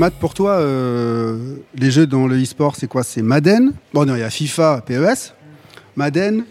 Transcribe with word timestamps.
Matt, 0.00 0.14
pour 0.14 0.32
toi, 0.32 0.52
euh, 0.52 1.56
les 1.74 1.90
jeux 1.90 2.06
dans 2.06 2.26
le 2.26 2.42
e-sport, 2.42 2.74
c'est 2.74 2.86
quoi? 2.86 3.02
C'est 3.02 3.20
Madden? 3.20 3.74
Bon, 3.92 4.06
non, 4.06 4.14
il 4.14 4.20
y 4.20 4.22
a 4.22 4.30
FIFA, 4.30 4.82
PES, 4.86 5.34
Madden, 5.94 6.44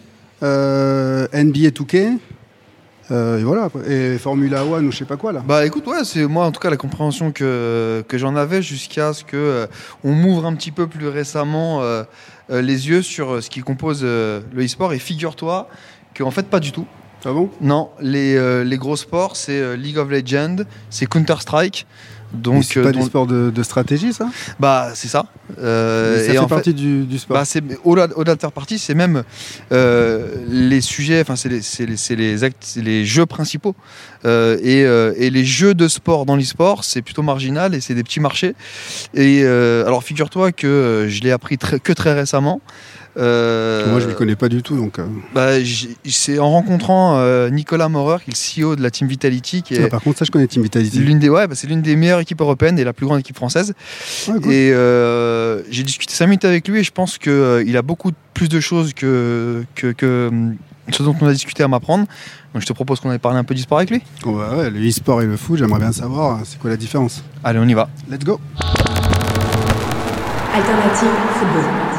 euh, 0.44 1.26
NBA 1.34 1.71
2K. 1.71 2.20
euh, 3.09 3.40
et 3.40 3.43
voilà, 3.43 3.70
et 3.88 4.20
Formula 4.20 4.63
One 4.63 4.85
ou 4.85 4.91
je 4.91 4.98
sais 4.98 5.05
pas 5.05 5.17
quoi 5.17 5.31
là. 5.31 5.43
Bah 5.43 5.66
écoute, 5.66 5.88
ouais, 5.88 6.04
c'est 6.04 6.27
moi 6.27 6.45
en 6.45 6.52
tout 6.52 6.59
cas 6.59 6.70
la 6.70 6.77
compréhension 6.77 7.31
que, 7.31 8.05
que 8.07 8.20
j'en 8.20 8.35
avais 8.35 8.62
jusqu'à 8.62 9.13
ce 9.13 9.23
que 9.23 9.68
on 10.04 10.12
m'ouvre 10.12 10.45
un 10.45 10.54
petit 10.54 10.70
peu 10.70 10.85
plus 10.85 11.07
récemment 11.07 11.81
les 12.52 12.88
yeux 12.88 13.02
sur 13.02 13.41
ce 13.41 13.49
qui 13.49 13.62
compose 13.62 14.04
le 14.04 14.43
e-sport. 14.59 14.93
Et 14.93 14.99
figure-toi 14.99 15.70
qu'en 16.16 16.29
fait, 16.29 16.45
pas 16.45 16.59
du 16.59 16.71
tout. 16.71 16.85
Ah 17.26 17.31
bon? 17.31 17.49
Non, 17.62 17.90
les, 17.99 18.63
les 18.63 18.77
gros 18.77 18.96
sports, 18.96 19.35
c'est 19.35 19.76
League 19.76 19.98
of 19.98 20.12
Legends, 20.12 20.57
c'est 20.91 21.07
Counter-Strike. 21.07 21.87
Donc, 22.34 22.63
c'est 22.63 22.80
euh, 22.80 22.84
pas 22.84 22.91
dont- 22.91 22.99
des 22.99 23.05
sports 23.05 23.27
de, 23.27 23.49
de 23.49 23.63
stratégie, 23.63 24.13
ça? 24.13 24.30
Bah 24.60 24.91
c'est 24.94 25.08
ça. 25.08 25.26
Euh, 25.60 26.18
Ça 26.18 26.24
et 26.26 26.32
fait 26.34 26.38
en 26.38 26.48
partie 26.48 26.74
du, 26.74 27.04
du 27.05 27.18
sport. 27.18 27.38
Bah, 27.38 27.46
c'est 27.46 27.63
au-delà 27.84 28.08
au-delà 28.16 28.36
de 28.36 28.40
faire 28.40 28.52
partie, 28.52 28.77
c'est 28.77 28.94
même 28.94 29.24
euh, 29.71 30.27
les 30.48 30.82
sujets, 30.82 31.21
enfin 31.21 31.36
c'est 31.36 31.49
les, 31.49 31.62
c'est 31.62 31.86
les, 31.86 31.98
c'est 31.98 32.16
les 32.16 32.44
actes, 32.44 32.58
c'est 32.62 32.82
les 32.84 33.05
jeux 33.05 33.26
principaux 33.26 33.76
Euh, 34.26 34.58
et, 34.62 34.84
euh, 34.86 35.13
et 35.16 35.30
les 35.30 35.46
jeux 35.46 35.74
de 35.74 35.88
sport 35.88 36.26
dans 36.26 36.36
l'e-sport, 36.36 36.84
c'est 36.84 37.02
plutôt 37.02 37.21
marginal 37.24 37.74
et 37.74 37.80
c'est 37.80 37.96
des 37.96 38.04
petits 38.04 38.20
marchés. 38.20 38.54
Et 39.14 39.41
euh, 39.43 39.86
alors 39.88 40.04
figure-toi 40.04 40.52
que 40.52 41.05
je 41.10 41.21
l'ai 41.21 41.32
appris 41.32 41.58
très- 41.58 41.80
que 41.80 41.93
très 41.93 42.14
récemment. 42.14 42.60
Euh, 43.20 43.89
Moi, 43.91 43.99
je 43.99 44.05
ne 44.05 44.12
les 44.12 44.15
connais 44.15 44.35
pas 44.35 44.48
du 44.49 44.63
tout, 44.63 44.77
donc. 44.77 44.98
euh, 44.99 45.05
bah, 45.35 45.49
c'est 46.05 46.39
en 46.39 46.49
rencontrant 46.51 47.17
euh, 47.17 47.49
Nicolas 47.49 47.89
Maurer, 47.89 48.17
qui 48.23 48.31
est 48.31 48.63
le 48.63 48.67
CEO 48.70 48.75
de 48.75 48.81
la 48.81 48.91
Team 48.91 49.07
Vitality, 49.07 49.62
qui 49.62 49.77
ah, 49.77 49.87
par 49.89 50.01
contre, 50.01 50.20
ça, 50.20 50.25
je 50.25 50.31
connais 50.31 50.48
Team 50.48 50.63
Vitality. 50.63 50.99
l'une 50.99 51.20
des, 51.20 51.29
ouais, 51.29 51.47
bah, 51.47 51.55
c'est 51.55 51.67
l'une 51.67 51.81
des 51.81 51.95
meilleures 51.95 52.21
équipes 52.21 52.41
européennes 52.41 52.79
et 52.79 52.84
la 52.84 52.93
plus 52.93 53.05
grande 53.05 53.20
équipe 53.20 53.35
française. 53.35 53.73
Cool. 54.25 54.37
Et 54.51 54.71
euh, 54.73 55.62
j'ai 55.70 55.84
discuté 55.84 56.13
5 56.13 56.27
minutes 56.27 56.45
avec 56.45 56.67
lui 56.67 56.79
et 56.79 56.84
je 56.84 56.91
pense 56.91 57.17
qu'il 57.17 57.75
a 57.77 57.81
beaucoup 57.81 58.12
plus 58.34 58.47
de 58.49 58.59
choses 58.59 58.93
que, 58.93 59.63
que, 59.75 59.91
que 59.91 60.29
hum, 60.31 60.55
ce 60.91 61.03
dont 61.03 61.15
on 61.20 61.27
a 61.27 61.34
discuté 61.34 61.62
à 61.63 61.67
m'apprendre. 61.67 62.05
Donc 62.53 62.62
je 62.62 62.65
te 62.67 62.73
propose 62.73 62.99
qu'on 62.99 63.09
aille 63.12 63.20
parler 63.20 63.37
un 63.37 63.43
peu 63.43 63.53
du 63.53 63.62
sport 63.62 63.77
avec 63.79 63.90
lui. 63.91 64.01
Bon, 64.23 64.35
bah 64.38 64.56
ouais, 64.57 64.69
le 64.69 64.79
e-sport 64.88 65.22
et 65.22 65.25
le 65.25 65.38
foot, 65.38 65.59
j'aimerais 65.59 65.79
bien 65.79 65.91
savoir 65.91 66.38
euh, 66.38 66.41
c'est 66.45 66.57
quoi 66.57 66.69
la 66.69 66.78
différence? 66.78 67.23
Allez, 67.44 67.59
on 67.59 67.67
y 67.67 67.73
va. 67.73 67.90
Let's 68.09 68.23
go 68.23 68.40
Alternative 70.56 71.09
football. 71.40 71.99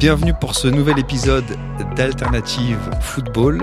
bienvenue 0.00 0.32
pour 0.32 0.54
ce 0.54 0.66
nouvel 0.66 0.98
épisode 0.98 1.44
d'Alternative 1.94 2.78
Football 3.02 3.62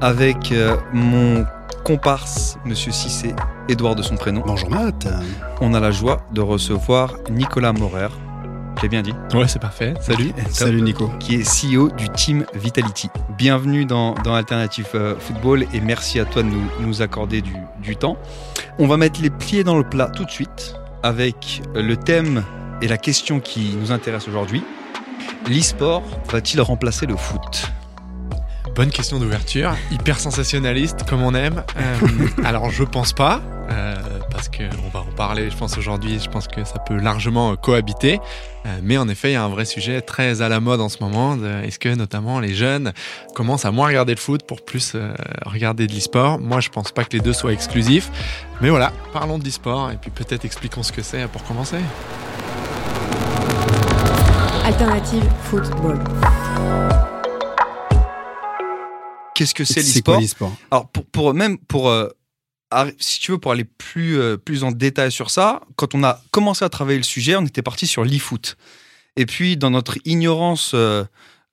avec 0.00 0.52
euh, 0.52 0.76
mon 0.92 1.44
comparse, 1.82 2.56
Monsieur 2.64 2.92
Cissé, 2.92 3.34
Édouard 3.68 3.96
de 3.96 4.02
son 4.02 4.14
prénom. 4.14 4.40
Bonjour 4.46 4.70
Matt. 4.70 5.08
On 5.60 5.74
a 5.74 5.80
la 5.80 5.90
joie 5.90 6.20
de 6.32 6.40
recevoir 6.40 7.16
Nicolas 7.28 7.72
Maurer, 7.72 8.06
j'ai 8.80 8.88
bien 8.88 9.02
dit, 9.02 9.12
Ouais, 9.34 9.48
c'est 9.48 9.58
parfait. 9.58 9.94
Salut. 10.00 10.32
Salut 10.48 10.80
Nico. 10.80 11.10
qui 11.18 11.34
est 11.34 11.42
CEO 11.42 11.88
du 11.90 12.08
Team 12.10 12.46
Vitality. 12.54 13.10
Bienvenue 13.36 13.84
dans, 13.84 14.14
dans 14.22 14.34
Alternative 14.34 14.86
euh, 14.94 15.16
Football 15.18 15.64
et 15.74 15.80
merci 15.80 16.20
à 16.20 16.24
toi 16.24 16.44
de 16.44 16.50
nous, 16.50 16.62
nous 16.78 17.02
accorder 17.02 17.40
du, 17.40 17.56
du 17.82 17.96
temps. 17.96 18.16
On 18.78 18.86
va 18.86 18.96
mettre 18.96 19.20
les 19.20 19.30
pieds 19.30 19.64
dans 19.64 19.76
le 19.76 19.82
plat 19.82 20.06
tout 20.06 20.24
de 20.24 20.30
suite 20.30 20.76
avec 21.02 21.62
le 21.74 21.96
thème 21.96 22.44
et 22.80 22.86
la 22.86 22.96
question 22.96 23.40
qui 23.40 23.74
nous 23.76 23.90
intéresse 23.90 24.28
aujourd'hui. 24.28 24.62
L'e-sport 25.48 26.02
va-t-il 26.30 26.60
remplacer 26.60 27.06
le 27.06 27.16
foot? 27.16 27.70
Bonne 28.74 28.90
question 28.90 29.20
d'ouverture. 29.20 29.74
Hyper 29.92 30.18
sensationnaliste, 30.18 31.04
comme 31.08 31.22
on 31.22 31.34
aime. 31.34 31.62
Euh, 31.76 32.28
alors, 32.44 32.70
je 32.70 32.82
pense 32.82 33.12
pas. 33.12 33.40
euh, 33.70 33.94
parce 34.30 34.48
qu'on 34.48 34.88
va 34.92 35.00
en 35.00 35.12
parler, 35.16 35.50
je 35.50 35.56
pense, 35.56 35.78
aujourd'hui. 35.78 36.18
Je 36.22 36.28
pense 36.28 36.48
que 36.48 36.64
ça 36.64 36.78
peut 36.78 36.96
largement 36.96 37.54
cohabiter. 37.56 38.20
Euh, 38.66 38.78
mais 38.82 38.96
en 38.98 39.08
effet, 39.08 39.30
il 39.30 39.32
y 39.34 39.36
a 39.36 39.44
un 39.44 39.48
vrai 39.48 39.64
sujet 39.64 40.00
très 40.00 40.42
à 40.42 40.48
la 40.48 40.60
mode 40.60 40.80
en 40.80 40.88
ce 40.88 40.98
moment. 41.00 41.36
Est-ce 41.62 41.78
que, 41.78 41.94
notamment, 41.94 42.40
les 42.40 42.54
jeunes 42.54 42.92
commencent 43.34 43.64
à 43.64 43.70
moins 43.70 43.86
regarder 43.86 44.14
le 44.14 44.20
foot 44.20 44.42
pour 44.46 44.64
plus 44.64 44.92
euh, 44.94 45.14
regarder 45.46 45.86
de 45.86 45.92
l'e-sport? 45.92 46.38
Moi, 46.38 46.60
je 46.60 46.68
pense 46.68 46.92
pas 46.92 47.04
que 47.04 47.12
les 47.12 47.20
deux 47.20 47.32
soient 47.32 47.52
exclusifs. 47.52 48.10
Mais 48.60 48.70
voilà, 48.70 48.92
parlons 49.12 49.38
de 49.38 49.44
l'e-sport 49.44 49.90
et 49.92 49.96
puis 49.96 50.10
peut-être 50.10 50.44
expliquons 50.44 50.82
ce 50.82 50.92
que 50.92 51.02
c'est 51.02 51.26
pour 51.28 51.44
commencer. 51.44 51.78
Alternative 54.64 55.22
football. 55.42 55.98
Qu'est-ce 59.34 59.54
que 59.54 59.64
c'est 59.64 59.82
C'est 59.82 60.02
quoi 60.02 60.20
l'e-sport 60.20 60.52
Alors 60.70 60.88
pour, 60.88 61.04
pour 61.06 61.34
même 61.34 61.58
pour 61.58 61.88
euh, 61.90 62.08
si 62.98 63.20
tu 63.20 63.32
veux 63.32 63.38
pour 63.38 63.52
aller 63.52 63.64
plus 63.64 64.18
euh, 64.18 64.36
plus 64.36 64.64
en 64.64 64.72
détail 64.72 65.12
sur 65.12 65.30
ça, 65.30 65.60
quand 65.76 65.94
on 65.94 66.02
a 66.04 66.20
commencé 66.30 66.64
à 66.64 66.68
travailler 66.68 66.98
le 66.98 67.04
sujet, 67.04 67.36
on 67.36 67.44
était 67.44 67.62
parti 67.62 67.86
sur 67.86 68.04
l'e-foot. 68.04 68.56
Et 69.16 69.26
puis 69.26 69.56
dans 69.56 69.70
notre 69.70 69.98
ignorance 70.04 70.72
euh, 70.74 71.04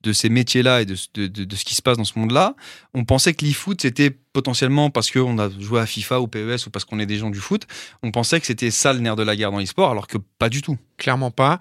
de 0.02 0.12
ces 0.12 0.28
métiers-là 0.28 0.80
et 0.82 0.84
de, 0.84 0.94
ce- 0.96 1.06
de, 1.14 1.26
de- 1.28 1.44
de 1.44 1.56
ce 1.56 1.64
qui 1.64 1.74
se 1.76 1.82
passe 1.82 1.96
dans 1.96 2.04
ce 2.04 2.18
monde-là, 2.18 2.54
on 2.94 3.04
pensait 3.04 3.34
que 3.34 3.44
l'e-foot 3.44 3.82
c'était 3.82 4.10
potentiellement 4.32 4.90
parce 4.90 5.10
qu'on 5.10 5.38
a 5.38 5.48
joué 5.60 5.80
à 5.80 5.86
FIFA 5.86 6.20
ou 6.20 6.26
PES 6.28 6.66
ou 6.66 6.70
parce 6.70 6.84
qu'on 6.84 6.98
est 6.98 7.06
des 7.06 7.18
gens 7.18 7.30
du 7.30 7.38
foot, 7.38 7.66
on 8.02 8.10
pensait 8.10 8.40
que 8.40 8.46
c'était 8.46 8.70
ça 8.70 8.92
le 8.92 9.00
nerf 9.00 9.16
de 9.16 9.22
la 9.22 9.36
guerre 9.36 9.52
dans 9.52 9.58
l'e-sport, 9.58 9.90
alors 9.90 10.06
que 10.06 10.18
pas 10.38 10.48
du 10.48 10.62
tout. 10.62 10.76
Clairement 10.96 11.30
pas. 11.30 11.58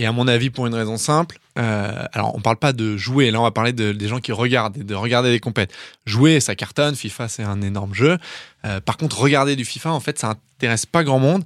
Et 0.00 0.06
à 0.06 0.12
mon 0.12 0.26
avis, 0.28 0.48
pour 0.48 0.66
une 0.66 0.72
raison 0.74 0.96
simple, 0.96 1.38
euh, 1.58 1.92
alors 2.14 2.34
on 2.34 2.40
parle 2.40 2.56
pas 2.56 2.72
de 2.72 2.96
jouer, 2.96 3.30
là 3.30 3.38
on 3.38 3.42
va 3.42 3.50
parler 3.50 3.74
de, 3.74 3.92
des 3.92 4.08
gens 4.08 4.18
qui 4.18 4.32
regardent, 4.32 4.78
et 4.78 4.82
de 4.82 4.94
regarder 4.94 5.30
des 5.30 5.40
compètes. 5.40 5.74
Jouer, 6.06 6.40
ça 6.40 6.54
cartonne, 6.54 6.96
FIFA 6.96 7.28
c'est 7.28 7.42
un 7.42 7.60
énorme 7.60 7.92
jeu. 7.92 8.16
Euh, 8.64 8.80
par 8.80 8.96
contre, 8.96 9.18
regarder 9.20 9.56
du 9.56 9.66
FIFA, 9.66 9.92
en 9.92 10.00
fait, 10.00 10.18
ça 10.18 10.30
intéresse 10.56 10.86
pas 10.86 11.04
grand 11.04 11.18
monde. 11.18 11.44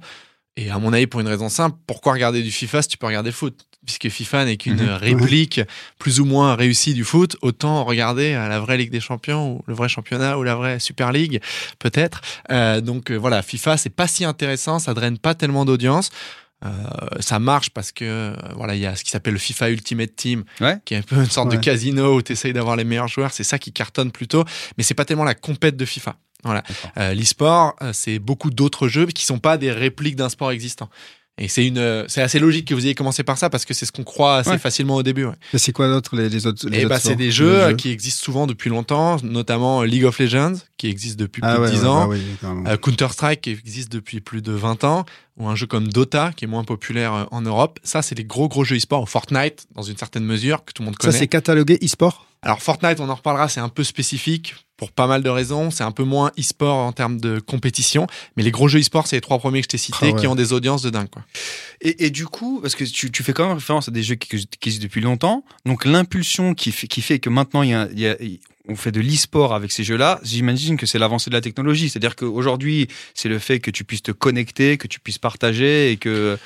Et 0.55 0.69
à 0.71 0.79
mon 0.79 0.93
avis, 0.93 1.05
pour 1.05 1.19
une 1.19 1.27
raison 1.27 1.49
simple, 1.49 1.75
pourquoi 1.85 2.13
regarder 2.13 2.41
du 2.43 2.49
FIFA 2.51 2.81
si 2.83 2.87
tu 2.87 2.97
peux 2.97 3.07
regarder 3.07 3.31
le 3.31 3.35
foot? 3.35 3.65
Puisque 3.85 4.07
FIFA 4.07 4.45
n'est 4.45 4.55
qu'une 4.55 4.81
Mhm. 4.81 4.89
réplique 4.93 5.61
plus 5.99 6.21
ou 6.21 6.25
moins 6.25 6.55
réussie 6.55 6.93
du 6.93 7.03
foot, 7.03 7.35
autant 7.41 7.83
regarder 7.83 8.35
à 8.35 8.47
la 8.47 8.61
vraie 8.61 8.77
Ligue 8.77 8.89
des 8.89 9.01
Champions 9.01 9.51
ou 9.57 9.61
le 9.67 9.73
vrai 9.73 9.89
championnat 9.89 10.37
ou 10.39 10.43
la 10.43 10.55
vraie 10.55 10.79
Super 10.79 11.11
League, 11.11 11.41
peut-être. 11.77 12.21
Euh, 12.51 12.79
donc 12.79 13.11
euh, 13.11 13.15
voilà, 13.17 13.41
FIFA, 13.41 13.75
c'est 13.75 13.89
pas 13.89 14.07
si 14.07 14.23
intéressant, 14.23 14.79
ça 14.79 14.93
draine 14.93 15.17
pas 15.17 15.35
tellement 15.35 15.65
d'audience. 15.65 16.09
Euh, 16.65 16.69
ça 17.19 17.37
marche 17.39 17.69
parce 17.69 17.91
que 17.91 18.05
euh, 18.05 18.35
voilà, 18.55 18.75
il 18.75 18.81
y 18.81 18.85
a 18.85 18.95
ce 18.95 19.03
qui 19.03 19.11
s'appelle 19.11 19.33
le 19.33 19.39
FIFA 19.39 19.69
Ultimate 19.69 20.15
Team, 20.15 20.43
Ouais. 20.61 20.77
qui 20.85 20.95
est 20.95 20.97
un 20.97 21.01
peu 21.03 21.15
une 21.17 21.25
sorte 21.29 21.49
Ouais. 21.51 21.57
de 21.57 21.61
casino 21.61 22.15
où 22.15 22.21
tu 22.21 22.31
essayes 22.31 22.53
d'avoir 22.53 22.75
les 22.75 22.83
meilleurs 22.83 23.07
joueurs. 23.07 23.31
C'est 23.31 23.43
ça 23.43 23.59
qui 23.59 23.71
cartonne 23.71 24.11
plutôt, 24.11 24.43
mais 24.77 24.83
c'est 24.83 24.93
pas 24.95 25.05
tellement 25.05 25.23
la 25.25 25.35
compète 25.35 25.77
de 25.77 25.85
FIFA. 25.85 26.15
Voilà. 26.43 26.63
Euh, 26.97 27.13
L'e-sport, 27.13 27.75
c'est 27.93 28.19
beaucoup 28.19 28.49
d'autres 28.51 28.87
jeux 28.87 29.05
qui 29.07 29.25
sont 29.25 29.39
pas 29.39 29.57
des 29.57 29.71
répliques 29.71 30.15
d'un 30.15 30.29
sport 30.29 30.51
existant. 30.51 30.89
Et 31.37 31.49
c'est 31.49 31.65
une, 31.67 31.77
euh, 31.79 32.05
c'est 32.07 32.21
assez 32.21 32.39
logique 32.39 32.65
que 32.69 32.73
vous 32.73 32.85
ayez 32.85 32.95
commencé 32.95 33.21
par 33.23 33.37
ça 33.37 33.49
parce 33.49 33.65
que 33.65 33.73
c'est 33.73 33.85
ce 33.85 33.91
qu'on 33.91 34.05
croit 34.05 34.37
assez 34.37 34.51
Ouais. 34.51 34.57
facilement 34.57 34.95
au 34.95 35.03
début. 35.03 35.25
Ouais. 35.25 35.33
Et 35.53 35.57
c'est 35.57 35.73
quoi 35.73 35.89
d'autre 35.89 36.15
les, 36.15 36.29
les 36.29 36.47
autres 36.47 36.65
les 36.69 36.77
Et 36.77 36.85
autres 36.85 36.89
bah, 36.95 36.99
c'est 36.99 37.17
des 37.17 37.29
jeux 37.29 37.61
euh, 37.61 37.73
qui 37.75 37.89
existent 37.89 38.23
souvent 38.23 38.47
depuis 38.47 38.69
longtemps, 38.69 39.17
notamment 39.21 39.83
League 39.83 40.05
of 40.05 40.17
Legends, 40.17 40.53
qui 40.77 40.87
existe 40.87 41.19
depuis 41.19 41.41
Ah 41.43 41.55
plus 41.55 41.63
ouais, 41.63 41.71
de 41.71 41.75
10 41.75 41.81
ouais, 41.81 41.87
ans. 41.87 42.07
bah. 42.63 42.71
Euh, 42.71 42.77
Counter-Strike 42.77 43.41
qui 43.41 43.49
existe 43.49 43.91
depuis 43.91 44.21
plus 44.21 44.41
de 44.41 44.53
20 44.53 44.85
ans, 44.85 45.03
ou 45.35 45.49
un 45.49 45.55
jeu 45.55 45.67
comme 45.67 45.89
Dota 45.89 46.31
qui 46.33 46.45
est 46.45 46.47
moins 46.47 46.63
populaire 46.63 47.13
euh, 47.13 47.23
en 47.31 47.41
Europe. 47.41 47.79
Ça, 47.83 48.01
c'est 48.01 48.15
des 48.15 48.23
gros 48.23 48.47
gros 48.47 48.63
jeux 48.63 48.77
e-sport, 48.77 49.09
Fortnite 49.09 49.67
dans 49.75 49.81
une 49.83 49.97
certaine 49.97 50.23
mesure 50.23 50.63
que 50.63 50.71
tout 50.71 50.83
le 50.83 50.85
monde 50.85 50.95
Ça 51.01 51.07
connaît. 51.09 51.19
c'est 51.19 51.27
catalogué 51.27 51.77
e-sport? 51.83 52.27
Alors 52.43 52.61
Fortnite, 52.61 52.99
on 53.01 53.09
en 53.09 53.15
reparlera, 53.15 53.49
c'est 53.49 53.59
un 53.59 53.69
peu 53.69 53.83
spécifique 53.83 54.55
pour 54.77 54.91
pas 54.91 55.07
mal 55.07 55.23
de 55.23 55.29
raisons. 55.29 55.71
C'est 55.71 55.83
un 55.83 55.91
peu 55.91 56.03
moins 56.03 56.31
e-sport 56.39 56.75
en 56.77 56.91
termes 56.91 57.19
de 57.19 57.39
compétition. 57.39 58.07
Mais 58.35 58.43
les 58.43 58.51
gros 58.51 58.67
jeux 58.67 58.79
e-sport, 58.79 59.07
c'est 59.07 59.15
les 59.17 59.21
trois 59.21 59.39
premiers 59.39 59.61
que 59.61 59.65
je 59.65 59.69
t'ai 59.69 59.77
cités 59.77 59.97
Ah 60.01 60.05
ouais. 60.11 60.19
qui 60.19 60.27
ont 60.27 60.35
des 60.35 60.51
audiences 60.53 60.81
de 60.81 60.89
dingue. 60.89 61.09
Quoi. 61.09 61.23
Et, 61.81 62.05
et 62.05 62.09
du 62.09 62.25
coup, 62.25 62.59
parce 62.61 62.75
que 62.75 62.83
tu, 62.83 63.11
tu 63.11 63.23
fais 63.23 63.33
quand 63.33 63.47
même 63.47 63.55
référence 63.57 63.87
à 63.87 63.91
des 63.91 64.03
jeux 64.03 64.15
qui, 64.15 64.27
qui 64.29 64.69
existent 64.69 64.83
depuis 64.83 65.01
longtemps, 65.01 65.43
donc 65.65 65.85
l'impulsion 65.85 66.53
qui 66.53 66.71
fait, 66.71 66.87
qui 66.87 67.01
fait 67.01 67.19
que 67.19 67.29
maintenant 67.29 67.61
il 67.61 67.69
y 67.69 67.73
a, 67.73 67.87
il 67.91 67.99
y 67.99 68.07
a- 68.07 68.17
on 68.67 68.75
fait 68.75 68.91
de 68.91 68.99
l'e-sport 68.99 69.53
avec 69.53 69.71
ces 69.71 69.83
jeux-là, 69.83 70.19
j'imagine 70.23 70.75
que 70.75 70.87
c'est 70.87 70.97
l'avancée 70.97 71.29
de 71.29 71.35
la 71.35 71.41
technologie. 71.41 71.87
C'est-à-dire 71.87 72.15
qu'aujourd'hui, 72.15 72.87
c'est 73.13 73.29
le 73.29 73.37
fait 73.37 73.59
que 73.59 73.69
tu 73.69 73.83
puisses 73.83 74.01
te 74.01 74.11
connecter, 74.11 74.77
que 74.77 74.87
tu 74.87 74.99
puisses 74.99 75.19
partager 75.19 75.91
et 75.91 75.97
que. 75.97 76.37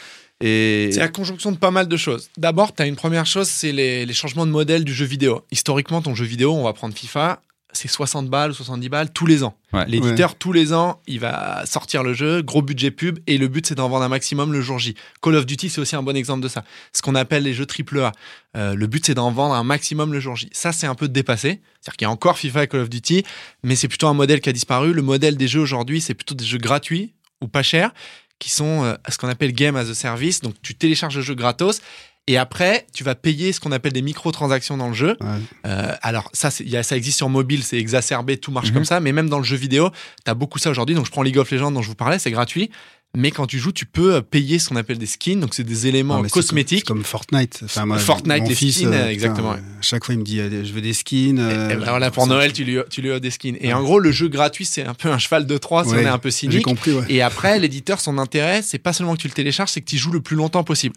Et... 0.42 0.90
C'est 0.92 1.00
la 1.00 1.08
conjonction 1.08 1.52
de 1.54 1.58
pas 1.58 1.72
mal 1.72 1.88
de 1.88 1.96
choses. 1.98 2.30
D'abord, 2.38 2.76
tu 2.76 2.82
as 2.84 2.88
une 2.88 2.98
première 2.98 3.26
chose, 3.26 3.48
c'est 3.48 3.72
les, 3.72 4.06
les 4.06 4.14
changements 4.14 4.46
de 4.46 4.52
modèle 4.52 4.84
du 4.84 4.94
jeu 4.94 5.06
vidéo. 5.06 5.44
Historiquement, 5.52 6.02
ton 6.02 6.14
jeu 6.14 6.26
vidéo, 6.26 6.54
on 6.54 6.64
va 6.66 6.74
prendre 6.74 6.94
FIFA, 6.94 7.42
c'est 7.72 7.88
60 7.88 8.30
balles 8.30 8.52
ou 8.52 8.54
70 8.54 8.90
balles 8.90 9.12
tous 9.12 9.26
les 9.26 9.44
ans. 9.44 9.56
Ouais. 9.74 9.86
L'éditeur, 9.88 10.36
tous 10.36 10.52
les 10.52 10.74
ans, 10.74 11.00
il 11.08 11.20
va 11.20 11.66
sortir 11.66 12.04
le 12.04 12.14
jeu, 12.14 12.42
gros 12.42 12.62
budget 12.62 12.92
pub, 12.92 13.20
et 13.28 13.38
le 13.38 13.48
but, 13.48 13.68
c'est 13.68 13.76
d'en 13.76 13.90
vendre 13.90 14.04
un 14.04 14.10
maximum 14.10 14.52
le 14.52 14.62
jour 14.62 14.80
J. 14.80 14.96
Call 15.22 15.36
of 15.36 15.46
Duty, 15.46 15.70
c'est 15.70 15.80
aussi 15.80 15.96
un 15.96 16.04
bon 16.04 16.16
exemple 16.16 16.42
de 16.42 16.48
ça. 16.48 16.64
Ce 16.94 17.02
qu'on 17.02 17.16
appelle 17.16 17.44
les 17.44 17.54
jeux 17.54 17.68
AAA. 17.68 18.12
Euh, 18.58 18.74
le 18.74 18.88
but, 18.88 19.06
c'est 19.06 19.14
d'en 19.14 19.32
vendre 19.32 19.54
un 19.54 19.64
maximum 19.64 20.12
le 20.12 20.20
jour 20.20 20.36
J. 20.36 20.50
Ça, 20.52 20.72
c'est 20.72 20.88
un 20.88 20.96
peu 20.96 21.08
dépassé. 21.08 21.62
C'est-à-dire 21.82 21.98
qu'il 21.98 22.06
y 22.06 22.10
a 22.10 22.12
encore 22.12 22.38
FIFA 22.38 22.64
et 22.64 22.68
Call 22.68 22.82
of 22.82 22.90
Duty, 22.90 23.24
mais 23.64 23.76
c'est 23.76 23.88
plutôt 23.88 24.08
un 24.08 24.14
modèle 24.14 24.42
qui 24.42 24.50
a 24.50 24.54
disparu. 24.54 24.94
Le 24.94 25.02
modèle 25.02 25.38
des 25.38 25.48
jeux 25.48 25.62
aujourd'hui, 25.62 26.02
c'est 26.02 26.16
plutôt 26.16 26.36
des 26.36 26.46
jeux 26.46 26.58
gratuits 26.58 27.14
ou 27.42 27.48
pas 27.48 27.64
chers, 27.64 27.92
qui 28.40 28.50
sont 28.50 28.84
euh, 28.84 28.96
ce 29.08 29.18
qu'on 29.18 29.30
appelle 29.30 29.54
Game 29.54 29.76
as 29.76 29.90
a 29.90 29.94
Service. 29.94 30.42
Donc, 30.42 30.56
tu 30.62 30.74
télécharges 30.74 31.18
le 31.18 31.22
jeu 31.22 31.36
gratos. 31.36 31.82
Et 32.32 32.38
après, 32.38 32.86
tu 32.94 33.04
vas 33.04 33.16
payer 33.16 33.52
ce 33.54 33.60
qu'on 33.60 33.72
appelle 33.72 33.92
des 33.92 34.04
microtransactions 34.04 34.78
dans 34.78 34.88
le 34.90 34.94
jeu. 34.94 35.18
Ouais. 35.20 35.28
Euh, 35.66 35.94
alors 36.04 36.30
ça, 36.34 36.52
y 36.64 36.78
a- 36.78 36.84
ça 36.84 36.96
existe 36.96 37.18
sur 37.18 37.28
mobile, 37.28 37.64
c'est 37.64 37.80
exacerbé, 37.80 38.38
tout 38.38 38.52
marche 38.52 38.68
Mhm. 38.68 38.74
comme 38.76 38.86
ça. 38.86 39.00
Mais 39.00 39.12
même 39.14 39.30
dans 39.30 39.40
le 39.40 39.44
jeu 39.44 39.56
vidéo, 39.58 39.90
tu 40.24 40.30
as 40.30 40.36
beaucoup 40.36 40.60
ça 40.60 40.70
aujourd'hui. 40.70 40.96
Donc 40.96 41.08
je 41.08 41.12
prends 41.12 41.24
League 41.24 41.40
of 41.40 41.50
Legends 41.50 41.72
dont 41.72 41.82
je 41.82 41.88
vous 41.88 41.96
parlais, 41.96 42.20
c'est 42.20 42.30
gratuit. 42.30 42.70
Mais 43.18 43.32
quand 43.32 43.48
tu 43.48 43.58
joues, 43.58 43.72
tu 43.72 43.88
peux 43.88 44.14
euh, 44.18 44.22
payer 44.22 44.60
ce 44.60 44.70
qu'on 44.70 44.76
appelle 44.76 45.00
des 45.00 45.08
skins. 45.08 45.40
Donc 45.40 45.56
c'est 45.56 45.64
des 45.64 45.88
éléments 45.88 46.22
Non, 46.22 46.30
cosmétiques. 46.30 46.86
Comme, 46.86 47.04
Fortnite. 47.04 47.62
Enfin, 47.66 47.88
moi, 47.88 47.98
Fortnite, 47.98 48.48
les 48.48 48.54
fils, 48.54 48.76
skins, 48.76 48.94
euh, 48.94 49.10
exactement, 49.10 49.54
putain, 49.56 49.66
chaque 49.82 50.06
fois, 50.06 50.14
il 50.14 50.20
me 50.20 50.24
dit 50.24 50.38
je 50.38 50.72
veux 50.72 50.82
des 50.82 50.94
skins. 50.94 51.40
euh, 51.40 51.70
Et 51.72 51.76
ben 51.78 51.86
voilà, 51.90 52.12
pour 52.12 52.28
Noël, 52.28 52.54
tu 52.54 52.64
lui, 52.64 52.78
tu 52.92 53.02
lui 53.02 53.10
offres 53.10 53.22
des 53.22 53.32
skins. 53.32 53.58
Et 53.60 53.74
en 53.74 53.82
gros, 53.82 53.98
le 54.00 54.12
jeu 54.12 54.28
gratuit, 54.28 54.66
c'est 54.66 54.86
un 54.86 54.94
peu 54.94 55.10
un 55.12 55.18
cheval 55.18 55.48
de 55.48 55.58
Troie 55.58 55.84
si 55.84 55.90
Ouais, 55.90 56.04
on 56.04 56.06
est 56.06 56.08
un 56.10 56.20
peu 56.20 56.30
cynique. 56.30 56.62
compris, 56.64 56.92
ouais. 56.94 57.06
Et 57.10 57.24
après, 57.24 57.58
l'éditeur, 57.58 58.00
son 58.00 58.20
intérêt, 58.20 58.62
c'est 58.62 58.78
pas 58.78 58.94
seulement 58.94 59.16
que 59.16 59.22
tu 59.22 59.28
le 59.28 59.34
télécharges, 59.34 59.72
c'est 59.72 59.82
que 59.82 59.90
tu 59.90 59.98
joues 59.98 60.12
le 60.12 60.22
plus 60.22 60.36
longtemps 60.36 60.64
possible. 60.64 60.96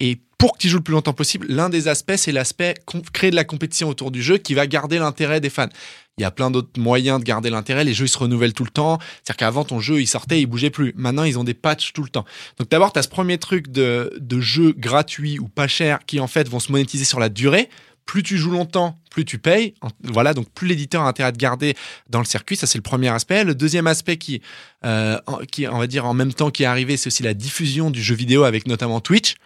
Et 0.00 0.18
pour 0.44 0.52
que 0.52 0.58
tu 0.58 0.68
joues 0.68 0.76
le 0.76 0.82
plus 0.82 0.92
longtemps 0.92 1.14
possible, 1.14 1.46
l'un 1.48 1.70
des 1.70 1.88
aspects, 1.88 2.16
c'est 2.16 2.30
l'aspect 2.30 2.74
créer 3.14 3.30
de 3.30 3.34
la 3.34 3.44
compétition 3.44 3.88
autour 3.88 4.10
du 4.10 4.22
jeu 4.22 4.36
qui 4.36 4.52
va 4.52 4.66
garder 4.66 4.98
l'intérêt 4.98 5.40
des 5.40 5.48
fans. 5.48 5.70
Il 6.18 6.20
y 6.20 6.24
a 6.26 6.30
plein 6.30 6.50
d'autres 6.50 6.78
moyens 6.78 7.18
de 7.18 7.24
garder 7.24 7.48
l'intérêt. 7.48 7.82
Les 7.82 7.94
jeux, 7.94 8.04
ils 8.04 8.10
se 8.10 8.18
renouvellent 8.18 8.52
tout 8.52 8.64
le 8.64 8.70
temps. 8.70 8.98
C'est-à-dire 9.00 9.38
qu'avant, 9.38 9.64
ton 9.64 9.80
jeu, 9.80 10.02
il 10.02 10.06
sortait, 10.06 10.42
il 10.42 10.44
bougeait 10.44 10.68
plus. 10.68 10.92
Maintenant, 10.96 11.24
ils 11.24 11.38
ont 11.38 11.44
des 11.44 11.54
patchs 11.54 11.94
tout 11.94 12.02
le 12.02 12.10
temps. 12.10 12.26
Donc 12.58 12.68
d'abord, 12.68 12.92
tu 12.92 12.98
as 12.98 13.02
ce 13.04 13.08
premier 13.08 13.38
truc 13.38 13.72
de, 13.72 14.12
de 14.20 14.38
jeux 14.38 14.74
gratuits 14.76 15.38
ou 15.38 15.48
pas 15.48 15.66
chers 15.66 16.04
qui, 16.04 16.20
en 16.20 16.26
fait, 16.26 16.46
vont 16.46 16.60
se 16.60 16.70
monétiser 16.70 17.06
sur 17.06 17.20
la 17.20 17.30
durée. 17.30 17.70
Plus 18.04 18.22
tu 18.22 18.36
joues 18.36 18.50
longtemps, 18.50 18.98
plus 19.10 19.24
tu 19.24 19.38
payes. 19.38 19.72
Voilà, 20.02 20.34
donc 20.34 20.50
plus 20.50 20.68
l'éditeur 20.68 21.00
a 21.04 21.08
intérêt 21.08 21.30
à 21.30 21.32
te 21.32 21.38
garder 21.38 21.74
dans 22.10 22.18
le 22.18 22.26
circuit. 22.26 22.56
Ça, 22.56 22.66
c'est 22.66 22.76
le 22.76 22.82
premier 22.82 23.08
aspect. 23.08 23.44
Le 23.44 23.54
deuxième 23.54 23.86
aspect 23.86 24.18
qui, 24.18 24.42
euh, 24.84 25.18
qui, 25.50 25.66
on 25.66 25.78
va 25.78 25.86
dire, 25.86 26.04
en 26.04 26.12
même 26.12 26.34
temps 26.34 26.50
qui 26.50 26.64
est 26.64 26.66
arrivé, 26.66 26.98
c'est 26.98 27.06
aussi 27.06 27.22
la 27.22 27.32
diffusion 27.32 27.90
du 27.90 28.02
jeu 28.02 28.14
vidéo 28.14 28.44
avec 28.44 28.66
notamment 28.66 29.00
Twitch. 29.00 29.36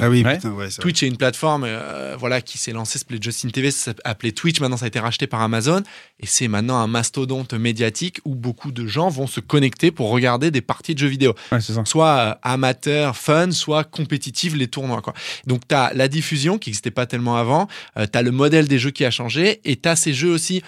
Ah 0.00 0.08
oui, 0.08 0.22
Ouais. 0.24 0.36
putain, 0.36 0.50
ouais, 0.52 0.70
c'est 0.70 0.76
vrai. 0.76 0.82
Twitch 0.82 1.02
est 1.02 1.06
une 1.08 1.16
plateforme 1.16 1.64
euh, 1.66 2.16
voilà, 2.18 2.40
qui 2.40 2.58
s'est 2.58 2.72
lancée, 2.72 2.98
s'appelait 2.98 3.18
Justin 3.20 3.48
TV, 3.50 3.70
ça 3.70 3.92
s'appelait 4.04 4.32
Twitch, 4.32 4.60
maintenant 4.60 4.76
ça 4.76 4.84
a 4.84 4.88
été 4.88 4.98
racheté 5.00 5.26
par 5.26 5.40
Amazon, 5.42 5.82
et 6.20 6.26
c'est 6.26 6.48
maintenant 6.48 6.76
un 6.78 6.86
mastodonte 6.86 7.54
médiatique 7.54 8.20
où 8.24 8.34
beaucoup 8.34 8.72
de 8.72 8.86
gens 8.86 9.08
vont 9.08 9.26
se 9.26 9.40
connecter 9.40 9.90
pour 9.90 10.10
regarder 10.10 10.50
des 10.50 10.60
parties 10.60 10.94
de 10.94 11.00
jeux 11.00 11.08
vidéo, 11.08 11.34
Ouais, 11.52 11.60
c'est 11.60 11.72
ça. 11.74 11.84
soit 11.84 12.18
euh, 12.18 12.34
amateurs, 12.42 13.16
fun, 13.16 13.50
soit 13.50 13.84
compétitifs, 13.84 14.54
les 14.54 14.68
tournois. 14.68 15.02
Quoi. 15.02 15.14
Donc 15.46 15.62
tu 15.68 15.74
as 15.74 15.92
la 15.94 16.08
diffusion 16.08 16.58
qui 16.58 16.70
n'existait 16.70 16.90
pas 16.90 17.06
tellement 17.06 17.36
avant, 17.36 17.68
tu 17.96 18.02
as 18.18 18.22
le 18.22 18.30
modèle 18.30 18.68
des 18.68 18.78
jeux 18.78 18.90
qui 18.90 19.04
a 19.04 19.10
changé, 19.10 19.60
et 19.64 19.76
tu 19.76 19.88
as 19.88 19.96
ces 19.96 20.12
jeux 20.12 20.30
aussi 20.30 20.62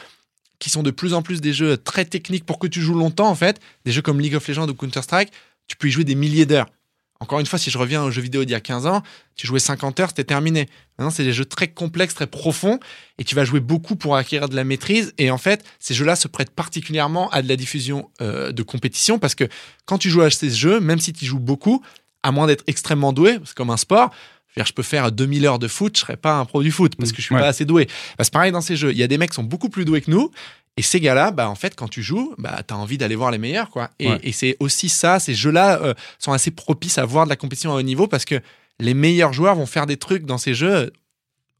qui 0.58 0.68
sont 0.68 0.82
de 0.82 0.90
plus 0.90 1.14
en 1.14 1.22
plus 1.22 1.40
des 1.40 1.54
jeux 1.54 1.78
très 1.78 2.04
techniques 2.04 2.44
pour 2.44 2.58
que 2.58 2.66
tu 2.66 2.82
joues 2.82 2.94
longtemps 2.94 3.28
en 3.30 3.34
fait, 3.34 3.60
des 3.86 3.92
jeux 3.92 4.02
comme 4.02 4.20
League 4.20 4.34
of 4.34 4.46
Legends 4.46 4.68
ou 4.68 4.74
Counter-Strike, 4.74 5.30
tu 5.66 5.76
peux 5.76 5.88
y 5.88 5.90
jouer 5.90 6.04
des 6.04 6.14
milliers 6.14 6.44
d'heures. 6.44 6.66
Encore 7.22 7.38
une 7.38 7.44
fois, 7.46 7.58
si 7.58 7.70
je 7.70 7.76
reviens 7.76 8.02
aux 8.02 8.10
jeux 8.10 8.22
vidéo 8.22 8.44
d'il 8.46 8.52
y 8.52 8.54
a 8.54 8.60
15 8.60 8.86
ans, 8.86 9.02
tu 9.36 9.46
jouais 9.46 9.58
50 9.60 10.00
heures, 10.00 10.08
c'était 10.08 10.24
terminé. 10.24 10.68
Maintenant, 10.98 11.10
c'est 11.10 11.22
des 11.22 11.34
jeux 11.34 11.44
très 11.44 11.68
complexes, 11.68 12.14
très 12.14 12.26
profonds, 12.26 12.80
et 13.18 13.24
tu 13.24 13.34
vas 13.34 13.44
jouer 13.44 13.60
beaucoup 13.60 13.94
pour 13.94 14.16
acquérir 14.16 14.48
de 14.48 14.56
la 14.56 14.64
maîtrise. 14.64 15.12
Et 15.18 15.30
en 15.30 15.36
fait, 15.36 15.62
ces 15.78 15.92
jeux-là 15.92 16.16
se 16.16 16.28
prêtent 16.28 16.50
particulièrement 16.50 17.28
à 17.30 17.42
de 17.42 17.48
la 17.48 17.56
diffusion 17.56 18.08
euh, 18.22 18.52
de 18.52 18.62
compétition, 18.62 19.18
parce 19.18 19.34
que 19.34 19.44
quand 19.84 19.98
tu 19.98 20.08
joues 20.08 20.22
à 20.22 20.30
ces 20.30 20.48
jeux, 20.50 20.80
même 20.80 20.98
si 20.98 21.12
tu 21.12 21.26
joues 21.26 21.38
beaucoup, 21.40 21.84
à 22.22 22.32
moins 22.32 22.46
d'être 22.46 22.64
extrêmement 22.66 23.12
doué, 23.12 23.38
c'est 23.44 23.54
comme 23.54 23.70
un 23.70 23.76
sport, 23.76 24.10
je, 24.48 24.54
veux 24.58 24.64
dire, 24.64 24.66
je 24.66 24.72
peux 24.72 24.82
faire 24.82 25.12
2000 25.12 25.44
heures 25.46 25.58
de 25.58 25.68
foot, 25.68 25.96
je 25.96 26.00
serais 26.00 26.16
pas 26.16 26.38
un 26.38 26.46
pro 26.46 26.62
du 26.62 26.72
foot, 26.72 26.96
parce 26.96 27.12
que 27.12 27.18
je 27.18 27.22
suis 27.26 27.34
Ouais. 27.34 27.40
pas 27.42 27.48
assez 27.48 27.66
doué. 27.66 27.86
Bah, 28.16 28.24
c'est 28.24 28.32
pareil 28.32 28.50
dans 28.50 28.60
ces 28.62 28.76
jeux. 28.76 28.92
Il 28.92 28.98
y 28.98 29.02
a 29.02 29.06
des 29.06 29.18
mecs 29.18 29.30
qui 29.30 29.36
sont 29.36 29.44
beaucoup 29.44 29.68
plus 29.68 29.84
doués 29.84 30.00
que 30.00 30.10
nous, 30.10 30.30
et 30.76 30.82
ces 30.82 31.00
gars-là, 31.00 31.30
bah, 31.30 31.48
en 31.50 31.54
fait, 31.54 31.74
quand 31.76 31.88
tu 31.88 32.02
joues, 32.02 32.34
bah, 32.38 32.62
tu 32.66 32.72
as 32.72 32.76
envie 32.76 32.96
d'aller 32.96 33.16
voir 33.16 33.30
les 33.30 33.38
meilleurs. 33.38 33.70
quoi. 33.70 33.90
Et, 33.98 34.08
Ouais. 34.08 34.20
et 34.22 34.32
c'est 34.32 34.56
aussi 34.60 34.88
ça, 34.88 35.18
ces 35.20 35.34
jeux-là 35.34 35.80
euh, 35.82 35.94
sont 36.18 36.32
assez 36.32 36.50
propices 36.50 36.96
à 36.98 37.04
voir 37.04 37.24
de 37.24 37.30
la 37.30 37.36
compétition 37.36 37.72
à 37.72 37.76
haut 37.76 37.82
niveau 37.82 38.06
parce 38.06 38.24
que 38.24 38.40
les 38.78 38.94
meilleurs 38.94 39.32
joueurs 39.32 39.54
vont 39.56 39.66
faire 39.66 39.86
des 39.86 39.96
trucs 39.98 40.24
dans 40.24 40.38
ces 40.38 40.54
jeux 40.54 40.74
euh, 40.74 40.90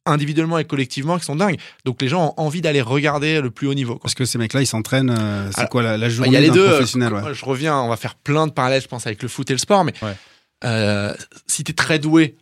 individuellement 0.06 0.58
et 0.58 0.64
collectivement 0.64 1.18
qui 1.18 1.24
sont 1.26 1.36
dingues. 1.36 1.58
Donc 1.84 2.00
les 2.00 2.08
gens 2.08 2.34
ont 2.36 2.42
envie 2.42 2.62
d'aller 2.62 2.80
regarder 2.80 3.40
le 3.42 3.50
plus 3.50 3.66
haut 3.66 3.74
niveau. 3.74 3.94
quoi. 3.94 4.02
Parce 4.04 4.14
que 4.14 4.24
ces 4.24 4.38
mecs-là, 4.38 4.62
ils 4.62 4.66
s'entraînent. 4.66 5.10
euh, 5.16 5.50
c'est 5.54 5.68
quoi 5.68 5.82
la, 5.82 5.98
la 5.98 6.06
Bah, 6.06 6.08
journée 6.08 6.30
Il 6.30 6.34
y 6.34 6.36
a 6.36 6.40
les 6.40 6.50
deux. 6.50 6.66
professionnel 6.68 7.12
ouais. 7.12 7.34
Je 7.34 7.44
reviens, 7.44 7.76
on 7.78 7.88
va 7.88 7.96
faire 7.96 8.14
plein 8.14 8.46
de 8.46 8.52
parallèles, 8.52 8.80
je 8.82 8.88
pense, 8.88 9.06
avec 9.06 9.22
le 9.22 9.28
foot 9.28 9.50
et 9.50 9.54
le 9.54 9.58
sport. 9.58 9.84
Mais 9.84 9.92
Ouais. 10.02 10.14
euh, 10.64 11.14
si 11.46 11.62
tu 11.64 11.72
es 11.72 11.74
très 11.74 11.98
doué 11.98 12.36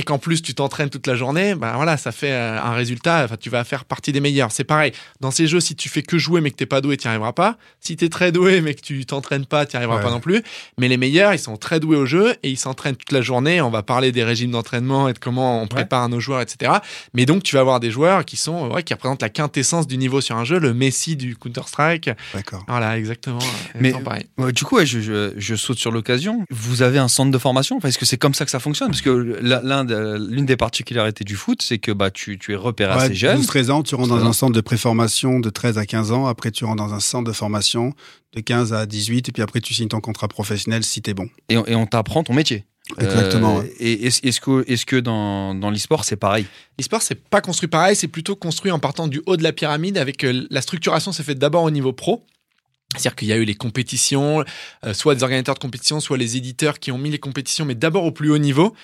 et 0.00 0.02
qu'en 0.02 0.16
plus 0.18 0.40
tu 0.40 0.54
t'entraînes 0.54 0.88
toute 0.88 1.06
la 1.06 1.14
journée, 1.14 1.54
bah 1.54 1.72
voilà, 1.76 1.98
ça 1.98 2.10
fait 2.10 2.32
euh, 2.32 2.58
un 2.58 2.72
résultat. 2.72 3.22
Enfin, 3.24 3.36
tu 3.38 3.50
vas 3.50 3.64
faire 3.64 3.84
partie 3.84 4.12
des 4.12 4.20
meilleurs. 4.20 4.50
C'est 4.50 4.64
pareil. 4.64 4.92
Dans 5.20 5.30
ces 5.30 5.46
jeux, 5.46 5.60
si 5.60 5.76
tu 5.76 5.90
fais 5.90 6.00
que 6.02 6.16
jouer 6.16 6.40
mais 6.40 6.50
que 6.50 6.56
t'es 6.56 6.64
pas 6.66 6.80
doué, 6.80 6.96
tu 6.96 7.06
n'y 7.06 7.10
arriveras 7.10 7.32
pas. 7.34 7.58
Si 7.80 7.96
tu 7.96 8.06
es 8.06 8.08
très 8.08 8.32
doué 8.32 8.62
mais 8.62 8.72
que 8.74 8.80
tu 8.80 9.04
t'entraînes 9.04 9.44
pas, 9.44 9.66
tu 9.66 9.76
n'y 9.76 9.78
arriveras 9.78 9.98
Ouais. 9.98 10.02
pas 10.04 10.10
non 10.10 10.20
plus. 10.20 10.42
Mais 10.78 10.88
les 10.88 10.96
meilleurs, 10.96 11.34
ils 11.34 11.38
sont 11.38 11.56
très 11.58 11.80
doués 11.80 11.96
au 11.98 12.06
jeu 12.06 12.34
et 12.42 12.48
ils 12.50 12.56
s'entraînent 12.56 12.96
toute 12.96 13.12
la 13.12 13.20
journée. 13.20 13.60
On 13.60 13.70
va 13.70 13.82
parler 13.82 14.12
des 14.12 14.24
régimes 14.24 14.52
d'entraînement 14.52 15.08
et 15.08 15.12
de 15.12 15.18
comment 15.18 15.62
on 15.62 15.66
prépare 15.66 16.08
nos 16.08 16.20
joueurs, 16.20 16.40
etc. 16.40 16.72
Mais 17.12 17.26
donc, 17.26 17.42
tu 17.42 17.56
vas 17.56 17.60
avoir 17.60 17.80
des 17.80 17.90
joueurs 17.90 18.24
qui 18.24 18.36
sont, 18.36 18.68
ouais, 18.70 18.82
qui 18.82 18.94
représentent 18.94 19.20
la 19.22 19.28
quintessence 19.28 19.86
du 19.86 19.98
niveau 19.98 20.20
sur 20.22 20.36
un 20.36 20.44
jeu, 20.44 20.58
le 20.58 20.72
Messi 20.72 21.16
du 21.16 21.36
Counter-Strike. 21.36 22.10
D'accord. 22.34 22.64
Voilà, 22.68 22.96
exactement. 22.98 23.38
Mais-. 23.78 23.92
Ouais, 24.38 24.52
du 24.52 24.64
coup, 24.64 24.76
ouais, 24.76 24.86
je, 24.86 25.00
je- 25.00 25.32
je 25.36 25.54
saute 25.56 25.78
sur 25.78 25.90
l'occasion. 25.92 26.44
Vous 26.50 26.82
avez 26.82 26.98
un 26.98 27.08
centre 27.08 27.30
de 27.30 27.38
formation? 27.38 27.76
Enfin, 27.76 27.88
Est-ce 27.88 27.98
que 27.98 28.06
c'est 28.06 28.16
comme 28.16 28.34
ça 28.34 28.44
que 28.44 28.50
ça 28.50 28.60
fonctionne? 28.60 28.88
Parce 28.88 29.02
que 29.02 29.38
l'un 29.42 29.84
l'une 29.90 30.46
des 30.46 30.56
particularités 30.56 31.24
du 31.24 31.36
foot, 31.36 31.62
c'est 31.62 31.78
que 31.78 31.92
bah, 31.92 32.10
tu, 32.10 32.38
tu 32.38 32.52
es 32.52 32.56
repéré 32.56 32.94
Ouais, 32.94 33.02
assez 33.02 33.14
jeune. 33.14 33.40
12-13 33.40 33.70
ans, 33.70 33.82
tu 33.82 33.94
rentres 33.94 34.08
13 34.10 34.20
dans 34.20 34.26
ans. 34.26 34.30
un 34.30 34.32
centre 34.32 34.52
de 34.54 34.60
préformation 34.60 35.40
de 35.40 35.50
13 35.50 35.78
à 35.78 35.86
15 35.86 36.12
ans. 36.12 36.26
Après, 36.26 36.50
tu 36.50 36.64
rentres 36.64 36.82
dans 36.84 36.94
un 36.94 37.00
centre 37.00 37.28
de 37.28 37.32
formation 37.34 37.92
de 38.34 38.40
15 38.40 38.72
à 38.72 38.86
18. 38.86 39.28
Et 39.28 39.32
puis 39.32 39.42
après, 39.42 39.60
tu 39.60 39.74
signes 39.74 39.88
ton 39.88 40.00
contrat 40.00 40.28
professionnel 40.28 40.84
si 40.84 41.02
t'es 41.02 41.14
bon. 41.14 41.28
et, 41.48 41.56
on- 41.56 41.66
et 41.66 41.74
on 41.74 41.86
t'apprend 41.86 42.22
ton 42.24 42.34
métier. 42.34 42.64
Exactement, 42.98 43.58
Euh, 43.58 43.60
ouais. 43.60 43.72
Et 43.78 44.06
est-ce 44.06 44.40
que, 44.40 44.64
est 44.66 44.84
que 44.84 44.96
dans, 44.96 45.54
dans 45.54 45.70
l'e-sport, 45.70 46.04
c'est 46.04 46.16
pareil? 46.16 46.46
L'e-sport, 46.78 47.02
c'est 47.02 47.14
pas 47.14 47.40
construit 47.40 47.68
pareil, 47.68 47.94
c'est 47.94 48.08
plutôt 48.08 48.34
construit 48.34 48.72
en 48.72 48.80
partant 48.80 49.06
du 49.06 49.22
haut 49.26 49.36
de 49.36 49.42
la 49.44 49.52
pyramide 49.52 49.96
avec 49.96 50.24
euh, 50.24 50.46
la 50.50 50.60
structuration 50.60 51.12
s'est 51.12 51.22
faite 51.22 51.38
d'abord 51.38 51.62
au 51.62 51.70
niveau 51.70 51.92
pro. 51.92 52.24
C'est-à-dire 52.96 53.14
qu'il 53.14 53.28
y 53.28 53.32
a 53.32 53.36
eu 53.36 53.44
les 53.44 53.54
compétitions, 53.54 54.42
euh, 54.84 54.92
soit 54.94 55.14
des 55.14 55.22
organisateurs 55.22 55.54
de 55.54 55.60
compétition, 55.60 56.00
soit 56.00 56.16
les 56.18 56.36
éditeurs 56.36 56.80
qui 56.80 56.90
ont 56.90 56.98
mis 56.98 57.10
les 57.10 57.20
compétitions, 57.20 57.64
mais 57.64 57.76
d'abord 57.76 58.04
au 58.04 58.10
plus 58.10 58.32
haut 58.32 58.38
niveau. 58.38 58.74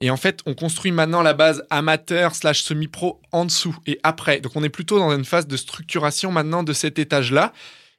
Et 0.00 0.10
en 0.10 0.16
fait, 0.16 0.40
on 0.44 0.54
construit 0.54 0.92
maintenant 0.92 1.22
la 1.22 1.32
base 1.32 1.64
amateur 1.70 2.34
slash 2.34 2.62
semi-pro 2.62 3.20
en 3.32 3.46
dessous 3.46 3.76
et 3.86 3.98
après. 4.02 4.40
Donc 4.40 4.52
on 4.54 4.62
est 4.62 4.68
plutôt 4.68 4.98
dans 4.98 5.14
une 5.16 5.24
phase 5.24 5.46
de 5.46 5.56
structuration 5.56 6.30
maintenant 6.30 6.62
de 6.62 6.72
cet 6.72 6.98
étage-là. 6.98 7.52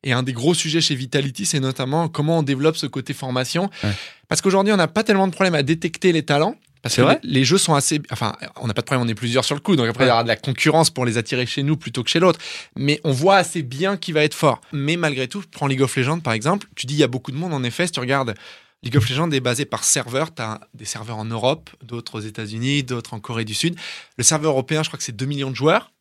Et 0.04 0.14
un 0.14 0.22
des 0.22 0.34
gros 0.34 0.54
sujets 0.54 0.80
chez 0.80 0.94
Vitality, 0.94 1.48
c'est 1.48 1.60
notamment 1.60 2.08
comment 2.08 2.40
on 2.40 2.44
développe 2.44 2.78
ce 2.78 2.86
côté 2.86 3.14
formation. 3.14 3.72
Ouais. 3.84 3.92
Parce 4.28 4.42
qu'aujourd'hui, 4.42 4.72
on 4.72 4.78
n'a 4.78 4.88
pas 4.88 5.04
tellement 5.04 5.28
de 5.28 5.34
problème 5.34 5.56
à 5.56 5.64
détecter 5.64 6.12
les 6.12 6.24
talents. 6.24 6.56
Parce 6.84 6.94
C'est 6.94 7.02
que 7.02 7.08
vrai 7.08 7.20
les, 7.24 7.40
les 7.40 7.44
jeux 7.46 7.58
sont 7.58 7.74
assez. 7.74 8.00
Enfin, 8.12 8.36
on 8.62 8.68
n'a 8.68 8.76
pas 8.76 8.82
de 8.82 8.86
problème, 8.86 9.06
on 9.06 9.10
est 9.10 9.16
plusieurs 9.16 9.44
sur 9.44 9.56
le 9.56 9.62
coup. 9.62 9.76
Donc 9.76 9.90
après, 9.90 10.06
il 10.06 10.08
y 10.08 10.12
aura 10.12 10.24
de 10.24 10.28
la 10.28 10.36
concurrence 10.36 10.92
pour 10.92 11.04
les 11.04 11.18
attirer 11.18 11.48
chez 11.48 11.64
nous 11.64 11.76
plutôt 11.78 12.04
que 12.04 12.12
chez 12.12 12.20
l'autre. 12.20 12.40
Mais 12.76 13.02
on 13.04 13.12
voit 13.12 13.38
assez 13.38 13.64
bien 13.64 13.98
qui 13.98 14.12
va 14.12 14.24
être 14.24 14.36
fort. 14.36 14.62
Mais 14.72 14.98
malgré 14.98 15.28
tout, 15.28 15.44
prends 15.52 15.66
League 15.66 15.82
of 15.82 15.96
Legends 15.96 16.20
par 16.20 16.34
exemple. 16.34 16.68
Tu 16.76 16.86
dis, 16.86 16.94
il 16.94 17.00
y 17.00 17.04
a 17.04 17.08
beaucoup 17.08 17.32
de 17.32 17.38
monde. 17.38 17.54
En 17.54 17.64
effet, 17.64 17.88
si 17.88 17.94
tu 17.94 18.00
regardes, 18.00 18.36
League 18.84 18.98
of 18.98 19.10
Legends 19.10 19.32
est 19.32 19.40
basé 19.40 19.66
par 19.66 19.84
serveur. 19.84 20.34
Tu 20.34 20.42
as 20.42 20.60
des 20.74 20.86
serveurs 20.86 21.18
en 21.18 21.26
Europe, 21.26 21.70
d'autres 21.84 22.20
aux 22.20 22.22
États-Unis, 22.22 22.84
d'autres 22.84 23.14
en 23.14 23.20
Corée 23.20 23.46
du 23.46 23.54
Sud. 23.54 23.76
Le 24.18 24.24
serveur 24.24 24.52
européen, 24.52 24.84
je 24.84 24.90
crois 24.90 24.98
que 24.98 25.04
c'est 25.04 25.16
2 25.16 25.26
millions 25.26 25.50
de 25.50 25.56
joueurs. 25.56 25.92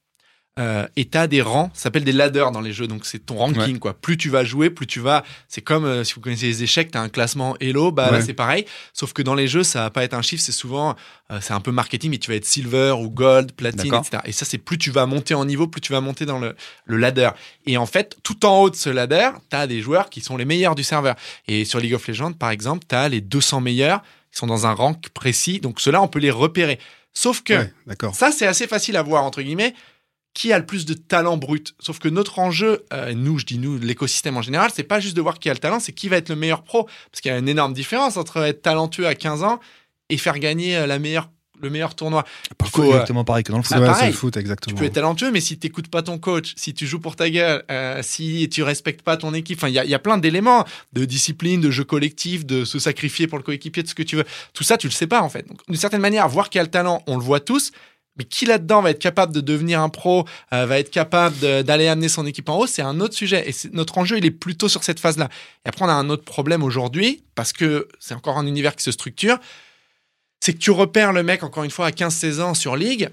Euh, 0.58 0.86
et 0.96 1.04
t'as 1.04 1.26
des 1.26 1.42
rangs, 1.42 1.70
ça 1.74 1.82
s'appelle 1.82 2.04
des 2.04 2.12
ladders 2.12 2.50
dans 2.50 2.62
les 2.62 2.72
jeux, 2.72 2.86
donc 2.86 3.04
c'est 3.04 3.18
ton 3.18 3.36
ranking 3.36 3.78
quoi. 3.78 3.92
Plus 3.92 4.16
tu 4.16 4.30
vas 4.30 4.42
jouer, 4.42 4.70
plus 4.70 4.86
tu 4.86 5.00
vas. 5.00 5.22
C'est 5.48 5.60
comme 5.60 5.84
euh, 5.84 6.02
si 6.02 6.14
vous 6.14 6.22
connaissez 6.22 6.46
les 6.46 6.62
échecs, 6.62 6.90
t'as 6.90 7.00
un 7.02 7.10
classement 7.10 7.56
Hello, 7.60 7.92
bah 7.92 8.10
là 8.10 8.22
c'est 8.22 8.32
pareil. 8.32 8.64
Sauf 8.94 9.12
que 9.12 9.20
dans 9.20 9.34
les 9.34 9.48
jeux, 9.48 9.64
ça 9.64 9.80
va 9.82 9.90
pas 9.90 10.02
être 10.02 10.14
un 10.14 10.22
chiffre, 10.22 10.42
c'est 10.42 10.52
souvent, 10.52 10.96
euh, 11.30 11.40
c'est 11.42 11.52
un 11.52 11.60
peu 11.60 11.72
marketing, 11.72 12.10
mais 12.10 12.16
tu 12.16 12.30
vas 12.30 12.36
être 12.36 12.46
silver 12.46 12.92
ou 12.98 13.10
gold, 13.10 13.52
platine, 13.52 13.92
etc. 14.06 14.22
Et 14.24 14.32
ça 14.32 14.46
c'est 14.46 14.56
plus 14.56 14.78
tu 14.78 14.90
vas 14.90 15.04
monter 15.04 15.34
en 15.34 15.44
niveau, 15.44 15.66
plus 15.66 15.82
tu 15.82 15.92
vas 15.92 16.00
monter 16.00 16.24
dans 16.24 16.38
le, 16.38 16.56
le 16.86 16.96
ladder. 16.96 17.30
Et 17.66 17.76
en 17.76 17.86
fait, 17.86 18.16
tout 18.22 18.46
en 18.46 18.62
haut 18.62 18.70
de 18.70 18.76
ce 18.76 18.88
ladder, 18.88 19.28
t'as 19.50 19.66
des 19.66 19.82
joueurs 19.82 20.08
qui 20.08 20.22
sont 20.22 20.38
les 20.38 20.46
meilleurs 20.46 20.74
du 20.74 20.84
serveur. 20.84 21.16
Et 21.48 21.66
sur 21.66 21.80
League 21.80 21.92
of 21.94 22.08
Legends, 22.08 22.32
par 22.32 22.48
exemple, 22.48 22.84
t'as 22.88 23.10
les 23.10 23.20
200 23.20 23.60
meilleurs 23.60 24.00
qui 24.32 24.38
sont 24.38 24.46
dans 24.46 24.66
un 24.66 24.72
rank 24.72 25.10
précis, 25.10 25.60
donc 25.60 25.80
ceux-là 25.80 26.00
on 26.00 26.08
peut 26.08 26.18
les 26.18 26.30
repérer. 26.30 26.78
Sauf 27.12 27.42
que 27.42 27.54
Ouais, 27.54 27.72
ça, 28.12 28.30
c'est 28.30 28.46
assez 28.46 28.66
facile 28.66 28.96
à 28.96 29.02
voir, 29.02 29.24
entre 29.24 29.40
guillemets. 29.40 29.74
Qui 30.36 30.52
a 30.52 30.58
le 30.58 30.66
plus 30.66 30.84
de 30.84 30.92
talent 30.92 31.38
brut 31.38 31.74
Sauf 31.78 31.98
que 31.98 32.08
notre 32.08 32.38
enjeu, 32.40 32.84
euh, 32.92 33.14
nous, 33.14 33.38
je 33.38 33.46
dis 33.46 33.58
nous, 33.58 33.78
l'écosystème 33.78 34.36
en 34.36 34.42
général, 34.42 34.70
c'est 34.74 34.82
pas 34.82 35.00
juste 35.00 35.16
de 35.16 35.22
voir 35.22 35.38
qui 35.38 35.48
a 35.48 35.54
le 35.54 35.58
talent, 35.58 35.80
c'est 35.80 35.92
qui 35.92 36.10
va 36.10 36.18
être 36.18 36.28
le 36.28 36.36
meilleur 36.36 36.62
pro. 36.62 36.84
Parce 37.10 37.22
qu'il 37.22 37.30
y 37.30 37.34
a 37.34 37.38
une 37.38 37.48
énorme 37.48 37.72
différence 37.72 38.18
entre 38.18 38.42
être 38.44 38.60
talentueux 38.60 39.06
à 39.06 39.14
15 39.14 39.42
ans 39.44 39.60
et 40.10 40.18
faire 40.18 40.38
gagner 40.38 40.76
euh, 40.76 40.86
la 40.86 40.98
meilleure, 40.98 41.30
le 41.58 41.70
meilleur 41.70 41.94
tournoi. 41.94 42.26
Parfois, 42.58 42.84
faut, 42.84 42.90
euh, 42.90 42.92
exactement 42.96 43.24
pareil 43.24 43.44
que 43.44 43.50
dans 43.50 43.56
le 43.56 43.64
foot. 43.64 43.78
pareil. 43.78 44.10
le 44.10 44.12
foot, 44.12 44.34
Tu 44.34 44.38
exactement. 44.38 44.78
peux 44.78 44.84
être 44.84 44.92
talentueux, 44.92 45.30
mais 45.30 45.40
si 45.40 45.58
t'écoutes 45.58 45.88
pas 45.88 46.02
ton 46.02 46.18
coach, 46.18 46.52
si 46.56 46.74
tu 46.74 46.86
joues 46.86 47.00
pour 47.00 47.16
ta 47.16 47.30
gueule, 47.30 47.64
euh, 47.70 48.00
si 48.02 48.46
tu 48.50 48.62
respectes 48.62 49.00
pas 49.00 49.16
ton 49.16 49.32
équipe, 49.32 49.62
il 49.66 49.72
y 49.72 49.78
a, 49.78 49.84
il 49.84 49.90
y 49.90 49.94
a 49.94 49.98
plein 49.98 50.18
d'éléments 50.18 50.66
de 50.92 51.06
discipline, 51.06 51.62
de 51.62 51.70
jeu 51.70 51.84
collectif, 51.84 52.44
de 52.44 52.66
se 52.66 52.78
sacrifier 52.78 53.26
pour 53.26 53.38
le 53.38 53.44
coéquipier, 53.44 53.82
de 53.82 53.88
ce 53.88 53.94
que 53.94 54.02
tu 54.02 54.16
veux. 54.16 54.24
Tout 54.52 54.64
ça, 54.64 54.76
tu 54.76 54.86
le 54.86 54.92
sais 54.92 55.06
pas, 55.06 55.22
en 55.22 55.28
fait. 55.30 55.48
Donc, 55.48 55.60
d'une 55.66 55.76
certaine 55.76 56.02
manière, 56.02 56.28
voir 56.28 56.50
qui 56.50 56.58
a 56.58 56.62
le 56.62 56.70
talent, 56.70 57.02
on 57.06 57.16
le 57.16 57.22
voit 57.24 57.40
tous. 57.40 57.72
Mais 58.18 58.24
qui 58.24 58.46
là-dedans 58.46 58.82
va 58.82 58.90
être 58.90 58.98
capable 58.98 59.32
de 59.32 59.40
devenir 59.40 59.80
un 59.80 59.88
pro, 59.88 60.24
euh, 60.52 60.66
va 60.66 60.78
être 60.78 60.90
capable 60.90 61.36
d'aller 61.64 61.88
amener 61.88 62.08
son 62.08 62.26
équipe 62.26 62.48
en 62.48 62.58
haut, 62.58 62.66
c'est 62.66 62.82
un 62.82 63.00
autre 63.00 63.14
sujet. 63.14 63.48
Et 63.48 63.54
notre 63.72 63.98
enjeu, 63.98 64.18
il 64.18 64.24
est 64.24 64.30
plutôt 64.30 64.68
sur 64.68 64.84
cette 64.84 65.00
phase-là. 65.00 65.28
Et 65.64 65.68
après, 65.68 65.84
on 65.84 65.88
a 65.88 65.92
un 65.92 66.08
autre 66.10 66.24
problème 66.24 66.62
aujourd'hui, 66.62 67.22
parce 67.34 67.52
que 67.52 67.88
c'est 67.98 68.14
encore 68.14 68.38
un 68.38 68.46
univers 68.46 68.74
qui 68.76 68.82
se 68.82 68.92
structure. 68.92 69.38
C'est 70.40 70.52
que 70.52 70.58
tu 70.58 70.70
repères 70.70 71.12
le 71.12 71.22
mec, 71.22 71.42
encore 71.42 71.64
une 71.64 71.70
fois, 71.70 71.86
à 71.86 71.90
15-16 71.90 72.40
ans 72.40 72.54
sur 72.54 72.76
Ligue. 72.76 73.10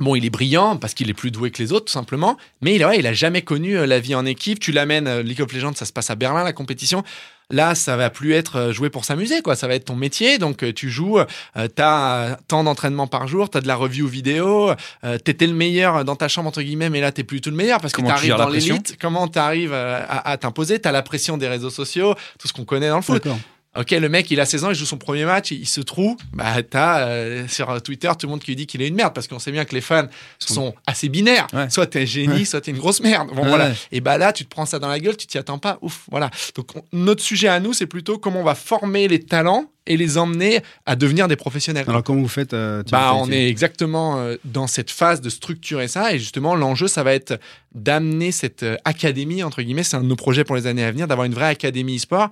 Bon, 0.00 0.14
il 0.14 0.24
est 0.24 0.30
brillant 0.30 0.76
parce 0.76 0.94
qu'il 0.94 1.10
est 1.10 1.14
plus 1.14 1.30
doué 1.30 1.50
que 1.50 1.60
les 1.60 1.72
autres, 1.72 1.86
tout 1.86 1.92
simplement. 1.92 2.36
Mais 2.60 2.76
il, 2.76 2.84
ouais, 2.84 2.98
il 2.98 3.06
a 3.06 3.12
jamais 3.12 3.42
connu 3.42 3.76
euh, 3.76 3.86
la 3.86 3.98
vie 3.98 4.14
en 4.14 4.24
équipe. 4.26 4.60
Tu 4.60 4.70
l'amènes, 4.70 5.08
euh, 5.08 5.22
League 5.22 5.40
of 5.40 5.52
Legends, 5.52 5.74
ça 5.74 5.86
se 5.86 5.92
passe 5.92 6.10
à 6.10 6.14
Berlin, 6.14 6.44
la 6.44 6.52
compétition. 6.52 7.02
Là, 7.50 7.74
ça 7.74 7.96
va 7.96 8.10
plus 8.10 8.34
être 8.34 8.56
euh, 8.56 8.72
jouer 8.72 8.90
pour 8.90 9.06
s'amuser, 9.06 9.40
quoi. 9.40 9.56
Ça 9.56 9.66
va 9.66 9.74
être 9.74 9.86
ton 9.86 9.96
métier. 9.96 10.36
Donc, 10.36 10.62
euh, 10.62 10.72
tu 10.72 10.90
joues, 10.90 11.18
euh, 11.18 11.68
t'as 11.74 12.14
euh, 12.16 12.34
tant 12.46 12.62
d'entraînement 12.62 13.06
par 13.06 13.26
jour, 13.26 13.48
t'as 13.48 13.62
de 13.62 13.66
la 13.66 13.74
review 13.74 14.06
vidéo, 14.06 14.72
euh, 15.04 15.16
t'étais 15.18 15.46
le 15.46 15.54
meilleur 15.54 16.04
dans 16.04 16.14
ta 16.14 16.28
chambre, 16.28 16.48
entre 16.48 16.60
guillemets, 16.60 16.90
mais 16.90 17.00
là, 17.00 17.10
t'es 17.10 17.24
plus 17.24 17.40
tout 17.40 17.48
le 17.48 17.56
meilleur 17.56 17.80
parce 17.80 17.94
que 17.94 18.02
Comment 18.02 18.08
tu 18.16 18.28
t'arrives 18.28 18.36
dans 18.36 18.50
l'élite. 18.50 18.98
Comment 19.00 19.28
t'arrives 19.28 19.72
euh, 19.72 19.98
à, 20.06 20.30
à 20.30 20.36
t'imposer? 20.36 20.78
T'as 20.78 20.92
la 20.92 21.02
pression 21.02 21.38
des 21.38 21.48
réseaux 21.48 21.70
sociaux, 21.70 22.14
tout 22.38 22.48
ce 22.48 22.52
qu'on 22.52 22.66
connaît 22.66 22.90
dans 22.90 22.96
le 22.96 23.02
foot. 23.02 23.22
D'accord. 23.24 23.38
Ok, 23.76 23.90
le 23.92 24.08
mec, 24.08 24.28
il 24.30 24.40
a 24.40 24.44
16 24.46 24.64
ans, 24.64 24.70
il 24.70 24.74
joue 24.74 24.86
son 24.86 24.96
premier 24.96 25.24
match, 25.24 25.50
il 25.52 25.68
se 25.68 25.80
trouve. 25.80 26.16
Bah, 26.32 26.62
t'as 26.68 27.06
euh, 27.06 27.46
sur 27.48 27.80
Twitter 27.82 28.10
tout 28.18 28.26
le 28.26 28.30
monde 28.30 28.40
qui 28.40 28.50
lui 28.50 28.56
dit 28.56 28.66
qu'il 28.66 28.82
est 28.82 28.88
une 28.88 28.94
merde 28.94 29.14
parce 29.14 29.28
qu'on 29.28 29.38
sait 29.38 29.52
bien 29.52 29.64
que 29.66 29.74
les 29.74 29.80
fans 29.82 30.06
sont 30.38 30.74
assez 30.86 31.08
binaires. 31.08 31.46
Ouais. 31.52 31.70
Soit 31.70 31.86
t'es 31.86 32.02
un 32.02 32.04
génie, 32.04 32.32
Ouais. 32.38 32.44
soit 32.44 32.60
t'es 32.62 32.70
une 32.72 32.78
grosse 32.78 33.00
merde. 33.00 33.28
Bon, 33.34 33.42
Ouais, 33.42 33.48
voilà. 33.48 33.70
Et 33.92 34.00
bah 34.00 34.18
là, 34.18 34.32
tu 34.32 34.44
te 34.44 34.48
prends 34.50 34.66
ça 34.66 34.78
dans 34.78 34.88
la 34.88 34.98
gueule, 34.98 35.16
tu 35.16 35.26
t'y 35.28 35.38
attends 35.38 35.58
pas. 35.58 35.78
Ouf, 35.82 36.06
voilà. 36.10 36.30
Donc, 36.56 36.74
on- 36.76 36.82
notre 36.92 37.22
sujet 37.22 37.46
à 37.48 37.60
nous, 37.60 37.72
c'est 37.72 37.86
plutôt 37.86 38.18
comment 38.18 38.40
on 38.40 38.44
va 38.44 38.54
former 38.56 39.06
les 39.06 39.20
talents 39.20 39.70
et 39.86 39.96
les 39.96 40.18
emmener 40.18 40.60
à 40.84 40.96
devenir 40.96 41.28
des 41.28 41.36
professionnels. 41.36 41.84
Alors, 41.88 42.02
comment 42.02 42.22
vous 42.22 42.26
faites 42.28 42.54
euh, 42.54 42.82
Bah, 42.90 43.12
on 43.14 43.30
est 43.30 43.48
exactement 43.48 44.18
euh, 44.18 44.36
dans 44.44 44.66
cette 44.66 44.90
phase 44.90 45.20
de 45.20 45.28
structurer 45.30 45.88
ça. 45.88 46.12
Et 46.14 46.18
justement, 46.18 46.56
l'enjeu, 46.56 46.88
ça 46.88 47.02
va 47.04 47.12
être 47.14 47.38
d'amener 47.74 48.32
cette 48.32 48.64
académie, 48.84 49.42
entre 49.44 49.62
guillemets, 49.62 49.84
c'est 49.84 49.96
un 49.96 50.00
de 50.02 50.06
nos 50.06 50.16
projets 50.16 50.42
pour 50.44 50.56
les 50.56 50.66
années 50.66 50.84
à 50.84 50.90
venir, 50.90 51.06
d'avoir 51.06 51.26
une 51.26 51.34
vraie 51.34 51.46
académie 51.48 51.96
e-sport. 51.96 52.30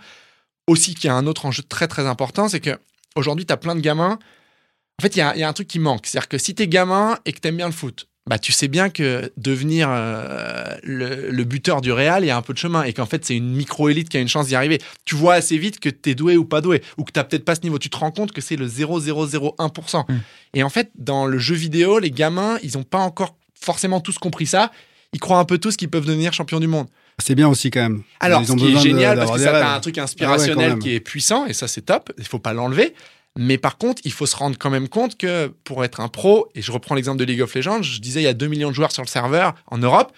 Aussi, 0.67 0.95
qu'il 0.95 1.09
y 1.09 1.11
a 1.11 1.15
un 1.15 1.27
autre 1.27 1.47
enjeu 1.47 1.63
très, 1.63 1.89
très 1.89 2.07
important, 2.07 2.49
c'est 2.49 2.61
que 2.61 2.79
aujourd'hui, 3.15 3.47
tu 3.47 3.53
as 3.53 3.57
plein 3.57 3.75
de 3.75 3.81
gamins. 3.81 4.19
En 4.99 5.03
fait, 5.03 5.15
il 5.15 5.19
y 5.19 5.23
a, 5.23 5.35
il 5.37 5.41
y 5.41 5.43
a 5.43 5.49
un 5.49 5.53
truc 5.53 5.69
qui 5.69 5.79
manque. 5.79 6.07
C'est-à-dire 6.07 6.29
que 6.29 6.39
si 6.39 6.55
tu 6.55 6.63
es 6.63 6.69
gamin 6.69 7.19
et 7.25 7.33
que 7.33 7.41
tu 7.41 7.49
aimes 7.49 7.57
bien 7.57 7.67
le 7.67 7.73
foot, 7.73 8.09
bah, 8.29 8.41
tu 8.41 8.51
sais 8.51 8.67
bien 8.67 8.91
que 8.91 9.33
devenir 9.37 9.89
euh, 9.89 10.77
le, 10.83 11.31
le 11.31 11.45
buteur 11.45 11.81
du 11.81 11.93
Real, 11.93 12.25
il 12.25 12.27
y 12.27 12.31
a 12.31 12.37
un 12.37 12.43
peu 12.43 12.53
de 12.53 12.59
chemin 12.59 12.83
et 12.83 12.93
qu'en 12.93 13.07
fait, 13.07 13.25
c'est 13.25 13.37
une 13.37 13.53
micro-élite 13.53 14.09
qui 14.09 14.17
a 14.17 14.21
une 14.21 14.29
chance 14.29 14.49
d'y 14.49 14.57
arriver. 14.57 14.79
Tu 15.05 15.15
vois 15.15 15.35
assez 15.35 15.57
vite 15.59 15.79
que 15.79 15.89
tu 15.89 16.11
es 16.11 16.15
doué 16.17 16.37
ou 16.37 16.45
pas 16.45 16.61
doué 16.61 16.83
ou 16.99 17.05
que 17.05 17.13
tu 17.13 17.21
peut-être 17.23 17.45
pas 17.45 17.55
ce 17.55 17.61
niveau. 17.61 17.79
Tu 17.79 17.89
te 17.89 17.97
rends 17.97 18.11
compte 18.11 18.33
que 18.33 18.41
c'est 18.41 18.57
le 18.57 18.67
0,001%. 18.67 20.05
Et 20.55 20.65
en 20.65 20.69
fait, 20.71 20.91
dans 20.97 21.27
le 21.27 21.39
jeu 21.39 21.55
vidéo, 21.55 22.01
les 22.01 22.11
gamins, 22.11 22.59
ils 22.65 22.77
n'ont 22.77 22.83
pas 22.83 22.99
encore 22.99 23.37
forcément 23.55 24.01
tous 24.01 24.19
compris 24.19 24.47
ça. 24.47 24.73
Ils 25.13 25.21
croient 25.21 25.39
un 25.39 25.45
peu 25.45 25.59
tous 25.59 25.77
qu'ils 25.77 25.89
peuvent 25.89 26.05
devenir 26.05 26.33
champion 26.33 26.59
du 26.59 26.67
monde. 26.67 26.89
C'est 27.19 27.35
bien 27.35 27.49
aussi 27.49 27.71
quand 27.71 27.81
même. 27.81 28.03
Alors, 28.21 28.43
Ils 28.43 28.47
ce 28.49 28.53
qui 28.55 28.67
est 28.69 28.73
de- 28.75 28.79
génial, 28.79 29.19
parce 29.19 29.33
que 29.33 29.39
ça 29.39 29.73
a 29.73 29.77
un 29.77 29.81
truc 29.81 29.97
Ah 29.97 30.01
ouais, 30.01 30.05
inspirationnel 30.05 30.79
qui 30.79 30.95
est 30.95 31.01
puissant, 31.01 31.47
et 31.47 31.53
ça, 31.55 31.67
c'est 31.69 31.83
top. 31.83 32.13
Il 32.19 32.27
faut 32.27 32.39
pas 32.39 32.53
l'enlever. 32.53 32.95
Mais 33.39 33.59
par 33.59 33.77
contre, 33.79 34.01
il 34.05 34.13
faut 34.13 34.25
se 34.27 34.35
rendre 34.37 34.57
quand 34.59 34.71
même 34.71 34.89
compte 34.89 35.19
que 35.19 35.49
pour 35.65 35.85
être 35.85 36.01
un 36.01 36.09
pro, 36.09 36.49
et 36.55 36.63
je 36.63 36.73
reprends 36.73 36.95
l'exemple 36.95 37.19
de 37.19 37.25
League 37.25 37.43
of 37.43 37.55
Legends, 37.55 37.83
je 37.83 38.01
disais 38.01 38.21
il 38.21 38.25
y 38.25 38.29
a 38.29 38.33
2 38.35 38.47
millions 38.47 38.69
de 38.71 38.75
joueurs 38.75 38.93
sur 38.93 39.03
le 39.03 39.09
serveur 39.09 39.55
en 39.67 39.77
Europe, 39.79 40.13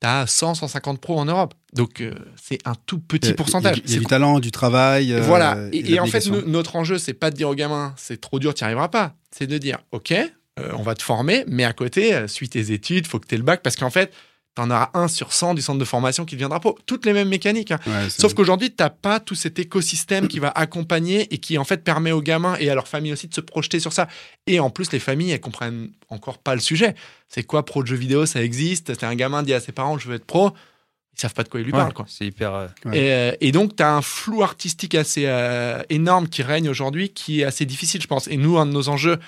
tu 0.00 0.08
as 0.08 0.26
100, 0.26 0.54
150 0.54 1.00
pros 1.00 1.18
en 1.18 1.24
Europe. 1.24 1.54
Donc, 1.72 2.00
euh, 2.00 2.12
c'est 2.42 2.58
un 2.64 2.74
tout 2.86 2.98
petit 2.98 3.30
a- 3.30 3.34
pourcentage. 3.34 3.80
Il 3.86 3.92
y 3.92 3.96
a, 3.96 3.98
du 4.00 4.06
talent, 4.06 4.40
du 4.40 4.50
travail. 4.50 5.12
euh, 5.12 5.20
voilà. 5.22 5.56
et 5.72 5.78
Et, 5.78 5.92
et 5.94 6.00
en 6.00 6.06
fait, 6.06 6.26
nous- 6.26 6.42
notre 6.48 6.74
enjeu, 6.76 6.98
c'est 6.98 7.14
pas 7.14 7.30
de 7.30 7.36
dire 7.36 7.48
aux 7.48 7.54
gamins, 7.54 7.94
c'est 7.96 8.20
trop 8.20 8.38
dur, 8.40 8.54
tu 8.54 8.64
n'y 8.64 8.66
arriveras 8.66 8.88
pas. 8.88 9.14
C'est 9.30 9.46
de 9.46 9.56
dire, 9.58 9.78
OK, 9.92 10.10
euh, 10.12 10.70
on 10.76 10.82
va 10.82 10.94
te 10.96 11.02
former, 11.04 11.44
mais 11.46 11.64
à 11.64 11.72
côté, 11.72 12.12
euh, 12.14 12.26
suis 12.28 12.48
tes 12.48 12.72
études, 12.72 13.06
faut 13.06 13.20
que 13.20 13.26
tu 13.28 13.34
aies 13.36 13.38
le 13.38 13.44
bac, 13.44 13.60
parce 13.62 13.76
qu'en 13.76 13.90
fait, 13.90 14.12
tu 14.56 14.62
en 14.62 14.70
auras 14.70 14.90
un 14.94 15.08
sur 15.08 15.32
100 15.32 15.54
du 15.54 15.62
centre 15.62 15.78
de 15.78 15.84
formation 15.84 16.24
qui 16.24 16.36
deviendra 16.36 16.60
pro. 16.60 16.78
Toutes 16.86 17.06
les 17.06 17.12
mêmes 17.12 17.28
mécaniques. 17.28 17.72
hein. 17.72 17.80
Ouais, 17.86 18.08
Sauf 18.08 18.34
qu'aujourd'hui, 18.34 18.70
tu 18.70 18.76
n'as 18.78 18.90
pas 18.90 19.18
tout 19.20 19.34
cet 19.34 19.58
écosystème 19.58 20.28
qui 20.28 20.38
va 20.38 20.50
accompagner 20.54 21.32
et 21.34 21.38
qui, 21.38 21.58
en 21.58 21.64
fait, 21.64 21.82
permet 21.84 22.12
aux 22.12 22.22
gamins 22.22 22.56
et 22.60 22.70
à 22.70 22.74
leurs 22.74 22.86
familles 22.88 23.12
aussi 23.14 23.26
de 23.28 23.34
se 23.34 23.40
projeter 23.40 23.80
sur 23.80 23.92
ça. 23.92 24.06
Et 24.46 24.60
en 24.60 24.70
plus, 24.70 24.92
les 24.92 25.00
familles, 25.00 25.32
elles 25.32 25.40
comprennent 25.40 25.90
encore 26.08 26.38
pas 26.38 26.54
le 26.54 26.60
sujet. 26.60 26.94
C'est 27.28 27.42
quoi 27.42 27.64
pro 27.64 27.82
de 27.82 27.88
jeux 27.88 27.96
vidéo 27.96 28.26
Ça 28.26 28.42
existe? 28.42 28.94
C'est 28.94 29.04
un 29.04 29.14
gamin 29.16 29.42
dit 29.42 29.54
à 29.54 29.60
ses 29.60 29.72
parents, 29.72 29.98
je 29.98 30.08
veux 30.08 30.14
être 30.14 30.24
pro. 30.26 30.50
Ils 31.16 31.20
savent 31.20 31.34
pas 31.34 31.44
de 31.44 31.48
quoi 31.48 31.60
il 31.60 31.64
lui 31.66 31.72
Ouais, 31.72 31.78
parle, 31.78 31.92
quoi. 31.92 32.06
C'est 32.08 32.26
hyper. 32.26 32.54
euh. 32.54 32.66
Et, 32.92 33.10
euh, 33.12 33.32
et 33.40 33.52
donc, 33.52 33.76
tu 33.76 33.82
as 33.84 33.92
un 33.94 34.02
flou 34.02 34.42
artistique 34.42 34.94
assez 34.96 35.24
euh, 35.26 35.80
énorme 35.88 36.28
qui 36.28 36.42
règne 36.42 36.68
aujourd'hui, 36.68 37.10
qui 37.10 37.40
est 37.40 37.44
assez 37.44 37.64
difficile, 37.66 38.02
je 38.02 38.06
pense. 38.08 38.26
Et 38.28 38.36
nous, 38.36 38.58
un 38.58 38.66
de 38.66 38.72
nos 38.72 38.88
enjeux 38.88 39.18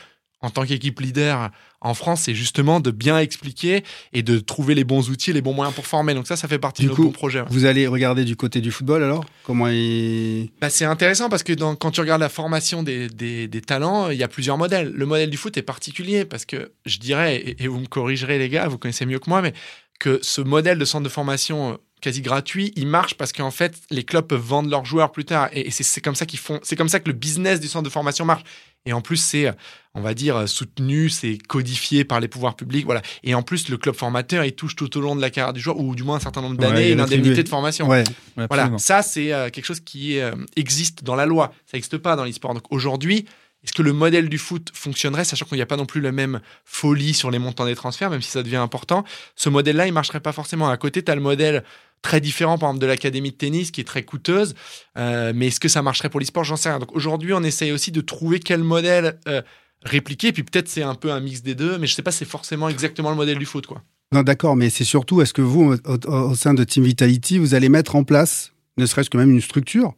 en 0.42 0.50
tant 0.50 0.64
qu'équipe 0.66 1.00
leader 1.00 1.50
en 1.80 1.94
France, 1.94 2.22
c'est 2.22 2.34
justement 2.34 2.80
de 2.80 2.90
bien 2.90 3.18
expliquer 3.18 3.82
et 4.12 4.22
de 4.22 4.38
trouver 4.38 4.74
les 4.74 4.84
bons 4.84 5.08
outils, 5.10 5.32
les 5.32 5.40
bons 5.42 5.54
moyens 5.54 5.74
pour 5.74 5.86
former. 5.86 6.14
Donc 6.14 6.26
ça, 6.26 6.36
ça 6.36 6.46
fait 6.48 6.58
partie 6.58 6.82
Du 6.82 6.88
de 6.88 6.92
nos 6.92 6.96
coup, 6.96 7.10
projets. 7.10 7.42
Vous 7.48 7.64
allez 7.64 7.86
regarder 7.86 8.24
du 8.24 8.36
côté 8.36 8.60
du 8.60 8.70
football 8.70 9.02
alors? 9.02 9.24
Comment 9.44 9.68
il. 9.68 10.50
Bah, 10.60 10.68
c'est 10.70 10.84
intéressant 10.84 11.28
parce 11.28 11.42
que 11.42 11.52
dans- 11.52 11.74
quand 11.76 11.90
tu 11.90 12.00
regardes 12.00 12.20
la 12.20 12.28
formation 12.28 12.82
des, 12.82 13.08
des- 13.08 13.48
des 13.48 13.60
talents, 13.60 14.10
il 14.10 14.18
y 14.18 14.22
a 14.22 14.28
plusieurs 14.28 14.58
modèles. 14.58 14.92
Le 14.94 15.06
modèle 15.06 15.30
du 15.30 15.36
foot 15.36 15.56
est 15.56 15.62
particulier 15.62 16.24
parce 16.24 16.44
que 16.44 16.72
je 16.84 16.98
dirais, 16.98 17.36
et, 17.36 17.64
et 17.64 17.68
vous 17.68 17.80
me 17.80 17.86
corrigerez 17.86 18.38
les 18.38 18.48
gars, 18.48 18.68
vous 18.68 18.78
connaissez 18.78 19.06
mieux 19.06 19.18
que 19.18 19.30
moi, 19.30 19.42
mais 19.42 19.52
que 19.98 20.18
ce 20.22 20.40
modèle 20.42 20.78
de 20.78 20.84
centre 20.84 21.04
de 21.04 21.08
formation 21.08 21.78
quasi 22.00 22.20
gratuit, 22.20 22.72
il 22.76 22.86
marche 22.86 23.14
parce 23.14 23.32
qu'en 23.32 23.50
fait, 23.50 23.74
les 23.90 24.04
clubs 24.04 24.26
peuvent 24.26 24.40
vendre 24.40 24.70
leurs 24.70 24.84
joueurs 24.84 25.12
plus 25.12 25.24
tard. 25.24 25.48
Et, 25.52 25.68
et 25.68 25.70
c'est 25.70 26.00
comme 26.00 26.14
ça 26.14 26.26
qu'ils 26.26 26.38
font, 26.38 26.60
c'est 26.62 26.76
comme 26.76 26.88
ça 26.88 27.00
que 27.00 27.08
le 27.08 27.14
business 27.14 27.60
du 27.60 27.68
centre 27.68 27.84
de 27.84 27.90
formation 27.90 28.24
marche. 28.24 28.44
Et 28.86 28.92
en 28.92 29.00
plus, 29.00 29.16
c'est, 29.16 29.52
on 29.94 30.00
va 30.00 30.14
dire, 30.14 30.48
soutenu, 30.48 31.10
c'est 31.10 31.38
codifié 31.38 32.04
par 32.04 32.20
les 32.20 32.28
pouvoirs 32.28 32.54
publics, 32.54 32.84
voilà. 32.84 33.02
Et 33.24 33.34
en 33.34 33.42
plus, 33.42 33.68
le 33.68 33.76
club 33.76 33.96
formateur, 33.96 34.44
il 34.44 34.52
touche 34.52 34.76
tout 34.76 34.96
au 34.96 35.00
long 35.00 35.16
de 35.16 35.20
la 35.20 35.30
carrière 35.30 35.52
du 35.52 35.60
joueur, 35.60 35.80
ou 35.80 35.96
du 35.96 36.04
moins 36.04 36.16
un 36.16 36.20
certain 36.20 36.40
nombre 36.40 36.56
Ouais, 36.60 36.68
d'années, 36.68 36.88
il 36.88 36.92
une 36.92 37.00
indemnité 37.00 37.42
de 37.42 37.48
formation. 37.48 37.88
Ouais. 37.88 38.04
Voilà, 38.36 38.70
ça 38.78 39.02
c'est 39.02 39.32
euh, 39.32 39.50
quelque 39.50 39.64
chose 39.64 39.80
qui 39.80 40.20
euh, 40.20 40.36
existe 40.54 41.02
dans 41.02 41.16
la 41.16 41.26
loi. 41.26 41.52
Ça 41.66 41.76
n'existe 41.76 41.98
pas 41.98 42.14
dans 42.14 42.24
l'e-sport. 42.24 42.54
Donc 42.54 42.70
aujourd'hui, 42.70 43.26
est-ce 43.66 43.72
que 43.74 43.82
le 43.82 43.92
modèle 43.92 44.28
du 44.28 44.38
foot 44.38 44.70
fonctionnerait, 44.72 45.24
sachant 45.24 45.44
qu'il 45.46 45.56
n'y 45.56 45.62
a 45.62 45.66
pas 45.66 45.76
non 45.76 45.86
plus 45.86 46.00
la 46.00 46.12
même 46.12 46.40
folie 46.64 47.12
sur 47.14 47.30
les 47.30 47.38
montants 47.38 47.66
des 47.66 47.74
transferts, 47.74 48.10
même 48.10 48.22
si 48.22 48.30
ça 48.30 48.42
devient 48.42 48.56
important 48.56 49.04
Ce 49.34 49.48
modèle-là, 49.48 49.86
il 49.86 49.92
marcherait 49.92 50.20
pas 50.20 50.32
forcément. 50.32 50.68
À 50.68 50.76
côté, 50.76 51.02
tu 51.02 51.10
as 51.10 51.14
le 51.14 51.20
modèle 51.20 51.64
très 52.02 52.20
différent, 52.20 52.58
par 52.58 52.68
exemple, 52.68 52.82
de 52.82 52.86
l'académie 52.86 53.32
de 53.32 53.36
tennis, 53.36 53.70
qui 53.72 53.80
est 53.80 53.84
très 53.84 54.04
coûteuse. 54.04 54.54
Euh, 54.96 55.32
mais 55.34 55.48
est-ce 55.48 55.58
que 55.60 55.68
ça 55.68 55.82
marcherait 55.82 56.08
pour 56.10 56.20
l'e-sport? 56.20 56.44
J'en 56.44 56.56
sais 56.56 56.68
rien. 56.68 56.78
Donc 56.78 56.94
aujourd'hui, 56.94 57.32
on 57.32 57.42
essaye 57.42 57.72
aussi 57.72 57.90
de 57.90 58.00
trouver 58.00 58.38
quel 58.38 58.62
modèle 58.62 59.18
euh, 59.26 59.42
répliquer. 59.82 60.32
Puis 60.32 60.42
peut-être 60.44 60.68
c'est 60.68 60.82
un 60.82 60.94
peu 60.94 61.10
un 61.10 61.20
mix 61.20 61.42
des 61.42 61.54
deux, 61.54 61.78
mais 61.78 61.86
je 61.86 61.94
sais 61.94 62.02
pas 62.02 62.12
c'est 62.12 62.24
forcément 62.24 62.68
exactement 62.68 63.10
le 63.10 63.16
modèle 63.16 63.38
du 63.38 63.46
foot. 63.46 63.66
quoi. 63.66 63.82
Non, 64.12 64.22
d'accord, 64.22 64.54
mais 64.54 64.70
c'est 64.70 64.84
surtout, 64.84 65.20
est-ce 65.22 65.32
que 65.32 65.42
vous, 65.42 65.74
au, 65.84 65.92
au- 65.94 66.30
au 66.30 66.34
sein 66.36 66.54
de 66.54 66.62
Team 66.62 66.84
Vitality, 66.84 67.38
vous 67.38 67.54
allez 67.54 67.68
mettre 67.68 67.96
en 67.96 68.04
place, 68.04 68.52
ne 68.78 68.86
serait-ce 68.86 69.10
que 69.10 69.18
même 69.18 69.30
une 69.32 69.40
structure, 69.40 69.94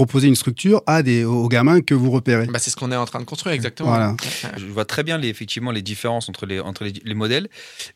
proposer 0.00 0.28
une 0.28 0.34
structure 0.34 0.82
à 0.86 1.02
des, 1.02 1.24
aux 1.24 1.46
gamins 1.48 1.82
que 1.82 1.92
vous 1.92 2.10
repérez 2.10 2.46
Bah, 2.46 2.58
c'est 2.58 2.70
ce 2.70 2.76
qu'on 2.76 2.90
est 2.90 2.96
en 2.96 3.04
train 3.04 3.20
de 3.20 3.26
construire, 3.26 3.54
exactement. 3.54 3.90
Voilà. 3.90 4.16
Je 4.56 4.64
vois 4.64 4.86
très 4.86 5.02
bien 5.02 5.18
les, 5.18 5.28
effectivement 5.28 5.72
les 5.72 5.82
différences 5.82 6.30
entre 6.30 6.46
les, 6.46 6.58
entre 6.58 6.84
les, 6.84 6.94
les 7.04 7.14
modèles, 7.14 7.48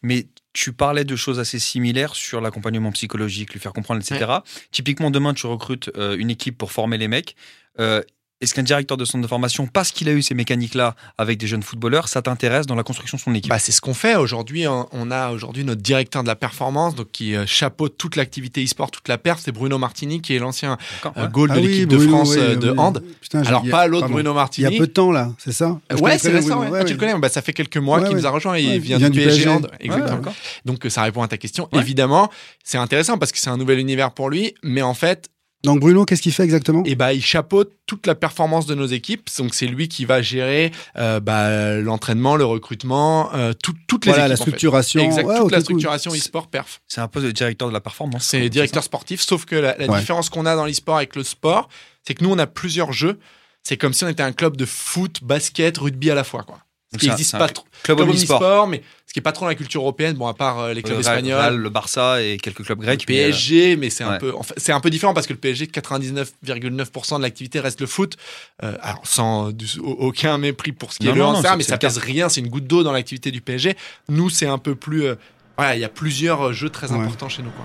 mais 0.02 0.26
tu 0.52 0.74
parlais 0.74 1.04
de 1.04 1.16
choses 1.16 1.40
assez 1.40 1.58
similaires 1.58 2.14
sur 2.14 2.42
l'accompagnement 2.42 2.92
psychologique, 2.92 3.54
lui 3.54 3.60
faire 3.60 3.72
comprendre, 3.72 4.02
etc. 4.02 4.30
Typiquement, 4.70 5.10
demain, 5.10 5.32
tu 5.32 5.46
recrutes 5.46 5.90
euh, 5.96 6.14
une 6.18 6.28
équipe 6.28 6.58
pour 6.58 6.72
former 6.72 6.98
les 6.98 7.08
mecs. 7.08 7.36
Euh, 7.80 8.02
Est-ce 8.44 8.54
qu'un 8.54 8.62
directeur 8.62 8.96
de 8.96 9.04
centre 9.04 9.22
de 9.22 9.26
formation, 9.28 9.66
parce 9.66 9.90
qu'il 9.90 10.08
a 10.08 10.12
eu 10.12 10.22
ces 10.22 10.34
mécaniques-là 10.34 10.94
avec 11.18 11.38
des 11.38 11.46
jeunes 11.46 11.62
footballeurs, 11.62 12.08
ça 12.08 12.22
t'intéresse 12.22 12.66
dans 12.66 12.74
la 12.74 12.82
construction 12.84 13.16
de 13.16 13.22
son 13.22 13.34
équipe 13.34 13.50
Bah, 13.50 13.58
c'est 13.58 13.72
ce 13.72 13.80
qu'on 13.80 13.94
fait 13.94 14.14
aujourd'hui. 14.16 14.64
hein. 14.66 14.86
On 14.92 15.10
a 15.10 15.30
aujourd'hui 15.30 15.64
notre 15.64 15.82
directeur 15.82 16.22
de 16.22 16.28
la 16.28 16.36
performance, 16.36 16.94
donc 16.94 17.10
qui 17.10 17.34
euh, 17.34 17.44
chapeaute 17.46 17.96
toute 17.98 18.16
l'activité 18.16 18.62
e-sport, 18.62 18.90
toute 18.90 19.08
la 19.08 19.18
perf. 19.18 19.40
C'est 19.44 19.52
Bruno 19.52 19.78
Martini, 19.78 20.20
qui 20.20 20.34
est 20.36 20.38
l'ancien 20.38 20.78
euh, 21.16 21.26
goal 21.28 21.48
de 21.50 21.54
Ah 21.54 21.58
oui, 21.60 21.66
l'équipe 21.66 21.88
de 21.88 21.98
France 21.98 22.30
oui, 22.32 22.38
euh, 22.40 22.56
de 22.56 22.70
oui. 22.70 22.78
hand. 22.78 23.02
Putain, 23.20 23.42
Alors 23.44 23.62
il 23.64 23.70
pas 23.70 23.86
l'autre. 23.86 24.08
Bruno 24.08 24.30
Il 24.30 24.34
y 24.34 24.36
Martini. 24.36 24.66
a 24.76 24.78
peu 24.78 24.86
de 24.86 24.92
temps 24.92 25.10
là, 25.10 25.32
c'est 25.38 25.52
ça 25.52 25.78
Ouais, 26.00 26.18
c'est 26.18 26.30
récent. 26.30 26.60
Ouais. 26.60 26.78
Ah, 26.80 26.84
tu 26.84 26.92
le 26.92 26.98
connais 26.98 27.18
Bah, 27.18 27.28
Ça 27.28 27.42
fait 27.42 27.52
quelques 27.52 27.76
mois 27.78 27.98
Ouais, 27.98 28.04
qu'il 28.04 28.14
ouais. 28.16 28.20
nous 28.20 28.26
a 28.26 28.30
rejoint 28.30 28.54
et 28.54 28.66
Ouais, 28.66 28.74
il 28.76 28.80
vient, 28.80 28.98
du 28.98 29.10
PSG. 29.10 29.48
hand. 29.48 29.70
Exactement. 29.80 30.32
Donc 30.64 30.84
euh, 30.86 30.90
ça 30.90 31.02
répond 31.02 31.22
à 31.22 31.28
ta 31.28 31.38
question. 31.38 31.68
Évidemment, 31.72 32.30
c'est 32.62 32.78
intéressant 32.78 33.18
parce 33.18 33.32
que 33.32 33.38
c'est 33.38 33.50
un 33.50 33.56
nouvel 33.56 33.78
univers 33.78 34.10
pour 34.12 34.28
lui, 34.30 34.54
mais 34.62 34.82
en 34.82 34.94
fait, 34.94 35.30
Donc 35.64 35.80
Bruno, 35.80 36.04
qu'est-ce 36.04 36.22
qu'il 36.22 36.32
fait 36.32 36.44
exactement? 36.44 36.82
Eh 36.86 36.94
ben, 36.94 37.10
il 37.12 37.22
chapeaute 37.24 37.72
toute 37.86 38.06
la 38.06 38.14
performance 38.14 38.66
de 38.66 38.74
nos 38.74 38.86
équipes. 38.86 39.28
Donc 39.38 39.54
c'est 39.54 39.66
lui 39.66 39.88
qui 39.88 40.04
va 40.04 40.22
gérer 40.22 40.72
euh, 40.96 41.20
bah, 41.20 41.76
l'entraînement, 41.76 42.36
le 42.36 42.44
recrutement, 42.44 43.34
euh, 43.34 43.52
tout- 43.62 43.74
toutes 43.86 44.04
les 44.06 44.12
Voilà, 44.12 44.26
équipes. 44.26 44.28
la 44.28 44.34
en 44.34 44.36
fait. 44.44 44.50
structuration. 44.50 45.00
Exact, 45.02 45.26
Ouais, 45.26 45.38
toute 45.38 45.50
la 45.50 45.56
cool. 45.58 45.64
structuration 45.64 46.12
e-sport 46.12 46.46
perf. 46.48 46.80
C'est 46.86 47.00
un 47.00 47.08
poste 47.08 47.26
de 47.26 47.30
directeur 47.32 47.68
de 47.68 47.72
la 47.72 47.80
performance. 47.80 48.24
C'est 48.24 48.48
directeur 48.48 48.84
sportif, 48.84 49.20
sauf 49.22 49.44
que 49.46 49.56
la, 49.56 49.76
la 49.78 49.86
Ouais. 49.86 49.98
différence 49.98 50.28
qu'on 50.28 50.46
a 50.46 50.54
dans 50.54 50.66
l'e-sport 50.66 50.96
avec 50.98 51.16
le 51.16 51.24
sport, 51.24 51.68
c'est 52.06 52.14
que 52.14 52.22
nous, 52.22 52.30
on 52.30 52.38
a 52.38 52.46
plusieurs 52.46 52.92
jeux. 52.92 53.18
C'est 53.62 53.78
comme 53.78 53.94
si 53.94 54.04
on 54.04 54.08
était 54.08 54.22
un 54.22 54.32
club 54.32 54.58
de 54.58 54.66
foot, 54.66 55.20
basket, 55.24 55.78
rugby 55.78 56.10
à 56.10 56.14
la 56.14 56.24
fois. 56.24 56.42
Quoi. 56.42 56.58
Qui 56.98 57.08
n'existe 57.08 57.36
pas 57.38 57.48
trop. 57.48 57.64
Club 57.82 57.98
Club 57.98 58.08
omnisport. 58.08 58.40
omnisport, 58.40 58.66
mais 58.68 58.82
ce 59.06 59.12
qui 59.12 59.18
est 59.18 59.22
pas 59.22 59.32
trop 59.32 59.44
dans 59.44 59.48
la 59.50 59.54
culture 59.54 59.82
européenne, 59.82 60.14
bon, 60.16 60.26
à 60.26 60.34
part 60.34 60.58
euh, 60.60 60.72
les 60.72 60.82
clubs 60.82 60.98
Le 60.98 61.02
Real- 61.04 61.14
espagnols. 61.18 61.38
Real, 61.40 61.56
le 61.56 61.68
Barça 61.70 62.22
et 62.22 62.36
quelques 62.38 62.64
clubs 62.64 62.80
Le 62.80 62.86
grecs. 62.86 63.04
mais, 63.08 63.14
euh, 63.20 63.26
PSG, 63.28 63.76
mais 63.76 63.90
c'est 63.90 64.04
un 64.04 64.18
peu, 64.18 64.34
en 64.34 64.42
fait, 64.42 64.54
c'est 64.56 64.72
un 64.72 64.80
peu 64.80 64.90
différent 64.90 65.12
parce 65.14 65.26
que 65.26 65.32
le 65.32 65.38
PSG, 65.38 65.66
99,9% 65.66 67.18
de 67.18 67.22
l'activité 67.22 67.60
reste 67.60 67.80
le 67.80 67.86
foot. 67.86 68.16
Euh, 68.62 68.76
alors 68.80 69.00
sans 69.04 69.50
du- 69.50 69.66
aucun 69.82 70.38
mépris 70.38 70.72
pour 70.72 70.92
ce 70.92 70.98
qui 70.98 71.06
Non, 71.06 71.12
est 71.12 71.14
le 71.16 71.20
non, 71.22 71.26
handball, 71.28 71.56
mais 71.58 71.62
ça 71.64 71.74
le 71.74 71.78
pèse 71.78 71.98
rien, 71.98 72.28
c'est 72.28 72.40
une 72.40 72.48
goutte 72.48 72.66
d'eau 72.66 72.82
dans 72.82 72.92
l'activité 72.92 73.30
du 73.30 73.40
PSG. 73.40 73.76
Nous, 74.08 74.30
c'est 74.30 74.46
un 74.46 74.58
peu 74.58 74.74
plus, 74.74 75.04
euh, 75.04 75.14
voilà, 75.56 75.76
il 75.76 75.80
y 75.80 75.84
a 75.84 75.88
plusieurs 75.88 76.52
jeux 76.52 76.70
très 76.70 76.90
Ouais. 76.90 76.98
importants 76.98 77.28
chez 77.28 77.42
nous. 77.42 77.50
Quoi. 77.50 77.64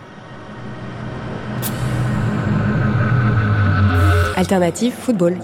Alternative 4.36 4.94
football. 4.94 5.38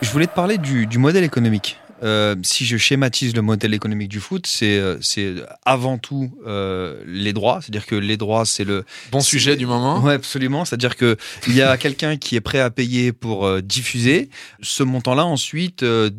Je 0.00 0.10
voulais 0.10 0.26
te 0.26 0.34
parler 0.34 0.58
du, 0.58 0.86
du 0.86 0.98
modèle 0.98 1.24
économique. 1.24 1.76
Euh, 2.04 2.36
si 2.44 2.64
je 2.64 2.76
schématise 2.76 3.34
le 3.34 3.42
modèle 3.42 3.74
économique 3.74 4.08
du 4.08 4.20
foot, 4.20 4.46
c'est 4.46 4.78
euh, 4.78 4.98
c'est 5.00 5.34
avant 5.64 5.98
tout 5.98 6.30
euh, 6.46 7.02
les 7.08 7.32
droits. 7.32 7.58
C'est-à-dire 7.60 7.86
que 7.86 7.96
les 7.96 8.16
droits, 8.16 8.44
c'est 8.44 8.62
le 8.62 8.84
Bon 9.10 9.18
sujet 9.20 9.56
du 9.56 9.66
moment. 9.66 10.00
Ouais, 10.00 10.12
absolument. 10.14 10.64
C'est-à-dire 10.64 10.94
que 10.94 11.16
il 11.48 11.56
y 11.56 11.62
a 11.62 11.76
quelqu'un 11.76 12.16
qui 12.16 12.36
est 12.36 12.40
prêt 12.40 12.60
à 12.60 12.70
payer 12.70 13.12
pour 13.12 13.46
euh, 13.46 13.60
diffuser. 13.60 14.30
Ce 14.62 14.84
montant-là, 14.84 15.24
ensuite, 15.26 15.82
euh, 15.82 16.10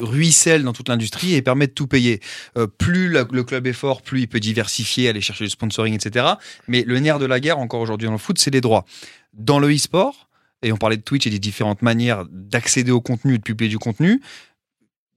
ruisselle 0.00 0.64
dans 0.64 0.72
toute 0.72 0.88
l'industrie 0.88 1.34
et 1.34 1.42
permet 1.42 1.68
de 1.68 1.72
tout 1.72 1.86
payer. 1.86 2.18
Euh, 2.56 2.66
plus 2.66 3.08
la- 3.08 3.24
le 3.30 3.44
club 3.44 3.68
est 3.68 3.72
fort, 3.72 4.02
plus 4.02 4.22
il 4.22 4.26
peut 4.26 4.40
diversifier, 4.40 5.08
aller 5.08 5.20
chercher 5.20 5.44
du 5.44 5.50
sponsoring, 5.50 5.94
etc. 5.94 6.26
Mais 6.66 6.82
le 6.84 6.98
nerf 6.98 7.20
de 7.20 7.26
la 7.26 7.38
guerre, 7.38 7.60
encore 7.60 7.80
aujourd'hui 7.80 8.06
dans 8.06 8.12
le 8.12 8.18
foot, 8.18 8.40
c'est 8.40 8.50
les 8.50 8.60
droits. 8.60 8.84
Dans 9.34 9.60
le 9.60 9.72
e-sport, 9.72 10.27
et 10.62 10.72
on 10.72 10.76
parlait 10.76 10.96
de 10.96 11.02
Twitch 11.02 11.26
et 11.26 11.30
des 11.30 11.38
différentes 11.38 11.82
manières 11.82 12.24
d'accéder 12.30 12.90
au 12.90 13.00
contenu 13.00 13.34
et 13.34 13.38
de 13.38 13.42
publier 13.42 13.68
du 13.68 13.78
contenu, 13.78 14.20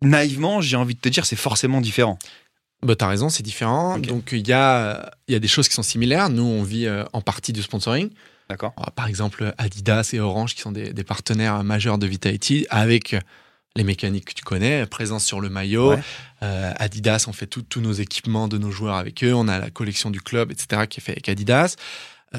naïvement, 0.02 0.62
j'ai 0.62 0.76
envie 0.78 0.96
de 0.96 1.00
te 1.00 1.10
dire, 1.10 1.26
c'est 1.26 1.36
forcément 1.36 1.82
différent. 1.82 2.18
Bah, 2.84 2.96
t'as 2.96 3.08
raison, 3.08 3.30
c'est 3.30 3.44
différent. 3.44 4.00
Donc, 4.00 4.30
il 4.32 4.48
y 4.48 4.54
a, 4.54 5.12
y 5.28 5.36
a 5.36 5.40
des 5.40 5.48
choses 5.48 5.68
qui 5.68 5.76
sont 5.76 5.84
similaires. 5.84 6.30
Nous, 6.30 6.44
on 6.44 6.64
vit 6.64 6.88
euh, 6.88 7.04
en 7.14 7.22
partie 7.22 7.54
du 7.54 7.62
sponsoring. 7.62 8.10
D'accord 8.50 8.74
Euh, 8.80 8.90
Par 8.96 9.08
exemple, 9.08 9.54
Adidas 9.60 10.10
et 10.14 10.20
Orange, 10.20 10.56
qui 10.56 10.62
sont 10.62 10.72
des, 10.72 10.92
des 10.92 11.04
partenaires 11.04 11.64
majeurs 11.64 12.00
de 12.00 12.08
Vitality, 12.08 12.66
avec 12.72 13.16
les 13.76 13.84
mécaniques 13.84 14.26
que 14.26 14.34
tu 14.34 14.44
connais, 14.44 14.86
présence 14.88 15.24
sur 15.24 15.40
le 15.40 15.50
maillot. 15.50 15.92
Ouais. 15.92 16.00
Euh, 16.44 16.74
Adidas, 16.78 17.26
on 17.28 17.34
fait 17.34 17.46
tous 17.48 17.82
nos 17.82 17.94
équipements 17.94 18.48
de 18.48 18.58
nos 18.58 18.72
joueurs 18.72 18.96
avec 18.96 19.24
eux. 19.24 19.34
On 19.34 19.48
a 19.48 19.60
la 19.60 19.70
collection 19.70 20.10
du 20.10 20.20
club, 20.22 20.52
etc., 20.52 20.88
qui 20.90 21.00
est 21.00 21.04
fait 21.04 21.12
avec 21.14 21.30
Adidas. 21.30 21.76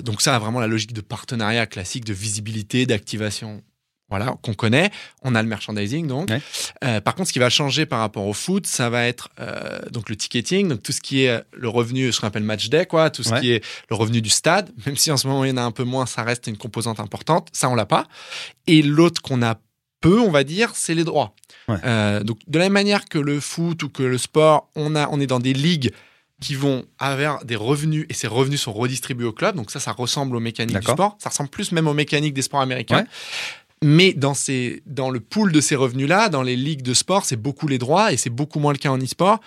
Donc, 0.01 0.23
ça 0.23 0.35
a 0.35 0.39
vraiment 0.39 0.61
la 0.61 0.67
logique 0.67 0.93
de 0.93 1.01
partenariat 1.03 1.67
classique, 1.67 2.05
de 2.05 2.13
visibilité, 2.15 2.87
d'activation. 2.87 3.63
Voilà, 4.09 4.35
qu'on 4.43 4.53
connaît. 4.53 4.91
On 5.23 5.35
a 5.35 5.43
le 5.43 5.49
merchandising, 5.49 6.07
donc. 6.07 6.29
Ouais. 6.29 6.43
Euh, 6.85 7.01
par 7.01 7.15
contre, 7.15 7.29
ce 7.29 7.33
qui 7.33 7.39
va 7.39 7.49
changer 7.49 7.87
par 7.87 8.01
rapport 8.01 8.27
au 8.27 8.35
foot, 8.35 8.67
ça 8.67 8.91
va 8.91 9.07
être 9.07 9.31
euh, 9.41 9.81
donc 9.91 10.11
le 10.11 10.17
ticketing, 10.17 10.69
donc 10.69 10.83
tout 10.83 10.93
ce 10.93 11.01
qui 11.01 11.23
est 11.25 11.43
le 11.55 11.69
revenu, 11.71 12.13
ce 12.13 12.21
qu'on 12.21 12.27
appelle 12.27 12.43
match 12.43 12.69
day, 12.69 12.85
quoi, 12.85 13.09
tout 13.09 13.23
ce 13.23 13.31
Ouais. 13.31 13.41
qui 13.41 13.53
est 13.53 13.65
le 13.89 13.97
revenu 13.97 14.21
du 14.21 14.29
stade. 14.29 14.71
Même 14.87 14.99
si 14.99 15.11
en 15.11 15.17
ce 15.17 15.27
moment 15.27 15.45
il 15.45 15.49
y 15.49 15.53
en 15.53 15.57
a 15.57 15.63
un 15.63 15.71
peu 15.71 15.85
moins, 15.85 16.05
ça 16.05 16.25
reste 16.25 16.47
une 16.47 16.59
composante 16.59 17.01
importante. 17.01 17.49
Ça, 17.53 17.71
on 17.71 17.75
l'a 17.75 17.87
pas. 17.87 18.07
Et 18.67 18.83
l'autre 18.83 19.23
qu'on 19.23 19.41
a 19.43 19.59
peu, 20.03 20.21
on 20.21 20.31
va 20.31 20.45
dire, 20.45 20.73
c'est 20.75 20.95
les 20.95 21.05
droits. 21.05 21.35
Ouais. 21.69 21.77
Euh, 21.85 22.23
donc 22.23 22.39
de 22.47 22.59
la 22.59 22.67
même 22.67 22.73
manière 22.75 23.07
que 23.07 23.19
le 23.19 23.41
foot 23.41 23.83
ou 23.83 23.89
que 23.89 24.03
le 24.03 24.19
sport, 24.19 24.69
on 24.77 24.95
a, 24.95 25.09
on 25.09 25.21
est 25.21 25.27
dans 25.27 25.41
des 25.41 25.55
ligues 25.55 25.91
qui 26.43 26.55
vont 26.55 26.85
avoir 26.99 27.45
des 27.45 27.57
revenus 27.57 28.05
et 28.09 28.15
ces 28.15 28.27
revenus 28.27 28.61
sont 28.61 28.73
redistribués 28.73 29.27
au 29.27 29.33
club. 29.33 29.57
Donc 29.57 29.71
ça, 29.71 29.81
ça 29.81 29.93
ressemble 29.93 30.37
aux 30.37 30.41
mécaniques 30.41 30.79
du 30.79 30.87
sport. 30.87 31.17
Ça 31.19 31.31
ressemble 31.31 31.49
plus 31.49 31.73
même 31.73 31.87
aux 31.87 31.95
mécaniques 31.95 32.35
des 32.35 32.43
sports 32.43 32.61
américains. 32.61 32.99
Ouais. 32.99 33.07
Mais 33.83 34.13
dans, 34.13 34.35
ces, 34.35 34.83
dans 34.87 35.11
le 35.11 35.21
pool 35.21 35.53
de 35.53 35.61
ces 35.61 35.75
revenus-là, 35.75 36.29
dans 36.29 36.43
les 36.43 36.57
ligues 36.57 36.83
de 36.83 36.95
sport, 36.95 37.25
c'est 37.25 37.37
beaucoup 37.37 37.67
les 37.67 37.79
droits 37.79 38.13
et 38.13 38.17
c'est 38.17 38.31
beaucoup 38.31 38.61
moins 38.61 38.73
le 38.73 38.79
cas 38.79 38.91
en 38.91 38.99
e-sport. 38.99 39.41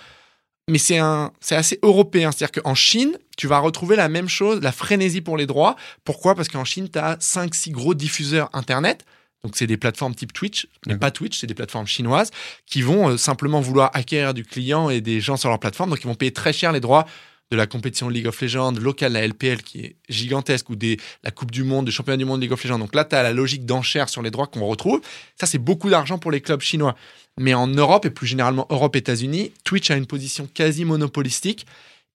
Mais 0.68 0.80
c'est 0.80 1.00
assez 1.00 1.80
européen. 1.84 2.32
C'est-à-dire 2.32 2.64
qu'en 2.64 2.76
Chine, 2.76 3.18
tu 3.38 3.48
vas 3.48 3.60
retrouver 3.60 3.96
la 3.96 4.10
même 4.10 4.28
chose, 4.28 4.62
la 4.62 4.72
frénésie 4.72 5.22
pour 5.22 5.38
les 5.38 5.46
droits. 5.46 5.76
Pourquoi? 6.04 6.34
Parce 6.34 6.48
qu'en 6.48 6.66
Chine, 6.66 6.90
tu 6.90 6.98
as 6.98 7.18
5-6 7.18 7.72
gros 7.72 7.94
diffuseurs 7.94 8.50
Internet. 8.54 9.06
Donc, 9.46 9.56
c'est 9.56 9.68
des 9.68 9.78
plateformes 9.78 10.16
type 10.16 10.34
Twitch, 10.34 10.68
mais 10.88 10.98
pas 10.98 11.12
Twitch, 11.12 11.38
c'est 11.38 11.46
des 11.46 11.54
plateformes 11.54 11.86
chinoises 11.86 12.32
qui 12.66 12.82
vont 12.82 13.10
euh, 13.10 13.18
simplement 13.18 13.62
vouloir 13.62 13.92
acquérir 13.94 14.34
du 14.34 14.44
client 14.44 14.90
et 14.90 15.02
des 15.02 15.22
gens 15.22 15.38
sur 15.38 15.50
leur 15.50 15.60
plateforme. 15.60 15.92
Donc, 15.92 16.00
ils 16.02 16.08
vont 16.08 16.16
payer 16.16 16.32
très 16.32 16.52
cher 16.52 16.72
les 16.72 16.80
droits 16.80 17.06
de 17.52 17.56
la 17.56 17.68
compétition 17.68 18.10
League 18.10 18.26
of 18.26 18.42
Legends 18.42 18.72
locale, 18.72 19.14
la 19.14 19.28
LPL, 19.28 19.62
qui 19.62 19.82
est 19.82 19.96
gigantesque, 20.10 20.68
ou 20.72 20.76
des, 20.76 20.98
la 21.24 21.30
Coupe 21.30 21.52
du 21.52 21.64
Monde, 21.64 21.86
des 21.86 21.92
championnats 21.92 22.18
du 22.18 22.26
monde 22.26 22.42
League 22.42 22.54
of 22.54 22.64
Legends. 22.64 22.80
Donc 22.80 22.96
là, 22.96 23.06
tu 23.06 23.16
as 23.16 23.22
la 23.22 23.34
logique 23.34 23.68
d'enchère 23.68 24.10
sur 24.10 24.24
les 24.24 24.32
droits 24.32 24.48
qu'on 24.48 24.66
retrouve. 24.66 25.02
Ça, 25.40 25.46
c'est 25.46 25.60
beaucoup 25.60 25.92
d'argent 25.92 26.18
pour 26.18 26.32
les 26.32 26.42
clubs 26.42 26.62
chinois. 26.62 26.96
Mais 27.38 27.54
en 27.54 27.68
Europe, 27.68 28.04
et 28.08 28.10
plus 28.10 28.26
généralement 28.26 28.66
Europe-États-Unis, 28.72 29.52
Twitch 29.64 29.92
a 29.92 29.96
une 29.96 30.08
position 30.08 30.50
quasi 30.52 30.86
monopolistique. 30.86 31.68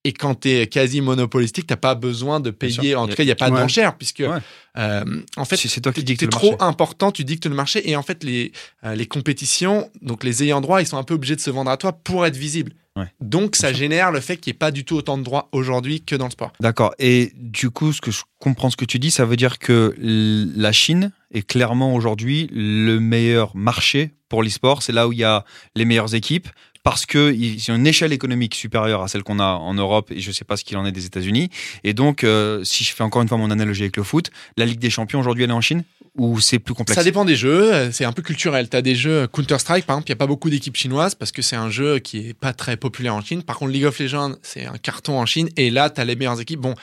Et 0.05 0.13
quand 0.15 0.35
tu 0.41 0.49
es 0.51 0.67
quasi 0.67 1.03
monopolistique, 1.03 1.67
tu 1.67 1.77
pas 1.77 1.95
besoin 1.95 2.41
de 2.41 2.51
payer. 2.51 2.95
En 2.95 3.07
tout 3.07 3.15
cas, 3.15 3.23
il 3.23 3.27
n'y 3.27 3.33
a 3.33 3.37
pas 3.37 3.51
Ouais. 3.51 3.61
d'enchère, 3.61 3.97
puisque 3.99 4.21
Ouais. 4.21 4.39
euh, 4.79 5.05
en 5.37 5.45
fait, 5.45 5.57
C'est- 5.57 5.69
c'est 5.69 5.83
toi 5.83 5.93
qui 5.93 6.03
dictes 6.03 6.21
t'es 6.21 6.27
le 6.27 6.31
trop 6.31 6.53
marché. 6.53 6.65
important, 6.65 7.13
tu 7.13 7.23
dictes 7.25 7.45
le 7.45 7.55
marché. 7.55 7.89
Et 7.91 7.97
en 7.97 8.03
fait, 8.03 8.25
les, 8.25 8.53
euh, 8.85 8.95
les 8.95 9.05
compétitions, 9.07 9.91
donc 10.01 10.25
les 10.25 10.43
ayants 10.43 10.63
droit, 10.63 10.81
ils 10.81 10.87
sont 10.87 10.97
un 10.97 11.03
peu 11.05 11.15
obligés 11.15 11.37
de 11.37 11.41
se 11.43 11.51
vendre 11.51 11.71
à 11.71 11.77
toi 11.77 11.93
pour 11.93 12.25
être 12.25 12.37
visibles. 12.37 12.73
Ouais. 12.97 13.07
Donc, 13.21 13.57
ça 13.57 13.73
génère 13.73 14.11
le 14.11 14.21
fait 14.21 14.37
qu'il 14.39 14.51
n'y 14.51 14.57
ait 14.57 14.59
pas 14.59 14.71
du 14.71 14.85
tout 14.85 14.97
autant 14.97 15.17
de 15.19 15.23
droits 15.23 15.49
aujourd'hui 15.53 16.01
que 16.03 16.17
dans 16.17 16.25
le 16.25 16.31
sport. 16.33 16.53
D'accord. 16.61 16.93
Et 16.99 17.33
du 17.37 17.71
coup, 17.71 17.93
ce 17.93 18.01
que 18.01 18.11
je 18.11 18.23
comprends 18.41 18.71
ce 18.71 18.77
que 18.77 18.85
tu 18.87 18.99
dis, 18.99 19.11
ça 19.11 19.25
veut 19.27 19.37
dire 19.37 19.59
que 19.59 19.95
la 19.99 20.73
Chine 20.73 21.13
est 21.33 21.43
clairement 21.47 21.95
aujourd'hui 21.95 22.49
le 22.53 22.99
meilleur 22.99 23.55
marché 23.55 24.11
pour 24.29 24.43
l'e-sport. 24.43 24.83
C'est 24.83 24.93
là 24.93 25.07
où 25.09 25.13
il 25.13 25.19
y 25.19 25.25
a 25.25 25.45
les 25.77 25.85
meilleures 25.85 26.15
équipes 26.15 26.49
parce 26.83 27.05
qu'ils 27.05 27.71
ont 27.71 27.77
une 27.77 27.87
échelle 27.87 28.12
économique 28.12 28.55
supérieure 28.55 29.03
à 29.03 29.09
celle 29.09 29.23
qu'on 29.23 29.38
a 29.38 29.53
en 29.53 29.75
Europe 29.75 30.11
et 30.11 30.21
je 30.21 30.29
ne 30.29 30.33
sais 30.33 30.45
pas 30.45 30.57
ce 30.57 30.64
qu'il 30.64 30.77
en 30.79 30.87
est 30.87 30.93
des 30.93 31.05
États-Unis. 31.05 31.51
Et 31.85 31.93
donc, 31.93 32.25
euh, 32.25 32.64
si 32.64 32.85
je 32.85 32.95
fais 32.95 33.03
encore 33.03 33.21
une 33.23 33.29
fois 33.29 33.37
mon 33.37 33.51
analogie 33.51 33.83
avec 33.83 33.97
le 33.97 34.03
foot, 34.03 34.31
la 34.57 34.64
Ligue 34.64 34.79
des 34.79 34.90
Champions 34.90 35.21
aujourd'hui, 35.21 35.45
elle 35.45 35.51
est 35.51 35.55
en 35.55 35.61
Chine 35.61 35.85
ou 36.16 36.40
c'est 36.40 36.59
plus 36.59 36.75
complexe? 36.75 36.99
Ça 36.99 37.05
dépend 37.05 37.25
des 37.25 37.37
jeux, 37.37 37.90
c'est 37.93 38.05
un 38.05 38.12
peu 38.12 38.23
culturel. 38.23 38.69
Tu 38.69 38.77
as 38.77 38.83
des 38.83 38.95
jeux 38.95 39.27
Counter-Strike, 39.29 39.85
par 39.87 39.97
exemple, 39.97 40.09
il 40.09 40.12
n'y 40.12 40.16
a 40.16 40.16
pas 40.16 40.27
beaucoup 40.27 40.49
d'équipes 40.51 40.77
chinoises 40.77 41.14
parce 41.14 41.33
que 41.33 41.43
c'est 41.43 41.57
un 41.57 41.71
jeu 41.71 41.99
qui 41.99 42.31
est 42.31 42.35
pas 42.35 42.53
très 42.53 42.77
populaire 42.77 43.14
en 43.14 43.23
Chine. 43.23 43.43
Par 43.43 43.59
contre, 43.59 43.73
League 43.73 43.85
of 43.85 43.99
Legends, 43.99 44.35
c'est 44.43 44.66
un 44.66 44.79
carton 44.79 45.19
en 45.19 45.27
Chine. 45.27 45.49
Et 45.57 45.71
là, 45.71 45.90
tu 45.90 46.01
as 46.01 46.05
les 46.05 46.16
meilleures 46.16 46.40
équipes. 46.40 46.61
Bon, 46.61 46.75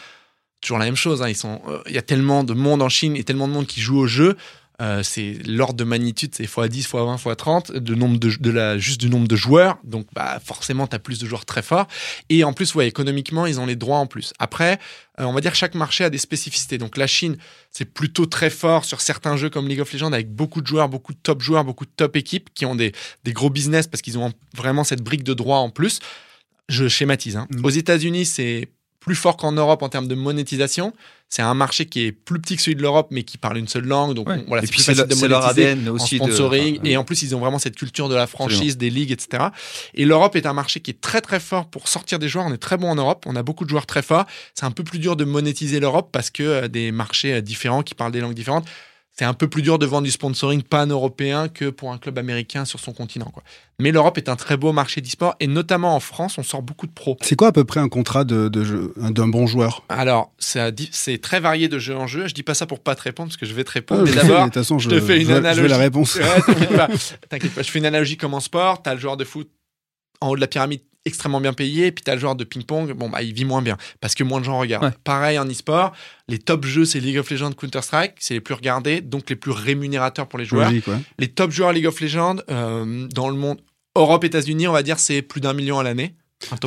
toujours 0.62 0.78
la 0.78 0.86
même 0.86 0.96
chose. 0.96 1.22
hein, 1.22 1.32
euh, 1.68 1.80
Il 1.88 1.94
y 1.94 1.98
a 1.98 2.02
tellement 2.04 2.44
de 2.44 2.54
monde 2.54 2.82
en 2.82 2.90
Chine 2.90 3.16
et 3.16 3.24
tellement 3.24 3.48
de 3.48 3.54
monde 3.54 3.68
qui 3.68 3.82
joue 3.82 3.98
au 3.98 4.08
jeu. 4.08 4.38
Euh, 4.80 5.02
c'est 5.02 5.38
l'ordre 5.48 5.74
de 5.74 5.84
magnitude, 5.84 6.36
c'est 6.36 6.44
x10, 6.46 6.88
x20, 6.88 7.18
x30, 7.18 7.78
de 7.78 7.96
nombre 7.96 8.20
de, 8.20 8.32
de 8.40 8.50
la, 8.52 8.78
juste 8.78 9.00
du 9.02 9.10
nombre 9.10 9.28
de 9.28 9.36
joueurs. 9.36 9.78
Donc, 9.84 10.08
bah, 10.14 10.40
forcément, 10.44 10.86
tu 10.86 10.96
as 10.96 11.00
plus 11.00 11.18
de 11.18 11.26
joueurs 11.26 11.46
très 11.46 11.64
forts. 11.64 11.88
Et 12.30 12.44
en 12.44 12.54
plus, 12.54 12.76
ouais, 12.76 12.88
économiquement, 12.88 13.48
ils 13.48 13.60
ont 13.60 13.66
les 13.66 13.76
droits 13.76 13.98
en 13.98 14.06
plus. 14.06 14.34
Après, 14.38 14.80
euh, 15.20 15.24
on 15.26 15.34
va 15.34 15.42
dire 15.42 15.52
que 15.52 15.58
chaque 15.58 15.74
marché 15.74 16.04
a 16.04 16.10
des 16.12 16.20
spécificités. 16.20 16.78
Donc, 16.78 16.98
la 16.98 17.08
Chine, 17.08 17.38
c'est 17.72 17.86
plutôt 17.86 18.28
très 18.28 18.52
fort 18.52 18.86
sur 18.86 19.02
certains 19.02 19.36
jeux 19.36 19.50
comme 19.50 19.68
League 19.68 19.80
of 19.82 19.92
Legends 19.92 20.14
avec 20.14 20.32
beaucoup 20.32 20.62
de 20.62 20.68
joueurs, 20.68 20.90
beaucoup 20.90 21.14
de 21.14 21.20
top 21.24 21.42
joueurs, 21.42 21.64
beaucoup 21.64 21.86
de 21.86 21.92
top 21.96 22.16
équipes 22.16 22.50
qui 22.54 22.66
ont 22.66 22.76
des, 22.76 22.92
des 23.24 23.34
gros 23.34 23.50
business 23.50 23.88
parce 23.88 24.02
qu'ils 24.04 24.20
ont 24.20 24.32
vraiment 24.56 24.84
cette 24.84 25.02
brique 25.02 25.24
de 25.24 25.34
droit 25.34 25.58
en 25.58 25.72
plus. 25.72 26.00
Je 26.70 26.88
schématise. 26.88 27.36
hein. 27.38 27.48
Mhm. 27.50 27.66
Aux 27.66 27.70
États-Unis, 27.70 28.26
c'est 28.26 28.68
plus 29.00 29.16
fort 29.16 29.38
qu'en 29.38 29.52
Europe 29.54 29.84
en 29.84 29.90
termes 29.90 30.08
de 30.08 30.16
monétisation. 30.16 30.94
C'est 31.30 31.42
un 31.42 31.54
marché 31.54 31.86
qui 31.86 32.06
est 32.06 32.12
plus 32.14 32.40
petit 32.40 32.56
que 32.56 32.62
celui 32.62 32.76
de 32.76 32.82
l'Europe, 32.82 33.08
mais 33.12 33.24
qui 33.24 33.38
parle 33.38 33.58
une 33.58 33.68
seule 33.68 33.86
langue. 33.86 34.14
Donc 34.14 34.30
Ouais. 34.30 34.44
voilà, 34.48 34.62
c'est 34.64 34.72
plus 34.72 34.82
facile 34.84 35.04
le- 35.10 35.16
de 35.16 35.26
leur 35.28 35.42
monétiser 35.42 35.68
ADN 35.68 35.90
en 35.90 35.94
aussi 35.94 36.20
de- 36.20 36.24
sponsoring. 36.24 36.76
enfin, 36.80 36.86
et 36.90 36.98
en 36.98 37.04
plus, 37.04 37.22
ils 37.22 37.36
ont 37.36 37.40
vraiment 37.40 37.60
cette 37.60 37.76
culture 37.76 38.08
de 38.10 38.16
la 38.16 38.28
franchise, 38.28 38.78
des 38.78 38.90
ligues, 38.90 39.12
etc. 39.12 39.46
Et 39.94 40.06
l'Europe 40.06 40.36
est 40.38 40.46
un 40.46 40.54
marché 40.54 40.80
qui 40.80 40.92
est 40.92 41.02
très 41.02 41.20
très 41.22 41.40
fort 41.42 41.66
pour 41.68 41.88
sortir 41.90 42.18
des 42.18 42.30
joueurs. 42.30 42.46
On 42.48 42.54
est 42.54 42.58
très 42.58 42.78
bon 42.78 42.90
en 42.90 42.96
Europe. 42.96 43.26
On 43.28 43.36
a 43.36 43.44
beaucoup 43.44 43.66
de 43.66 43.70
joueurs 43.70 43.86
très 43.86 44.02
forts. 44.02 44.26
C'est 44.56 44.66
un 44.66 44.72
peu 44.72 44.84
plus 44.84 45.00
dur 45.00 45.16
de 45.18 45.26
monétiser 45.26 45.80
l'Europe 45.80 46.10
parce 46.12 46.30
que 46.30 46.44
euh, 46.44 46.68
des 46.70 46.92
marchés 46.92 47.34
euh, 47.34 47.42
différents 47.42 47.84
qui 47.84 47.94
parlent 47.94 48.12
des 48.14 48.22
langues 48.22 48.34
différentes. 48.34 48.66
C'est 49.18 49.26
un 49.26 49.34
peu 49.34 49.48
plus 49.48 49.64
dur 49.64 49.80
de 49.80 49.86
vendre 49.88 50.04
du 50.06 50.12
sponsoring 50.12 50.62
pan-européen 50.62 51.48
que 51.48 51.70
pour 51.72 51.92
un 51.92 51.98
club 51.98 52.20
américain 52.20 52.66
sur 52.66 52.80
son 52.80 52.94
continent. 52.94 53.32
Quoi. 53.34 53.42
Mais 53.80 53.92
l'Europe 53.92 54.20
est 54.20 54.30
un 54.30 54.36
très 54.36 54.58
beau 54.58 54.74
marché 54.74 55.02
d'e-sport 55.02 55.36
et 55.40 55.48
notamment 55.48 55.96
en 55.96 56.00
France, 56.00 56.38
on 56.38 56.44
sort 56.44 56.62
beaucoup 56.62 56.86
de 56.86 56.92
pros. 56.92 57.18
C'est 57.22 57.36
quoi 57.36 57.48
à 57.48 57.52
peu 57.52 57.64
près 57.64 57.80
un 57.80 57.90
contrat 57.90 58.26
de, 58.26 58.48
de 58.48 58.64
jeu- 58.64 58.94
d'un 58.98 59.28
bon 59.28 59.48
joueur? 59.48 59.84
Alors, 59.90 60.32
c'est 60.38 61.20
très 61.22 61.40
varié 61.40 61.68
de 61.68 61.80
jeu 61.80 61.96
en 61.96 62.06
jeu. 62.06 62.28
Je 62.28 62.34
dis 62.36 62.44
pas 62.44 62.54
ça 62.54 62.68
pour 62.68 62.80
pas 62.80 62.94
te 62.96 63.02
répondre 63.02 63.30
parce 63.30 63.38
que 63.38 63.48
je 63.48 63.54
vais 63.56 63.64
te 63.64 63.70
Ah, 63.72 63.74
répondre. 63.74 64.06
je 64.06 64.12
mais 64.14 64.22
d'abord, 64.22 64.50
je 64.54 64.78
je, 64.84 64.90
te 64.90 65.02
fais 65.02 65.16
une 65.20 65.22
je 65.24 65.28
je 65.28 65.32
veux 65.32 65.38
analogie. 65.38 65.68
la 65.68 65.78
réponse. 65.78 66.16
Ouais, 66.16 66.42
t'inquiète 66.46 66.76
pas. 66.76 66.88
T'inquiète 67.30 67.56
pas. 67.56 67.62
Je 67.64 67.72
fais 67.72 67.80
une 67.80 67.86
analogie 67.88 68.18
comme 68.18 68.36
en 68.36 68.40
sport. 68.40 68.84
T'as 68.84 68.94
le 68.94 69.00
joueur 69.00 69.18
de 69.18 69.24
foot 69.26 69.50
en 70.22 70.30
haut 70.30 70.36
de 70.36 70.42
la 70.42 70.48
pyramide 70.48 70.82
extrêmement 71.08 71.42
bien 71.42 71.54
payé, 71.54 71.88
et 71.88 71.92
puis 71.92 72.04
t'as 72.04 72.14
le 72.14 72.20
joueur 72.20 72.36
de 72.36 72.44
ping-pong, 72.44 72.94
bon 72.94 73.10
bah 73.10 73.22
il 73.24 73.34
vit 73.34 73.46
moins 73.46 73.62
bien 73.62 73.78
parce 74.00 74.14
que 74.14 74.24
moins 74.24 74.40
de 74.40 74.46
gens 74.46 74.60
regardent. 74.60 74.86
Ouais. 74.86 74.94
Pareil 75.04 75.40
en 75.40 75.48
e-sport, 75.48 75.94
les 76.28 76.38
top 76.38 76.66
jeux 76.66 76.86
c'est 76.86 77.00
League 77.00 77.18
of 77.18 77.30
Legends, 77.30 77.54
Counter 77.54 77.82
Strike, 77.82 78.14
c'est 78.20 78.36
les 78.36 78.42
plus 78.42 78.54
regardés, 78.54 79.02
donc 79.02 79.30
les 79.30 79.36
plus 79.36 79.52
rémunérateurs 79.52 80.28
pour 80.28 80.38
les 80.38 80.46
joueurs. 80.46 80.70
Logique, 80.70 80.88
ouais. 80.88 81.00
Les 81.18 81.28
top 81.28 81.52
joueurs 81.52 81.72
League 81.72 81.88
of 81.88 82.00
Legends 82.00 82.38
euh, 82.52 83.08
dans 83.14 83.30
le 83.30 83.36
monde, 83.36 83.60
Europe, 83.96 84.24
États-Unis, 84.24 84.68
on 84.68 84.74
va 84.74 84.84
dire 84.84 85.00
c'est 85.00 85.22
plus 85.22 85.42
d'un 85.42 85.54
million 85.54 85.80
à 85.80 85.84
l'année. 85.84 86.14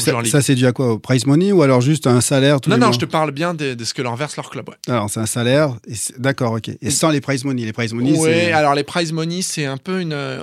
Ça, 0.00 0.24
ça, 0.24 0.42
c'est 0.42 0.57
dû 0.57 0.66
à 0.66 0.72
quoi? 0.72 0.94
Au 0.94 0.98
price 0.98 1.26
money 1.26 1.53
ou 1.53 1.62
alors 1.62 1.81
juste 1.81 2.09
un 2.09 2.20
salaire 2.20 2.59
non 2.66 2.76
non, 2.76 2.87
mois 2.87 2.92
je 2.92 2.98
te 2.98 3.05
parle 3.05 3.31
bien 3.31 3.55
de, 3.55 3.74
de 3.74 3.85
ce 3.85 3.94
que 3.94 4.03
leur 4.03 4.16
verse 4.16 4.35
leur 4.35 4.50
club. 4.50 4.68
ouais. 4.68 4.74
Alors, 4.88 5.09
c'est 5.09 5.20
un 5.20 5.26
salaire. 5.26 5.76
D'accord, 6.18 6.55
ok. 6.55 6.70
Et 6.83 6.90
sans 6.90 7.11
les 7.11 7.20
price 7.20 7.44
money. 7.44 7.64
Les 7.64 7.72
price 7.72 7.92
money, 7.92 8.16
c'est. 8.16 8.50
alors 8.50 8.74
les 8.74 8.83
prize 8.83 9.12
money, 9.12 9.42
c'est 9.42 9.66
un 9.66 9.76
peu 9.76 10.00
une, 10.00 10.12
euh, 10.12 10.42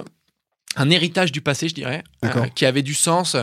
un 0.78 0.90
héritage 0.90 1.34
du 1.34 1.42
passé, 1.42 1.68
je 1.68 1.76
dirais, 1.76 2.06
euh, 2.24 2.46
qui 2.56 2.66
avait 2.66 2.84
du 2.84 2.94
sens 2.94 3.36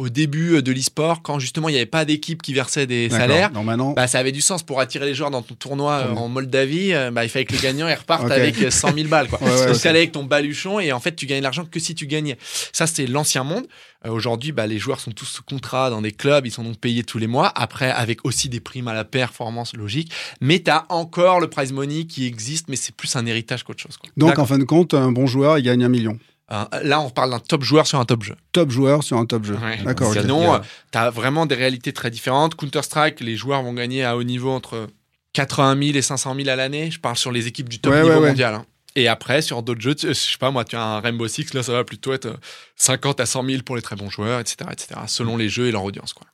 au 0.00 0.08
début 0.08 0.54
euh, 0.56 0.62
de 0.62 0.72
l'e-sport, 0.72 1.22
quand 1.22 1.38
justement 1.38 1.68
il 1.68 1.72
n'y 1.72 1.78
avait 1.78 1.86
pas 1.86 2.04
d'équipe 2.04 2.40
qui 2.42 2.54
versait 2.54 2.86
des 2.86 3.10
salaires. 3.10 3.52
Non. 3.52 3.92
Bah, 3.92 4.06
ça 4.06 4.18
avait 4.18 4.32
du 4.32 4.40
sens 4.40 4.62
pour 4.62 4.80
attirer 4.80 5.06
les 5.06 5.14
joueurs 5.14 5.30
dans 5.30 5.42
ton 5.42 5.54
tournoi 5.54 6.06
euh, 6.08 6.14
en 6.14 6.28
Moldavie. 6.28 6.92
euh, 6.94 7.10
bah, 7.10 7.24
il 7.24 7.28
fallait 7.28 7.44
que 7.44 7.52
le 7.52 7.60
gagnant 7.60 7.86
il 7.86 7.94
reparte 7.94 8.30
avec 8.30 8.60
euh, 8.62 8.70
100 8.70 8.94
000 8.94 9.08
balles. 9.08 9.28
Quoi. 9.28 9.38
Ouais, 9.50 9.50
ouais, 9.50 9.66
Donc, 9.66 9.76
ok. 9.76 9.82
t'allais 9.82 9.98
avec 10.00 10.12
ton 10.12 10.24
baluchon 10.24 10.80
et 10.80 10.92
en 10.92 11.00
fait, 11.00 11.14
tu 11.14 11.26
gagnais 11.26 11.40
de 11.40 11.44
l'argent 11.44 11.64
que 11.64 11.78
si 11.80 11.94
tu 11.94 12.06
gagnais. 12.06 12.36
Ça, 12.72 12.86
c'est 12.86 13.06
l'ancien 13.06 13.44
monde. 13.44 13.66
Euh, 14.06 14.10
Aujourd'hui, 14.10 14.52
bah, 14.52 14.66
les 14.66 14.78
joueurs 14.78 15.00
sont 15.00 15.10
tous 15.12 15.26
sous 15.26 15.42
contrat 15.42 15.90
dans 15.90 16.00
des 16.02 16.12
clubs. 16.12 16.46
Ils 16.46 16.50
sont 16.50 16.64
donc 16.64 16.78
payés 16.78 17.04
tous 17.04 17.18
les 17.18 17.26
mois. 17.26 17.52
Après, 17.54 17.90
avec 17.90 18.24
aussi 18.24 18.48
des 18.48 18.60
primes 18.60 18.88
à 18.88 18.94
la 18.94 19.04
performance 19.04 19.74
logique. 19.74 20.10
Mais 20.40 20.60
tu 20.60 20.70
as 20.70 20.86
encore 20.88 21.40
le 21.40 21.48
prize 21.48 21.72
money 21.72 22.04
qui 22.04 22.26
existe, 22.26 22.68
mais 22.68 22.76
c'est 22.76 22.94
plus 22.94 23.14
un 23.16 23.26
héritage 23.26 23.62
qu'autre 23.64 23.82
chose. 23.82 23.96
Quoi. 23.98 24.10
Donc, 24.16 24.38
en 24.38 24.46
fin 24.46 24.58
de 24.58 24.64
compte, 24.64 24.94
un 24.94 25.12
bon 25.12 25.26
joueur, 25.26 25.58
il 25.58 25.62
gagne 25.64 25.84
un 25.84 25.88
million. 25.88 26.18
Euh, 26.52 26.64
là, 26.82 27.00
on 27.00 27.10
parle 27.10 27.30
d'un 27.30 27.38
top 27.38 27.62
joueur 27.62 27.86
sur 27.86 28.00
un 28.00 28.04
top 28.04 28.22
jeu. 28.24 28.34
Top 28.52 28.70
joueur 28.70 29.02
sur 29.04 29.16
un 29.18 29.26
top 29.26 29.44
jeu. 29.44 29.54
Ouais. 29.56 29.78
D'accord. 29.84 30.12
Sinon, 30.12 30.54
ok. 30.56 30.62
tu 30.92 30.98
as 30.98 31.10
vraiment 31.10 31.46
des 31.46 31.54
réalités 31.54 31.92
très 31.92 32.10
différentes. 32.10 32.56
Counter-Strike, 32.56 33.20
les 33.20 33.36
joueurs 33.36 33.62
vont 33.62 33.72
gagner 33.72 34.04
à 34.04 34.16
haut 34.16 34.24
niveau 34.24 34.50
entre 34.50 34.88
80 35.32 35.78
000 35.80 35.96
et 35.98 36.02
500 36.02 36.34
000 36.34 36.48
à 36.48 36.56
l'année. 36.56 36.90
Je 36.90 36.98
parle 36.98 37.16
sur 37.16 37.30
les 37.30 37.46
équipes 37.46 37.68
du 37.68 37.78
top 37.78 37.92
Ouais, 37.92 38.02
niveau 38.02 38.14
ouais, 38.16 38.20
ouais. 38.20 38.28
mondial. 38.30 38.54
hein. 38.54 38.66
Et 38.96 39.06
après, 39.06 39.40
sur 39.40 39.62
d'autres 39.62 39.80
jeux, 39.80 39.94
tu- 39.94 40.08
je 40.08 40.12
sais 40.14 40.36
pas, 40.38 40.50
moi, 40.50 40.64
tu 40.64 40.74
as 40.74 40.82
un 40.82 41.00
Rainbow 41.00 41.28
Six, 41.28 41.54
là, 41.54 41.62
ça 41.62 41.70
va 41.72 41.84
plutôt 41.84 42.12
être 42.12 42.26
euh, 42.26 42.36
50 42.74 43.20
à 43.20 43.26
100 43.26 43.44
000 43.44 43.62
pour 43.62 43.76
les 43.76 43.82
très 43.82 43.94
bons 43.94 44.10
joueurs, 44.10 44.40
etc., 44.40 44.68
etc., 44.72 45.00
selon 45.06 45.36
les 45.36 45.48
jeux 45.48 45.68
et 45.68 45.70
leur 45.72 45.84
audience. 45.84 46.12
Quoi. 46.12 46.26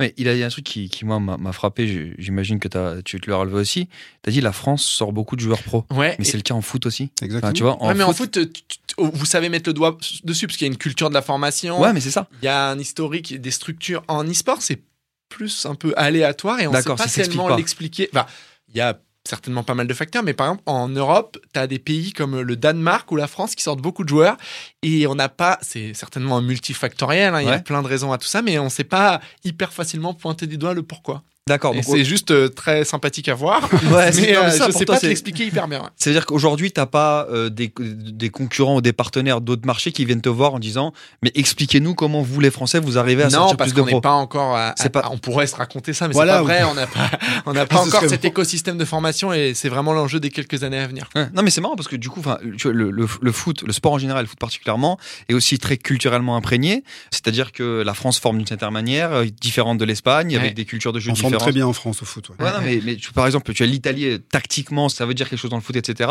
Il 0.00 0.26
y 0.26 0.42
a 0.42 0.46
un 0.46 0.48
truc 0.50 0.64
qui, 0.64 0.88
qui 0.88 1.04
moi, 1.04 1.18
m'a 1.20 1.52
frappé, 1.52 2.14
j'imagine 2.18 2.58
que 2.60 2.68
tu 3.02 3.20
te 3.20 3.26
le 3.28 3.36
relevé 3.36 3.56
aussi. 3.56 3.86
Tu 4.22 4.30
as 4.30 4.32
dit 4.32 4.40
la 4.40 4.52
France 4.52 4.84
sort 4.84 5.12
beaucoup 5.12 5.36
de 5.36 5.40
joueurs 5.40 5.62
pro. 5.62 5.84
Ouais, 5.90 6.16
Mais 6.18 6.24
c'est 6.24 6.36
le 6.36 6.42
cas 6.42 6.54
en 6.54 6.60
foot 6.62 6.86
aussi. 6.86 7.10
Exactement. 7.22 7.38
Enfin, 7.48 7.52
tu 7.52 7.62
vois, 7.62 7.82
en 7.82 7.88
ouais, 7.88 7.94
mais 7.94 8.04
en 8.04 8.12
foot- 8.12 8.36
foot, 8.36 8.52
tu- 8.52 8.62
tu- 8.66 8.78
tu- 8.86 8.94
vous 8.98 9.26
savez 9.26 9.48
mettre 9.48 9.68
le 9.68 9.72
doigt 9.74 9.96
dessus, 10.24 10.46
parce 10.46 10.56
qu'il 10.56 10.66
y 10.66 10.70
a 10.70 10.72
une 10.72 10.78
culture 10.78 11.08
de 11.08 11.14
la 11.14 11.22
formation. 11.22 11.80
Ouais, 11.80 11.92
mais 11.92 12.00
c'est 12.00 12.10
ça. 12.10 12.28
Il 12.42 12.44
y 12.44 12.48
a 12.48 12.70
un 12.70 12.78
historique, 12.78 13.40
des 13.40 13.50
structures. 13.50 14.02
En 14.08 14.24
e-sport, 14.24 14.62
c'est 14.62 14.80
plus 15.28 15.66
un 15.66 15.74
peu 15.74 15.92
aléatoire 15.96 16.60
et 16.60 16.66
on 16.66 16.72
ne 16.72 16.76
sait 16.80 16.84
pas 16.84 17.06
tellement 17.06 17.54
l'expliquer. 17.56 18.08
Enfin, 18.12 18.26
il 18.68 18.76
y 18.76 18.80
a 18.80 18.98
certainement 19.28 19.62
pas 19.62 19.74
mal 19.74 19.86
de 19.86 19.94
facteurs, 19.94 20.22
mais 20.22 20.34
par 20.34 20.48
exemple, 20.48 20.62
en 20.66 20.88
Europe, 20.88 21.38
tu 21.52 21.60
as 21.60 21.66
des 21.66 21.78
pays 21.78 22.12
comme 22.12 22.40
le 22.40 22.56
Danemark 22.56 23.10
ou 23.12 23.16
la 23.16 23.26
France 23.26 23.54
qui 23.54 23.62
sortent 23.62 23.80
beaucoup 23.80 24.04
de 24.04 24.08
joueurs 24.08 24.36
et 24.82 25.06
on 25.06 25.14
n'a 25.14 25.28
pas, 25.28 25.58
c'est 25.62 25.94
certainement 25.94 26.38
un 26.38 26.42
multifactoriel, 26.42 27.34
hein, 27.34 27.42
il 27.42 27.48
y 27.48 27.50
a 27.50 27.58
plein 27.58 27.82
de 27.82 27.88
raisons 27.88 28.12
à 28.12 28.18
tout 28.18 28.26
ça, 28.26 28.42
mais 28.42 28.58
on 28.58 28.64
ne 28.64 28.68
sait 28.68 28.84
pas 28.84 29.20
hyper 29.44 29.72
facilement 29.72 30.14
pointer 30.14 30.46
du 30.46 30.58
doigt 30.58 30.74
le 30.74 30.82
pourquoi. 30.82 31.22
D'accord. 31.48 31.74
Donc- 31.74 31.84
c'est 31.84 32.04
juste 32.04 32.30
euh, 32.30 32.48
très 32.48 32.84
sympathique 32.84 33.28
à 33.28 33.34
voir, 33.34 33.68
Ouais, 33.90 34.12
c'est- 34.12 34.20
mais 34.22 34.32
non, 34.34 34.40
mais 34.44 34.46
euh, 34.48 34.50
ça, 34.50 34.66
je 34.68 34.72
sais 34.72 34.84
toi, 34.84 34.96
pas 35.00 35.06
l'expliquer 35.06 35.46
hyper 35.46 35.66
bien. 35.68 35.80
ouais. 35.80 35.88
C'est-à-dire 35.96 36.26
qu'aujourd'hui, 36.26 36.70
tu 36.72 36.80
n'as 36.80 36.86
pas 36.86 37.26
euh, 37.30 37.48
des, 37.48 37.72
des 37.78 38.30
concurrents 38.30 38.76
ou 38.76 38.80
des 38.80 38.92
partenaires 38.92 39.40
d'autres 39.40 39.66
marchés 39.66 39.92
qui 39.92 40.04
viennent 40.04 40.20
te 40.20 40.28
voir 40.28 40.54
en 40.54 40.58
disant 40.58 40.92
Mais 41.22 41.32
expliquez-nous 41.34 41.94
comment 41.94 42.22
vous, 42.22 42.40
les 42.40 42.50
Français, 42.50 42.78
vous 42.80 42.98
arrivez 42.98 43.22
à 43.22 43.26
Non, 43.26 43.30
sortir 43.32 43.56
parce 43.56 43.70
plus 43.70 43.76
de 43.76 43.80
qu'on 43.80 43.86
n'est 43.86 43.92
pros. 43.92 44.00
pas 44.00 44.12
encore. 44.12 44.56
À, 44.56 44.74
à- 44.78 44.88
pas- 44.90 45.08
On 45.10 45.18
pourrait 45.18 45.46
se 45.46 45.56
raconter 45.56 45.92
ça, 45.92 46.06
mais 46.08 46.14
Voilà, 46.14 46.34
c'est 46.34 46.38
pas 46.38 46.42
vrai. 46.44 46.62
On 46.64 46.74
n'a 46.74 47.66
pas, 47.66 47.76
on 47.82 47.86
encore 47.88 48.02
cet 48.08 48.22
bon. 48.22 48.28
écosystème 48.28 48.78
de 48.78 48.84
formation 48.84 49.32
et 49.32 49.54
c'est 49.54 49.68
vraiment 49.68 49.92
l'enjeu 49.92 50.20
des 50.20 50.30
quelques 50.30 50.62
années 50.64 50.78
à 50.78 50.86
venir. 50.86 51.08
Ouais. 51.14 51.26
Non, 51.34 51.42
mais 51.42 51.50
c'est 51.50 51.60
marrant 51.60 51.76
parce 51.76 51.88
que 51.88 51.96
du 51.96 52.08
coup, 52.10 52.20
enfin, 52.20 52.38
tu 52.56 52.64
vois, 52.68 52.72
le, 52.76 52.90
le- 52.90 53.06
le 53.20 53.32
foot, 53.32 53.62
le 53.62 53.72
sport 53.72 53.92
en 53.92 53.98
général, 53.98 54.22
le 54.24 54.28
foot 54.28 54.38
particulièrement, 54.38 54.98
est 55.28 55.34
aussi 55.34 55.58
très 55.58 55.76
culturellement 55.76 56.36
imprégné. 56.36 56.84
C'est-à-dire 57.10 57.52
que 57.52 57.82
la 57.84 57.94
France 57.94 58.18
forme 58.18 58.38
d'une 58.38 58.46
certaine 58.46 58.70
manière, 58.70 59.24
différente 59.40 59.78
de 59.78 59.84
l'Espagne, 59.84 60.36
avec 60.36 60.54
des 60.54 60.64
cultures 60.64 60.92
de 60.92 61.00
jeu 61.00 61.10
On 61.10 61.14
très 61.38 61.52
bien 61.52 61.66
en 61.66 61.72
France 61.72 62.02
au 62.02 62.04
foot. 62.04 62.28
ouais. 62.30 62.36
Ouais, 62.44 62.52
non, 62.52 62.58
mais, 62.62 62.80
mais 62.84 62.96
tu- 62.96 63.12
par 63.12 63.26
exemple, 63.26 63.52
tu 63.52 63.62
as 63.62 63.66
l'Italie, 63.66 64.06
euh, 64.06 64.18
tactiquement, 64.18 64.88
ça 64.88 65.06
veut 65.06 65.14
dire 65.14 65.28
quelque 65.28 65.38
chose 65.38 65.50
dans 65.50 65.56
le 65.56 65.62
foot, 65.62 65.76
etc. 65.76 66.10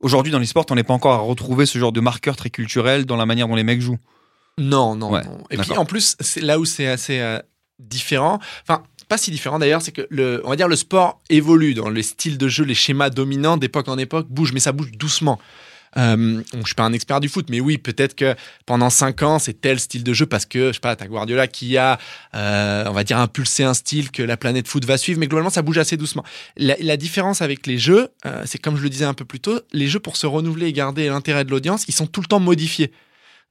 Aujourd'hui, 0.00 0.32
dans 0.32 0.38
les 0.38 0.46
sports, 0.46 0.66
on 0.70 0.74
n'est 0.74 0.82
pas 0.84 0.94
encore 0.94 1.12
à 1.14 1.18
retrouver 1.18 1.66
ce 1.66 1.78
genre 1.78 1.92
de 1.92 2.00
marqueur 2.00 2.36
très 2.36 2.50
culturel 2.50 3.04
dans 3.06 3.16
la 3.16 3.26
manière 3.26 3.48
dont 3.48 3.54
les 3.56 3.64
mecs 3.64 3.80
jouent. 3.80 3.98
Non, 4.58 4.94
non, 4.96 5.10
Ouais, 5.12 5.22
non. 5.24 5.38
Et 5.50 5.56
puis 5.58 5.72
en 5.76 5.84
plus, 5.84 6.16
c'est 6.20 6.40
là 6.40 6.58
où 6.58 6.64
c'est 6.64 6.86
assez 6.86 7.18
euh, 7.20 7.38
différent. 7.78 8.38
Enfin, 8.62 8.82
pas 9.08 9.18
si 9.18 9.30
différent 9.30 9.58
d'ailleurs, 9.58 9.82
c'est 9.82 9.92
que 9.92 10.06
le, 10.10 10.40
on 10.44 10.48
va 10.50 10.56
dire 10.56 10.66
le 10.68 10.76
sport 10.76 11.20
évolue 11.30 11.74
dans 11.74 11.88
les 11.90 12.02
styles 12.02 12.38
de 12.38 12.48
jeu, 12.48 12.64
les 12.64 12.74
schémas 12.74 13.10
dominants 13.10 13.56
d'époque 13.56 13.88
en 13.88 13.98
époque 13.98 14.26
bougent, 14.30 14.52
mais 14.52 14.60
ça 14.60 14.72
bouge 14.72 14.92
doucement. 14.92 15.38
Euh, 15.96 16.42
je 16.54 16.66
suis 16.66 16.74
pas 16.74 16.84
un 16.84 16.92
expert 16.92 17.20
du 17.20 17.28
foot, 17.28 17.46
mais 17.48 17.60
oui, 17.60 17.78
peut-être 17.78 18.14
que 18.14 18.34
pendant 18.66 18.90
cinq 18.90 19.22
ans, 19.22 19.38
c'est 19.38 19.60
tel 19.60 19.80
style 19.80 20.04
de 20.04 20.12
jeu 20.12 20.26
parce 20.26 20.46
que, 20.46 20.68
je 20.68 20.74
sais 20.74 20.80
pas, 20.80 20.96
t'as 20.96 21.06
Guardiola 21.06 21.46
qui 21.46 21.76
a, 21.76 21.98
euh, 22.34 22.84
on 22.86 22.92
va 22.92 23.04
dire, 23.04 23.18
impulsé 23.18 23.64
un 23.64 23.74
style 23.74 24.10
que 24.10 24.22
la 24.22 24.36
planète 24.36 24.68
foot 24.68 24.84
va 24.84 24.98
suivre, 24.98 25.18
mais 25.18 25.26
globalement, 25.26 25.50
ça 25.50 25.62
bouge 25.62 25.78
assez 25.78 25.96
doucement. 25.96 26.24
La, 26.56 26.76
la 26.80 26.96
différence 26.96 27.42
avec 27.42 27.66
les 27.66 27.78
jeux, 27.78 28.08
euh, 28.26 28.42
c'est 28.46 28.58
comme 28.58 28.76
je 28.76 28.82
le 28.82 28.90
disais 28.90 29.04
un 29.04 29.14
peu 29.14 29.24
plus 29.24 29.40
tôt, 29.40 29.60
les 29.72 29.88
jeux 29.88 30.00
pour 30.00 30.16
se 30.16 30.26
renouveler 30.26 30.66
et 30.66 30.72
garder 30.72 31.08
l'intérêt 31.08 31.44
de 31.44 31.50
l'audience, 31.50 31.84
ils 31.88 31.94
sont 31.94 32.06
tout 32.06 32.20
le 32.20 32.26
temps 32.26 32.40
modifiés. 32.40 32.92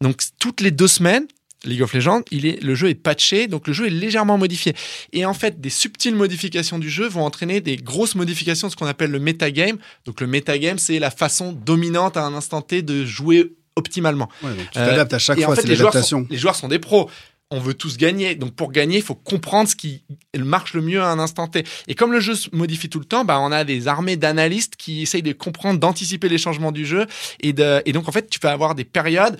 Donc, 0.01 0.21
toutes 0.39 0.61
les 0.61 0.71
deux 0.71 0.87
semaines, 0.87 1.25
League 1.65 1.81
of 1.81 1.93
Legends, 1.93 2.21
il 2.31 2.45
est, 2.45 2.61
le 2.63 2.75
jeu 2.75 2.89
est 2.89 2.95
patché, 2.95 3.47
donc 3.47 3.67
le 3.67 3.73
jeu 3.73 3.87
est 3.87 3.91
légèrement 3.91 4.37
modifié. 4.37 4.73
Et 5.13 5.25
en 5.25 5.33
fait, 5.33 5.59
des 5.59 5.69
subtiles 5.69 6.15
modifications 6.15 6.79
du 6.79 6.89
jeu 6.89 7.07
vont 7.07 7.23
entraîner 7.25 7.61
des 7.61 7.77
grosses 7.77 8.15
modifications 8.15 8.67
de 8.67 8.71
ce 8.71 8.77
qu'on 8.77 8.85
appelle 8.87 9.11
le 9.11 9.19
metagame. 9.19 9.77
Donc 10.05 10.21
le 10.21 10.27
metagame, 10.27 10.77
c'est 10.79 10.99
la 10.99 11.11
façon 11.11 11.51
dominante 11.51 12.17
à 12.17 12.23
un 12.23 12.33
instant 12.33 12.61
T 12.61 12.81
de 12.81 13.05
jouer 13.05 13.53
optimalement. 13.75 14.29
Ouais, 14.43 14.51
donc 14.51 14.71
tu 14.71 14.79
Euh, 14.79 14.87
t'adaptes 14.87 15.13
à 15.13 15.19
chaque 15.19 15.39
fois, 15.39 15.53
en 15.53 15.55
fait, 15.55 15.61
c'est 15.63 15.67
les 15.67 15.75
joueurs, 15.75 15.91
sont, 15.91 15.97
l'adaptation. 15.97 16.27
les 16.29 16.37
joueurs 16.37 16.55
sont 16.55 16.67
des 16.67 16.79
pros. 16.79 17.09
On 17.51 17.59
veut 17.59 17.75
tous 17.75 17.97
gagner. 17.97 18.35
Donc 18.35 18.55
pour 18.55 18.71
gagner, 18.71 18.97
il 18.97 19.03
faut 19.03 19.15
comprendre 19.15 19.69
ce 19.69 19.75
qui 19.75 20.03
marche 20.37 20.73
le 20.73 20.81
mieux 20.81 21.01
à 21.01 21.09
un 21.09 21.19
instant 21.19 21.47
T. 21.47 21.63
Et 21.87 21.93
comme 21.93 22.11
le 22.11 22.19
jeu 22.19 22.33
se 22.35 22.49
modifie 22.53 22.89
tout 22.89 22.99
le 22.99 23.05
temps, 23.05 23.23
bah, 23.23 23.39
on 23.39 23.51
a 23.51 23.63
des 23.63 23.87
armées 23.87 24.15
d'analystes 24.17 24.75
qui 24.77 25.03
essayent 25.03 25.21
de 25.21 25.33
comprendre, 25.33 25.79
d'anticiper 25.79 26.27
les 26.27 26.39
changements 26.39 26.71
du 26.71 26.85
jeu. 26.85 27.05
Et, 27.41 27.53
de, 27.53 27.81
et 27.85 27.91
donc 27.91 28.09
en 28.09 28.11
fait, 28.11 28.29
tu 28.29 28.39
vas 28.41 28.51
avoir 28.51 28.73
des 28.75 28.83
périodes. 28.83 29.37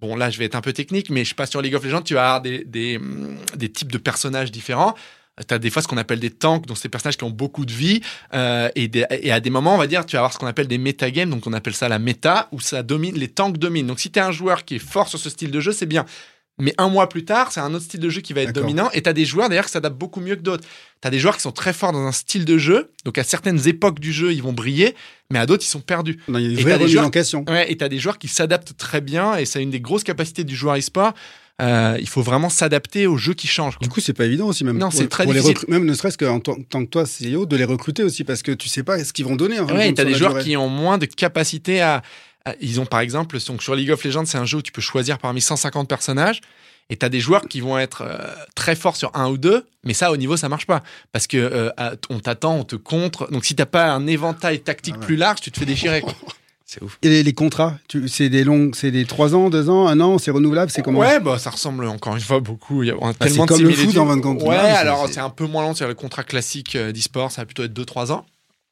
Bon, 0.00 0.16
là, 0.16 0.30
je 0.30 0.38
vais 0.38 0.46
être 0.46 0.54
un 0.54 0.60
peu 0.62 0.72
technique, 0.72 1.10
mais 1.10 1.24
je 1.24 1.34
passe 1.34 1.50
sur 1.50 1.60
League 1.60 1.74
of 1.74 1.84
Legends, 1.84 2.02
tu 2.02 2.14
vas 2.14 2.24
avoir 2.24 2.40
des, 2.42 2.64
des, 2.64 2.96
hum, 2.96 3.36
des 3.56 3.70
types 3.70 3.92
de 3.92 3.98
personnages 3.98 4.50
différents. 4.50 4.94
Tu 5.46 5.54
as 5.54 5.58
des 5.58 5.70
fois 5.70 5.80
ce 5.80 5.88
qu'on 5.88 5.96
appelle 5.96 6.20
des 6.20 6.30
tanks, 6.30 6.66
donc 6.66 6.80
des 6.82 6.88
personnages 6.90 7.16
qui 7.16 7.24
ont 7.24 7.30
beaucoup 7.30 7.64
de 7.64 7.72
vie. 7.72 8.02
euh, 8.34 8.68
et 8.74 9.32
à 9.32 9.40
des 9.40 9.48
moments, 9.50 9.74
on 9.74 9.78
va 9.78 9.86
dire, 9.86 10.04
tu 10.04 10.16
vas 10.16 10.20
avoir 10.20 10.32
ce 10.32 10.38
qu'on 10.38 10.46
appelle 10.46 10.68
des 10.68 10.76
metagames, 10.76 11.30
donc 11.30 11.46
on 11.46 11.52
appelle 11.54 11.74
ça 11.74 11.88
la 11.88 11.98
méta, 11.98 12.48
où 12.52 12.60
ça 12.60 12.82
domine, 12.82 13.16
les 13.16 13.28
tanks 13.28 13.56
dominent. 13.56 13.86
Donc 13.86 14.00
si 14.00 14.10
tu 14.10 14.18
es 14.18 14.22
un 14.22 14.32
joueur 14.32 14.64
qui 14.64 14.76
est 14.76 14.78
fort 14.78 15.08
sur 15.08 15.18
ce 15.18 15.30
style 15.30 15.50
de 15.50 15.60
jeu, 15.60 15.72
c'est 15.72 15.86
bien. 15.86 16.04
Mais 16.60 16.74
un 16.78 16.88
mois 16.88 17.08
plus 17.08 17.24
tard, 17.24 17.52
c'est 17.52 17.60
un 17.60 17.72
autre 17.74 17.84
style 17.84 18.00
de 18.00 18.08
jeu 18.08 18.20
qui 18.20 18.32
va 18.32 18.42
être 18.42 18.52
dominant. 18.52 18.90
Et 18.92 19.02
tu 19.02 19.08
as 19.08 19.12
des 19.12 19.24
joueurs 19.24 19.48
d'ailleurs 19.48 19.66
qui 19.66 19.72
s'adaptent 19.72 19.98
beaucoup 19.98 20.20
mieux 20.20 20.36
que 20.36 20.42
d'autres. 20.42 20.64
Tu 21.02 21.08
as 21.08 21.10
des 21.10 21.18
joueurs 21.18 21.36
qui 21.36 21.42
sont 21.42 21.52
très 21.52 21.72
forts 21.72 21.92
dans 21.92 22.04
un 22.06 22.12
style 22.12 22.44
de 22.44 22.58
jeu. 22.58 22.90
Donc 23.04 23.18
à 23.18 23.24
certaines 23.24 23.66
époques 23.68 24.00
du 24.00 24.12
jeu, 24.12 24.32
ils 24.32 24.42
vont 24.42 24.52
briller, 24.52 24.94
mais 25.30 25.38
à 25.38 25.46
d'autres, 25.46 25.64
ils 25.64 25.68
sont 25.70 25.80
perdus. 25.80 26.18
Non, 26.28 26.38
Il 26.38 26.52
y 26.52 26.58
a 26.58 26.62
vraie 26.62 26.72
t'as 26.72 26.78
des 26.84 26.88
joueurs- 26.88 27.06
en 27.06 27.10
question. 27.10 27.44
Ouais, 27.48 27.70
et 27.72 27.76
tu 27.76 27.84
as 27.84 27.88
des 27.88 27.98
joueurs 27.98 28.18
qui 28.18 28.28
s'adaptent 28.28 28.76
très 28.76 29.00
bien. 29.00 29.36
Et 29.36 29.44
c'est 29.46 29.62
une 29.62 29.70
des 29.70 29.80
grosses 29.80 30.04
capacités 30.04 30.44
du 30.44 30.54
joueur 30.54 30.76
e-sport. 30.76 31.12
Euh, 31.60 31.98
il 32.00 32.08
faut 32.08 32.22
vraiment 32.22 32.48
s'adapter 32.48 33.06
au 33.06 33.18
jeu 33.18 33.34
qui 33.34 33.46
change. 33.46 33.76
quoi. 33.76 33.84
Du 33.86 33.90
coup, 33.92 34.00
c'est 34.00 34.14
pas 34.14 34.24
évident 34.24 34.46
aussi, 34.46 34.64
même. 34.64 34.78
Non, 34.78 34.88
pour- 34.88 34.98
c'est 34.98 35.08
très 35.08 35.24
pour 35.24 35.34
les 35.34 35.42
Même 35.68 35.84
ne 35.84 35.92
serait-ce 35.92 36.16
qu'en 36.16 36.40
tant 36.40 36.56
tant 36.68 36.82
que 36.86 36.88
toi, 36.88 37.04
CEO, 37.04 37.44
de 37.44 37.54
les 37.54 37.64
recruter 37.64 38.02
aussi, 38.02 38.24
parce 38.24 38.42
que 38.42 38.52
tu 38.52 38.70
sais 38.70 38.82
pas 38.82 39.02
ce 39.04 39.12
qu'ils 39.12 39.26
vont 39.26 39.36
donner. 39.36 39.56
de 39.58 39.62
Ouais, 39.64 39.92
tu 39.92 40.00
as 40.00 40.06
des 40.06 40.14
joueurs 40.14 40.30
durée. 40.32 40.44
qui 40.44 40.56
ont 40.56 40.70
moins 40.70 40.96
de 40.96 41.04
capacité 41.04 41.82
à- 41.82 42.00
Ils 42.60 42.80
ont 42.80 42.86
par 42.86 43.00
exemple, 43.00 43.38
donc 43.46 43.62
sur 43.62 43.74
League 43.74 43.90
of 43.90 44.02
Legends, 44.04 44.24
c'est 44.24 44.38
un 44.38 44.44
jeu 44.46 44.58
où 44.58 44.62
tu 44.62 44.72
peux 44.72 44.80
choisir 44.80 45.18
parmi 45.18 45.40
150 45.40 45.88
personnages. 45.88 46.40
Et 46.92 46.96
tu 46.96 47.06
as 47.06 47.08
des 47.08 47.20
joueurs 47.20 47.42
qui 47.46 47.60
vont 47.60 47.78
être 47.78 48.02
euh, 48.02 48.18
très 48.56 48.74
forts 48.74 48.96
sur 48.96 49.12
un 49.14 49.28
ou 49.30 49.38
deux, 49.38 49.64
mais 49.84 49.94
ça, 49.94 50.10
au 50.10 50.16
niveau, 50.16 50.36
ça 50.36 50.48
marche 50.48 50.66
pas. 50.66 50.82
Parce 51.12 51.28
que 51.28 51.36
euh, 51.36 51.70
on 52.08 52.18
t'attend, 52.18 52.56
on 52.56 52.64
te 52.64 52.74
contre. 52.74 53.30
Donc 53.30 53.44
si 53.44 53.54
t'as 53.54 53.66
pas 53.66 53.92
un 53.92 54.08
éventail 54.08 54.60
tactique 54.60 54.94
Ah 54.96 55.00
ouais. 55.00 55.06
plus 55.06 55.16
large, 55.16 55.40
tu 55.40 55.52
te 55.52 55.58
fais 55.60 55.66
déchirer. 55.66 56.02
C'est 56.66 56.82
ouf. 56.84 56.98
Et 57.02 57.08
les, 57.08 57.22
les 57.24 57.32
contrats, 57.32 57.76
tu- 57.88 58.06
c'est 58.08 58.28
des 58.28 58.44
longs, 58.44 58.70
c'est 58.74 58.92
des 58.92 59.04
3 59.04 59.34
ans, 59.34 59.50
2 59.50 59.68
ans, 59.70 59.88
1 59.88 59.98
an, 59.98 60.18
c'est 60.18 60.30
renouvelable, 60.30 60.70
c'est 60.70 60.82
comment? 60.82 61.00
Ouais, 61.00 61.18
bah 61.18 61.36
ça 61.36 61.50
ressemble 61.50 61.84
encore 61.88 62.14
une 62.14 62.22
fois 62.22 62.38
beaucoup. 62.38 62.84
Il 62.84 62.86
y 62.86 62.90
a 62.92 62.94
Bah, 62.94 63.12
tellement 63.18 63.44
c'est 63.48 63.54
de 63.54 63.58
comme 63.58 63.62
le 63.68 63.72
foot 63.72 63.92
fin 63.92 64.16
de 64.16 64.20
compte. 64.22 64.42
Ouais, 64.44 64.54
alors 64.56 65.08
c'est- 65.08 65.14
c'est 65.14 65.20
un 65.20 65.30
peu 65.30 65.46
moins 65.46 65.62
long 65.64 65.74
sur 65.74 65.88
le 65.88 65.94
contrat 65.94 66.22
classique 66.22 66.76
euh, 66.76 66.92
d'e-sport, 66.92 67.32
ça 67.32 67.42
va 67.42 67.46
plutôt 67.46 67.64
être 67.64 67.72
2-3 67.72 68.12
ans. 68.12 68.24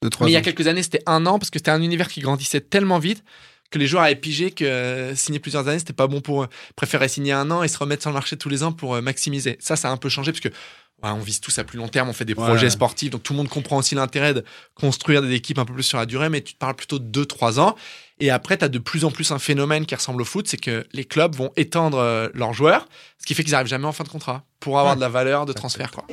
De 0.02 0.08
3 0.08 0.26
Mais 0.26 0.30
il 0.30 0.34
y 0.34 0.36
a 0.36 0.38
ans. 0.38 0.42
quelques 0.44 0.68
années, 0.68 0.84
c'était 0.84 1.02
un 1.06 1.26
an 1.26 1.40
parce 1.40 1.50
que 1.50 1.58
c'était 1.58 1.72
un 1.72 1.82
univers 1.82 2.06
qui 2.06 2.20
grandissait 2.20 2.60
tellement 2.60 3.00
vite 3.00 3.24
que 3.70 3.78
les 3.78 3.86
joueurs 3.86 4.02
avaient 4.04 4.14
pigé 4.16 4.50
que 4.50 4.64
euh, 4.64 5.14
signer 5.14 5.38
plusieurs 5.40 5.68
années, 5.68 5.78
c'était 5.78 5.92
pas 5.92 6.06
bon 6.06 6.20
pour 6.20 6.42
eux. 6.44 6.48
Ils 6.70 6.74
préféraient 6.74 7.08
signer 7.08 7.32
un 7.32 7.50
an 7.50 7.62
et 7.62 7.68
se 7.68 7.78
remettre 7.78 8.02
sur 8.02 8.10
le 8.10 8.14
marché 8.14 8.36
tous 8.36 8.48
les 8.48 8.62
ans 8.62 8.72
pour 8.72 8.94
euh, 8.94 9.00
maximiser. 9.02 9.56
Ça, 9.60 9.76
ça 9.76 9.88
a 9.88 9.92
un 9.92 9.96
peu 9.96 10.08
changé 10.08 10.32
parce 10.32 10.40
que 10.40 10.48
ouais, 10.48 11.10
on 11.10 11.18
vise 11.20 11.40
tous 11.40 11.56
à 11.58 11.64
plus 11.64 11.78
long 11.78 11.88
terme, 11.88 12.08
on 12.08 12.12
fait 12.12 12.24
des 12.24 12.34
Ouais. 12.34 12.44
projets 12.44 12.70
sportifs, 12.70 13.10
donc 13.10 13.22
tout 13.22 13.32
le 13.32 13.36
monde 13.36 13.48
comprend 13.48 13.76
aussi 13.76 13.94
l'intérêt 13.94 14.34
de 14.34 14.42
construire 14.74 15.22
des 15.22 15.32
équipes 15.34 15.58
un 15.58 15.64
peu 15.64 15.74
plus 15.74 15.82
sur 15.84 15.98
la 15.98 16.06
durée, 16.06 16.28
mais 16.28 16.40
tu 16.40 16.54
te 16.54 16.58
parles 16.58 16.74
plutôt 16.74 16.98
de 16.98 17.24
2-3 17.24 17.60
ans. 17.60 17.76
Et 18.20 18.30
après, 18.30 18.56
tu 18.56 18.64
as 18.64 18.68
de 18.68 18.78
plus 18.80 19.04
en 19.04 19.10
plus 19.12 19.30
un 19.30 19.38
phénomène 19.38 19.86
qui 19.86 19.94
ressemble 19.94 20.22
au 20.22 20.24
foot, 20.24 20.48
c'est 20.48 20.56
que 20.56 20.84
les 20.92 21.04
clubs 21.04 21.36
vont 21.36 21.52
étendre 21.56 21.98
euh, 21.98 22.28
leurs 22.34 22.52
joueurs, 22.52 22.88
ce 23.20 23.26
qui 23.26 23.34
fait 23.34 23.44
qu'ils 23.44 23.52
n'arrivent 23.52 23.68
jamais 23.68 23.86
en 23.86 23.92
fin 23.92 24.02
de 24.02 24.08
contrat 24.08 24.42
pour 24.58 24.78
avoir 24.80 24.96
de 24.96 25.00
la 25.00 25.08
valeur 25.08 25.46
de 25.46 25.52
transfert. 25.52 25.92
Quoi. 25.92 26.04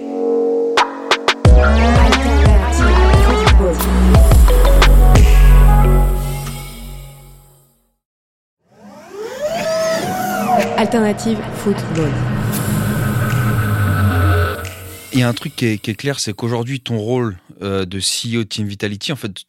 Alternative 10.95 11.37
football. 11.55 12.09
Il 15.11 15.19
y 15.19 15.23
a 15.23 15.27
un 15.27 15.33
truc 15.33 15.53
qui 15.53 15.65
est, 15.65 15.95
clair, 15.95 16.21
c'est 16.21 16.33
qu'aujourd'hui, 16.33 16.79
ton 16.79 16.97
rôle 16.97 17.35
euh, 17.61 17.83
de 17.83 17.99
CEO 17.99 18.45
Team 18.45 18.65
Vitality, 18.65 19.11
en 19.11 19.17
fait, 19.17 19.43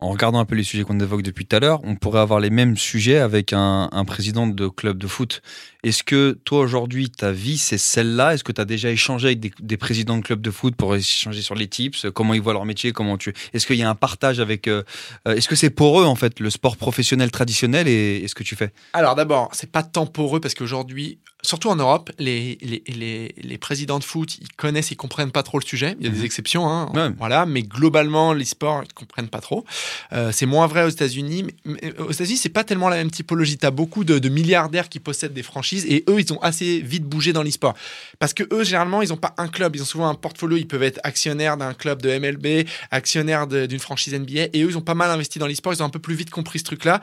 en 0.00 0.08
regardant 0.08 0.38
un 0.38 0.44
peu 0.44 0.54
les 0.54 0.64
sujets 0.64 0.84
qu'on 0.84 0.98
évoque 0.98 1.22
depuis 1.22 1.46
tout 1.46 1.56
à 1.56 1.60
l'heure, 1.60 1.80
on 1.84 1.94
pourrait 1.94 2.20
avoir 2.20 2.40
les 2.40 2.50
mêmes 2.50 2.76
sujets 2.76 3.18
avec 3.18 3.52
un, 3.52 3.88
un 3.92 4.04
président 4.04 4.46
de 4.46 4.68
club 4.68 4.98
de 4.98 5.06
foot. 5.06 5.42
Est-ce 5.82 6.02
que 6.02 6.38
toi, 6.44 6.60
aujourd'hui, 6.60 7.10
ta 7.10 7.32
vie, 7.32 7.58
c'est 7.58 7.78
celle-là? 7.78 8.34
Est-ce 8.34 8.44
que 8.44 8.52
tu 8.52 8.60
as 8.60 8.64
déjà 8.64 8.90
échangé 8.90 9.28
avec 9.28 9.40
des, 9.40 9.52
des 9.60 9.76
présidents 9.76 10.16
de 10.16 10.22
clubs 10.22 10.40
de 10.40 10.50
foot 10.50 10.74
pour 10.76 10.94
échanger 10.94 11.42
sur 11.42 11.54
les 11.54 11.68
tips? 11.68 12.06
Comment 12.14 12.34
ils 12.34 12.40
voient 12.40 12.52
leur 12.52 12.64
métier? 12.64 12.92
Comment 12.92 13.18
tu 13.18 13.32
Est-ce 13.52 13.66
qu'il 13.66 13.76
y 13.76 13.82
a 13.82 13.90
un 13.90 13.94
partage 13.94 14.40
avec 14.40 14.68
euh, 14.68 14.82
euh, 15.28 15.34
Est-ce 15.34 15.48
que 15.48 15.56
c'est 15.56 15.70
pour 15.70 16.00
eux, 16.00 16.04
en 16.04 16.14
fait, 16.14 16.40
le 16.40 16.50
sport 16.50 16.76
professionnel 16.76 17.30
traditionnel 17.30 17.88
et, 17.88 18.16
et 18.22 18.28
ce 18.28 18.34
que 18.34 18.42
tu 18.42 18.56
fais? 18.56 18.72
Alors 18.92 19.14
d'abord, 19.14 19.50
c'est 19.52 19.70
pas 19.70 19.82
tant 19.82 20.06
pour 20.06 20.36
eux 20.36 20.40
parce 20.40 20.54
qu'aujourd'hui, 20.54 21.18
surtout 21.42 21.68
en 21.68 21.76
Europe, 21.76 22.10
les, 22.18 22.58
les, 22.62 22.82
les, 22.86 23.34
les 23.36 23.58
présidents 23.58 23.98
de 23.98 24.04
foot, 24.04 24.36
ils 24.40 24.48
connaissent, 24.56 24.90
ils 24.90 24.96
comprennent 24.96 25.30
pas 25.32 25.42
trop 25.42 25.58
le 25.58 25.64
sujet. 25.64 25.96
Il 26.00 26.06
y 26.06 26.08
a 26.08 26.12
des 26.12 26.18
Mhm. 26.18 26.24
exceptions, 26.24 26.68
hein, 26.68 26.90
Ouais. 26.94 27.10
voilà, 27.18 27.46
mais 27.46 27.62
globalement, 27.62 28.32
les 28.32 28.44
sports, 28.44 28.82
ils 28.84 28.92
comprennent 28.92 29.28
pas 29.28 29.40
trop. 29.40 29.64
Euh, 30.12 30.32
c'est 30.32 30.46
moins 30.46 30.66
vrai 30.66 30.84
aux 30.84 30.88
États-Unis. 30.88 31.44
Mais, 31.44 31.54
mais 31.64 31.98
aux 31.98 32.12
États-Unis, 32.12 32.36
c'est 32.38 32.48
pas 32.48 32.64
tellement 32.64 32.88
la 32.88 32.96
même 32.96 33.10
typologie. 33.10 33.56
T'as 33.58 33.70
beaucoup 33.70 34.04
de, 34.04 34.18
de 34.18 34.28
milliardaires 34.28 34.88
qui 34.88 35.00
possèdent 35.00 35.32
des 35.32 35.42
franchises 35.42 35.86
et 35.86 36.04
eux, 36.08 36.20
ils 36.20 36.32
ont 36.32 36.40
assez 36.42 36.80
vite 36.80 37.04
bougé 37.04 37.32
dans 37.32 37.42
l'e-sport. 37.42 37.74
Parce 38.18 38.34
que 38.34 38.42
eux, 38.52 38.64
généralement, 38.64 39.02
ils 39.02 39.12
ont 39.12 39.16
pas 39.16 39.34
un 39.38 39.48
club, 39.48 39.76
ils 39.76 39.82
ont 39.82 39.86
souvent 39.86 40.08
un 40.08 40.14
portfolio. 40.14 40.56
Ils 40.56 40.66
peuvent 40.68 40.82
être 40.82 41.00
actionnaires 41.04 41.56
d'un 41.56 41.74
club 41.74 42.02
de 42.02 42.10
MLB, 42.18 42.66
actionnaires 42.90 43.46
d'une 43.46 43.78
franchise 43.80 44.14
NBA, 44.14 44.48
et 44.52 44.62
eux, 44.62 44.70
ils 44.70 44.76
ont 44.78 44.82
pas 44.82 44.94
mal 44.94 45.10
investi 45.10 45.38
dans 45.38 45.46
l'e-sport. 45.46 45.72
Ils 45.72 45.82
ont 45.82 45.86
un 45.86 45.90
peu 45.90 45.98
plus 45.98 46.14
vite 46.14 46.30
compris 46.30 46.58
ce 46.58 46.64
truc-là. 46.64 47.00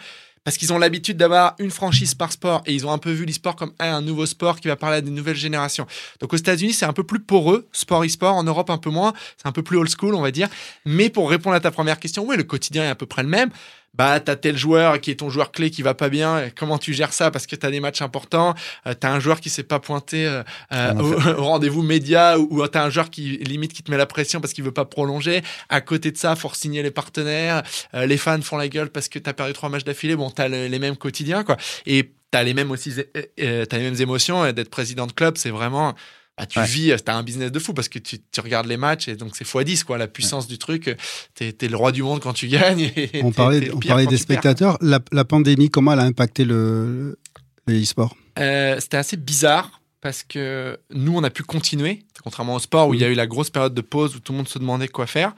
Parce 0.48 0.56
qu'ils 0.56 0.72
ont 0.72 0.78
l'habitude 0.78 1.18
d'avoir 1.18 1.56
une 1.60 1.72
franchise 1.72 2.16
par 2.16 2.32
sport 2.32 2.64
et 2.66 2.74
ils 2.74 2.88
ont 2.88 2.92
un 2.94 3.00
peu 3.00 3.12
vu 3.12 3.26
l'e-sport 3.26 3.58
comme 3.58 3.74
un 3.80 4.00
nouveau 4.00 4.26
sport 4.26 4.62
qui 4.62 4.70
va 4.70 4.78
parler 4.78 4.96
à 4.96 5.02
des 5.02 5.12
nouvelles 5.12 5.36
générations. 5.36 5.86
Donc 6.22 6.32
aux 6.32 6.38
États-Unis, 6.38 6.72
c'est 6.72 6.86
un 6.86 6.94
peu 6.94 7.04
plus 7.04 7.20
poreux, 7.20 7.68
sport 7.74 8.06
e-sport. 8.06 8.34
En 8.34 8.46
Europe, 8.46 8.70
un 8.70 8.78
peu 8.78 8.90
moins. 8.90 9.12
C'est 9.36 9.46
un 9.46 9.52
peu 9.52 9.62
plus 9.62 9.76
old 9.76 9.90
school, 9.90 10.16
on 10.16 10.22
va 10.22 10.32
dire. 10.32 10.48
Mais 10.86 11.10
pour 11.10 11.30
répondre 11.30 11.54
à 11.54 11.60
ta 11.60 11.70
première 11.70 12.00
question, 12.00 12.26
oui, 12.26 12.38
le 12.38 12.44
quotidien 12.44 12.86
est 12.86 12.88
à 12.88 12.96
peu 12.96 13.06
près 13.06 13.24
le 13.24 13.28
même. 13.28 13.50
Bah, 13.94 14.20
t'as 14.20 14.36
tel 14.36 14.56
joueur 14.56 15.02
qui 15.02 15.10
est 15.10 15.16
ton 15.16 15.30
joueur 15.32 15.52
clé 15.52 15.72
qui 15.72 15.82
va 15.82 15.96
pas 15.96 16.10
bien. 16.10 16.50
Comment 16.56 16.78
tu 16.78 16.94
gères 16.94 17.14
ça? 17.14 17.32
Parce 17.32 17.48
que 17.48 17.56
t'as 17.56 17.72
des 17.72 17.80
matchs 17.80 18.04
importants. 18.04 18.54
Euh, 18.86 18.94
t'as 18.94 19.10
un 19.12 19.20
joueur 19.20 19.40
qui 19.42 19.50
s'est 19.50 19.64
pas 19.64 19.80
pointé 19.80 20.28
euh, 20.28 20.44
euh, 20.72 20.94
Comment 20.96 21.16
au, 21.16 21.30
au 21.40 21.44
rendez-vous 21.44 21.82
média 21.82 22.38
ou, 22.38 22.48
ou 22.62 22.68
t'as 22.68 22.84
un 22.86 22.92
joueur 22.92 23.10
qui 23.10 23.38
limite 23.38 23.74
qui 23.74 23.82
te 23.82 23.90
met 23.90 23.98
la 23.98 24.06
pression 24.06 24.40
parce 24.40 24.54
qu'il 24.54 24.64
veut 24.64 24.72
pas 24.72 24.86
prolonger. 24.86 25.42
À 25.70 25.82
côté 25.82 26.12
de 26.12 26.18
ça, 26.18 26.36
faut 26.36 26.54
signer 26.54 26.84
les 26.84 26.92
partenaires. 26.92 27.64
Les 27.94 28.18
fans 28.18 28.42
font 28.42 28.58
la 28.58 28.68
gueule 28.68 28.90
parce 28.90 29.10
que 29.10 29.18
t'as 29.18 29.34
perdu 29.34 29.54
trois 29.54 29.70
matchs 29.70 29.84
d'affilée. 29.84 30.16
Bon, 30.16 30.30
t'as 30.30 30.48
le- 30.48 30.68
les 30.68 30.80
mêmes 30.80 30.98
quotidiens 30.98 31.44
quoi. 31.44 31.58
Et 31.88 32.12
t'as 32.30 32.44
les 32.44 32.54
mêmes 32.54 32.70
aussi, 32.70 32.94
t'as 32.94 33.78
les 33.78 33.84
mêmes 33.84 34.00
émotions. 34.00 34.52
D'être 34.52 34.70
président 34.70 35.08
de 35.08 35.14
club, 35.14 35.38
c'est 35.38 35.50
vraiment 35.50 35.96
bah, 36.38 36.46
tu 36.46 36.60
Ouais. 36.60 36.66
vis, 36.66 36.94
t'as 37.04 37.16
un 37.16 37.24
business 37.24 37.52
de 37.52 37.60
fou 37.60 37.74
parce 37.74 37.90
que 37.90 38.00
tu, 38.00 38.20
tu 38.20 38.40
regardes 38.42 38.68
les 38.68 38.78
matchs 38.78 39.08
et 39.08 39.16
donc 39.16 39.36
c'est 39.36 39.46
x10 39.48 39.84
quoi, 39.84 39.98
la 39.98 40.08
puissance 40.08 40.48
du 40.48 40.58
truc. 40.58 40.96
T'es 41.34 41.56
es 41.62 41.68
le 41.68 41.76
roi 41.78 41.92
du 41.92 42.04
monde 42.04 42.20
quand 42.20 42.34
tu 42.34 42.48
gagnes. 42.48 42.92
Et 42.96 43.22
On 43.24 43.32
parlait, 43.32 43.72
on 43.74 43.80
parlait 43.80 44.06
des 44.08 44.18
spectateurs. 44.18 44.78
La, 44.82 45.00
la 45.12 45.26
pandémie, 45.26 45.70
comment 45.70 45.94
elle 45.94 46.00
a 46.00 46.04
impacté 46.04 46.46
le, 46.46 47.18
le 47.66 47.82
e-sport? 47.82 48.16
Euh, 48.40 48.80
C'était 48.80 48.98
assez 48.98 49.18
bizarre 49.18 49.82
parce 50.00 50.24
que 50.24 50.80
nous, 50.92 51.18
on 51.18 51.24
a 51.24 51.32
pu 51.32 51.42
continuer, 51.42 52.04
contrairement 52.24 52.54
au 52.56 52.60
sport 52.60 52.88
où 52.88 52.94
il 52.94 53.02
y 53.02 53.04
a 53.04 53.08
eu 53.10 53.16
la 53.16 53.26
grosse 53.26 53.50
période 53.50 53.74
de 53.74 53.82
pause 53.82 54.16
où 54.16 54.20
tout 54.20 54.32
le 54.32 54.38
monde 54.38 54.48
se 54.48 54.60
demandait 54.60 54.88
quoi 54.88 55.08
faire. 55.08 55.34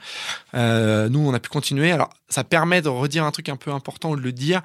Euh, 0.54 1.08
nous, 1.08 1.20
on 1.20 1.32
a 1.32 1.40
pu 1.40 1.48
continuer. 1.48 1.90
Alors, 1.92 2.10
ça 2.28 2.44
permet 2.44 2.82
de 2.82 2.88
redire 2.90 3.24
un 3.24 3.30
truc 3.30 3.48
un 3.48 3.56
peu 3.56 3.72
important 3.72 4.10
ou 4.10 4.16
de 4.16 4.20
le 4.20 4.32
dire, 4.32 4.60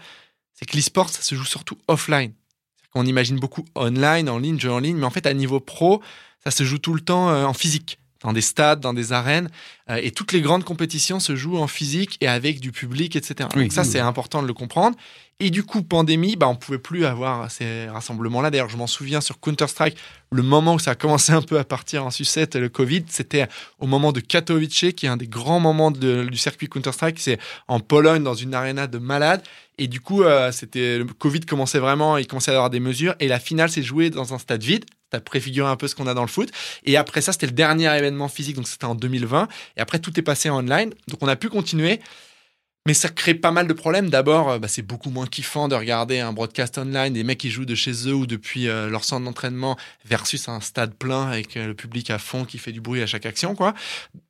c'est 0.54 0.66
que 0.66 0.76
l'e-sport, 0.76 1.10
ça 1.10 1.22
se 1.22 1.34
joue 1.36 1.46
surtout 1.46 1.78
offline. 1.88 2.34
On 2.96 3.06
imagine 3.06 3.38
beaucoup 3.40 3.66
online, 3.76 4.30
en 4.30 4.38
ligne, 4.40 4.60
jeu 4.60 4.72
en 4.72 4.80
ligne, 4.80 4.98
mais 4.98 5.06
en 5.06 5.10
fait, 5.12 5.26
à 5.28 5.34
niveau 5.34 5.60
pro, 5.60 6.02
ça 6.44 6.52
se 6.52 6.64
joue 6.64 6.78
tout 6.78 6.94
le 6.94 7.02
temps 7.02 7.30
euh, 7.30 7.46
en 7.46 7.54
physique, 7.54 8.00
dans 8.24 8.34
des 8.34 8.42
stades, 8.42 8.80
dans 8.80 8.94
des 8.94 9.12
arènes, 9.12 9.50
euh, 9.90 10.00
et 10.02 10.12
toutes 10.12 10.32
les 10.32 10.42
grandes 10.42 10.64
compétitions 10.64 11.20
se 11.20 11.36
jouent 11.36 11.58
en 11.58 11.68
physique 11.68 12.18
et 12.22 12.28
avec 12.28 12.60
du 12.60 12.72
public, 12.72 13.16
etc. 13.16 13.50
Oui. 13.56 13.64
Donc 13.64 13.74
ça, 13.74 13.84
c'est 13.84 14.00
important 14.00 14.42
de 14.42 14.48
le 14.48 14.54
comprendre. 14.54 14.96
Et 15.42 15.50
du 15.50 15.64
coup, 15.64 15.82
pandémie, 15.84 16.38
bah, 16.38 16.48
on 16.48 16.56
pouvait 16.56 16.78
plus 16.80 17.04
avoir 17.06 17.52
ces 17.52 17.88
rassemblements-là. 17.90 18.52
D'ailleurs, 18.52 18.70
je 18.70 18.78
m'en 18.78 18.88
souviens 18.88 19.20
sur 19.20 19.38
Counter-Strike, 19.42 19.98
le 20.32 20.42
moment 20.44 20.76
où 20.76 20.80
ça 20.80 20.92
a 20.92 20.96
commencé 20.96 21.34
un 21.34 21.42
peu 21.42 21.60
à 21.60 21.66
partir 21.66 22.06
en 22.06 22.10
sucette, 22.10 22.56
le 22.56 22.70
Covid, 22.70 23.04
c'était 23.10 23.46
au 23.80 23.86
moment 23.86 24.14
de 24.14 24.22
Katowice, 24.22 24.94
qui 24.96 25.06
est 25.06 25.10
un 25.10 25.18
des 25.18 25.28
grands 25.28 25.60
moments 25.60 25.92
de- 25.92 26.24
du 26.32 26.38
circuit 26.38 26.70
Counter-Strike. 26.70 27.20
C'est 27.20 27.38
en 27.68 27.82
Pologne, 27.82 28.24
dans 28.24 28.34
une 28.34 28.54
arena 28.54 28.88
de 28.88 28.98
malades. 28.98 29.44
Et 29.78 29.88
du 29.88 30.00
coup, 30.00 30.24
euh, 30.24 30.52
c'était 30.52 30.98
le 31.00 31.06
Covid 31.06 31.42
commençait 31.42 31.80
vraiment, 31.80 32.18
il 32.18 32.28
commençait 32.28 32.52
à 32.52 32.56
avoir 32.56 32.70
des 32.70 32.80
mesures. 32.80 33.16
Et 33.20 33.28
la 33.28 33.40
finale 33.40 33.70
s'est 33.70 33.84
jouée 33.84 34.10
dans 34.10 34.34
un 34.34 34.40
stade 34.40 34.64
vide. 34.64 34.86
Ça 35.12 35.20
préfiguré 35.20 35.70
un 35.70 35.76
peu 35.76 35.88
ce 35.88 35.96
qu'on 35.96 36.08
a 36.08 36.14
dans 36.14 36.22
le 36.22 36.28
foot. 36.28 36.50
Et 36.84 36.98
après 36.98 37.22
ça, 37.22 37.32
c'était 37.32 37.46
le 37.46 37.52
dernier 37.52 37.96
événement 37.96 38.28
physique, 38.28 38.56
donc 38.56 38.68
c'était 38.68 38.86
en 38.86 38.96
2020. 38.96 39.48
Et 39.78 39.82
après, 39.82 40.00
tout 40.00 40.18
est 40.20 40.24
passé 40.24 40.50
en 40.50 40.60
online. 40.60 40.94
Donc 41.08 41.22
on 41.22 41.28
a 41.28 41.36
pu 41.36 41.50
continuer. 41.50 42.00
Mais 42.88 42.94
ça 42.94 43.10
crée 43.10 43.34
pas 43.34 43.50
mal 43.50 43.66
de 43.66 43.74
problèmes. 43.74 44.12
D'abord, 44.12 44.52
euh, 44.52 44.60
bah, 44.60 44.68
c'est 44.68 44.84
beaucoup 44.84 45.10
moins 45.10 45.26
kiffant 45.26 45.68
de 45.68 45.74
regarder 45.74 46.20
un 46.20 46.34
broadcast 46.34 46.78
online, 46.78 47.14
des 47.14 47.24
mecs 47.24 47.40
qui 47.40 47.50
jouent 47.50 47.66
de 47.66 47.74
chez 47.74 48.08
eux 48.08 48.14
ou 48.14 48.28
depuis 48.28 48.68
euh, 48.68 48.90
leur 48.90 49.04
centre 49.04 49.26
d'entraînement 49.26 49.76
versus 50.06 50.48
un 50.50 50.62
stade 50.62 50.94
plein 50.94 51.28
avec 51.28 51.58
euh, 51.58 51.66
le 51.66 51.74
public 51.74 52.12
à 52.12 52.20
fond 52.20 52.46
qui 52.46 52.60
fait 52.60 52.72
du 52.72 52.82
bruit 52.82 53.02
à 53.02 53.08
chaque 53.08 53.26
action, 53.26 53.56
quoi. 53.56 53.74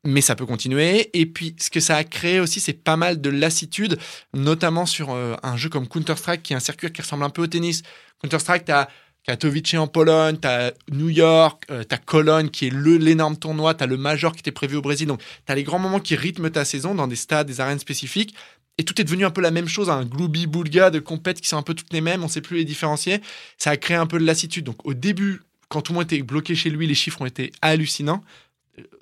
Mais 0.06 0.22
ça 0.22 0.36
peut 0.36 0.46
continuer. 0.46 1.10
Et 1.12 1.26
puis, 1.26 1.54
ce 1.60 1.70
que 1.70 1.82
ça 1.82 1.98
a 1.98 2.06
créé 2.06 2.40
aussi, 2.40 2.62
c'est 2.62 2.72
pas 2.72 2.96
mal 2.96 3.20
de 3.20 3.30
lassitude, 3.30 3.98
notamment 4.34 4.86
sur 4.86 5.12
un 5.12 5.58
jeu 5.58 5.68
comme 5.68 5.88
Counter-Strike 5.88 6.42
qui 6.42 6.54
est 6.54 6.56
un 6.56 6.62
circuit 6.62 6.92
qui 6.94 7.02
ressemble 7.02 7.24
un 7.26 7.30
peu 7.30 7.42
au 7.42 7.48
tennis. 7.48 7.82
Counter-Strike, 8.22 8.66
t'as 8.66 8.88
Katowice 9.26 9.74
en 9.76 9.88
Pologne, 9.88 10.38
t'as 10.40 10.72
New 10.92 11.10
York, 11.10 11.64
euh, 11.72 11.84
t'as 11.84 11.98
Cologne 11.98 12.50
qui 12.50 12.68
est 12.68 12.70
l'énorme 12.70 13.38
tournoi, 13.38 13.74
t'as 13.74 13.88
le 13.88 13.98
Major 13.98 14.34
qui 14.34 14.42
était 14.42 14.52
prévu 14.52 14.76
au 14.76 14.82
Brésil. 14.82 15.08
Donc, 15.08 15.22
t'as 15.46 15.56
les 15.56 15.64
grands 15.64 15.80
moments 15.80 16.00
qui 16.00 16.16
rythment 16.16 16.52
ta 16.52 16.64
saison 16.64 16.94
dans 16.94 17.08
des 17.08 17.16
stades, 17.16 17.48
des 17.48 17.60
arènes 17.60 17.80
spécifiques. 17.80 18.36
Et 18.78 18.84
tout 18.84 19.00
est 19.02 19.04
devenu 19.04 19.26
un 19.26 19.32
peu 19.32 19.42
la 19.42 19.52
même 19.52 19.68
chose, 19.68 19.90
un 19.90 20.06
gloubi 20.06 20.46
boulga 20.48 20.92
de 20.92 21.00
compètes 21.00 21.42
qui 21.42 21.48
sont 21.48 21.58
un 21.58 21.64
peu 21.64 21.74
toutes 21.74 21.94
les 21.94 22.02
mêmes, 22.02 22.24
on 22.24 22.28
sait 22.28 22.42
plus 22.42 22.58
les 22.58 22.66
différencier. 22.66 23.22
Ça 23.58 23.72
a 23.72 23.78
créé 23.78 23.98
un 23.98 24.06
peu 24.06 24.20
de 24.20 24.26
lassitude. 24.26 24.66
Donc, 24.66 24.86
au 24.86 24.94
début, 24.94 25.42
quand 25.70 25.82
tout 25.82 25.94
le 25.94 25.96
monde 25.96 26.06
était 26.06 26.22
bloqué 26.22 26.54
chez 26.56 26.70
lui, 26.70 26.86
les 26.86 26.94
chiffres 26.94 27.22
ont 27.22 27.26
été 27.26 27.52
hallucinants. 27.62 28.24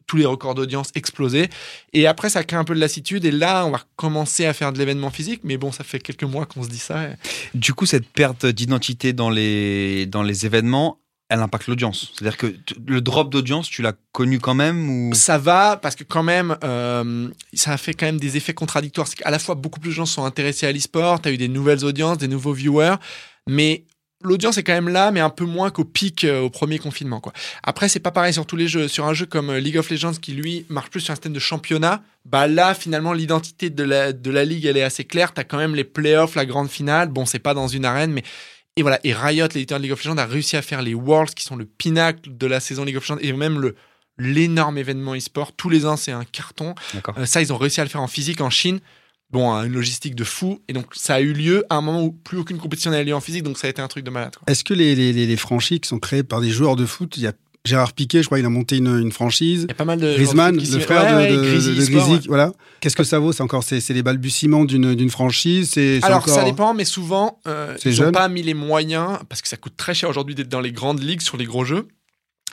Tous 0.08 0.18
les 0.18 0.26
records 0.26 0.56
d'audience 0.56 0.92
explosaient. 0.96 1.50
Et 1.94 2.08
après, 2.08 2.30
ça 2.30 2.44
crée 2.44 2.58
un 2.58 2.64
peu 2.64 2.76
de 2.76 2.80
lassitude. 2.80 3.26
Et 3.26 3.32
là, 3.32 3.66
on 3.66 3.72
va 3.72 3.82
commencer 3.96 4.46
à 4.46 4.54
faire 4.54 4.74
de 4.74 4.78
l'événement 4.78 5.10
physique. 5.10 5.42
Mais 5.44 5.58
bon, 5.58 5.72
ça 5.72 5.84
fait 5.84 6.00
quelques 6.00 6.24
mois 6.24 6.46
qu'on 6.46 6.64
se 6.64 6.70
dit 6.70 6.78
ça. 6.78 7.08
Du 7.54 7.74
coup, 7.74 7.86
cette 7.86 8.08
perte 8.08 8.46
d'identité 8.46 9.14
dans 9.14 9.30
les, 9.30 10.06
dans 10.06 10.24
les 10.24 10.46
événements, 10.46 11.00
elle 11.30 11.40
impacte 11.40 11.68
l'audience. 11.68 12.12
C'est-à-dire 12.14 12.38
que 12.38 12.56
le 12.86 13.02
drop 13.02 13.32
d'audience, 13.32 13.68
tu 13.68 13.82
l'as 13.82 13.94
connu 14.12 14.40
quand 14.40 14.54
même 14.54 14.90
ou... 14.90 15.14
Ça 15.16 15.38
va 15.40 15.78
parce 15.78 15.96
que 15.96 16.04
quand 16.04 16.22
même, 16.22 16.56
euh, 16.64 17.30
ça 17.54 17.72
a 17.72 17.78
fait 17.78 17.94
quand 17.94 18.06
même 18.06 18.20
des 18.20 18.38
effets 18.38 18.54
contradictoires. 18.54 19.08
C'est 19.08 19.16
qu'à 19.16 19.32
la 19.32 19.40
fois 19.40 19.56
beaucoup 19.56 19.80
plus 19.80 19.90
de 19.90 19.96
gens 19.96 20.06
sont 20.06 20.26
intéressés 20.26 20.68
à 20.68 20.72
l'e-sport, 20.72 21.22
tu 21.22 21.30
as 21.30 21.32
eu 21.32 21.38
des 21.38 21.48
nouvelles 21.48 21.84
audiences, 21.86 22.20
des 22.20 22.28
nouveaux 22.28 22.54
viewers, 22.54 22.98
mais 23.48 23.84
l'audience 24.24 24.58
est 24.58 24.64
quand 24.64 24.74
même 24.74 24.90
là, 24.90 25.12
mais 25.12 25.20
un 25.20 25.30
peu 25.30 25.46
moins 25.46 25.70
qu'au 25.70 25.86
pic 25.86 26.24
euh, 26.24 26.42
au 26.42 26.50
premier 26.50 26.80
confinement. 26.80 27.20
Quoi. 27.20 27.34
Après, 27.62 27.90
c'est 27.90 28.00
pas 28.00 28.12
pareil 28.12 28.34
sur 28.34 28.46
tous 28.46 28.56
les 28.56 28.68
jeux. 28.68 28.88
Sur 28.88 29.06
un 29.06 29.14
jeu 29.14 29.26
comme 29.26 29.50
euh, 29.50 29.60
League 29.60 29.78
of 29.78 29.90
Legends 29.90 30.14
qui 30.14 30.34
lui 30.34 30.66
marche 30.70 30.90
plus 30.90 31.02
sur 31.02 31.12
un 31.12 31.16
système 31.16 31.34
de 31.34 31.40
championnat, 31.40 32.02
bah 32.26 32.48
là 32.48 32.74
finalement 32.74 33.14
l'identité 33.14 33.70
de 33.70 33.84
la, 33.84 34.14
de 34.14 34.32
la 34.32 34.46
ligue 34.46 34.66
elle 34.66 34.78
est 34.78 34.84
assez 34.84 35.04
claire. 35.04 35.34
Tu 35.34 35.42
as 35.42 35.44
quand 35.44 35.58
même 35.58 35.76
les 35.76 35.84
playoffs, 35.84 36.36
la 36.36 36.46
grande 36.46 36.70
finale. 36.70 37.10
Bon, 37.10 37.26
c'est 37.26 37.40
pas 37.40 37.54
dans 37.54 37.68
une 37.68 37.86
arène, 37.86 38.12
mais 38.12 38.24
Et 38.76 38.82
voilà, 38.82 39.00
et 39.04 39.14
Riot, 39.14 39.48
l'éditeur 39.54 39.78
de 39.78 39.84
League 39.84 39.92
of 39.92 40.04
Legends, 40.04 40.18
a 40.18 40.26
réussi 40.26 40.58
à 40.58 40.62
faire 40.64 40.82
les 40.82 40.96
Worlds, 40.96 41.34
qui 41.36 41.44
sont 41.44 41.56
le 41.56 41.66
pinacle 41.66 42.36
de 42.36 42.48
la 42.48 42.60
saison 42.60 42.84
League 42.86 42.98
of 42.98 43.04
Legends, 43.04 43.20
et 43.22 43.32
même 43.34 43.60
le 43.60 43.76
l'énorme 44.18 44.78
événement 44.78 45.16
e-sport. 45.16 45.54
Tous 45.54 45.70
les 45.70 45.86
ans, 45.86 45.98
c'est 45.98 46.12
un 46.12 46.24
carton. 46.24 46.76
Euh, 47.18 47.26
ça, 47.26 47.42
ils 47.42 47.52
ont 47.52 47.58
réussi 47.58 47.82
à 47.82 47.84
le 47.84 47.90
faire 47.90 48.02
en 48.02 48.08
physique 48.08 48.42
en 48.42 48.50
Chine. 48.50 48.80
Bon, 49.34 49.52
hein, 49.52 49.66
une 49.66 49.74
logistique 49.74 50.14
de 50.16 50.24
fou. 50.24 50.62
Et 50.68 50.74
donc, 50.74 50.86
ça 50.94 51.16
a 51.16 51.20
eu 51.20 51.34
lieu 51.34 51.66
à 51.70 51.76
un 51.76 51.82
moment 51.82 52.04
où 52.04 52.12
plus 52.12 52.38
aucune 52.38 52.60
compétition 52.60 52.92
n'avait 52.92 53.04
lieu 53.04 53.16
en 53.16 53.20
physique. 53.20 53.44
Donc, 53.44 53.58
ça 53.58 53.66
a 53.66 53.70
été 53.70 53.82
un 53.82 53.88
truc 53.88 54.06
de 54.06 54.12
malade. 54.12 54.36
Est-ce 54.46 54.64
que 54.64 54.76
les, 54.76 54.94
les, 54.96 55.38
franchises 55.38 55.80
qui 55.80 55.90
sont 55.90 56.00
créées 56.00 56.22
par 56.24 56.40
des 56.40 56.52
joueurs 56.52 56.76
de 56.76 56.86
foot, 56.86 57.18
il 57.18 57.24
y 57.24 57.28
a 57.28 57.34
Gérard 57.66 57.94
Piquet, 57.94 58.22
je 58.22 58.28
crois, 58.28 58.40
il 58.40 58.46
a 58.46 58.50
monté 58.50 58.78
une, 58.78 59.00
une 59.00 59.12
franchise. 59.12 59.64
Il 59.64 59.68
y 59.70 59.72
a 59.72 59.76
pas 59.76 59.86
mal 59.86 60.00
de. 60.00 60.14
Griezmann, 60.14 60.56
le 60.56 60.64
s'y- 60.64 60.82
frère 60.82 61.16
Ouais, 61.16 61.32
de, 61.32 61.40
ouais, 61.40 61.58
de, 61.58 62.14
ouais. 62.14 62.20
voilà. 62.28 62.52
Qu'est-ce 62.82 62.96
que 62.96 63.06
ça 63.06 63.20
vaut 63.20 63.32
C'est 63.32 63.42
encore, 63.42 63.64
c'est 63.64 63.80
c'est 63.80 63.94
les 63.94 64.04
balbutiements 64.04 64.66
d'une 64.66 64.94
d'une 64.96 65.10
franchise? 65.10 65.72
C'est 65.72 66.02
c'est 66.02 66.06
Alors, 66.06 66.20
encore... 66.20 66.36
ça 66.36 66.44
dépend, 66.44 66.74
mais 66.74 66.84
souvent, 66.84 67.40
euh, 67.48 67.78
ils 67.86 68.02
n'ont 68.02 68.12
pas 68.12 68.28
mis 68.28 68.44
les 68.44 68.54
moyens, 68.54 69.18
parce 69.30 69.42
que 69.42 69.48
ça 69.48 69.56
coûte 69.56 69.78
très 69.78 69.94
cher 69.94 70.10
aujourd'hui 70.10 70.36
d'être 70.36 70.50
dans 70.50 70.60
les 70.60 70.74
grandes 70.74 71.02
ligues 71.02 71.22
sur 71.22 71.38
les 71.38 71.46
gros 71.46 71.64
jeux. 71.64 71.88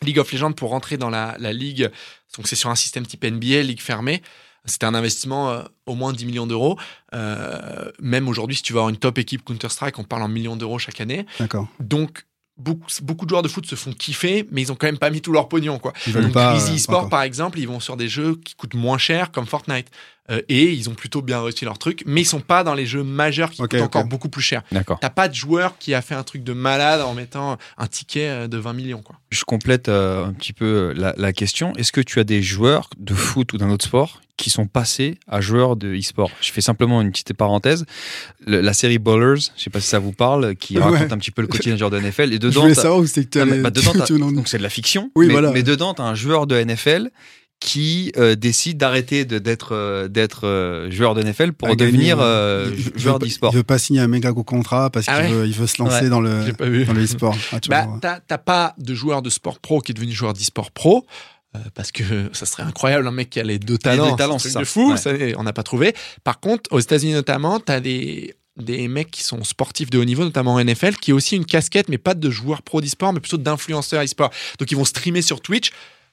League 0.03 0.19
of 0.21 0.33
Legends, 0.33 0.53
pour 0.53 0.71
rentrer 0.71 0.97
dans 0.97 1.11
la, 1.11 1.37
la 1.40 1.53
ligue, 1.53 1.90
donc 2.37 2.47
c'est 2.47 2.57
sur 2.57 2.71
un 2.71 2.77
système 2.77 3.05
type 3.05 3.25
NBA, 3.25 3.62
ligue 3.62 3.81
fermée, 3.81 4.23
c'était 4.64 4.87
un 4.87 4.94
investissement 4.94 5.51
euh, 5.51 5.62
au 5.87 5.94
moins 5.94 6.12
10 6.12 6.27
millions 6.27 6.46
d'euros. 6.46 6.79
Euh, 7.14 7.90
même 8.01 8.29
aujourd'hui, 8.29 8.57
si 8.57 8.62
tu 8.62 8.73
veux 8.73 8.79
avoir 8.79 8.90
une 8.90 8.96
top 8.99 9.18
équipe 9.18 9.44
Counter-Strike, 9.44 9.99
on 9.99 10.05
parle 10.05 10.23
en 10.23 10.29
millions 10.29 10.57
d'euros 10.57 10.79
chaque 10.79 11.01
année. 11.01 11.27
D'accord. 11.38 11.66
Donc, 11.81 12.27
beaucoup, 12.57 12.87
beaucoup 13.03 13.25
de 13.25 13.31
joueurs 13.31 13.42
de 13.42 13.49
foot 13.49 13.66
se 13.66 13.75
font 13.75 13.92
kiffer, 13.92 14.46
mais 14.51 14.62
ils 14.62 14.70
ont 14.70 14.75
quand 14.77 14.87
même 14.87 14.99
pas 14.99 15.11
mis 15.11 15.20
tout 15.20 15.33
leur 15.33 15.49
pognon. 15.49 15.79
Quoi. 15.79 15.92
Ils 16.07 16.12
veulent 16.12 16.25
Donc, 16.25 16.33
pas. 16.35 16.53
Grizzly 16.53 16.85
euh, 16.88 16.92
encore. 16.92 17.09
par 17.09 17.23
exemple, 17.23 17.59
ils 17.59 17.66
vont 17.66 17.81
sur 17.81 17.96
des 17.96 18.09
jeux 18.09 18.37
qui 18.44 18.55
coûtent 18.55 18.75
moins 18.75 18.99
cher, 18.99 19.33
comme 19.33 19.46
Fortnite. 19.46 19.88
Euh, 20.31 20.40
et 20.49 20.71
ils 20.73 20.88
ont 20.88 20.95
plutôt 20.95 21.23
bien 21.23 21.43
réussi 21.43 21.64
leur 21.64 21.79
truc, 21.79 22.03
mais 22.07 22.21
ils 22.23 22.25
sont 22.27 22.40
pas 22.40 22.62
dans 22.64 22.75
les 22.75 22.87
jeux 22.87 23.03
majeurs 23.03 23.51
qui 23.51 23.62
Ok, 23.62 23.71
coûtent 23.71 23.81
encore 23.81 24.05
beaucoup 24.05 24.29
plus 24.29 24.43
cher. 24.43 24.62
D'accord. 24.71 24.99
T'as 25.01 25.11
pas 25.11 25.29
de 25.29 25.35
joueur 25.35 25.77
qui 25.79 25.93
a 25.95 26.03
fait 26.03 26.14
un 26.14 26.23
truc 26.23 26.45
de 26.45 26.53
malade 26.53 27.01
en 27.01 27.14
mettant 27.14 27.59
un 27.79 27.87
ticket 27.87 28.29
euh, 28.29 28.49
de 28.49 28.57
20 28.59 28.73
millions. 28.75 29.03
Quoi. 29.03 29.16
Je 29.31 29.45
complète 29.45 29.88
euh, 29.88 30.25
un 30.27 30.33
petit 30.33 30.53
peu 30.53 30.93
la, 30.97 31.14
la 31.16 31.33
question. 31.33 31.73
Est-ce 31.77 31.93
que 31.93 32.01
tu 32.01 32.21
as 32.21 32.25
des 32.25 32.43
joueurs 32.43 32.90
de 32.99 33.14
foot 33.14 33.53
ou 33.53 33.59
d'un 33.59 33.71
autre 33.71 33.85
sport 33.85 34.21
qui 34.37 34.49
sont 34.51 34.66
passés 34.66 35.19
à 35.29 35.40
joueurs 35.40 35.77
de 35.77 35.95
e-sport? 35.95 36.31
Je 36.40 36.51
fais 36.53 36.61
simplement 36.61 37.01
une 37.03 37.11
petite 37.11 37.33
parenthèse. 37.35 37.85
Le- 38.47 38.61
la 38.61 38.73
série 38.73 38.99
Ballers, 38.99 39.40
je 39.57 39.62
sais 39.64 39.71
pas 39.71 39.81
si 39.81 39.88
ça 39.88 39.99
vous 39.99 40.12
parle, 40.12 40.55
qui 40.57 40.79
Ouais. 40.79 40.83
raconte 40.85 41.12
un 41.12 41.19
petit 41.19 41.31
peu 41.31 41.43
le 41.43 41.49
quotidien 41.49 41.73
des 41.75 41.79
joueurs 41.79 41.90
de 41.90 41.99
NFL. 41.99 42.31
Et 42.31 42.35
Je 42.35 42.38
dedans, 42.38 42.61
voulais 42.62 42.75
savoir 42.75 43.01
où 43.01 43.07
c'est 43.07 43.25
que 43.25 43.31
tu 43.31 43.38
mais, 43.45 43.53
allais. 43.53 43.62
bah, 43.62 43.71
dedans, 43.71 43.93
donc 44.33 44.49
c'est 44.49 44.59
de 44.59 44.62
la 44.62 44.71
fiction. 44.71 45.11
Oui, 45.14 45.27
mais, 45.27 45.33
voilà. 45.33 45.51
mais 45.51 45.62
dedans, 45.62 45.93
tu 45.95 46.03
as 46.03 46.05
un 46.05 46.14
joueur 46.14 46.47
de 46.47 46.57
NFL 46.57 47.11
qui 47.61 48.11
euh, 48.16 48.35
décide 48.37 48.79
d'arrêter 48.79 49.25
de- 49.27 49.38
d'être 49.38 49.73
euh, 49.75 50.09
d'être 50.09 50.46
euh, 50.46 50.90
joueur 50.90 51.14
de 51.14 51.23
NFL 51.23 51.53
pour 51.53 51.68
gagner, 51.68 51.92
devenir 51.92 52.18
euh, 52.20 52.75
joueur 52.96 53.14
veut 53.16 53.18
pas- 53.20 53.27
d'e-sport. 53.27 53.53
Il 53.53 53.57
veut 53.59 53.62
pas 53.62 53.79
signer 53.79 54.01
un 54.01 54.09
méga 54.09 54.33
gros 54.33 54.44
contrat 54.44 54.88
parce 54.90 55.07
Ah 55.09 55.20
qu'il 55.23 55.35
ouais 55.35 55.40
veut, 55.42 55.46
il 55.46 55.53
veut 55.55 55.66
se 55.66 55.81
lancer 55.83 56.05
Ouais. 56.05 56.09
dans 56.09 56.20
le 56.20 56.53
dans 56.87 56.92
le 56.94 57.05
e-sport. 57.05 57.37
Ah, 57.53 57.61
tu 57.61 57.68
Bah, 57.68 57.85
vois. 57.85 57.99
t'as 58.01 58.20
t'as 58.20 58.38
pas 58.38 58.75
de 58.79 58.94
joueur 58.94 59.20
de 59.23 59.29
sport 59.31 59.59
pro 59.61 59.81
qui 59.81 59.92
est 59.92 59.94
devenu 59.94 60.12
joueur 60.12 60.33
d'e-sport 60.33 60.70
pro. 60.70 61.05
euh, 61.55 61.59
parce 61.75 61.92
que 61.92 62.03
ça 62.33 62.46
serait 62.46 62.62
incroyable 62.62 63.07
un 63.07 63.11
mec 63.11 63.29
qui 63.29 63.40
a 63.40 63.42
les 63.42 63.59
deux 63.59 63.77
talents, 63.77 64.11
deux 64.12 64.16
talents, 64.16 64.38
c'est 64.38 64.57
de 64.59 64.64
fou, 64.64 64.92
Ouais. 64.92 64.96
ça, 64.96 65.11
on 65.37 65.42
n'a 65.42 65.53
pas 65.53 65.62
trouvé. 65.64 65.94
Par 66.25 66.40
contre, 66.40 66.73
aux 66.73 66.81
États-Unis 66.81 67.12
notamment, 67.12 67.61
t'as 67.61 67.81
des 67.81 68.35
des 68.57 68.88
mecs 68.88 69.11
qui 69.11 69.23
sont 69.23 69.42
sportifs 69.44 69.88
de 69.90 69.99
haut 69.99 70.05
niveau, 70.05 70.23
notamment 70.23 70.55
en 70.55 70.61
NFL, 70.64 70.96
qui 70.96 71.11
est 71.12 71.14
aussi 71.14 71.35
une 71.37 71.46
casquette, 71.46 71.88
mais 71.88 71.99
pas 71.99 72.14
de 72.14 72.31
joueur 72.31 72.62
pro 72.62 72.81
d'e-sport, 72.81 73.12
mais 73.12 73.20
plutôt 73.20 73.38
d'influenceurs 73.38 74.03
e-sport. 74.03 74.31
Donc 74.59 74.70
ils 74.70 74.77
vont 74.77 74.85
streamer 74.85 75.23
sur 75.23 75.40
Twitch. 75.40 75.70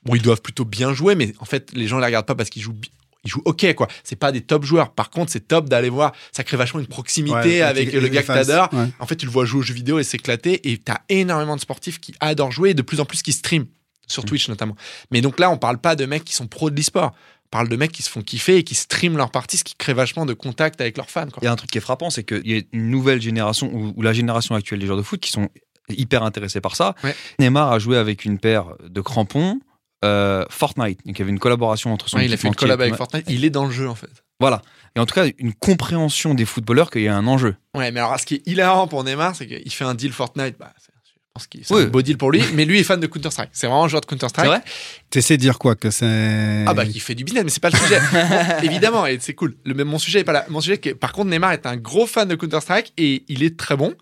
Bon, 0.08 0.16
ils 0.16 0.22
doivent 0.22 0.42
plutôt 0.42 0.66
bien 0.66 0.94
jouer, 0.94 1.16
mais 1.16 1.34
en 1.40 1.46
fait, 1.46 1.72
les 1.74 1.88
gens 1.88 2.00
les 2.00 2.06
regardent 2.06 2.26
pas 2.26 2.36
parce 2.36 2.50
qu'ils 2.50 2.62
jouent 2.64 2.76
ils 3.24 3.30
jouent 3.30 3.42
ok 3.46 3.74
quoi. 3.76 3.88
C'est 4.06 4.16
pas 4.16 4.32
des 4.32 4.40
top 4.42 4.64
joueurs. 4.64 4.92
Par 4.94 5.10
contre, 5.10 5.32
c'est 5.32 5.48
top 5.48 5.68
d'aller 5.68 5.90
voir. 5.90 6.14
Ça 6.32 6.44
crée 6.46 6.56
vachement 6.56 6.80
une 6.80 6.88
proximité 6.88 7.36
Ouais, 7.36 7.62
avec 7.62 7.92
le 7.92 8.08
gars 8.08 8.22
que 8.22 8.28
t'adores. 8.28 8.70
Ouais. 8.74 8.88
En 9.00 9.06
fait, 9.06 9.18
tu 9.18 9.26
le 9.26 9.32
vois 9.32 9.44
jouer 9.44 9.60
aux 9.60 9.64
jeux 9.64 9.74
vidéo 9.74 10.00
et 10.00 10.04
s'éclater. 10.04 10.72
Et 10.72 10.78
t'as 10.78 11.00
énormément 11.10 11.56
de 11.56 11.62
sportifs 11.62 12.00
qui 12.00 12.14
adorent 12.22 12.52
jouer 12.54 12.70
et 12.70 12.74
de 12.74 12.82
plus 12.82 13.02
en 13.02 13.06
plus 13.06 13.22
qui 13.22 13.34
streament 13.34 13.66
sur 14.08 14.24
Mm. 14.24 14.28
Twitch 14.28 14.48
notamment. 14.48 14.78
Mais 15.12 15.20
donc 15.20 15.40
là, 15.40 15.50
on 15.50 15.58
parle 15.58 15.78
pas 15.80 15.98
de 15.98 16.06
mecs 16.06 16.24
qui 16.24 16.34
sont 16.36 16.48
pros 16.48 16.70
de 16.70 16.76
l'e-sport. 16.78 17.12
On 17.48 17.50
parle 17.50 17.68
de 17.68 17.76
mecs 17.76 17.92
qui 17.92 18.02
se 18.04 18.10
font 18.10 18.22
kiffer 18.22 18.58
et 18.58 18.64
qui 18.64 18.76
streament 18.76 19.18
leur 19.18 19.32
partie, 19.32 19.58
ce 19.58 19.66
qui 19.66 19.76
crée 19.76 19.94
vachement 19.94 20.26
de 20.26 20.34
contact 20.34 20.80
avec 20.80 20.96
leurs 20.96 21.10
fans. 21.10 21.28
Il 21.42 21.46
y 21.46 21.48
a 21.48 21.52
un 21.52 21.56
truc 21.58 21.70
qui 21.72 21.78
est 21.80 21.82
frappant, 21.82 22.10
c'est 22.10 22.24
qu'il 22.24 22.48
y 22.50 22.58
a 22.58 22.62
une 22.72 22.90
nouvelle 22.90 23.22
génération, 23.22 23.70
ou, 23.74 23.94
ou 23.96 24.02
la 24.02 24.14
génération 24.14 24.56
actuelle 24.56 24.80
des 24.80 24.86
joueurs 24.86 24.98
de 24.98 25.04
foot, 25.04 25.20
qui 25.20 25.32
sont 25.32 25.50
hyper 25.90 26.24
intéressés 26.24 26.62
par 26.62 26.76
ça. 26.78 26.96
Ouais. 27.04 27.16
Neymar 27.40 27.72
a 27.72 27.80
joué 27.80 27.98
avec 27.98 28.24
une 28.26 28.38
paire 28.40 28.68
de 28.88 29.02
crampons 29.02 29.60
euh, 30.06 30.46
Fortnite. 30.50 31.00
Donc 31.06 31.18
il 31.18 31.20
y 31.20 31.22
avait 31.24 31.32
une 31.32 31.40
collaboration 31.40 31.94
entre 31.94 32.10
son 32.10 32.18
Ouais, 32.18 32.26
il 32.26 32.34
a 32.34 32.38
fait 32.38 32.48
une 32.48 32.56
collab 32.56 32.82
avec. 32.82 32.96
Fortnite. 32.96 33.26
Il 33.30 33.46
est 33.46 33.50
dans 33.50 33.66
le 33.66 33.72
jeu 33.72 33.88
en 33.90 33.96
fait. 33.96 34.10
Voilà. 34.40 34.62
Et 34.96 35.00
en 35.00 35.06
tout 35.06 35.16
cas, 35.16 35.26
une 35.38 35.54
compréhension 35.54 36.34
des 36.34 36.46
footballeurs 36.46 36.90
qu'il 36.92 37.02
y 37.04 37.08
a 37.08 37.16
un 37.16 37.28
enjeu. 37.28 37.56
Ouais, 37.76 37.92
mais 37.92 38.00
alors 38.00 38.20
ce 38.20 38.26
qui 38.26 38.36
est 38.36 38.44
hilarant 38.48 38.88
pour 38.88 39.04
Neymar, 39.04 39.36
c'est 39.36 39.48
qu'il 39.48 39.72
fait 39.72 39.86
un 39.86 39.94
deal 39.96 40.12
Fortnite. 40.12 40.56
Bah, 40.60 40.74
c'est- 40.80 40.92
je 41.04 41.40
pense 41.40 41.48
que 41.48 41.58
c'est 41.64 41.74
Oui. 41.76 41.84
un 41.84 41.88
beau 41.88 42.02
deal 42.02 42.18
pour 42.18 42.32
lui. 42.32 42.44
mais 42.56 42.66
lui 42.66 42.80
est 42.80 42.84
fan 42.84 43.00
de 43.00 43.06
Counter-Strike. 43.06 43.50
C'est 43.54 43.68
vraiment 43.68 43.84
un 43.84 43.88
joueur 43.88 44.02
de 44.02 44.08
Counter-Strike. 44.08 44.46
C'est 44.46 44.50
vrai 44.58 44.64
T'essaies 45.12 45.38
de 45.38 45.42
dire 45.42 45.60
quoi 45.60 45.76
que 45.76 45.92
c'est. 45.92 46.66
Ah 46.68 46.74
bah 46.74 46.84
qui 46.86 47.00
fait 47.00 47.14
du 47.14 47.24
business, 47.24 47.44
mais 47.44 47.50
c'est 47.52 47.60
pas 47.62 47.70
le 47.70 47.78
sujet. 47.78 48.00
Bon, 48.12 48.64
évidemment, 48.64 49.06
et 49.06 49.18
c'est 49.22 49.36
cool. 49.36 49.56
Le, 49.64 49.84
mon 49.84 50.00
sujet 50.00 50.22
est 50.22 50.24
pas 50.24 50.32
là. 50.34 50.46
Mon 50.50 50.62
sujet, 50.62 50.76
est 50.76 50.80
que, 50.80 50.90
par 50.92 51.12
contre, 51.12 51.30
Neymar 51.30 51.52
est 51.54 51.68
un 51.68 51.78
gros 51.78 52.08
fan 52.08 52.28
de 52.28 52.34
Counter 52.36 52.60
Strike 52.62 52.92
et 52.98 53.24
il 53.28 53.44
est 53.44 53.56
très 53.58 53.76
bon. 53.78 53.94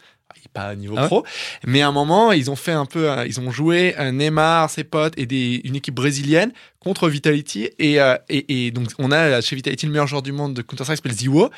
Pas 0.53 0.67
à 0.67 0.75
niveau 0.75 0.95
Ah 0.97 1.03
ouais 1.03 1.08
pro, 1.08 1.25
mais 1.65 1.81
à 1.81 1.88
un 1.88 1.91
moment, 1.91 2.31
ils 2.31 2.49
ont 2.51 2.55
fait 2.55 2.71
un 2.71 2.86
peu, 2.86 3.10
euh, 3.10 3.25
ils 3.25 3.39
ont 3.39 3.51
joué 3.51 3.95
euh, 3.99 4.12
Neymar, 4.12 4.69
ses 4.69 4.84
potes 4.84 5.13
et 5.17 5.25
des, 5.25 5.62
une 5.63 5.75
équipe 5.75 5.95
brésilienne 5.95 6.51
contre 6.79 7.10
Vitality 7.10 7.69
et, 7.79 7.99
euh, 7.99 8.15
et, 8.29 8.67
et 8.67 8.71
donc 8.71 8.89
on 8.99 9.12
a 9.12 9.41
chez 9.41 9.55
Vitality 9.55 9.86
le 9.88 9.91
meilleur 9.91 10.08
joueur 10.08 10.21
du 10.21 10.31
monde 10.31 10.53
de 10.53 10.62
Counter 10.62 10.84
Strike, 10.84 11.01
qui 11.01 11.10
s'appelle 11.10 11.17
Ziwo. 11.17 11.49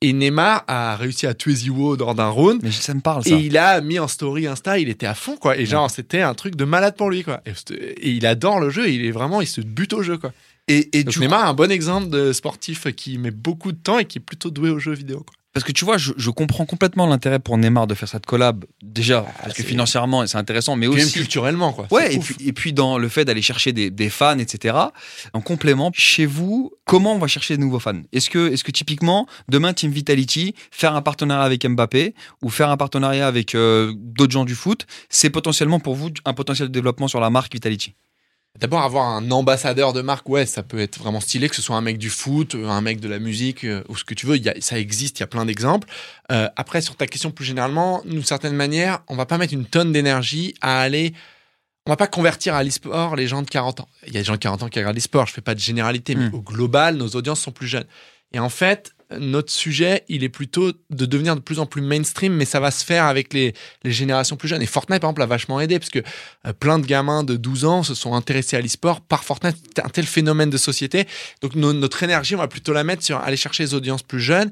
Et 0.00 0.12
Neymar 0.12 0.64
a 0.66 0.96
réussi 0.96 1.26
à 1.26 1.32
tuer 1.32 1.54
Ziwo 1.54 1.96
lors 1.96 2.14
d'un 2.14 2.28
round. 2.28 2.60
Mais 2.62 2.70
ça 2.70 2.92
me 2.92 3.00
parle, 3.00 3.24
ça. 3.24 3.30
Et 3.30 3.38
il 3.38 3.56
a 3.56 3.80
mis 3.80 3.98
en 3.98 4.06
story 4.06 4.46
Insta, 4.46 4.78
il 4.78 4.90
était 4.90 5.06
à 5.06 5.14
fond, 5.14 5.36
quoi. 5.36 5.56
Et 5.56 5.64
genre, 5.64 5.90
c'était 5.90 6.20
un 6.20 6.34
truc 6.34 6.56
de 6.56 6.64
malade 6.64 6.94
pour 6.96 7.08
lui, 7.08 7.22
quoi. 7.22 7.40
Et, 7.46 8.10
il 8.10 8.26
adore 8.26 8.60
le 8.60 8.68
jeu, 8.68 8.90
il 8.90 9.06
est 9.06 9.12
vraiment, 9.12 9.40
il 9.40 9.46
se 9.46 9.62
bute 9.62 9.94
au 9.94 10.02
jeu, 10.02 10.18
quoi. 10.18 10.32
Et, 10.68 10.98
et 10.98 11.04
Donc 11.04 11.14
du 11.14 11.20
Neymar 11.20 11.46
est 11.46 11.48
un 11.48 11.54
bon 11.54 11.70
exemple 11.70 12.08
de 12.08 12.32
sportif 12.32 12.86
qui 12.94 13.16
met 13.16 13.30
beaucoup 13.30 13.72
de 13.72 13.78
temps 13.78 13.98
et 13.98 14.04
qui 14.04 14.18
est 14.18 14.20
plutôt 14.20 14.50
doué 14.50 14.68
aux 14.68 14.78
jeux 14.78 14.92
vidéo. 14.92 15.20
quoi. 15.20 15.34
Parce 15.54 15.62
que 15.64 15.70
tu 15.70 15.84
vois, 15.84 15.98
je, 15.98 16.12
je 16.16 16.30
comprends 16.30 16.66
complètement 16.66 17.06
l'intérêt 17.06 17.38
pour 17.38 17.56
Neymar 17.56 17.86
de 17.86 17.94
faire 17.94 18.08
cette 18.08 18.26
collab. 18.26 18.64
Déjà, 18.82 19.24
parce 19.40 19.54
que 19.54 19.62
financièrement, 19.62 20.26
c'est 20.26 20.36
intéressant, 20.36 20.74
mais 20.74 20.88
Puis 20.88 20.96
même 20.96 21.06
aussi. 21.06 21.14
culturellement, 21.14 21.72
quoi. 21.72 21.86
Ouais, 21.92 22.18
puis, 22.18 22.34
et 22.44 22.52
puis 22.52 22.72
dans 22.72 22.98
le 22.98 23.08
fait 23.08 23.24
d'aller 23.24 23.40
chercher 23.40 23.72
des, 23.72 23.88
des 23.88 24.10
fans, 24.10 24.38
etc. 24.38 24.76
En 25.32 25.40
complément, 25.40 25.92
chez 25.94 26.26
vous, 26.26 26.72
comment 26.84 27.14
on 27.14 27.18
va 27.18 27.28
chercher 27.28 27.56
de 27.56 27.60
nouveaux 27.60 27.78
fans? 27.78 28.02
Est-ce 28.12 28.30
que, 28.30 28.52
est 28.52 28.60
que 28.64 28.72
typiquement, 28.72 29.28
demain, 29.48 29.72
Team 29.72 29.92
Vitality, 29.92 30.56
faire 30.72 30.96
un 30.96 31.02
partenariat 31.02 31.44
avec 31.44 31.64
Mbappé 31.64 32.14
ou 32.42 32.50
faire 32.50 32.70
un 32.70 32.76
partenariat 32.76 33.28
avec 33.28 33.54
euh, 33.54 33.92
d'autres 33.96 34.32
gens 34.32 34.44
du 34.44 34.56
foot, 34.56 34.86
c'est 35.08 35.30
potentiellement 35.30 35.78
pour 35.78 35.94
vous 35.94 36.10
un 36.24 36.34
potentiel 36.34 36.66
de 36.66 36.72
développement 36.72 37.06
sur 37.06 37.20
la 37.20 37.30
marque 37.30 37.54
Vitality? 37.54 37.94
D'abord, 38.60 38.82
avoir 38.82 39.06
un 39.08 39.30
ambassadeur 39.32 39.92
de 39.92 40.00
marque, 40.00 40.28
ouais, 40.28 40.46
ça 40.46 40.62
peut 40.62 40.78
être 40.78 40.98
vraiment 40.98 41.18
stylé, 41.20 41.48
que 41.48 41.56
ce 41.56 41.62
soit 41.62 41.74
un 41.76 41.80
mec 41.80 41.98
du 41.98 42.08
foot, 42.08 42.54
un 42.54 42.80
mec 42.80 43.00
de 43.00 43.08
la 43.08 43.18
musique, 43.18 43.64
euh, 43.64 43.82
ou 43.88 43.96
ce 43.96 44.04
que 44.04 44.14
tu 44.14 44.26
veux. 44.26 44.36
Y 44.36 44.48
a, 44.48 44.54
ça 44.60 44.78
existe, 44.78 45.18
il 45.18 45.22
y 45.22 45.24
a 45.24 45.26
plein 45.26 45.44
d'exemples. 45.44 45.88
Euh, 46.30 46.48
après, 46.54 46.80
sur 46.80 46.94
ta 46.94 47.08
question 47.08 47.32
plus 47.32 47.44
généralement, 47.44 48.00
d'une 48.04 48.22
certaine 48.24 48.54
manière, 48.54 49.00
on 49.08 49.16
va 49.16 49.26
pas 49.26 49.38
mettre 49.38 49.54
une 49.54 49.66
tonne 49.66 49.90
d'énergie 49.90 50.54
à 50.60 50.80
aller. 50.80 51.14
On 51.86 51.90
va 51.90 51.96
pas 51.96 52.06
convertir 52.06 52.54
à 52.54 52.62
l'e-sport 52.62 53.16
les 53.16 53.26
gens 53.26 53.42
de 53.42 53.50
40 53.50 53.80
ans. 53.80 53.88
Il 54.06 54.14
y 54.14 54.16
a 54.16 54.20
des 54.20 54.24
gens 54.24 54.32
de 54.34 54.38
40 54.38 54.62
ans 54.62 54.68
qui 54.68 54.78
regardent 54.78 54.96
l'e-sport, 54.96 55.26
je 55.26 55.32
fais 55.32 55.40
pas 55.42 55.54
de 55.56 55.60
généralité, 55.60 56.14
mais 56.14 56.28
Mm. 56.30 56.34
au 56.34 56.40
global, 56.40 56.94
nos 56.96 57.08
audiences 57.08 57.40
sont 57.40 57.50
plus 57.52 57.66
jeunes. 57.66 57.86
Et 58.32 58.38
en 58.38 58.48
fait, 58.48 58.93
notre 59.18 59.52
sujet, 59.52 60.04
il 60.08 60.24
est 60.24 60.28
plutôt 60.28 60.72
de 60.90 61.06
devenir 61.06 61.36
de 61.36 61.40
plus 61.40 61.58
en 61.58 61.66
plus 61.66 61.82
mainstream, 61.82 62.32
mais 62.34 62.44
ça 62.44 62.60
va 62.60 62.70
se 62.70 62.84
faire 62.84 63.04
avec 63.04 63.32
les, 63.32 63.54
les 63.82 63.92
générations 63.92 64.36
plus 64.36 64.48
jeunes. 64.48 64.62
Et 64.62 64.66
Fortnite, 64.66 65.00
par 65.00 65.08
exemple, 65.10 65.22
a 65.22 65.26
vachement 65.26 65.60
aidé, 65.60 65.78
parce 65.78 65.90
que 65.90 66.00
euh, 66.46 66.52
plein 66.52 66.78
de 66.78 66.86
gamins 66.86 67.24
de 67.24 67.36
12 67.36 67.64
ans 67.64 67.82
se 67.82 67.94
sont 67.94 68.14
intéressés 68.14 68.56
à 68.56 68.60
l'e-sport 68.60 69.00
par 69.00 69.24
Fortnite. 69.24 69.56
C'est 69.76 69.84
un 69.84 69.88
tel 69.88 70.06
phénomène 70.06 70.50
de 70.50 70.56
société. 70.56 71.06
Donc, 71.42 71.54
no- 71.54 71.72
notre 71.72 72.02
énergie, 72.02 72.34
on 72.34 72.38
va 72.38 72.48
plutôt 72.48 72.72
la 72.72 72.84
mettre 72.84 73.02
sur 73.02 73.18
aller 73.18 73.36
chercher 73.36 73.62
les 73.64 73.74
audiences 73.74 74.02
plus 74.02 74.20
jeunes. 74.20 74.50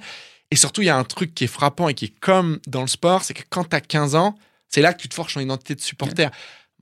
Et 0.51 0.57
surtout, 0.57 0.83
il 0.83 0.87
y 0.87 0.91
a 0.91 0.97
un 0.97 1.05
truc 1.05 1.35
qui 1.35 1.45
est 1.45 1.49
frappant 1.49 1.88
et 1.88 1.95
qui 1.95 2.07
est 2.07 2.15
comme 2.21 2.59
dans 2.67 2.83
le 2.83 2.87
sport, 2.88 3.25
c'est 3.25 3.35
que 3.35 3.43
quand 3.49 3.65
tu 3.65 3.77
as 3.77 3.81
15 3.81 4.15
ans, 4.15 4.37
c'est 4.69 4.83
là 4.83 4.93
que 4.93 5.01
tu 5.01 5.09
te 5.09 5.15
forges 5.15 5.35
ton 5.35 5.41
identité 5.41 5.75
de 5.75 5.81
supporter. 5.81 6.31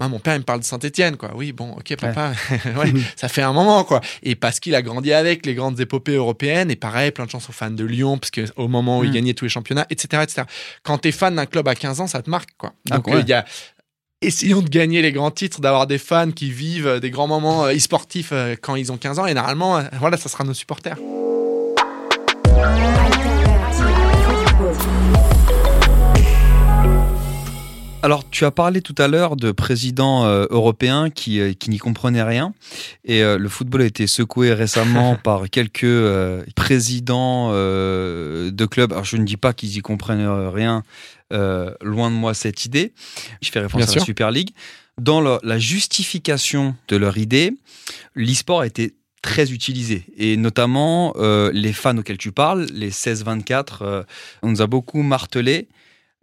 Moi, 0.01 0.09
mon 0.09 0.19
père, 0.19 0.35
il 0.35 0.39
me 0.39 0.45
parle 0.45 0.61
de 0.61 0.65
Saint-Etienne, 0.65 1.17
quoi. 1.19 1.31
Oui, 1.35 1.53
bon, 1.53 1.73
ok, 1.73 1.95
papa, 1.97 2.33
ouais, 2.77 2.93
ça 3.17 3.29
fait 3.29 3.43
un 3.43 3.53
moment, 3.53 3.85
quoi. 3.85 4.01
Et 4.23 4.35
parce 4.35 4.59
qu'il 4.59 4.75
a 4.75 4.81
grandi 4.83 5.13
avec 5.13 5.45
les 5.45 5.55
grandes 5.55 5.79
épopées 5.79 6.15
européennes, 6.15 6.71
et 6.71 6.77
pareil, 6.77 7.11
plein 7.11 7.27
de 7.27 7.31
sont 7.31 7.41
fans 7.41 7.71
de 7.71 7.85
Lyon, 7.85 8.17
parce 8.19 8.31
que 8.31 8.47
au 8.57 8.67
moment 8.67 8.99
où 9.01 9.05
il 9.05 9.11
Mm. 9.11 9.15
gagnait 9.15 9.35
tous 9.35 9.45
les 9.45 9.51
championnats, 9.51 9.87
etc., 9.91 10.23
etc. 10.23 10.43
Quand 10.83 10.99
t'es 10.99 11.13
fan 11.13 11.35
d'un 11.35 11.47
club 11.47 11.69
à 11.69 11.75
15 11.75 12.01
ans, 12.01 12.07
ça 12.07 12.23
te 12.23 12.31
marque, 12.31 12.51
quoi. 12.57 12.73
Ah, 12.91 12.97
Donc, 12.97 13.09
ouais. 13.09 13.17
euh, 13.17 13.21
il 13.21 13.29
y 13.29 13.33
a, 13.35 13.45
essayons 14.23 14.63
de 14.63 14.69
gagner 14.69 15.03
les 15.03 15.13
grands 15.13 15.31
titres, 15.31 15.61
d'avoir 15.61 15.87
des 15.87 15.99
fans 15.99 16.31
qui 16.31 16.51
vivent 16.51 16.87
euh, 16.87 16.99
des 17.01 17.11
grands 17.11 17.29
moments 17.29 17.67
euh, 17.67 17.75
e-sportifs 17.75 18.33
quand 18.63 18.77
ils 18.77 18.91
ont 18.93 18.97
15 18.97 19.19
ans, 19.19 19.27
et 19.27 19.35
normalement, 19.35 19.83
voilà, 19.99 20.17
ça 20.17 20.29
sera 20.31 20.45
nos 20.45 20.55
supporters. 20.55 20.97
Alors, 28.03 28.29
tu 28.31 28.47
as 28.47 28.51
parlé 28.51 28.81
tout 28.81 28.95
à 28.97 29.09
l'heure 29.09 29.37
de 29.37 29.53
présidents 29.53 30.25
euh, 30.25 30.47
européens 30.49 31.11
qui, 31.11 31.39
euh, 31.39 31.53
qui 31.53 31.69
n'y 31.69 31.77
comprenaient 31.77 32.23
rien. 32.23 32.55
Et 33.05 33.23
euh, 33.23 33.37
le 33.37 33.49
football 33.51 33.83
a 33.83 33.85
été 33.85 34.07
secoué 34.07 34.55
récemment 34.55 35.17
par 35.23 35.51
quelques 35.51 35.87
présidents 36.57 37.53
de 37.53 38.67
clubs. 38.67 38.93
Alors, 38.93 39.05
je 39.05 39.17
ne 39.17 39.25
dis 39.25 39.37
pas 39.37 39.53
qu'ils 39.53 39.77
y 39.77 39.81
comprennent 39.81 40.27
rien. 40.49 40.83
loin 41.31 42.11
de 42.11 42.17
moi 42.17 42.33
cette 42.33 42.65
idée. 42.65 42.93
Je 43.43 43.51
fais 43.51 43.61
référence 43.61 43.83
Bien 43.83 43.89
à 43.89 43.93
sûr. 43.93 44.01
la 44.01 44.07
Super 44.07 44.31
League. 44.31 44.51
Dans 44.99 45.21
la 45.21 45.59
justification 45.59 46.75
de 46.89 46.97
leur 46.97 47.19
idée, 47.19 47.53
l'e-sport 48.15 48.63
a 48.63 48.67
été 48.67 48.95
très 49.23 49.53
utilisé. 49.53 50.05
Et 50.17 50.37
notamment, 50.37 51.13
euh, 51.17 51.51
les 51.53 51.73
fans 51.73 51.97
auxquels 51.97 52.19
tu 52.19 52.33
parles, 52.33 52.67
les 52.73 52.91
16-24, 52.91 53.83
euh, 53.83 54.03
on 54.43 54.51
nous 54.51 54.63
a 54.63 54.67
beaucoup 54.67 55.03
martelé. 55.03 55.69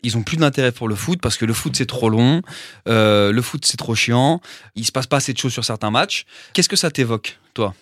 Ils 0.03 0.15
ont 0.15 0.23
plus 0.23 0.37
d'intérêt 0.37 0.71
pour 0.71 0.87
le 0.87 0.95
foot 0.95 1.19
parce 1.21 1.37
que 1.37 1.45
le 1.45 1.53
foot 1.53 1.75
c'est 1.75 1.87
trop 1.87 2.09
long, 2.09 2.41
euh, 2.87 3.31
le 3.31 3.41
foot 3.41 3.65
c'est 3.65 3.77
trop 3.77 3.95
chiant, 3.95 4.41
il 4.75 4.85
se 4.85 4.91
passe 4.91 5.07
pas 5.07 5.17
assez 5.17 5.33
de 5.33 5.37
choses 5.37 5.53
sur 5.53 5.65
certains 5.65 5.91
matchs. 5.91 6.25
Qu'est-ce 6.53 6.69
que 6.69 6.75
ça 6.75 6.91
t'évoque, 6.91 7.39
toi? 7.53 7.73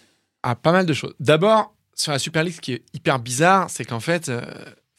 Ah, 0.44 0.56
pas 0.56 0.72
mal 0.72 0.86
de 0.86 0.94
choses. 0.94 1.14
D'abord, 1.20 1.74
sur 1.96 2.12
la 2.12 2.20
Super 2.20 2.44
League, 2.44 2.56
ce 2.56 2.62
qui 2.62 2.74
est 2.74 2.84
hyper 2.94 3.20
bizarre, 3.20 3.70
c'est 3.70 3.84
qu'en 3.84 4.00
fait, 4.00 4.30
euh, 4.30 4.42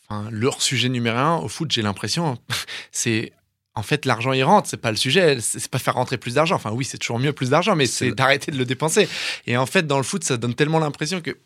enfin, 0.09 0.29
leur 0.31 0.61
sujet 0.61 0.89
numéro 0.89 1.17
un 1.17 1.37
au 1.37 1.49
foot, 1.49 1.71
j'ai 1.71 1.83
l'impression, 1.83 2.39
c'est 2.93 3.33
en 3.75 3.83
fait 3.83 4.07
l'argent 4.07 4.33
il 4.33 4.43
rentre, 4.43 4.69
c'est 4.69 4.77
pas 4.77 4.91
le 4.91 4.97
sujet, 4.97 5.39
c'est 5.41 5.69
pas 5.69 5.79
faire 5.79 5.95
rentrer 5.95 6.19
plus 6.19 6.35
d'argent. 6.35 6.57
Enfin 6.57 6.71
oui, 6.73 6.85
c'est 6.85 6.99
toujours 6.99 7.19
mieux 7.19 7.33
plus 7.33 7.51
d'argent, 7.51 7.77
mais 7.77 7.87
c'est 7.87 8.11
d'arrêter 8.11 8.51
de 8.51 8.59
le 8.59 8.65
dépenser. 8.65 9.09
Et 9.47 9.57
en 9.57 9.67
fait, 9.67 9.87
dans 9.87 9.99
le 9.99 10.03
foot, 10.03 10.25
ça 10.25 10.37
donne 10.37 10.55
tellement 10.55 10.79
l'impression 10.79 11.21
que 11.21 11.37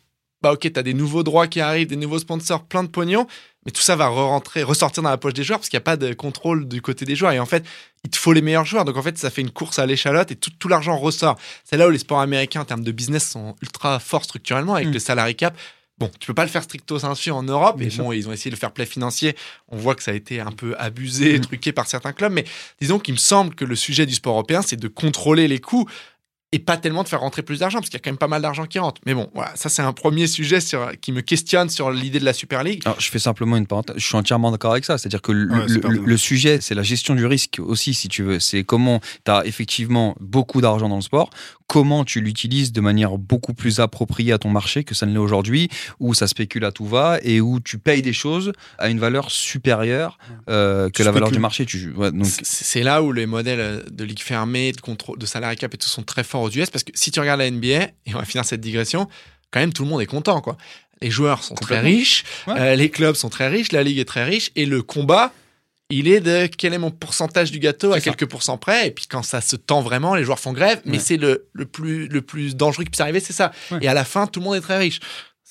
bah 0.41 0.51
ok, 0.53 0.71
t'as 0.73 0.81
des 0.83 0.93
nouveaux 0.93 1.23
droits 1.23 1.47
qui 1.47 1.59
arrivent, 1.61 1.87
des 1.87 1.95
nouveaux 1.95 2.19
sponsors, 2.19 2.63
plein 2.63 2.83
de 2.83 2.87
pognon, 2.89 3.27
mais 3.65 3.71
tout 3.71 3.81
ça 3.81 3.95
va 3.95 4.07
re-rentrer, 4.07 4.63
ressortir 4.63 5.03
dans 5.03 5.09
la 5.11 5.17
poche 5.17 5.33
des 5.35 5.43
joueurs 5.43 5.59
parce 5.59 5.69
qu'il 5.69 5.77
n'y 5.77 5.81
a 5.81 5.85
pas 5.85 5.97
de 5.97 6.13
contrôle 6.13 6.67
du 6.67 6.81
côté 6.81 7.05
des 7.05 7.15
joueurs. 7.15 7.31
Et 7.31 7.39
en 7.39 7.45
fait, 7.45 7.63
il 8.03 8.09
te 8.09 8.17
faut 8.17 8.33
les 8.33 8.41
meilleurs 8.41 8.65
joueurs. 8.65 8.85
Donc 8.85 8.97
en 8.97 9.03
fait, 9.03 9.17
ça 9.19 9.29
fait 9.29 9.41
une 9.41 9.51
course 9.51 9.77
à 9.77 9.85
l'échalote 9.85 10.31
et 10.31 10.35
tout, 10.35 10.49
tout 10.57 10.67
l'argent 10.67 10.97
ressort. 10.97 11.37
C'est 11.63 11.77
là 11.77 11.87
où 11.87 11.91
les 11.91 11.99
sports 11.99 12.21
américains 12.21 12.61
en 12.61 12.65
termes 12.65 12.83
de 12.83 12.91
business 12.91 13.29
sont 13.29 13.55
ultra 13.61 13.99
forts 13.99 14.23
structurellement 14.23 14.73
avec 14.75 14.87
Mm. 14.87 14.93
le 14.93 14.99
salary 14.99 15.35
cap. 15.35 15.55
Bon, 15.99 16.09
tu 16.19 16.25
peux 16.25 16.33
pas 16.33 16.45
le 16.45 16.49
faire 16.49 16.63
stricto 16.63 16.97
sensu 16.97 17.29
en 17.29 17.43
Europe. 17.43 17.79
Et 17.79 17.91
sûr. 17.91 18.03
bon, 18.03 18.11
ils 18.11 18.27
ont 18.27 18.31
essayé 18.33 18.49
de 18.49 18.55
faire 18.55 18.71
play 18.71 18.87
financier. 18.87 19.35
On 19.67 19.77
voit 19.77 19.93
que 19.93 20.01
ça 20.01 20.09
a 20.09 20.15
été 20.15 20.39
un 20.39 20.51
peu 20.51 20.73
abusé, 20.79 21.37
Mm. 21.37 21.41
truqué 21.41 21.71
par 21.71 21.85
certains 21.85 22.13
clubs. 22.13 22.31
Mais 22.33 22.45
disons 22.81 22.97
qu'il 22.97 23.13
me 23.13 23.19
semble 23.19 23.53
que 23.53 23.63
le 23.65 23.75
sujet 23.75 24.07
du 24.07 24.15
sport 24.15 24.33
européen, 24.33 24.63
c'est 24.63 24.77
de 24.77 24.87
contrôler 24.87 25.47
les 25.47 25.59
coûts 25.59 25.87
et 26.53 26.59
pas 26.59 26.75
tellement 26.77 27.03
de 27.03 27.07
faire 27.07 27.21
rentrer 27.21 27.43
plus 27.43 27.59
d'argent, 27.59 27.79
parce 27.79 27.89
qu'il 27.89 27.97
y 27.97 28.01
a 28.01 28.03
quand 28.03 28.09
même 28.11 28.17
pas 28.17 28.27
mal 28.27 28.41
d'argent 28.41 28.65
qui 28.65 28.77
rentre. 28.79 28.99
Mais 29.05 29.13
bon, 29.13 29.29
voilà, 29.33 29.51
ça 29.55 29.69
c'est 29.69 29.81
un 29.81 29.93
premier 29.93 30.27
sujet 30.27 30.59
sur, 30.59 30.91
qui 30.99 31.11
me 31.13 31.21
questionne 31.21 31.69
sur 31.69 31.91
l'idée 31.91 32.19
de 32.19 32.25
la 32.25 32.33
Super 32.33 32.63
League. 32.63 32.81
Alors, 32.85 32.99
je 32.99 33.09
fais 33.09 33.19
simplement 33.19 33.55
une 33.55 33.67
parenthèse. 33.67 33.95
Je 33.97 34.05
suis 34.05 34.15
entièrement 34.17 34.51
d'accord 34.51 34.71
avec 34.73 34.83
ça. 34.83 34.97
C'est-à-dire 34.97 35.21
que 35.21 35.31
le, 35.31 35.49
Ouais, 35.51 35.61
le- 35.61 35.67
super 35.69 35.89
le- 35.91 35.97
bien. 35.99 36.07
le 36.07 36.17
sujet, 36.17 36.59
c'est 36.61 36.75
la 36.75 36.83
gestion 36.83 37.15
du 37.15 37.25
risque 37.25 37.59
aussi, 37.59 37.93
si 37.93 38.09
tu 38.09 38.23
veux. 38.23 38.39
C'est 38.39 38.63
comment 38.65 38.99
tu 39.25 39.31
as 39.31 39.45
effectivement 39.45 40.15
beaucoup 40.19 40.59
d'argent 40.61 40.89
dans 40.89 40.97
le 40.97 41.01
sport, 41.01 41.29
comment 41.67 42.03
tu 42.03 42.19
l'utilises 42.19 42.73
de 42.73 42.81
manière 42.81 43.17
beaucoup 43.17 43.53
plus 43.53 43.79
appropriée 43.79 44.33
à 44.33 44.37
ton 44.37 44.49
marché 44.49 44.83
que 44.83 44.93
ça 44.93 45.05
ne 45.05 45.13
l'est 45.13 45.17
aujourd'hui, 45.19 45.69
où 46.01 46.13
ça 46.13 46.27
spécule 46.27 46.65
à 46.65 46.73
tout 46.73 46.85
va 46.85 47.17
et 47.23 47.39
où 47.39 47.61
tu 47.61 47.77
payes 47.77 48.01
des 48.01 48.11
choses 48.11 48.51
à 48.77 48.89
une 48.89 48.99
valeur 48.99 49.31
supérieure 49.31 50.17
euh, 50.49 50.87
que 50.89 50.97
Tu 50.97 51.03
la 51.03 51.11
valeur 51.11 51.31
du 51.31 51.39
marché. 51.39 51.65
Tu, 51.65 51.91
ouais, 51.91 52.11
donc, 52.11 52.25
C'est 52.25 52.45
c'est 52.45 52.83
là 52.83 53.01
où 53.03 53.13
les 53.13 53.25
modèles 53.25 53.85
de 53.89 54.03
ligue 54.03 54.19
fermée, 54.19 54.73
de 54.73 54.81
contrôle, 54.81 55.17
de 55.17 55.25
salarié 55.25 55.55
cap 55.55 55.73
et 55.73 55.77
tout 55.77 55.87
sont 55.87 56.03
très 56.03 56.23
forts 56.25 56.40
aux 56.43 56.49
US 56.51 56.69
parce 56.69 56.83
que 56.83 56.91
si 56.95 57.11
tu 57.11 57.19
regardes 57.19 57.39
la 57.39 57.49
NBA, 57.49 57.67
et 57.67 57.91
on 58.15 58.19
va 58.19 58.25
finir 58.25 58.45
cette 58.45 58.61
digression, 58.61 59.07
quand 59.51 59.59
même 59.59 59.73
tout 59.73 59.83
le 59.83 59.89
monde 59.89 60.01
est 60.01 60.05
content 60.07 60.41
quoi. 60.41 60.57
Les 61.01 61.09
joueurs 61.11 61.43
sont 61.43 61.55
très 61.55 61.79
riches, 61.79 62.23
Ouais. 62.47 62.53
euh, 62.59 62.75
les 62.75 62.89
clubs 62.89 63.15
sont 63.15 63.29
très 63.29 63.47
riches, 63.47 63.71
la 63.71 63.81
ligue 63.83 63.97
est 63.97 64.05
très 64.05 64.23
riche 64.23 64.51
et 64.55 64.65
le 64.67 64.81
combat, 64.83 65.33
il 65.89 66.07
est 66.07 66.21
de 66.21 66.45
quel 66.45 66.73
est 66.73 66.77
mon 66.77 66.91
pourcentage 66.91 67.51
du 67.51 67.59
gâteau 67.59 67.91
à 67.91 67.95
ça. 67.95 68.01
quelques 68.01 68.25
pourcents 68.29 68.57
près 68.57 68.87
et 68.87 68.91
puis 68.91 69.07
quand 69.09 69.23
ça 69.23 69.41
se 69.41 69.55
tend 69.55 69.81
vraiment, 69.81 70.15
les 70.15 70.23
joueurs 70.23 70.39
font 70.39 70.53
grève, 70.53 70.79
mais 70.85 70.97
Ouais. 70.97 71.03
c'est 71.03 71.17
le, 71.17 71.47
le 71.53 71.65
plus 71.65 72.07
le 72.07 72.21
plus 72.21 72.55
dangereux 72.55 72.83
qui 72.85 72.91
puisse 72.91 73.01
arriver, 73.01 73.19
c'est 73.19 73.33
ça. 73.33 73.51
Ouais. 73.71 73.79
Et 73.81 73.87
à 73.87 73.93
la 73.93 74.05
fin, 74.05 74.27
tout 74.27 74.39
le 74.39 74.45
monde 74.45 74.55
est 74.55 74.61
très 74.61 74.77
riche. 74.77 74.99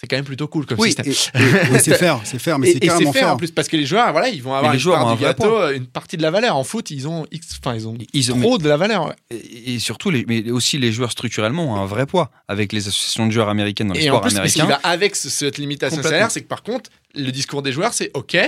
C'est 0.01 0.07
quand 0.07 0.17
même 0.17 0.25
plutôt 0.25 0.49
cool 0.49 0.65
comme 0.65 0.79
Oui, 0.81 0.95
système. 0.95 1.07
et- 1.07 1.39
et- 1.69 1.73
ouais, 1.73 1.79
c'est 1.79 1.95
faire, 1.99 2.21
c'est 2.25 2.39
faire, 2.39 2.59
mais 2.59 2.73
c'est 2.73 2.81
carrément 2.81 3.13
fait 3.13 3.19
faire. 3.19 3.35
en 3.35 3.37
plus 3.37 3.51
parce 3.51 3.69
que 3.69 3.77
les 3.77 3.85
joueurs, 3.85 4.11
voilà, 4.13 4.31
ils 4.31 4.43
vont 4.43 4.55
avoir 4.55 4.73
les 4.73 4.79
une 4.79 4.81
joueurs 4.83 4.97
part 4.97 5.07
ont 5.09 5.11
un 5.11 5.17
gâteau, 5.17 5.69
une 5.73 5.87
partie 5.87 6.17
de 6.17 6.23
la 6.23 6.31
valeur. 6.31 6.57
En 6.57 6.65
foot, 6.65 6.91
ils 6.91 7.07
ont 7.07 7.27
X, 7.31 7.59
enfin 7.63 7.75
ils 7.75 7.87
ont 7.87 7.99
ils 8.15 8.33
ont- 8.33 8.41
trop 8.41 8.57
de 8.57 8.67
la 8.67 8.79
valeur. 8.79 9.15
et, 9.31 9.75
et 9.75 9.79
surtout, 9.79 10.09
les, 10.11 10.25
mais 10.27 10.51
aussi 10.51 10.79
les 10.79 10.91
joueurs 10.91 11.11
structurellement 11.13 11.75
ont 11.75 11.77
un 11.77 11.85
vrai 11.85 12.07
poids 12.07 12.31
avec 12.49 12.73
les 12.73 12.89
associations 12.89 13.27
de 13.27 13.31
joueurs 13.33 13.51
américaines 13.51 13.89
dans 13.89 13.95
le 13.95 14.01
Et 14.01 14.09
en 14.09 14.15
sport 14.15 14.23
plus, 14.23 14.49
ce 14.49 14.55
qui 14.55 14.61
va 14.67 14.81
avec 14.85 15.15
ce- 15.17 15.29
cette 15.29 15.59
limitation 15.59 16.03
salaire, 16.03 16.31
c'est 16.31 16.41
que 16.41 16.49
par 16.49 16.63
contre, 16.63 16.89
le 17.15 17.31
discours 17.31 17.61
des 17.61 17.73
joueurs, 17.73 17.93
c'est 17.93 18.11
OK, 18.15 18.39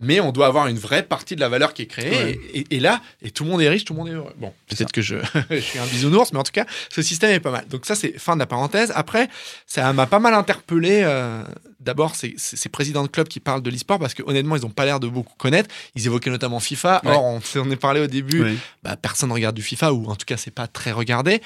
mais 0.00 0.18
on 0.20 0.32
doit 0.32 0.46
avoir 0.46 0.66
une 0.66 0.78
vraie 0.78 1.02
partie 1.02 1.36
de 1.36 1.40
la 1.40 1.48
valeur 1.48 1.74
qui 1.74 1.82
est 1.82 1.86
créée. 1.86 2.10
Ouais. 2.10 2.40
Et, 2.54 2.58
et- 2.60 2.76
et 2.76 2.80
là, 2.80 3.00
et 3.22 3.30
tout 3.30 3.44
le 3.44 3.50
monde 3.50 3.60
est 3.62 3.68
riche, 3.68 3.84
tout 3.84 3.92
le 3.92 3.98
monde 3.98 4.08
est 4.08 4.12
heureux. 4.14 4.32
Bon, 4.38 4.52
peut-être 4.68 4.92
que 4.92 5.02
je, 5.02 5.16
je 5.50 5.56
suis 5.60 5.78
un 5.78 5.86
bisounours, 5.86 6.32
mais 6.32 6.38
en 6.38 6.42
tout 6.42 6.52
cas, 6.52 6.66
ce 6.92 7.02
système 7.02 7.30
est 7.30 7.40
pas 7.40 7.50
mal. 7.50 7.66
Donc 7.68 7.86
ça, 7.86 7.94
c'est 7.94 8.18
fin 8.18 8.34
de 8.34 8.40
la 8.40 8.46
parenthèse. 8.46 8.92
Après, 8.94 9.28
ça 9.66 9.92
m'a 9.92 10.06
pas 10.06 10.18
mal 10.18 10.34
interpellé. 10.34 11.02
euh, 11.04 11.42
D'abord, 11.80 12.14
ces 12.14 12.68
présidents 12.70 13.02
de 13.02 13.08
clubs 13.08 13.26
qui 13.28 13.40
parlent 13.40 13.62
de 13.62 13.70
l'e-sport 13.70 13.98
parce 13.98 14.12
que 14.12 14.22
honnêtement, 14.26 14.54
ils 14.56 14.66
ont 14.66 14.70
pas 14.70 14.84
l'air 14.84 15.00
de 15.00 15.08
beaucoup 15.08 15.34
connaître. 15.38 15.74
Ils 15.94 16.04
évoquaient 16.06 16.28
notamment 16.28 16.60
FIFA. 16.60 17.00
Ouais. 17.04 17.10
Or, 17.12 17.24
on 17.24 17.40
s'en 17.40 17.70
est 17.70 17.76
parlé 17.76 18.00
au 18.00 18.06
début. 18.06 18.44
Bah, 18.82 18.96
personne 18.96 19.30
ne 19.30 19.34
regarde 19.34 19.56
du 19.56 19.62
FIFA, 19.62 19.92
ou 19.94 20.06
en 20.10 20.14
tout 20.16 20.26
cas, 20.26 20.36
c'est 20.36 20.50
pas 20.50 20.66
très 20.66 20.92
regardé. 20.92 21.40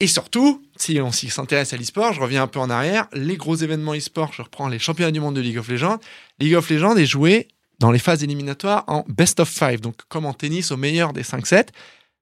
Et 0.00 0.06
surtout, 0.06 0.62
si 0.76 1.00
on 1.00 1.10
s'intéresse 1.12 1.72
à 1.72 1.76
l'e-sport, 1.76 2.12
je 2.12 2.20
reviens 2.20 2.42
un 2.42 2.46
peu 2.46 2.58
en 2.60 2.68
arrière, 2.70 3.06
les 3.12 3.36
gros 3.36 3.54
événements 3.56 3.94
e-sport, 3.94 4.32
je 4.32 4.42
reprends 4.42 4.68
les 4.68 4.78
championnats 4.80 5.12
du 5.12 5.20
monde 5.20 5.34
de 5.36 5.40
League 5.40 5.58
of 5.58 5.68
Legends. 5.68 5.98
League 6.40 6.54
of 6.54 6.68
Legends 6.70 6.96
est 6.96 7.06
joué 7.06 7.48
dans 7.78 7.90
les 7.90 7.98
phases 7.98 8.22
éliminatoires 8.22 8.84
en 8.86 9.04
best 9.08 9.40
of 9.40 9.48
five, 9.48 9.80
donc 9.80 9.96
comme 10.08 10.26
en 10.26 10.32
tennis 10.34 10.70
au 10.70 10.76
meilleur 10.76 11.12
des 11.12 11.22
5-7. 11.22 11.68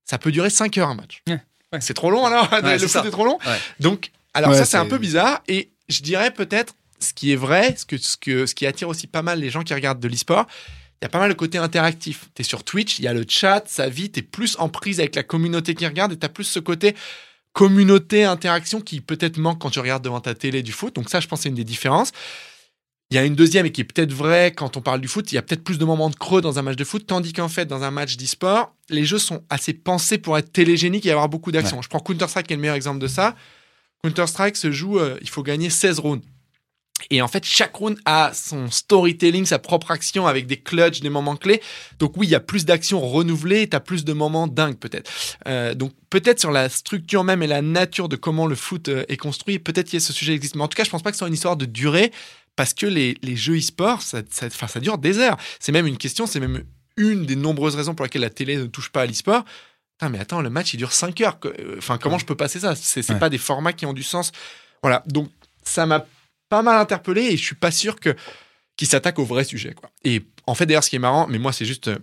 Ça 0.04 0.18
peut 0.18 0.32
durer 0.32 0.50
5 0.50 0.76
heures 0.78 0.88
un 0.88 0.94
match. 0.94 1.22
Ouais, 1.28 1.40
ouais. 1.72 1.80
C'est 1.80 1.94
trop 1.94 2.10
long 2.10 2.26
alors 2.26 2.50
Ouais, 2.52 2.60
Le 2.72 2.78
c'est 2.78 2.88
foot 2.88 3.06
est 3.06 3.10
trop 3.10 3.24
long 3.24 3.38
Ouais. 3.46 3.58
Donc, 3.80 4.10
alors 4.34 4.50
Ouais, 4.50 4.56
ça, 4.56 4.64
c'est 4.64 4.76
un 4.76 4.86
peu 4.86 4.98
bizarre. 4.98 5.42
Et 5.48 5.70
je 5.88 6.02
dirais 6.02 6.30
peut-être, 6.32 6.74
ce 6.98 7.12
qui 7.12 7.32
est 7.32 7.36
vrai, 7.36 7.74
ce, 7.76 7.84
que, 7.84 7.98
ce, 7.98 8.16
que, 8.16 8.46
ce 8.46 8.54
qui 8.54 8.66
attire 8.66 8.88
aussi 8.88 9.06
pas 9.06 9.22
mal 9.22 9.40
les 9.40 9.50
gens 9.50 9.62
qui 9.62 9.74
regardent 9.74 10.00
de 10.00 10.08
l'e-sport, 10.08 10.46
il 11.00 11.04
y 11.04 11.06
a 11.06 11.08
pas 11.08 11.18
mal 11.18 11.28
le 11.28 11.34
côté 11.34 11.58
interactif. 11.58 12.28
Tu 12.34 12.42
es 12.42 12.44
sur 12.44 12.64
Twitch, 12.64 12.98
il 12.98 13.04
y 13.04 13.08
a 13.08 13.12
le 13.12 13.24
chat, 13.28 13.64
ça 13.66 13.88
vit, 13.88 14.10
tu 14.10 14.20
es 14.20 14.22
plus 14.22 14.56
en 14.58 14.68
prise 14.68 15.00
avec 15.00 15.16
la 15.16 15.22
communauté 15.22 15.74
qui 15.74 15.86
regarde 15.86 16.12
et 16.12 16.18
tu 16.18 16.24
as 16.24 16.28
plus 16.28 16.44
ce 16.44 16.60
côté 16.60 16.94
communauté, 17.52 18.24
interaction 18.24 18.80
qui 18.80 19.00
peut-être 19.00 19.36
manque 19.36 19.60
quand 19.60 19.70
tu 19.70 19.78
regardes 19.78 20.02
devant 20.04 20.20
ta 20.20 20.34
télé 20.34 20.62
du 20.62 20.72
foot. 20.72 20.94
Donc 20.94 21.10
ça, 21.10 21.20
je 21.20 21.28
pense, 21.28 21.42
c'est 21.42 21.48
une 21.48 21.54
des 21.54 21.64
différences. 21.64 22.12
Il 23.12 23.16
y 23.16 23.18
a 23.18 23.26
une 23.26 23.34
deuxième 23.34 23.66
et 23.66 23.72
qui 23.72 23.82
est 23.82 23.84
peut-être 23.84 24.14
vraie 24.14 24.52
quand 24.52 24.78
on 24.78 24.80
parle 24.80 25.02
du 25.02 25.06
foot. 25.06 25.30
Il 25.32 25.34
y 25.34 25.38
a 25.38 25.42
peut-être 25.42 25.62
plus 25.62 25.76
de 25.76 25.84
moments 25.84 26.08
de 26.08 26.14
creux 26.14 26.40
dans 26.40 26.58
un 26.58 26.62
match 26.62 26.76
de 26.76 26.84
foot, 26.84 27.04
tandis 27.06 27.34
qu'en 27.34 27.50
fait, 27.50 27.66
dans 27.66 27.82
un 27.82 27.90
match 27.90 28.16
d'e-sport, 28.16 28.74
les 28.88 29.04
jeux 29.04 29.18
sont 29.18 29.42
assez 29.50 29.74
pensés 29.74 30.16
pour 30.16 30.38
être 30.38 30.50
télégéniques 30.50 31.04
et 31.04 31.10
avoir 31.10 31.28
beaucoup 31.28 31.52
d'action. 31.52 31.82
Je 31.82 31.90
prends 31.90 32.00
Counter-Strike 32.00 32.46
qui 32.46 32.54
est 32.54 32.56
le 32.56 32.62
meilleur 32.62 32.74
exemple 32.74 33.00
de 33.00 33.08
ça. 33.08 33.36
Counter-Strike 34.02 34.56
se 34.56 34.72
joue, 34.72 34.98
euh, 34.98 35.18
il 35.20 35.28
faut 35.28 35.42
gagner 35.42 35.68
16 35.68 35.98
rounds. 35.98 36.24
Et 37.10 37.20
en 37.20 37.28
fait, 37.28 37.44
chaque 37.44 37.74
round 37.74 37.98
a 38.04 38.32
son 38.32 38.70
storytelling, 38.70 39.44
sa 39.44 39.58
propre 39.58 39.90
action 39.90 40.26
avec 40.26 40.46
des 40.46 40.56
clutches, 40.56 41.00
des 41.00 41.10
moments 41.10 41.36
clés. 41.36 41.60
Donc 41.98 42.16
oui, 42.16 42.26
il 42.26 42.30
y 42.30 42.34
a 42.34 42.40
plus 42.40 42.64
d'actions 42.64 43.00
renouvelées, 43.00 43.68
tu 43.68 43.76
as 43.76 43.80
plus 43.80 44.04
de 44.04 44.12
moments 44.12 44.46
dingues 44.46 44.78
peut-être. 44.78 45.10
Euh, 45.46 45.74
donc 45.74 45.92
peut-être 46.10 46.40
sur 46.40 46.50
la 46.50 46.68
structure 46.68 47.24
même 47.24 47.42
et 47.42 47.46
la 47.46 47.62
nature 47.62 48.08
de 48.08 48.16
comment 48.16 48.46
le 48.46 48.54
foot 48.54 48.88
euh, 48.88 49.04
est 49.08 49.16
construit, 49.16 49.58
peut-être 49.58 49.94
a 49.94 50.00
ce 50.00 50.12
sujet 50.12 50.34
existe. 50.34 50.56
Mais 50.56 50.62
en 50.62 50.68
tout 50.68 50.76
cas, 50.76 50.84
je 50.84 50.90
pense 50.90 51.02
pas 51.02 51.10
que 51.10 51.16
ce 51.16 51.20
soit 51.20 51.28
une 51.28 51.34
histoire 51.34 51.56
de 51.56 51.66
durée, 51.66 52.12
parce 52.56 52.74
que 52.74 52.86
les, 52.86 53.16
les 53.22 53.36
jeux 53.36 53.56
e-sport, 53.58 54.02
ça, 54.02 54.22
ça, 54.30 54.46
enfin, 54.46 54.66
ça 54.66 54.80
dure 54.80 54.98
des 54.98 55.18
heures. 55.18 55.36
C'est 55.60 55.72
même 55.72 55.86
une 55.86 55.96
question, 55.98 56.26
c'est 56.26 56.40
même 56.40 56.64
une 56.96 57.24
des 57.26 57.36
nombreuses 57.36 57.74
raisons 57.76 57.94
pour 57.94 58.04
lesquelles 58.04 58.22
la 58.22 58.30
télé 58.30 58.56
ne 58.56 58.66
touche 58.66 58.90
pas 58.90 59.02
à 59.02 59.06
l'e-sport. 59.06 59.44
Putain, 59.98 60.10
mais 60.10 60.18
attends, 60.18 60.40
le 60.42 60.50
match, 60.50 60.74
il 60.74 60.76
dure 60.76 60.92
5 60.92 61.20
heures. 61.22 61.38
Euh, 61.46 61.76
Enfin, 61.78 61.96
comment 61.98 62.18
je 62.18 62.26
peux 62.26 62.34
passer 62.34 62.60
ça? 62.60 62.74
C'est 62.76 63.08
Ouais. 63.10 63.18
pas 63.18 63.30
des 63.30 63.38
formats 63.38 63.72
qui 63.72 63.86
ont 63.86 63.92
du 63.94 64.02
sens. 64.02 64.32
Voilà, 64.82 65.02
donc 65.06 65.30
ça 65.62 65.86
m'a 65.86 66.04
pas 66.50 66.62
mal 66.62 66.78
interpellé 66.78 67.22
et 67.22 67.36
je 67.36 67.42
suis 67.44 67.54
pas 67.54 67.70
sûr 67.70 67.98
que 67.98 68.14
qu'ils 68.76 68.88
s'attaquent 68.88 69.18
au 69.18 69.24
vrai 69.24 69.44
sujet. 69.44 69.72
Quoi. 69.74 69.90
Et 70.04 70.22
en 70.46 70.54
fait, 70.54 70.66
d'ailleurs, 70.66 70.82
ce 70.84 70.90
qui 70.90 70.96
est 70.96 70.98
marrant, 70.98 71.26
mais 71.28 71.38
moi, 71.38 71.52
c'est 71.52 71.64
juste 71.66 71.88
euh, 71.88 71.98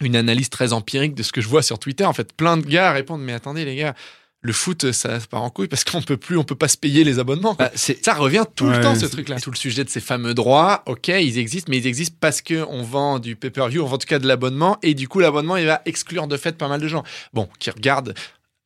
une 0.00 0.16
analyse 0.16 0.50
très 0.50 0.72
empirique 0.72 1.14
de 1.14 1.22
ce 1.22 1.30
que 1.32 1.40
je 1.40 1.48
vois 1.48 1.62
sur 1.62 1.78
Twitter. 1.78 2.04
En 2.04 2.12
fait, 2.12 2.32
plein 2.32 2.56
de 2.56 2.66
gars 2.66 2.90
répondent 2.92 3.22
Mais 3.22 3.32
attendez, 3.32 3.64
les 3.64 3.76
gars, 3.76 3.94
le 4.46 4.52
foot, 4.52 4.92
ça 4.92 5.18
part 5.30 5.42
en 5.42 5.50
couille 5.50 5.66
parce 5.68 5.84
qu'on 5.84 6.00
peut 6.02 6.16
plus, 6.16 6.38
on 6.38 6.44
peut 6.44 6.54
pas 6.54 6.68
se 6.68 6.76
payer 6.76 7.04
les 7.04 7.18
abonnements. 7.18 7.54
Bah, 7.54 7.70
c'est- 7.74 8.02
Ça 8.04 8.14
revient 8.14 8.44
tout 8.54 8.64
le 8.66 8.72
Ouais, 8.76 8.80
temps, 8.80 8.94
ce 8.94 9.06
truc-là. 9.06 9.40
Tout 9.40 9.50
le 9.50 9.56
sujet 9.56 9.84
de 9.84 9.90
ces 9.90 10.00
fameux 10.00 10.32
droits, 10.34 10.82
ok, 10.86 11.08
ils 11.08 11.38
existent, 11.38 11.68
mais 11.70 11.78
ils 11.78 11.86
existent 11.86 12.16
parce 12.20 12.40
qu'on 12.42 12.82
vend 12.82 13.18
du 13.18 13.36
pay-per-view, 13.36 13.82
on 13.82 13.86
vend 13.86 13.96
en 13.96 13.98
tout 13.98 14.06
cas 14.06 14.18
de 14.18 14.26
l'abonnement, 14.26 14.78
et 14.82 14.94
du 14.94 15.08
coup, 15.08 15.18
l'abonnement, 15.20 15.56
il 15.56 15.66
va 15.66 15.82
exclure 15.84 16.26
de 16.28 16.36
fait 16.36 16.56
pas 16.56 16.68
mal 16.68 16.80
de 16.80 16.88
gens. 16.88 17.02
Bon, 17.32 17.48
qui 17.58 17.70
regardent 17.70 18.14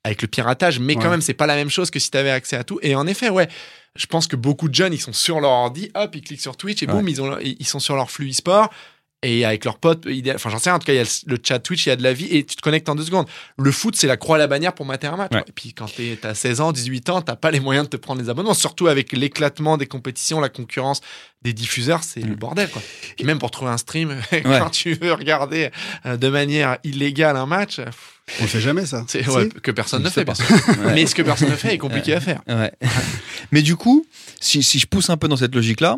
avec 0.04 0.22
le 0.22 0.28
piratage, 0.28 0.78
mais 0.80 0.94
quand 0.94 1.02
Ouais. 1.02 1.08
même, 1.10 1.20
c'est 1.20 1.34
pas 1.34 1.46
la 1.46 1.56
même 1.56 1.70
chose 1.70 1.90
que 1.90 1.98
si 1.98 2.10
tu 2.10 2.16
avais 2.18 2.30
accès 2.30 2.56
à 2.56 2.64
tout. 2.64 2.78
Et 2.82 2.94
en 2.94 3.06
effet, 3.06 3.28
ouais, 3.30 3.48
je 3.96 4.06
pense 4.06 4.26
que 4.26 4.36
beaucoup 4.36 4.68
de 4.68 4.74
jeunes, 4.74 4.92
ils 4.94 5.00
sont 5.00 5.12
sur 5.12 5.40
leur 5.40 5.50
ordi, 5.50 5.90
hop, 5.94 6.14
ils 6.14 6.22
cliquent 6.22 6.40
sur 6.40 6.56
Twitch, 6.56 6.82
et 6.82 6.86
boum, 6.86 7.08
ils, 7.08 7.20
ont, 7.20 7.38
ils 7.40 7.66
sont 7.66 7.80
sur 7.80 7.96
leur 7.96 8.10
flux 8.10 8.30
e-sport. 8.30 8.70
Et 9.22 9.44
avec 9.44 9.64
leurs 9.66 9.76
potes, 9.78 10.06
idéal- 10.06 10.36
enfin 10.36 10.48
j'en 10.48 10.58
sais 10.58 10.70
rien, 10.70 10.76
en 10.76 10.78
tout 10.78 10.86
cas 10.86 10.94
il 10.94 10.96
y 10.96 11.00
a 11.00 11.22
le, 11.26 11.38
chat 11.46 11.58
Twitch, 11.58 11.84
il 11.86 11.90
y 11.90 11.92
a 11.92 11.96
de 11.96 12.02
la 12.02 12.12
vie 12.14 12.26
et 12.30 12.44
tu 12.44 12.56
te 12.56 12.62
connectes 12.62 12.88
en 12.88 12.94
deux 12.94 13.04
secondes. 13.04 13.26
Le 13.58 13.70
foot, 13.70 13.94
c'est 13.96 14.06
la 14.06 14.16
croix 14.16 14.36
à 14.36 14.38
la 14.38 14.46
bannière 14.46 14.72
pour 14.74 14.86
mater 14.86 15.08
un 15.08 15.16
match. 15.16 15.32
Ouais. 15.34 15.44
Et 15.46 15.52
puis 15.52 15.74
quand 15.74 15.94
t'es- 15.94 16.18
t'as 16.20 16.34
16 16.34 16.60
ans, 16.62 16.72
18 16.72 17.10
ans, 17.10 17.20
t'as 17.20 17.36
pas 17.36 17.50
les 17.50 17.60
moyens 17.60 17.86
de 17.86 17.90
te 17.90 17.96
prendre 17.98 18.22
les 18.22 18.30
abonnements, 18.30 18.54
surtout 18.54 18.86
avec 18.88 19.12
l'éclatement 19.12 19.76
des 19.76 19.86
compétitions, 19.86 20.40
la 20.40 20.48
concurrence 20.48 21.00
des 21.42 21.52
diffuseurs, 21.52 22.02
c'est 22.02 22.20
le 22.20 22.32
Mm. 22.32 22.36
bordel 22.36 22.70
quoi. 22.70 22.80
Et 23.18 23.24
même 23.24 23.38
pour 23.38 23.50
trouver 23.50 23.70
un 23.70 23.76
stream, 23.78 24.16
quand 24.42 24.70
tu 24.70 24.94
veux 24.94 25.12
regarder 25.12 25.70
euh, 26.06 26.16
de 26.16 26.28
manière 26.28 26.78
illégale 26.84 27.36
un 27.36 27.46
match, 27.46 27.78
euh, 27.78 27.84
On 28.38 28.42
le 28.44 28.48
fait 28.48 28.60
jamais, 28.60 28.86
ça. 28.86 29.04
c'est 29.08 29.22
Si. 29.22 29.28
ouais, 29.28 29.48
que 29.48 29.70
personne 29.70 30.02
ne 30.02 30.08
fait, 30.08 30.24
pas. 30.24 30.32
Ouais. 30.34 30.94
Mais 30.94 31.04
ce 31.06 31.14
que 31.14 31.22
personne 31.22 31.50
ne 31.50 31.56
fait 31.56 31.74
est 31.74 31.78
compliqué 31.78 32.14
à 32.14 32.20
faire. 32.20 32.40
Ouais. 32.48 32.72
Mais 33.52 33.60
du 33.62 33.76
coup, 33.76 34.06
si, 34.40 34.62
si 34.62 34.78
je 34.78 34.86
pousse 34.86 35.10
un 35.10 35.16
peu 35.16 35.28
dans 35.28 35.36
cette 35.36 35.54
logique-là, 35.54 35.96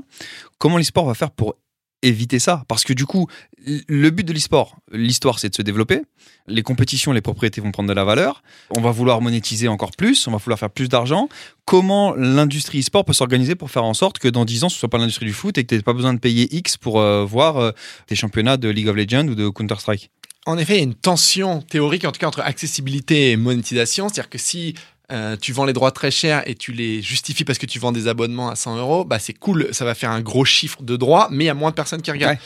comment 0.59 0.79
l'e-sport 0.79 1.07
va 1.07 1.15
faire 1.15 1.31
pour 1.31 1.55
éviter 2.03 2.39
ça 2.39 2.65
Parce 2.69 2.85
que 2.85 2.93
du 2.93 3.07
coup, 3.07 3.27
le 3.65 4.11
but 4.11 4.25
de 4.25 4.33
l'e-sport, 4.33 4.77
l'histoire, 4.93 5.39
c'est 5.39 5.49
de 5.49 5.55
se 5.55 5.63
développer. 5.63 6.03
Les 6.49 6.63
compétitions, 6.63 7.13
les 7.13 7.21
propriétés 7.21 7.61
vont 7.61 7.71
prendre 7.71 7.89
de 7.89 7.95
la 7.95 8.05
valeur. 8.05 8.43
On 8.77 8.81
va 8.81 8.91
vouloir 8.91 9.21
monétiser 9.21 9.69
encore 9.69 9.93
plus. 9.93 10.27
On 10.27 10.33
va 10.33 10.39
vouloir 10.39 10.59
faire 10.59 10.71
plus 10.71 10.89
d'argent. 10.89 11.29
Comment 11.65 12.15
l'industrie 12.15 12.81
e-sport 12.81 13.05
peut 13.05 13.13
s'organiser 13.13 13.55
pour 13.55 13.71
faire 13.71 13.85
en 13.85 13.95
sorte 13.95 14.19
que 14.19 14.29
dans 14.29 14.45
10 14.45 14.65
ans, 14.65 14.69
ce 14.69 14.79
soit 14.79 14.89
pas 14.89 14.99
l'industrie 14.99 15.27
du 15.27 15.33
foot 15.33 15.57
et 15.59 15.63
que 15.63 15.69
tu 15.69 15.75
n'aies 15.77 15.83
pas 15.83 15.93
besoin 15.93 16.13
de 16.15 16.19
payer 16.19 16.55
X 16.55 16.77
pour 16.77 17.01
euh, 17.01 17.25
voir 17.25 17.59
euh, 17.59 17.71
tes 18.07 18.17
championnats 18.17 18.57
de 18.57 18.69
League 18.69 18.89
of 18.89 18.97
Legends 18.97 19.29
ou 19.29 19.35
de 19.35 19.49
Counter-Strike? 19.49 20.11
En 20.45 20.59
effet, 20.59 20.75
il 20.75 20.79
y 20.79 20.81
a 20.81 20.85
une 20.85 20.95
tension 20.95 21.63
théorique, 21.63 22.05
en 22.05 22.11
tout 22.11 22.19
cas, 22.19 22.27
entre 22.27 22.41
accessibilité 22.41 23.31
et 23.31 23.37
monétisation. 23.37 24.09
C'est-à-dire 24.09 24.29
que 24.29 24.39
si 24.39 24.75
euh, 25.13 25.37
tu 25.37 25.53
vends 25.53 25.65
les 25.65 25.73
droits 25.73 25.91
très 25.93 26.11
cher 26.11 26.43
et 26.47 26.55
tu 26.55 26.73
les 26.73 27.03
justifies 27.03 27.45
parce 27.45 27.59
que 27.59 27.67
tu 27.67 27.79
vends 27.79 27.93
des 27.93 28.09
abonnements 28.09 28.49
à 28.49 28.57
100 28.57 28.79
euros, 28.79 29.05
bah 29.05 29.19
c'est 29.19 29.35
cool, 29.35 29.69
ça 29.73 29.85
va 29.85 29.95
faire 29.95 30.11
un 30.11 30.21
gros 30.23 30.45
chiffre 30.45 30.83
de 30.83 30.97
droits, 30.97 31.29
mais 31.31 31.45
il 31.45 31.47
y 31.47 31.51
a 31.51 31.55
moins 31.55 31.71
de 31.71 31.75
personnes 31.77 32.03
qui 32.03 32.11
regardent. 32.11 32.37
Ouais. 32.37 32.41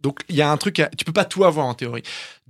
Donc 0.00 0.20
il 0.28 0.36
y 0.36 0.42
a 0.42 0.50
un 0.50 0.56
truc, 0.56 0.78
à- 0.80 0.88
tu 0.96 1.04
peux 1.04 1.12
pas 1.12 1.24
tout 1.24 1.44
avoir 1.44 1.66
en 1.66 1.74
théorie. 1.74 2.02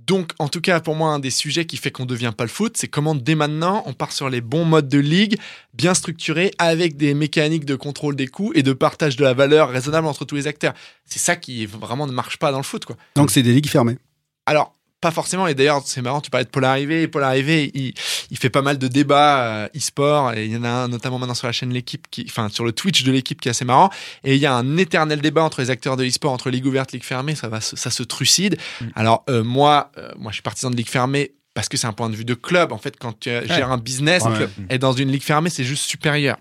Donc 0.05 0.31
en 0.39 0.49
tout 0.49 0.59
cas 0.59 0.79
pour 0.81 0.95
moi 0.95 1.09
un 1.11 1.19
des 1.19 1.29
sujets 1.29 1.65
qui 1.65 1.77
fait 1.77 1.89
qu'on 1.91 2.05
devient 2.05 2.33
pas 2.35 2.43
le 2.43 2.49
foot, 2.49 2.75
c'est 2.75 2.87
comment 2.89 3.15
dès 3.15 3.35
maintenant 3.35 3.83
on 3.85 3.93
part 3.93 4.11
sur 4.11 4.29
les 4.29 4.41
bons 4.41 4.65
modes 4.65 4.89
de 4.89 4.99
ligue, 4.99 5.37
bien 5.73 5.93
structurés, 5.93 6.51
avec 6.57 6.97
des 6.97 7.13
mécaniques 7.13 7.63
de 7.65 7.75
contrôle 7.75 8.15
des 8.15 8.27
coûts 8.27 8.51
et 8.53 8.63
de 8.63 8.73
partage 8.73 9.15
de 9.15 9.23
la 9.23 9.33
valeur 9.33 9.69
raisonnable 9.69 10.07
entre 10.07 10.25
tous 10.25 10.35
les 10.35 10.45
acteurs. 10.47 10.73
C'est 11.05 11.19
ça 11.19 11.35
qui 11.35 11.65
vraiment 11.65 12.05
ne 12.05 12.11
marche 12.11 12.37
pas 12.37 12.51
dans 12.51 12.57
le 12.57 12.63
foot 12.63 12.83
quoi. 12.85 12.97
Donc, 13.15 13.31
c'est 13.31 13.43
des 13.43 13.53
ligues 13.53 13.69
fermées. 13.69 13.97
Alors, 14.45 14.75
pas 15.03 15.11
forcément. 15.11 15.45
Et 15.47 15.53
d'ailleurs, 15.53 15.81
c'est 15.85 16.01
marrant, 16.01 16.21
tu 16.21 16.29
parlais 16.31 16.45
de 16.45 16.49
Paul 16.49 16.63
Arrivé. 16.63 17.07
Paul 17.09 17.23
Arrivé, 17.23 17.69
il, 17.73 17.93
il 18.31 18.37
fait 18.37 18.49
pas 18.49 18.61
mal 18.61 18.77
de 18.77 18.87
débats 18.87 19.43
euh, 19.43 19.67
e-sport. 19.75 20.33
Et 20.33 20.45
il 20.45 20.51
y 20.51 20.57
en 20.57 20.63
a 20.63 20.69
un 20.69 20.87
notamment 20.87 21.19
maintenant 21.19 21.33
sur 21.35 21.45
la 21.47 21.51
chaîne 21.53 21.73
L'équipe, 21.73 22.07
qui, 22.09 22.25
enfin, 22.27 22.47
sur 22.49 22.63
le 22.63 22.71
Twitch 22.71 23.03
de 23.03 23.11
l'équipe 23.11 23.39
qui 23.41 23.49
est 23.49 23.51
assez 23.51 23.65
marrant. 23.65 23.89
Et 24.23 24.35
il 24.35 24.41
y 24.41 24.45
a 24.45 24.53
un 24.55 24.77
éternel 24.77 25.19
débat 25.19 25.43
entre 25.43 25.61
les 25.61 25.69
acteurs 25.69 25.97
de 25.97 26.05
e-sport, 26.05 26.31
entre 26.31 26.49
ligue 26.49 26.65
ouverte, 26.65 26.93
ligue 26.93 27.03
fermée. 27.03 27.35
Ça 27.35 27.49
va, 27.49 27.59
ça 27.61 27.91
se 27.91 28.01
trucide. 28.03 28.57
Alors, 28.95 29.23
euh, 29.29 29.43
moi, 29.43 29.91
euh, 29.97 30.11
moi, 30.17 30.31
je 30.31 30.35
suis 30.35 30.41
partisan 30.41 30.71
de 30.71 30.75
ligue 30.77 30.89
fermée 30.89 31.33
parce 31.53 31.67
que 31.67 31.75
c'est 31.77 31.87
un 31.87 31.93
point 31.93 32.09
de 32.09 32.15
vue 32.15 32.25
de 32.25 32.33
club. 32.33 32.71
En 32.71 32.77
fait, 32.77 32.95
quand 32.97 33.19
tu 33.19 33.29
gères 33.29 33.71
un 33.71 33.77
business, 33.77 34.23
Ouais. 34.23 34.47
et 34.69 34.77
dans 34.79 34.93
une 34.93 35.11
ligue 35.11 35.21
fermée, 35.23 35.49
c'est 35.49 35.65
juste 35.65 35.83
supérieur. 35.83 36.37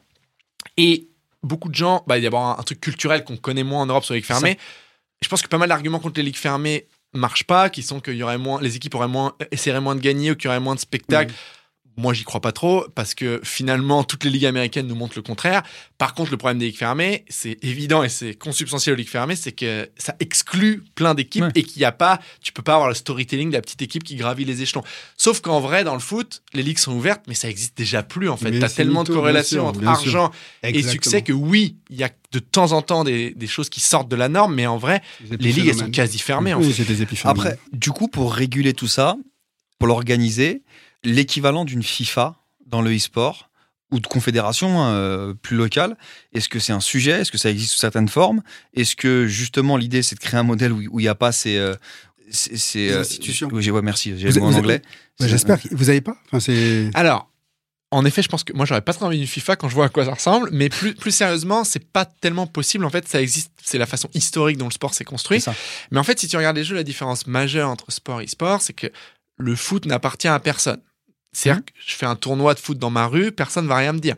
Et 0.77 1.09
beaucoup 1.43 1.69
de 1.69 1.75
gens, 1.75 2.05
bah, 2.07 2.17
il 2.17 2.25
y 2.25 2.27
a 2.29 2.31
un 2.33 2.63
truc 2.63 2.81
culturel 2.81 3.25
qu'on 3.25 3.37
connaît 3.37 3.65
moins 3.65 3.83
en 3.83 3.87
Europe 3.87 4.05
sur 4.05 4.15
les 4.15 4.21
ligues 4.21 4.27
fermées. 4.27 4.57
Je 5.21 5.29
pense 5.29 5.43
que 5.43 5.49
pas 5.49 5.59
mal 5.59 5.69
d'arguments 5.69 5.99
contre 6.01 6.19
les 6.19 6.25
ligues 6.25 6.37
fermées 6.37 6.87
marchent 7.15 7.45
pas, 7.45 7.71
qui 7.71 7.83
sont 7.83 8.01
qu'il 8.01 8.15
y 8.15 8.23
aurait 8.23 8.39
moins, 8.39 8.61
les 8.61 8.77
équipes 8.77 8.95
auraient 8.95 9.09
moins, 9.09 9.35
essaieraient 9.51 9.81
moins 9.81 9.95
de 9.95 10.01
gagner 10.01 10.31
ou 10.31 10.37
qu'il 10.37 10.47
y 10.47 10.49
aurait 10.49 10.61
moins 10.61 10.75
de 10.75 10.81
spectacles. 10.81 11.35
Moi, 11.99 12.14
j'y 12.14 12.24
crois 12.24 12.40
pas 12.40 12.53
trop 12.53 12.86
parce 12.95 13.14
que 13.14 13.40
finalement, 13.45 14.03
toutes 14.03 14.24
les 14.24 14.30
ligues 14.30 14.47
américaines 14.47 14.86
nous 14.86 14.95
montrent 14.95 15.16
le 15.16 15.22
contraire. 15.22 15.62
Par 15.99 16.14
contre, 16.14 16.30
le 16.30 16.36
problème 16.38 16.59
des 16.59 16.66
ligues 16.66 16.76
fermées, 16.78 17.24
c'est 17.28 17.59
évident 17.62 18.03
et 18.03 18.09
c'est 18.09 18.34
consubstantiel 18.34 18.95
aux 18.95 18.97
ligues 18.97 19.09
fermées, 19.11 19.36
c'est 19.36 19.53
que 19.53 19.90
ça 19.99 20.14
exclut 20.20 20.82
plein 20.95 21.14
d'équipes 21.14 21.43
Ouais. 21.43 21.51
et 21.55 21.62
qu'il 21.64 21.80
n'y 21.80 21.84
a 21.84 21.93
pas, 21.93 22.18
tu 22.40 22.53
peux 22.53 22.62
pas 22.62 22.74
avoir 22.74 22.88
le 22.88 22.95
storytelling 22.95 23.49
de 23.51 23.55
la 23.55 23.61
petite 23.61 23.82
équipe 23.82 24.05
qui 24.05 24.16
gravit 24.16 24.45
les 24.45 24.62
échelons. 24.62 24.82
Sauf 25.16 25.40
qu'en 25.40 25.61
vrai, 25.61 25.84
dans 25.84 25.95
le 25.95 26.01
foot, 26.01 26.43
les 26.55 26.62
ligues 26.62 26.78
sont 26.78 26.93
ouvertes, 26.93 27.22
mais 27.28 27.34
ça 27.34 27.49
existe 27.51 27.76
déjà 27.76 28.03
plus 28.03 28.28
en 28.28 28.36
fait. 28.36 28.59
T'as 28.59 28.68
c'est 28.68 28.76
tellement 28.76 29.05
de 29.05 29.12
corrélations 29.12 29.66
entre 29.66 29.86
argent 29.86 30.30
et 30.62 30.82
succès 30.82 31.22
que 31.22 31.32
oui, 31.32 31.76
il 31.90 31.97
y 31.97 32.05
a 32.05 32.11
de 32.32 32.38
temps 32.38 32.72
en 32.72 32.80
temps 32.80 33.05
des, 33.05 33.32
des 33.32 33.47
choses 33.47 33.68
qui 33.68 33.80
sortent 33.80 34.09
de 34.09 34.16
la 34.16 34.28
norme, 34.30 34.55
mais 34.55 34.66
en 34.66 34.78
vrai, 34.78 35.03
les 35.28 35.53
ligues 35.53 35.68
elles 35.68 35.74
sont 35.76 35.90
quasi 35.90 36.18
fermées 36.18 36.55
en 36.55 36.61
Oui, 36.61 36.72
fait. 36.72 36.84
c'est 36.84 36.95
des. 36.95 37.07
Après, 37.24 37.59
du 37.72 37.90
coup, 37.90 38.09
pour 38.09 38.32
réguler 38.32 38.72
tout 38.72 38.88
ça, 38.88 39.16
pour 39.78 39.88
l'organiser, 39.88 40.62
l'équivalent 41.05 41.65
d'une 41.65 41.83
FIFA 41.83 42.37
dans 42.67 42.83
le 42.83 42.95
e-sport 42.97 43.51
ou 43.91 44.01
de 44.01 44.07
confédération 44.07 44.85
euh, 44.87 45.35
plus 45.35 45.57
locale, 45.57 45.97
est-ce 46.33 46.49
que 46.49 46.59
c'est 46.59 46.73
un 46.73 46.81
sujet? 46.81 47.21
Est-ce 47.21 47.31
que 47.31 47.39
ça 47.39 47.51
existe 47.51 47.73
sous 47.73 47.79
certaines 47.79 48.09
formes? 48.09 48.43
Est-ce 48.75 48.97
que 48.97 49.27
justement 49.27 49.77
l'idée 49.77 50.03
c'est 50.03 50.15
de 50.15 50.21
créer 50.21 50.41
un 50.41 50.45
modèle 50.45 50.73
où 50.73 50.99
il 51.01 51.03
n'y 51.03 51.09
a 51.09 51.15
pas 51.15 51.33
ces, 51.33 51.59
euh, 51.59 51.75
ces, 52.31 52.57
ces, 52.57 52.87
Des 52.89 52.93
euh, 52.95 53.01
institutions. 53.01 53.49
oui, 53.53 53.63
j'ai- 53.63 53.71
ouais, 53.71 53.83
merci, 53.83 54.15
j'ai 54.19 54.31
le 54.31 54.41
mot 54.41 54.47
en 54.47 54.55
anglais. 54.55 54.81
J'espère 55.21 55.61
que 55.61 55.69
vous 55.73 55.91
avez 55.91 56.01
pas. 56.01 56.17
Enfin, 56.29 56.41
c'est. 56.41 56.91
Alors, 56.95 57.29
en 57.91 58.07
effet, 58.07 58.23
je 58.23 58.29
pense 58.29 58.43
que 58.43 58.55
moi, 58.55 58.65
j'aurais 58.65 58.81
pas 58.81 58.95
très 58.95 59.05
envie 59.05 59.19
d'une 59.19 59.27
FIFA 59.27 59.57
quand 59.57 59.69
je 59.69 59.75
vois 59.75 59.85
à 59.85 59.89
quoi 59.91 60.07
ça 60.07 60.15
ressemble, 60.15 60.49
mais 60.51 60.71
plus, 60.71 60.95
plus 60.95 61.11
sérieusement, 61.11 61.63
c'est 61.63 61.85
pas 61.93 62.07
tellement 62.07 62.47
possible. 62.47 62.87
En 62.87 62.91
fait, 62.91 63.07
ça 63.07 63.21
existe, 63.21 63.53
c'est 63.63 63.77
la 63.77 63.85
façon 63.85 64.09
historique 64.15 64.57
dont 64.57 64.65
le 64.69 64.73
sport 64.73 64.95
s'est 64.95 65.05
construit. 65.05 65.45
Mais 65.91 65.99
en 65.99 66.03
fait, 66.03 66.19
si 66.19 66.27
tu 66.27 66.39
regardes 66.39 66.57
les 66.57 66.65
jeux, 66.65 66.75
la 66.75 66.85
différence 66.85 67.27
majeure 67.27 67.69
entre 67.69 67.93
sport 67.93 68.23
et 68.23 68.25
e-sport, 68.25 68.63
c'est 68.63 68.73
que 68.73 68.87
le 69.37 69.55
foot 69.55 69.85
n'appartient 69.85 70.27
à 70.29 70.41
personne. 70.41 70.81
C'est-à-dire 71.33 71.64
que 71.64 71.72
je 71.87 71.95
fais 71.95 72.07
un 72.07 72.16
tournoi 72.16 72.55
de 72.55 72.59
foot 72.59 72.78
dans 72.78 72.91
ma 72.91 73.07
rue, 73.07 73.33
personne 73.33 73.66
va 73.66 73.76
rien 73.76 73.93
me 73.93 73.99
dire. 74.01 74.16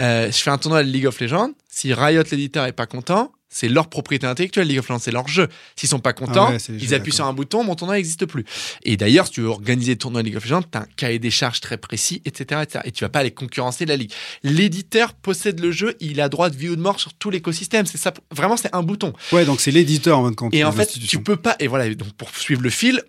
Euh, 0.00 0.26
je 0.26 0.36
fais 0.36 0.50
un 0.50 0.58
tournoi 0.58 0.82
de 0.82 0.88
League 0.90 1.06
of 1.06 1.20
Legends, 1.20 1.52
si 1.68 1.94
Riot, 1.94 2.24
l'éditeur, 2.30 2.66
est 2.66 2.72
pas 2.72 2.86
content, 2.86 3.32
c'est 3.48 3.68
leur 3.68 3.88
propriété 3.88 4.26
intellectuelle, 4.26 4.66
League 4.66 4.80
of 4.80 4.88
Legends, 4.88 4.98
c'est 4.98 5.12
leur 5.12 5.28
jeu. 5.28 5.48
S'ils 5.76 5.88
sont 5.88 6.00
pas 6.00 6.12
contents, 6.12 6.48
Ah 6.48 6.52
ouais, 6.52 6.58
les 6.68 6.82
ils 6.82 6.88
jeux, 6.88 6.96
appuient 6.96 7.12
sur 7.12 7.24
un 7.24 7.32
bouton, 7.32 7.62
mon 7.62 7.76
tournoi 7.76 7.94
n'existe 7.96 8.26
plus. 8.26 8.44
Et 8.82 8.96
d'ailleurs, 8.96 9.26
si 9.26 9.34
tu 9.34 9.42
veux 9.42 9.48
organiser 9.48 9.92
le 9.92 9.98
tournoi 9.98 10.22
de 10.22 10.26
League 10.26 10.36
of 10.36 10.44
Legends, 10.44 10.62
tu 10.62 10.76
as 10.76 10.82
un 10.82 10.86
cahier 10.96 11.18
des 11.20 11.30
charges 11.30 11.60
très 11.60 11.78
précis, 11.78 12.20
etc., 12.24 12.62
etc. 12.64 12.80
Et 12.84 12.90
tu 12.90 13.04
vas 13.04 13.08
pas 13.08 13.20
aller 13.20 13.30
concurrencer 13.30 13.86
la 13.86 13.96
ligue. 13.96 14.12
L'éditeur 14.42 15.14
possède 15.14 15.60
le 15.60 15.70
jeu, 15.70 15.94
il 16.00 16.20
a 16.20 16.28
droit 16.28 16.50
de 16.50 16.56
vie 16.56 16.68
ou 16.68 16.76
de 16.76 16.80
mort 16.82 16.98
sur 16.98 17.14
tout 17.14 17.30
l'écosystème. 17.30 17.86
C'est 17.86 17.98
ça. 17.98 18.12
Vraiment, 18.30 18.56
c'est 18.56 18.74
un 18.74 18.82
bouton. 18.82 19.12
Ouais, 19.30 19.44
donc 19.44 19.60
c'est 19.60 19.70
l'éditeur 19.70 20.18
en 20.18 20.24
fin 20.24 20.30
de 20.32 20.36
compte. 20.36 20.54
Et 20.54 20.64
en 20.64 20.72
fait, 20.72 20.98
tu 20.98 21.22
peux 21.22 21.36
pas. 21.36 21.54
Et 21.60 21.68
voilà, 21.68 21.94
donc 21.94 22.12
pour 22.14 22.30
suivre 22.36 22.62
le 22.62 22.70
fil, 22.70 23.00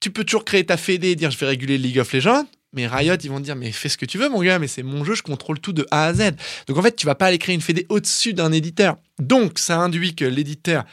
tu 0.00 0.10
peux 0.10 0.24
toujours 0.24 0.44
créer 0.44 0.66
ta 0.66 0.76
fédé 0.76 1.10
et 1.10 1.16
dire 1.16 1.30
je 1.30 1.38
vais 1.38 1.46
réguler 1.46 1.78
League 1.78 2.00
of 2.00 2.12
Legends. 2.12 2.46
Mais 2.74 2.86
Riot, 2.86 3.16
ils 3.22 3.30
vont 3.30 3.40
dire, 3.40 3.56
mais 3.56 3.72
fais 3.72 3.88
ce 3.88 3.96
que 3.96 4.04
tu 4.04 4.18
veux, 4.18 4.28
mon 4.28 4.42
gars, 4.42 4.58
mais 4.58 4.68
c'est 4.68 4.82
mon 4.82 5.04
jeu, 5.04 5.14
je 5.14 5.22
contrôle 5.22 5.60
tout 5.60 5.72
de 5.72 5.86
A 5.90 6.06
à 6.06 6.14
Z. 6.14 6.32
Donc 6.66 6.76
en 6.76 6.82
fait, 6.82 6.96
tu 6.96 7.06
vas 7.06 7.14
pas 7.14 7.26
aller 7.26 7.38
créer 7.38 7.54
une 7.54 7.60
fédé 7.60 7.86
au-dessus 7.88 8.34
d'un 8.34 8.52
éditeur. 8.52 8.96
Donc 9.18 9.58
ça 9.58 9.78
induit 9.78 10.14
que 10.14 10.24
l'éditeur 10.24 10.84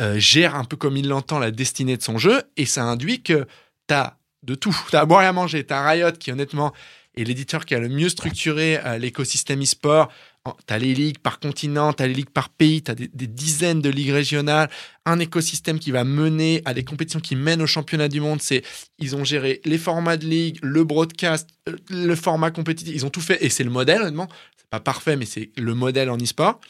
euh, 0.00 0.18
gère 0.18 0.54
un 0.54 0.64
peu 0.64 0.76
comme 0.76 0.96
il 0.96 1.08
l'entend 1.08 1.38
la 1.38 1.50
destinée 1.50 1.96
de 1.96 2.02
son 2.02 2.18
jeu, 2.18 2.42
et 2.56 2.66
ça 2.66 2.84
induit 2.84 3.22
que 3.22 3.46
tu 3.88 3.94
as 3.94 4.16
de 4.42 4.54
tout. 4.54 4.76
Tu 4.90 4.96
as 4.96 5.00
à 5.00 5.04
boire 5.04 5.22
et 5.22 5.26
à 5.26 5.32
manger. 5.32 5.64
Tu 5.64 5.72
as 5.72 5.86
Riot 5.86 6.12
qui, 6.12 6.32
honnêtement, 6.32 6.72
est 7.16 7.24
l'éditeur 7.24 7.64
qui 7.64 7.74
a 7.74 7.78
le 7.78 7.88
mieux 7.88 8.08
structuré 8.08 8.78
euh, 8.84 8.98
l'écosystème 8.98 9.62
e-sport. 9.62 10.10
Tu 10.44 10.74
as 10.74 10.78
les 10.78 10.92
ligues 10.92 11.18
par 11.18 11.38
continent, 11.38 11.92
tu 11.92 12.02
as 12.02 12.08
les 12.08 12.14
ligues 12.14 12.30
par 12.30 12.48
pays, 12.48 12.82
tu 12.82 12.90
as 12.90 12.96
des, 12.96 13.08
des 13.08 13.28
dizaines 13.28 13.80
de 13.80 13.88
ligues 13.90 14.10
régionales, 14.10 14.68
un 15.06 15.20
écosystème 15.20 15.78
qui 15.78 15.92
va 15.92 16.02
mener 16.02 16.62
à 16.64 16.74
des 16.74 16.82
compétitions 16.82 17.20
qui 17.20 17.36
mènent 17.36 17.62
au 17.62 17.68
championnat 17.68 18.08
du 18.08 18.20
monde. 18.20 18.42
C'est 18.42 18.64
Ils 18.98 19.14
ont 19.14 19.22
géré 19.24 19.60
les 19.64 19.78
formats 19.78 20.16
de 20.16 20.26
ligue, 20.26 20.58
le 20.62 20.82
broadcast, 20.82 21.48
euh, 21.68 21.76
le 21.90 22.16
format 22.16 22.50
compétitif. 22.50 22.92
Ils 22.92 23.06
ont 23.06 23.10
tout 23.10 23.20
fait, 23.20 23.44
et 23.44 23.50
c'est 23.50 23.62
le 23.62 23.70
modèle, 23.70 24.02
honnêtement. 24.02 24.28
C'est 24.56 24.68
pas 24.68 24.80
parfait, 24.80 25.16
mais 25.16 25.26
c'est 25.26 25.50
le 25.56 25.74
modèle 25.74 26.10
en 26.10 26.18
e-sport. 26.18 26.60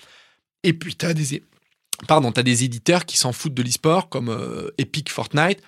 Et 0.64 0.74
puis, 0.74 0.94
tu 0.94 1.06
as 1.06 1.14
des, 1.14 1.42
pardon, 2.06 2.30
as 2.30 2.42
des 2.42 2.64
éditeurs 2.64 3.06
qui 3.06 3.16
s'en 3.16 3.32
foutent 3.32 3.54
de 3.54 3.62
l'e-sport, 3.62 4.10
comme 4.10 4.28
euh, 4.28 4.70
Epic 4.76 5.10
Fortnite. 5.10 5.60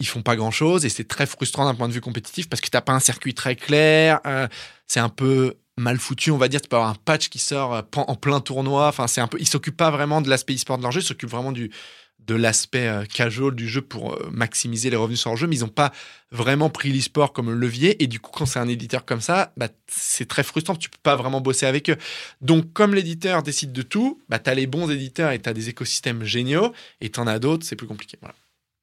Ils 0.00 0.06
font 0.06 0.22
pas 0.22 0.36
grand 0.36 0.50
chose 0.50 0.84
et 0.84 0.88
c'est 0.88 1.08
très 1.08 1.26
frustrant 1.26 1.64
d'un 1.64 1.74
point 1.74 1.88
de 1.88 1.92
vue 1.92 2.02
compétitif 2.02 2.48
parce 2.48 2.60
que 2.60 2.68
t'as 2.68 2.82
pas 2.82 2.92
un 2.92 3.00
circuit 3.00 3.32
très 3.32 3.56
clair. 3.56 4.20
euh, 4.26 4.46
c'est 4.86 5.00
un 5.00 5.08
peu 5.08 5.54
mal 5.78 5.98
foutu, 5.98 6.30
on 6.30 6.38
va 6.38 6.48
dire. 6.48 6.60
Tu 6.60 6.68
peux 6.68 6.76
avoir 6.76 6.90
un 6.90 6.96
patch 7.04 7.28
qui 7.28 7.38
sort 7.38 7.74
euh, 7.74 7.82
en 7.96 8.14
plein 8.16 8.40
tournoi. 8.40 8.88
Enfin, 8.88 9.06
c'est 9.06 9.20
un 9.20 9.28
peu. 9.28 9.38
Ils 9.40 9.48
s'occupent 9.48 9.76
pas 9.76 9.90
vraiment 9.90 10.20
de 10.20 10.28
l'aspect 10.28 10.54
e-sport 10.54 10.78
de 10.78 10.82
leur 10.82 10.92
jeu. 10.92 11.00
Ils 11.00 11.06
s'occupent 11.06 11.30
vraiment 11.30 11.52
du 11.52 11.70
de 12.26 12.34
l'aspect 12.34 12.88
euh, 12.88 13.04
casual 13.04 13.54
du 13.54 13.68
jeu 13.68 13.82
pour 13.82 14.14
euh, 14.14 14.28
maximiser 14.32 14.90
les 14.90 14.96
revenus 14.96 15.20
sur 15.20 15.30
leur 15.30 15.36
jeu, 15.36 15.46
mais 15.46 15.56
ils 15.58 15.60
n'ont 15.60 15.68
pas 15.68 15.92
vraiment 16.32 16.70
pris 16.70 16.90
l'e-sport 16.92 17.32
comme 17.32 17.52
levier. 17.52 18.02
Et 18.02 18.08
du 18.08 18.18
coup, 18.18 18.32
quand 18.34 18.46
c'est 18.46 18.58
un 18.58 18.66
éditeur 18.66 19.04
comme 19.04 19.20
ça, 19.20 19.52
bah, 19.56 19.68
c'est 19.86 20.26
très 20.26 20.42
frustrant. 20.42 20.74
Tu 20.74 20.90
peux 20.90 20.98
pas 21.04 21.14
vraiment 21.14 21.40
bosser 21.40 21.66
avec 21.66 21.88
eux. 21.88 21.96
Donc, 22.40 22.72
comme 22.72 22.94
l'éditeur 22.96 23.44
décide 23.44 23.70
de 23.72 23.82
tout, 23.82 24.20
bah, 24.28 24.40
tu 24.40 24.50
as 24.50 24.54
les 24.54 24.66
bons 24.66 24.90
éditeurs 24.90 25.30
et 25.30 25.40
tu 25.40 25.48
as 25.48 25.52
des 25.52 25.68
écosystèmes 25.68 26.24
géniaux, 26.24 26.72
et 27.00 27.10
tu 27.10 27.20
en 27.20 27.28
as 27.28 27.38
d'autres, 27.38 27.64
c'est 27.64 27.76
plus 27.76 27.86
compliqué. 27.86 28.18
Voilà. 28.20 28.34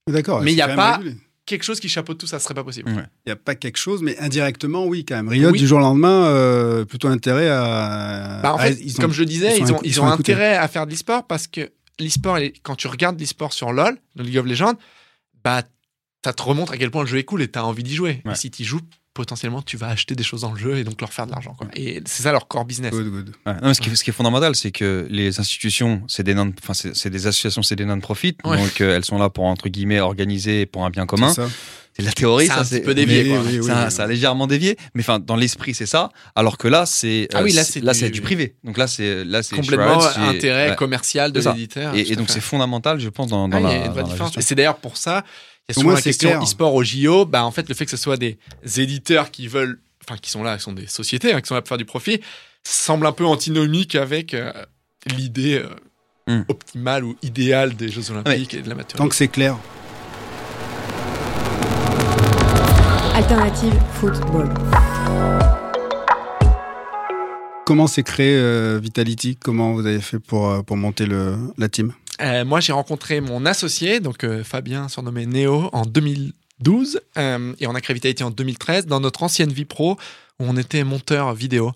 D'accord. 0.08 0.41
Mais 0.41 0.52
c'est 0.52 0.58
y 0.58 0.62
a 0.62 0.74
pas- 0.74 0.98
régulé. 0.98 1.18
Quelque 1.46 1.64
chose 1.64 1.80
qui 1.82 1.89
chapeaute 1.89 2.18
tout, 2.20 2.28
ça 2.28 2.39
serait 2.39 2.54
pas 2.54 2.64
possible. 2.64 2.89
Ouais. 2.89 3.04
Il 3.26 3.30
n'y 3.30 3.32
a 3.34 3.36
pas 3.36 3.56
quelque 3.56 3.78
chose, 3.78 4.02
mais 4.02 4.18
indirectement, 4.20 4.86
oui, 4.86 5.04
quand 5.04 5.16
même. 5.16 5.28
Riot, 5.28 5.52
Oui. 5.52 5.60
du 5.60 5.68
jour 5.68 5.78
au 5.80 5.82
lendemain, 5.82 6.26
euh, 6.28 6.86
plutôt 6.86 7.10
intérêt 7.10 7.50
à. 7.50 8.39
Bah, 8.41 8.54
en 8.54 8.58
à- 8.58 8.64
fait, 8.68 8.78
ils 8.82 8.96
ont- 8.98 9.02
comme 9.02 9.12
je 9.12 9.20
le 9.20 9.26
disais, 9.26 9.58
ils 9.60 9.74
ont, 9.74 9.80
ils 9.84 9.89
ils 9.91 10.02
ont 10.02 10.08
intérêt 10.08 10.56
à 10.56 10.68
faire 10.70 10.86
de 10.86 10.91
l'e-sport 10.91 11.28
parce 11.28 11.48
que 11.48 11.72
l'e-sport, 12.00 12.38
quand 12.64 12.76
tu 12.76 12.88
regardes 12.88 13.20
l'e-sport 13.20 13.52
sur 13.52 13.74
LoL, 13.74 13.98
dans 14.16 14.24
League 14.24 14.38
of 14.38 14.46
Legends, 14.46 14.76
bah, 15.44 15.64
ça 16.24 16.32
te 16.32 16.41
remontre 16.41 16.72
à 16.72 16.78
quel 16.78 16.91
point 16.91 17.02
le 17.04 17.10
jeu 17.10 17.18
est 17.18 17.26
cool 17.26 17.41
et 17.41 17.52
tu 17.52 17.60
as 17.60 17.66
envie 17.66 17.84
d'y 17.84 17.94
jouer. 17.96 18.22
Ouais. 18.24 18.32
Et 18.32 18.36
si 18.36 18.50
tu 18.50 18.64
joues, 18.64 18.80
potentiellement 19.14 19.61
tu 19.61 19.78
vas 19.78 19.88
acheter 19.89 20.16
des 20.16 20.24
choses 20.24 20.41
dans 20.41 20.51
le 20.51 20.57
jeu 20.59 20.78
et 20.78 20.84
donc 20.84 20.99
leur 21.01 21.14
faire 21.14 21.28
de 21.28 21.32
l'argent. 21.32 21.53
quoi. 21.57 21.68
Et 21.76 22.01
c'est 22.05 22.24
ça 22.24 22.32
leur 22.32 22.47
core 22.47 22.66
business. 22.66 22.91
Good, 22.91 23.09
good. 23.11 23.30
Ouais. 23.45 23.53
Non, 23.53 23.59
mais 23.68 23.74
ce, 23.74 23.82
qui, 23.82 23.95
ce 23.95 24.03
qui 24.03 24.09
est 24.09 24.14
fondamental, 24.14 24.55
c'est 24.55 24.72
que 24.72 25.07
les 25.09 25.39
institutions, 25.39 26.01
c'est 26.07 26.24
des 26.24 26.34
non, 26.34 26.51
enfin 26.64 26.74
c'est 26.74 26.95
c'est 26.95 27.09
des 27.09 27.28
associations, 27.28 27.61
c'est 27.64 27.76
des 27.76 27.86
non-profit, 27.86 28.38
Ouais. 28.43 28.57
donc 28.57 28.82
euh, 28.82 28.95
elles 28.95 29.05
sont 29.05 29.18
là 29.20 29.30
pour 29.30 29.45
entre 29.45 29.70
guillemets 29.70 29.99
organiser 29.99 30.66
pour 30.66 30.86
un 30.86 30.89
bien 30.89 31.05
commun. 31.05 31.30
C'est 31.30 31.41
ça. 31.43 31.49
C'est 31.95 32.01
de 32.01 32.07
la 32.07 32.14
théorie, 32.14 32.47
C'est 32.47 32.53
ça 32.53 32.59
un 32.61 32.64
c'est 32.64 32.82
peu 32.82 32.95
dévié, 32.95 33.22
mais- 33.24 33.30
quoi. 33.30 33.39
Oui, 33.45 33.59
oui, 33.59 33.68
ça, 33.68 33.84
oui. 33.86 33.91
ça 33.91 34.03
a 34.05 34.07
légèrement 34.07 34.47
dévié, 34.47 34.78
mais 34.95 35.03
enfin 35.03 35.20
dans 35.20 35.36
l'esprit 35.36 35.76
c'est 35.76 35.86
ça. 35.86 36.09
Alors 36.36 36.57
que 36.57 36.68
là 36.68 36.88
c'est 36.88 37.28
Ah 37.36 37.43
oui, 37.43 37.51
là, 37.51 37.64
c'est- 37.64 37.82
du- 37.82 37.93
c'est 37.93 38.09
du 38.09 38.22
privé. 38.22 38.55
Donc 38.64 38.80
là 38.80 38.88
c'est 38.88 39.24
là 39.24 39.43
c'est 39.43 39.55
Complètement 39.55 40.01
intérêt 40.18 40.72
ouais. 40.72 40.76
commercial 40.76 41.32
de 41.32 41.39
l'éditeur. 41.39 41.93
Et, 41.95 42.16
donc 42.16 42.32
c'est 42.32 42.41
fondamental, 42.41 42.99
je 42.99 43.09
pense, 43.09 43.28
dans, 43.28 43.47
dans 43.47 43.57
Ah, 43.57 43.59
la, 43.59 43.70
a 43.70 43.74
une 43.76 43.82
vraie 43.82 43.89
dans 43.89 43.95
la 43.97 44.03
différence. 44.05 44.30
gestion. 44.30 44.39
Et 44.39 44.43
c'est 44.43 44.55
d'ailleurs 44.55 44.78
pour 44.78 44.97
ça, 44.97 45.24
il 45.70 45.72
y 45.72 45.76
a 45.76 45.78
Au 45.78 45.82
souvent 45.82 45.84
moins, 45.86 45.93
la 45.95 46.01
c'est 46.01 46.09
question 46.09 46.30
clair. 46.30 46.43
e-sport 46.43 46.74
au 46.76 46.84
JO. 46.84 47.26
Bah, 47.26 47.45
en 47.45 47.51
fait, 47.51 47.70
le 47.70 47.76
fait 47.76 47.86
que 47.86 47.91
ce 47.91 47.97
soit 47.97 48.18
des 48.18 48.38
éditeurs 48.78 49.32
qui 49.32 49.47
veulent, 49.47 49.80
enfin, 50.03 50.18
qui 50.22 50.30
sont 50.30 50.43
là, 50.43 50.57
qui 50.57 50.64
sont 50.64 50.74
des 50.74 50.88
sociétés, 50.88 51.34
hein, 51.34 51.41
qui 51.41 51.47
sont 51.47 51.55
là 51.55 51.61
pour 51.61 51.70
faire 51.70 51.78
du 51.78 51.86
profit, 51.86 52.20
semble 52.64 53.05
un 53.05 53.11
peu 53.11 53.26
antinomique 53.26 53.95
avec 53.95 54.34
euh, 54.34 54.51
l'idée 55.05 55.55
euh, 55.59 55.70
Hmm. 56.26 56.43
optimale 56.47 57.03
ou 57.03 57.18
idéale 57.22 57.76
des 57.76 57.89
Jeux 57.89 58.09
Olympiques 58.11 58.53
et 58.53 58.61
de 58.61 58.70
l'amateur. 58.70 58.97
Tant 58.97 59.09
que 59.09 59.16
c'est 59.16 59.28
clair. 59.28 59.57
Alternative 63.14 63.74
football. 63.95 64.49
Comment 67.66 67.88
s'est 67.88 68.03
créé 68.03 68.36
euh, 68.38 68.80
Vitality? 68.82 69.36
Comment 69.36 69.74
vous 69.74 69.86
avez 69.86 69.99
fait 70.01 70.20
pour, 70.20 70.64
pour 70.66 70.78
monter 70.78 71.05
le, 71.05 71.36
la 71.57 71.68
team? 71.70 71.91
Euh, 72.22 72.45
moi, 72.45 72.59
j'ai 72.59 72.74
rencontré 72.74 73.22
mon 73.22 73.45
associé, 73.45 73.99
donc 73.99 74.24
euh, 74.24 74.43
Fabien, 74.43 74.88
surnommé 74.89 75.26
Néo, 75.26 75.70
en 75.74 75.86
2012, 75.86 77.01
euh, 77.18 77.53
et 77.59 77.68
on 77.68 77.76
a 77.76 77.82
créé 77.82 77.93
Vitality 77.93 78.24
en 78.24 78.32
2013 78.32 78.86
dans 78.86 78.99
notre 78.99 79.24
ancienne 79.24 79.51
vie 79.51 79.66
pro 79.66 79.97
où 80.39 80.45
on 80.45 80.57
était 80.57 80.84
monteur 80.84 81.34
vidéo. 81.34 81.72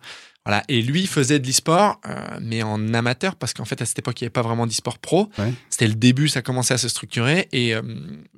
Voilà. 0.45 0.63
Et 0.69 0.81
lui 0.81 1.07
faisait 1.07 1.39
de 1.39 1.45
l'e-sport, 1.45 1.99
mais 2.41 2.63
en 2.63 2.93
amateur, 2.93 3.35
parce 3.35 3.53
qu'en 3.53 3.65
fait, 3.65 3.81
à 3.81 3.85
cette 3.85 3.99
époque, 3.99 4.21
il 4.21 4.23
n'y 4.23 4.27
avait 4.27 4.31
pas 4.31 4.43
vraiment 4.43 4.65
d'e-sport 4.65 4.97
pro. 4.97 5.29
Ouais. 5.37 5.53
C'était 5.69 5.87
le 5.87 5.93
début, 5.93 6.29
ça 6.29 6.41
commençait 6.41 6.73
à 6.73 6.77
se 6.77 6.87
structurer, 6.87 7.49
et 7.51 7.73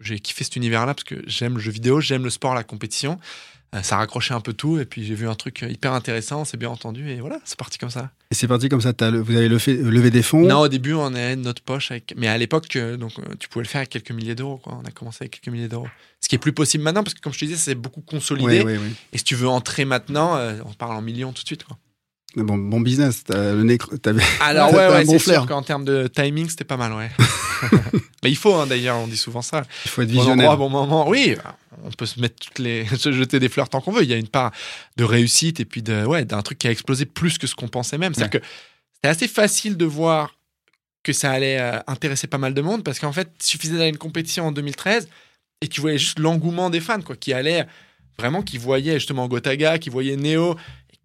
j'ai 0.01 0.19
kiffé 0.19 0.43
cet 0.43 0.55
univers-là 0.55 0.95
parce 0.95 1.03
que 1.03 1.21
j'aime 1.27 1.53
le 1.53 1.59
jeu 1.59 1.71
vidéo, 1.71 2.01
j'aime 2.01 2.23
le 2.23 2.31
sport, 2.31 2.55
la 2.55 2.63
compétition. 2.63 3.19
Euh, 3.75 3.83
ça 3.83 3.97
raccrochait 3.97 4.33
un 4.33 4.41
peu 4.41 4.53
tout, 4.53 4.79
et 4.79 4.85
puis 4.85 5.03
j'ai 5.05 5.13
vu 5.13 5.27
un 5.27 5.35
truc 5.35 5.63
hyper 5.69 5.93
intéressant, 5.93 6.41
on 6.41 6.45
s'est 6.45 6.57
bien 6.57 6.69
entendu, 6.69 7.07
et 7.11 7.19
voilà, 7.19 7.39
c'est 7.45 7.57
parti 7.57 7.77
comme 7.77 7.91
ça. 7.91 8.09
Et 8.31 8.35
c'est 8.35 8.47
parti 8.47 8.67
comme 8.67 8.81
ça. 8.81 8.93
le- 9.11 9.19
vous 9.19 9.35
avez 9.35 9.47
levé, 9.47 9.75
levé 9.77 10.09
des 10.09 10.23
fonds? 10.23 10.41
Non, 10.47 10.61
au 10.61 10.67
début, 10.67 10.93
on 10.93 11.13
avait 11.13 11.35
notre 11.35 11.61
poche, 11.61 11.91
avec... 11.91 12.15
mais 12.17 12.27
à 12.27 12.37
l'époque, 12.39 12.75
euh, 12.75 12.97
donc 12.97 13.11
euh, 13.19 13.35
tu 13.39 13.47
pouvais 13.47 13.61
le 13.63 13.69
faire 13.69 13.79
avec 13.79 13.89
quelques 13.89 14.09
milliers 14.11 14.33
d'euros. 14.33 14.59
On 14.65 14.83
a 14.85 14.91
commencé 14.91 15.17
avec 15.21 15.39
quelques 15.39 15.53
milliers 15.53 15.67
d'euros. 15.67 15.87
Ce 16.19 16.27
qui 16.27 16.33
est 16.33 16.39
plus 16.39 16.51
possible 16.53 16.83
maintenant, 16.83 17.03
parce 17.03 17.13
que 17.13 17.21
comme 17.21 17.31
je 17.33 17.39
te 17.39 17.45
disais, 17.45 17.57
c'est 17.57 17.75
beaucoup 17.75 18.01
consolidé. 18.01 18.61
Oui, 18.63 18.73
oui, 18.73 18.79
oui. 18.81 18.95
Et 19.13 19.19
si 19.19 19.23
tu 19.23 19.35
veux 19.35 19.47
entrer 19.47 19.85
maintenant, 19.85 20.35
euh, 20.37 20.55
on 20.65 20.73
parle 20.73 20.95
en 20.95 21.01
millions 21.03 21.31
tout 21.31 21.43
de 21.43 21.47
suite. 21.47 21.63
Quoi. 21.63 21.77
Bon, 22.35 22.57
bon 22.57 22.79
business. 22.79 23.23
T'as 23.23 23.53
le 23.53 23.63
nez. 23.63 23.77
t'avais- 24.01 24.21
Alors 24.41 24.71
ouais, 24.73 24.87
ouais, 24.87 25.05
bon 25.05 25.13
c'est 25.13 25.33
sûr 25.33 25.45
qu'en 25.47 25.63
termes 25.63 25.85
de 25.85 26.07
timing, 26.07 26.47
c'était 26.49 26.63
pas 26.63 26.77
mal, 26.77 26.93
ouais. 26.93 27.09
mais 28.23 28.29
il 28.31 28.35
faut, 28.37 28.53
hein, 28.55 28.67
d'ailleurs, 28.67 28.97
on 28.97 29.07
dit 29.07 29.17
souvent 29.17 29.41
ça. 29.41 29.63
Il 29.85 29.89
faut 29.91 30.01
être 30.03 30.09
Bon 30.09 30.19
endroit, 30.19 30.33
visionnaire. 30.35 30.57
bon 30.57 30.69
moment. 30.69 31.09
Oui, 31.09 31.35
on 31.83 31.89
peut 31.91 32.05
se 32.05 32.19
mettre 32.19 32.35
toutes 32.35 32.59
les, 32.59 32.85
se 32.97 33.11
jeter 33.11 33.39
des 33.39 33.49
fleurs 33.49 33.67
tant 33.69 33.81
qu'on 33.81 33.91
veut. 33.91 34.03
Il 34.03 34.09
y 34.09 34.13
a 34.13 34.17
une 34.17 34.27
part 34.27 34.51
de 34.97 35.03
réussite 35.03 35.59
et 35.59 35.65
puis 35.65 35.81
de, 35.81 36.05
ouais, 36.05 36.23
d'un 36.25 36.41
truc 36.41 36.59
qui 36.59 36.67
a 36.67 36.71
explosé 36.71 37.05
plus 37.05 37.37
que 37.37 37.47
ce 37.47 37.55
qu'on 37.55 37.67
pensait 37.67 37.97
même. 37.97 38.13
C'est-à-dire 38.13 38.39
que 38.41 38.45
c'était 38.95 39.07
assez 39.09 39.27
facile 39.27 39.75
de 39.75 39.85
voir 39.85 40.35
que 41.03 41.13
ça 41.13 41.31
allait 41.31 41.59
euh, 41.59 41.79
intéresser 41.87 42.27
pas 42.27 42.37
mal 42.37 42.53
de 42.53 42.61
monde 42.61 42.83
parce 42.83 42.99
qu'en 42.99 43.11
fait, 43.13 43.29
il 43.39 43.43
suffisait 43.45 43.73
d'aller 43.73 43.85
à 43.85 43.89
une 43.89 43.97
compétition 43.97 44.45
en 44.47 44.51
2013 44.51 45.07
et 45.61 45.67
tu 45.67 45.81
voyais 45.81 45.97
juste 45.97 46.19
l'engouement 46.19 46.69
des 46.69 46.79
fans, 46.81 47.01
quoi, 47.01 47.15
qui 47.15 47.33
allaient 47.33 47.65
vraiment, 48.17 48.41
qui 48.43 48.57
voyaient 48.57 48.95
justement 48.99 49.27
Gotaga, 49.27 49.79
qui 49.79 49.89
voyaient 49.89 50.17
Neo, 50.17 50.55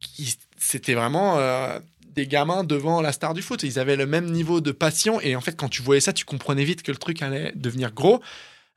qui, 0.01 0.37
c'était 0.65 0.95
vraiment 0.95 1.39
euh, 1.39 1.79
des 2.15 2.27
gamins 2.27 2.65
devant 2.65 3.01
la 3.01 3.13
star 3.13 3.35
du 3.35 3.43
foot. 3.43 3.63
Ils 3.63 3.79
avaient 3.79 3.97
le 3.97 4.07
même 4.07 4.31
niveau 4.31 4.61
de 4.61 4.73
passion 4.73 5.21
et 5.21 5.37
en 5.37 5.41
fait, 5.41 5.57
quand 5.57 5.69
tu 5.69 5.83
voyais 5.83 6.01
ça, 6.01 6.13
tu 6.13 6.25
comprenais 6.25 6.65
vite 6.65 6.83
que 6.83 6.91
le 6.91 6.99
truc 6.99 7.23
allait 7.23 7.53
devenir 7.55 7.93
gros. 7.93 8.23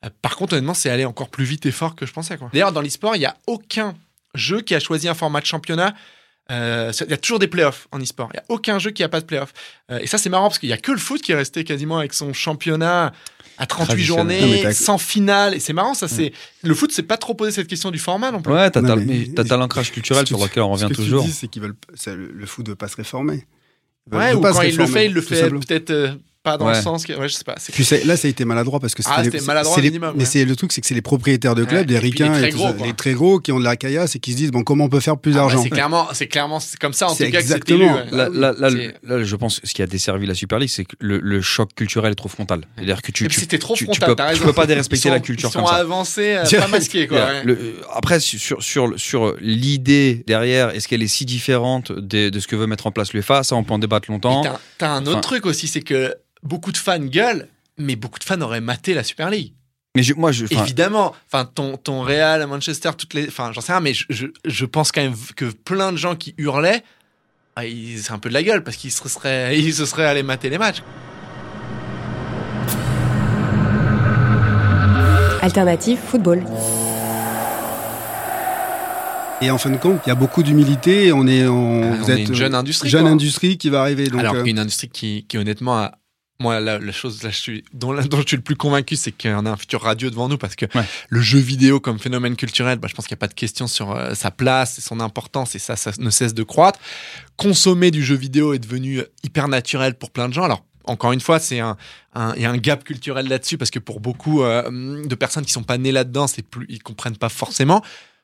Euh, 0.05 0.09
Par 0.21 0.35
contre, 0.35 0.53
honnêtement, 0.53 0.73
c'est 0.73 0.89
allé 0.89 1.05
encore 1.05 1.29
plus 1.29 1.45
vite 1.45 1.65
et 1.65 1.71
fort 1.71 1.95
que 1.95 2.05
je 2.05 2.11
pensais. 2.11 2.37
D'ailleurs, 2.51 2.71
dans 2.73 2.81
l'e-sport, 2.81 3.15
il 3.15 3.19
n'y 3.19 3.25
a 3.25 3.37
aucun 3.47 3.95
jeu 4.35 4.61
qui 4.61 4.75
a 4.75 4.79
choisi 4.79 5.07
un 5.07 5.13
format 5.13 5.39
de 5.39 5.45
championnat. 5.45 5.95
Euh, 6.51 6.91
Il 7.01 7.09
y 7.09 7.13
a 7.13 7.17
toujours 7.17 7.39
des 7.39 7.47
playoffs 7.47 7.87
en 7.91 7.99
e-sport. 7.99 8.29
Il 8.33 8.37
n'y 8.37 8.41
a 8.41 8.45
aucun 8.49 8.79
jeu 8.79 8.91
qui 8.91 9.01
n'a 9.01 9.09
pas 9.09 9.21
de 9.21 9.25
playoffs. 9.25 9.53
Et 9.99 10.07
ça, 10.07 10.17
c'est 10.17 10.29
marrant 10.29 10.47
parce 10.47 10.59
qu'il 10.59 10.69
n'y 10.69 10.73
a 10.73 10.77
que 10.77 10.91
le 10.91 10.97
foot 10.97 11.21
qui 11.21 11.31
est 11.31 11.35
resté 11.35 11.63
quasiment 11.63 11.97
avec 11.97 12.13
son 12.13 12.33
championnat 12.33 13.11
à 13.57 13.65
38 13.65 13.87
Traditionnel. 13.87 14.41
Non, 14.41 14.47
mais 14.47 14.57
journées, 14.59 14.73
sans 14.73 14.97
finale. 14.97 15.55
Et 15.55 15.59
c'est 15.59 15.73
marrant, 15.73 15.93
ça. 15.93 16.07
c'est 16.07 16.31
Le 16.63 16.73
foot, 16.75 16.91
c'est 16.93 17.03
pas 17.03 17.17
trop 17.17 17.33
posé 17.33 17.51
cette 17.51 17.67
question 17.67 17.91
du 17.91 17.99
format 17.99 18.31
non 18.31 18.41
plus. 18.41 18.53
Ouais, 18.53 18.69
t'as 18.71 18.81
Non, 18.81 18.95
t'as- 19.43 19.57
l'ancrage 19.57 19.91
culturel 19.91 20.25
sur 20.27 20.37
lequel 20.43 20.63
on 20.63 20.71
revient 20.71 20.83
Ce 20.83 20.87
que 20.89 20.93
toujours. 20.93 21.23
tu 21.23 21.29
dis, 21.29 21.33
c'est 21.35 21.47
qu'ils 21.47 21.61
veulent. 21.61 21.75
ça, 21.95 22.15
le, 22.15 22.31
le 22.31 22.45
foot 22.45 22.65
ne 22.65 22.71
veut 22.71 22.75
pas 22.75 22.87
se 22.87 22.95
réformer. 22.95 23.45
Ouais, 24.11 24.33
ou 24.33 24.41
pas 24.41 24.53
quand 24.53 24.61
il 24.61 24.75
le 24.77 24.85
fait, 24.87 25.07
il 25.07 25.13
le 25.13 25.21
fait 25.21 25.49
peut-être 25.49 25.89
euh, 25.91 26.13
pas 26.51 26.57
dans 26.57 26.67
le 26.69 26.75
sens 26.81 27.05
que. 27.05 27.13
Ouais, 27.13 27.27
je 27.27 27.33
sais 27.33 27.43
pas. 27.43 27.55
Puis 27.73 27.85
là, 28.05 28.15
ça 28.17 28.27
a 28.27 28.29
été 28.29 28.45
maladroit 28.45 28.79
parce 28.79 28.95
que 28.95 29.01
Ah, 29.05 29.15
c'est 29.17 29.25
c'était 29.25 29.39
les- 29.39 29.45
maladroit 29.45 29.75
c'est 29.75 29.81
les- 29.81 29.89
minimum, 29.89 30.13
Mais 30.15 30.23
ouais. 30.23 30.29
c'est 30.29 30.45
le 30.45 30.55
truc, 30.55 30.71
c'est 30.71 30.81
que 30.81 30.87
c'est 30.87 30.93
les 30.95 31.01
propriétaires 31.01 31.55
de 31.55 31.63
clubs, 31.65 31.79
Ouais, 31.81 31.85
des 31.85 31.95
et 31.95 31.99
puis 31.99 32.09
les 32.11 32.23
ricains 32.25 32.31
très 32.39 32.47
et 32.47 32.51
tout 32.51 32.57
gros, 32.57 32.67
ça, 32.67 32.73
quoi. 32.73 32.87
les 32.87 32.93
très 32.93 33.13
gros 33.13 33.39
qui 33.39 33.51
ont 33.51 33.59
de 33.59 33.63
la 33.63 33.75
caillasse 33.75 34.15
et 34.15 34.19
qui 34.19 34.31
se 34.31 34.37
disent 34.37 34.51
bon 34.51 34.63
comment 34.63 34.85
on 34.85 34.89
peut 34.89 34.99
faire 34.99 35.17
plus 35.17 35.31
Ah, 35.33 35.35
bah, 35.35 35.39
d'argent. 35.41 35.63
c'est 35.63 35.69
clairement, 35.69 36.07
c'est 36.13 36.27
clairement, 36.27 36.59
c'est 36.59 36.79
comme 36.79 36.93
ça 36.93 37.07
en 37.09 37.13
C'est 37.13 37.25
tout 37.25 37.31
cas 37.31 37.39
exactement. 37.39 37.95
ouais. 37.95 38.05
Là, 38.11 38.29
là, 38.31 38.53
là, 38.57 38.69
C'est- 38.69 38.95
là, 39.03 39.23
je 39.23 39.35
pense 39.35 39.59
que 39.59 39.67
ce 39.67 39.73
qui 39.73 39.81
a 39.81 39.87
desservi 39.87 40.25
la 40.25 40.33
Super 40.35 40.59
League, 40.59 40.69
c'est 40.69 40.85
que 40.85 40.95
le, 40.99 41.19
le 41.19 41.41
choc 41.41 41.69
culturel 41.75 42.11
est 42.11 42.15
trop 42.15 42.29
frontal. 42.29 42.61
C'est-à-dire 42.75 43.01
que 43.01 43.11
tu, 43.11 43.27
tu, 43.27 43.39
c'était 43.39 43.59
trop 43.59 43.73
tu, 43.75 43.85
tu 43.87 43.99
frontal, 43.99 44.31
peux, 44.33 44.39
tu 44.39 44.43
peux 44.45 44.53
pas 44.53 44.65
dérespecter 44.65 45.07
Ils 45.07 45.09
sont- 45.09 45.15
la 45.15 45.19
culture 45.19 45.49
Ils 45.49 45.53
sont 45.53 45.59
comme 45.59 45.67
ça. 45.67 45.75
avancés, 45.75 46.35
euh, 46.37 46.43
pas 46.59 46.67
masqués, 46.67 47.07
quoi. 47.07 47.27
après, 47.93 48.19
sur, 48.19 48.61
sur, 48.63 48.93
sur 48.99 49.35
l'idée 49.41 50.23
derrière, 50.27 50.69
est-ce 50.69 50.87
qu'elle 50.87 51.03
est 51.03 51.07
si 51.07 51.25
différente 51.25 51.91
de, 51.91 52.37
ce 52.39 52.47
que 52.47 52.55
veut 52.55 52.67
mettre 52.67 52.87
en 52.87 52.91
place 52.91 53.13
l'UEFA? 53.13 53.43
Ça, 53.43 53.55
on 53.55 53.63
peut 53.63 53.73
en 53.73 53.79
débattre 53.79 54.09
longtemps. 54.11 54.43
T'as- 54.77 54.91
un 54.91 55.05
autre 55.05 55.21
truc 55.21 55.45
aussi, 55.45 55.67
c'est 55.67 55.81
que 55.81 56.13
beaucoup 56.43 56.71
de 56.71 56.77
fans 56.77 56.99
gueulent, 56.99 57.47
mais 57.77 57.95
beaucoup 57.95 58.19
de 58.19 58.23
fans 58.23 58.39
auraient 58.41 58.61
maté 58.61 58.93
la 58.93 59.03
Super 59.03 59.29
League. 59.29 59.53
Mais 59.95 60.03
je- 60.03 60.13
moi, 60.13 60.31
je, 60.31 60.45
Évidemment, 60.51 61.15
enfin 61.31 61.45
ton, 61.45 61.75
ton 61.77 62.01
Real 62.01 62.41
à 62.41 62.47
Manchester, 62.47 62.91
toutes 62.97 63.13
les, 63.15 63.27
enfin 63.27 63.51
j'en 63.53 63.61
sais 63.61 63.71
rien, 63.71 63.81
mais 63.81 63.93
je, 63.93 64.05
je, 64.09 64.27
je 64.45 64.65
pense 64.65 64.91
quand 64.91 65.01
même 65.01 65.15
que 65.35 65.45
plein 65.45 65.91
de 65.91 65.97
gens 65.97 66.15
qui 66.15 66.35
hurlaient, 66.37 66.83
ah, 67.55 67.61
c'est 67.63 68.11
un 68.11 68.19
peu 68.19 68.29
de 68.29 68.33
la 68.35 68.43
gueule 68.43 68.63
parce 68.63 68.77
qu'ils 68.77 68.91
se 68.91 69.07
seraient, 69.09 69.57
ils 69.59 69.73
se 69.73 69.85
seraient 69.85 70.05
allés 70.05 70.23
mater 70.23 70.49
les 70.49 70.57
matchs. 70.59 70.83
Alternative 75.41 75.97
football. 76.05 76.43
Et 79.39 79.51
en 79.51 79.57
fin 79.59 79.69
de 79.69 79.77
compte, 79.77 80.01
il 80.05 80.09
y 80.09 80.11
a 80.11 80.15
beaucoup 80.15 80.41
d'humilité. 80.41 81.07
et 81.07 81.13
On 81.13 81.27
est, 81.27 81.45
on, 81.47 81.83
Ah, 81.83 81.95
vous 81.97 82.05
on 82.05 82.07
est 82.09 82.21
êtes 82.23 82.29
une 82.29 82.35
jeune 82.35 82.55
euh, 82.55 82.59
industrie, 82.59 82.89
jeune 82.89 83.03
quoi. 83.03 83.11
industrie 83.11 83.57
qui 83.57 83.69
va 83.69 83.81
arriver. 83.81 84.07
Donc, 84.07 84.19
Alors 84.19 84.35
euh, 84.35 84.43
une 84.45 84.57
industrie 84.59 84.89
qui, 84.89 85.25
qui 85.27 85.37
honnêtement 85.37 85.77
a 85.77 85.91
moi, 86.39 86.59
la, 86.59 86.77
la 86.77 86.91
chose 86.91 87.23
là, 87.23 87.29
je 87.31 87.37
suis, 87.37 87.63
dont, 87.73 87.93
dont 87.93 88.21
je 88.21 88.27
suis 88.27 88.37
le 88.37 88.43
plus 88.43 88.55
convaincu, 88.55 88.95
c'est 88.95 89.11
qu'on 89.11 89.45
a 89.45 89.49
un 89.51 89.57
futur 89.57 89.81
radieux 89.81 90.11
devant 90.11 90.29
nous 90.29 90.37
parce 90.37 90.55
que 90.55 90.65
Ouais. 90.77 90.85
le 91.09 91.19
jeu 91.21 91.39
vidéo 91.39 91.79
comme 91.79 91.97
phénomène 91.99 92.35
culturel, 92.35 92.77
bah, 92.77 92.87
je 92.87 92.93
pense 92.93 93.07
qu'il 93.07 93.15
n'y 93.15 93.19
a 93.19 93.21
pas 93.21 93.27
de 93.27 93.33
question 93.33 93.65
sur 93.67 93.91
euh, 93.91 94.13
sa 94.13 94.29
place 94.31 94.77
et 94.77 94.81
son 94.81 94.99
importance 94.99 95.55
et 95.55 95.59
ça, 95.59 95.75
ça 95.75 95.91
ne 95.97 96.09
cesse 96.11 96.33
de 96.33 96.43
croître. 96.43 96.79
Consommer 97.37 97.91
du 97.91 98.03
jeu 98.03 98.15
vidéo 98.15 98.53
est 98.53 98.59
devenu 98.59 99.01
hyper 99.23 99.47
naturel 99.47 99.95
pour 99.95 100.11
plein 100.11 100.29
de 100.29 100.33
gens. 100.33 100.43
Alors, 100.43 100.63
encore 100.85 101.11
une 101.11 101.19
fois, 101.21 101.39
c'est 101.39 101.59
un, 101.59 101.75
un- 102.13 102.33
il 102.35 102.41
y 102.41 102.45
a 102.45 102.51
un 102.51 102.57
gap 102.57 102.83
culturel 102.83 103.27
là-dessus 103.27 103.57
parce 103.57 103.71
que 103.71 103.79
pour 103.79 103.99
beaucoup 103.99 104.43
euh, 104.43 105.03
de 105.05 105.15
personnes 105.15 105.43
qui 105.45 105.51
sont 105.51 105.63
pas 105.63 105.77
nées 105.77 105.91
là-dedans, 105.91 106.27
c'est 106.27 106.43
plus, 106.43 106.65
ils 106.69 106.81
comprennent 106.81 107.17
pas 107.17 107.29
forcément. 107.29 107.83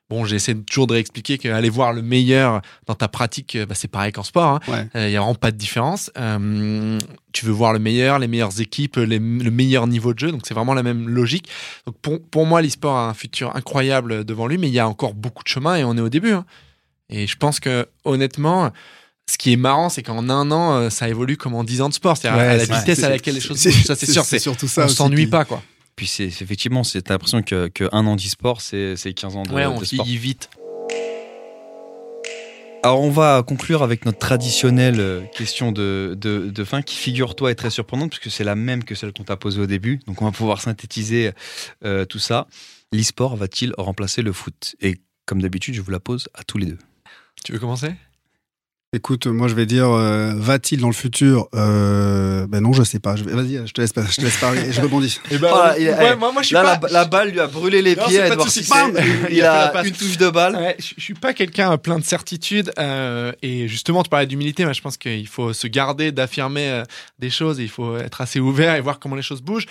Bon, 0.09 0.25
j'essaie 0.25 0.53
toujours 0.53 0.85
de 0.85 0.93
réexpliquer 0.93 1.37
qu'aller 1.37 1.69
voir 1.69 1.93
le 1.93 2.01
meilleur 2.01 2.61
dans 2.87 2.93
ta 2.93 3.07
pratique, 3.07 3.55
euh, 3.55 3.65
bah, 3.65 3.73
c'est 3.73 3.87
pareil 3.87 4.11
qu'en 4.11 4.21
sport. 4.23 4.47
hein. 4.47 4.59
ouais. 4.67 4.87
Il 5.05 5.09
n'y 5.09 5.15
a 5.15 5.19
vraiment 5.21 5.33
pas 5.33 5.51
de 5.51 5.57
différence. 5.57 6.11
Euh, 6.17 6.99
tu 7.31 7.45
veux 7.45 7.51
voir 7.51 7.73
le 7.73 7.79
meilleur, 7.79 8.19
les 8.19 8.27
meilleures 8.27 8.59
équipes, 8.59 8.97
les- 8.97 9.17
le 9.17 9.49
meilleur 9.51 9.87
niveau 9.87 10.13
de 10.13 10.19
jeu. 10.19 10.31
Donc, 10.31 10.41
c'est 10.45 10.53
vraiment 10.53 10.73
la 10.73 10.83
même 10.83 11.07
logique. 11.09 11.47
Donc, 11.87 11.95
pour, 12.01 12.21
pour 12.21 12.45
moi, 12.45 12.61
l'e-sport 12.61 12.95
a 12.95 13.09
un 13.09 13.13
futur 13.13 13.55
incroyable 13.55 14.23
devant 14.25 14.45
lui, 14.45 14.57
mais 14.57 14.67
il 14.67 14.73
y 14.73 14.79
a 14.79 14.87
encore 14.87 15.13
beaucoup 15.13 15.43
de 15.43 15.47
chemin 15.49 15.75
et 15.77 15.83
on 15.83 15.97
est 15.97 16.01
au 16.01 16.09
début. 16.09 16.33
hein. 16.33 16.45
Et 17.09 17.25
je 17.25 17.37
pense 17.37 17.59
que, 17.59 17.87
honnêtement, 18.05 18.71
ce 19.29 19.37
qui 19.37 19.53
est 19.53 19.57
marrant, 19.57 19.87
c'est 19.89 20.03
qu'en 20.03 20.29
un 20.29 20.51
an, 20.51 20.73
euh, 20.75 20.89
ça 20.89 21.07
évolue 21.09 21.37
comme 21.37 21.55
en 21.55 21.63
dix 21.63 21.81
ans 21.81 21.89
de 21.89 21.93
sport. 21.93 22.17
C'est-à-dire 22.17 22.39
Ouais, 22.39 22.47
à 22.47 22.57
la 22.57 22.65
vitesse 22.79 23.03
à 23.03 23.09
laquelle 23.09 23.35
les 23.35 23.39
choses. 23.39 23.57
Ça, 23.57 23.95
c'est 23.95 24.05
sûr. 24.11 24.23
c'est 24.25 24.39
surtout 24.39 24.67
ça 24.67 24.81
on 24.83 24.87
s'ennuie 24.89 25.27
pas, 25.27 25.45
quoi. 25.45 25.63
Puis 25.95 26.07
c'est 26.07 26.25
effectivement, 26.25 26.83
c'est 26.83 27.09
l'impression 27.09 27.41
que, 27.43 27.67
que 27.67 27.87
un 27.91 28.05
an 28.05 28.15
d'e-sport, 28.15 28.61
c'est 28.61 28.95
c'est 28.95 29.13
15 29.13 29.35
ans 29.35 29.43
de, 29.43 29.51
Ouais, 29.51 29.65
on 29.65 29.79
de 29.79 29.85
sport. 29.85 30.05
vieillit 30.05 30.17
vite. 30.19 30.49
Alors, 32.85 32.99
on 33.01 33.09
va 33.11 33.43
conclure 33.47 33.81
avec 33.81 34.03
notre 34.05 34.17
traditionnelle 34.19 34.99
euh, 34.99 35.21
question 35.33 35.71
de, 35.71 36.17
de, 36.19 36.49
de 36.49 36.63
fin 36.65 36.81
qui, 36.81 36.95
figure-toi, 36.97 37.51
est 37.51 37.55
très 37.55 37.69
surprenante 37.69 38.09
puisque 38.09 38.29
c'est 38.29 38.43
la 38.43 38.55
même 38.55 38.83
que 38.83 38.93
celle 38.93 39.13
qu'on 39.13 39.23
t'a 39.23 39.37
posée 39.37 39.61
au 39.61 39.67
début. 39.67 40.01
Donc, 40.05 40.21
on 40.21 40.25
va 40.25 40.31
pouvoir 40.31 40.59
synthétiser 40.59 41.31
euh, 41.85 42.03
tout 42.03 42.19
ça. 42.19 42.45
L'e-sport 42.91 43.37
va-t-il 43.37 43.73
remplacer 43.77 44.21
le 44.21 44.33
foot? 44.33 44.75
Et 44.81 44.97
comme 45.25 45.41
d'habitude, 45.41 45.75
je 45.75 45.81
vous 45.81 45.91
la 45.91 46.01
pose 46.01 46.27
à 46.33 46.43
tous 46.43 46.57
les 46.57 46.65
deux. 46.65 46.77
Tu 47.45 47.53
veux 47.53 47.59
commencer? 47.59 47.93
Écoute, 48.95 49.25
moi 49.25 49.47
je 49.47 49.55
vais 49.55 49.65
dire, 49.65 49.89
euh, 49.89 50.33
va-t-il 50.35 50.79
dans 50.79 50.87
le 50.87 50.93
futur 50.93 51.47
euh, 51.55 52.45
Ben 52.47 52.61
non, 52.61 52.73
je 52.73 52.83
sais 52.83 52.99
pas. 52.99 53.15
Vas-y, 53.15 53.59
je 53.65 53.71
te 53.73 53.81
laisse, 53.81 53.91
je 53.95 54.15
te 54.17 54.21
laisse 54.21 54.37
parler. 54.37 54.71
Je 54.71 54.79
rebondis. 54.81 55.19
Et 55.31 55.39
ben, 55.39 55.49
Voilà, 55.49 55.79
il- 55.79 55.87
ouais, 55.89 56.09
eh, 56.13 56.15
moi, 56.15 56.31
moi, 56.31 56.43
je 56.43 56.47
suis 56.47 56.53
Là, 56.53 56.77
pas. 56.77 56.87
la, 56.89 56.93
la 56.93 57.05
balle 57.05 57.31
lui 57.31 57.39
a 57.39 57.47
brûlé 57.47 57.81
les 57.81 57.95
Non, 57.95 58.05
pieds. 58.05 58.21
à 58.21 58.37
soucis. 58.39 58.69
Il 59.31 59.37
Il 59.37 59.41
a 59.43 59.63
a 59.69 59.83
une 59.83 59.93
touche 59.93 60.17
de 60.19 60.29
balle. 60.29 60.55
Ouais, 60.55 60.75
je, 60.77 60.93
je 60.95 61.01
suis 61.01 61.15
pas 61.15 61.33
quelqu'un 61.33 61.75
plein 61.77 61.97
de 61.97 62.03
certitude 62.03 62.71
euh, 62.77 63.31
et 63.41 63.67
justement 63.67 64.03
tu 64.03 64.09
parlais 64.11 64.27
d'humilité, 64.27 64.63
mais 64.63 64.75
je 64.75 64.81
pense 64.83 64.97
qu'il 64.97 65.27
faut 65.27 65.53
se 65.53 65.65
garder 65.65 66.11
d'affirmer 66.11 66.69
euh, 66.69 66.83
des 67.17 67.31
choses, 67.31 67.59
et 67.59 67.63
il 67.63 67.69
faut 67.69 67.97
être 67.97 68.21
assez 68.21 68.39
ouvert 68.39 68.75
et 68.75 68.81
voir 68.81 68.99
comment 68.99 69.15
les 69.15 69.23
choses 69.23 69.41
bougent. 69.41 69.65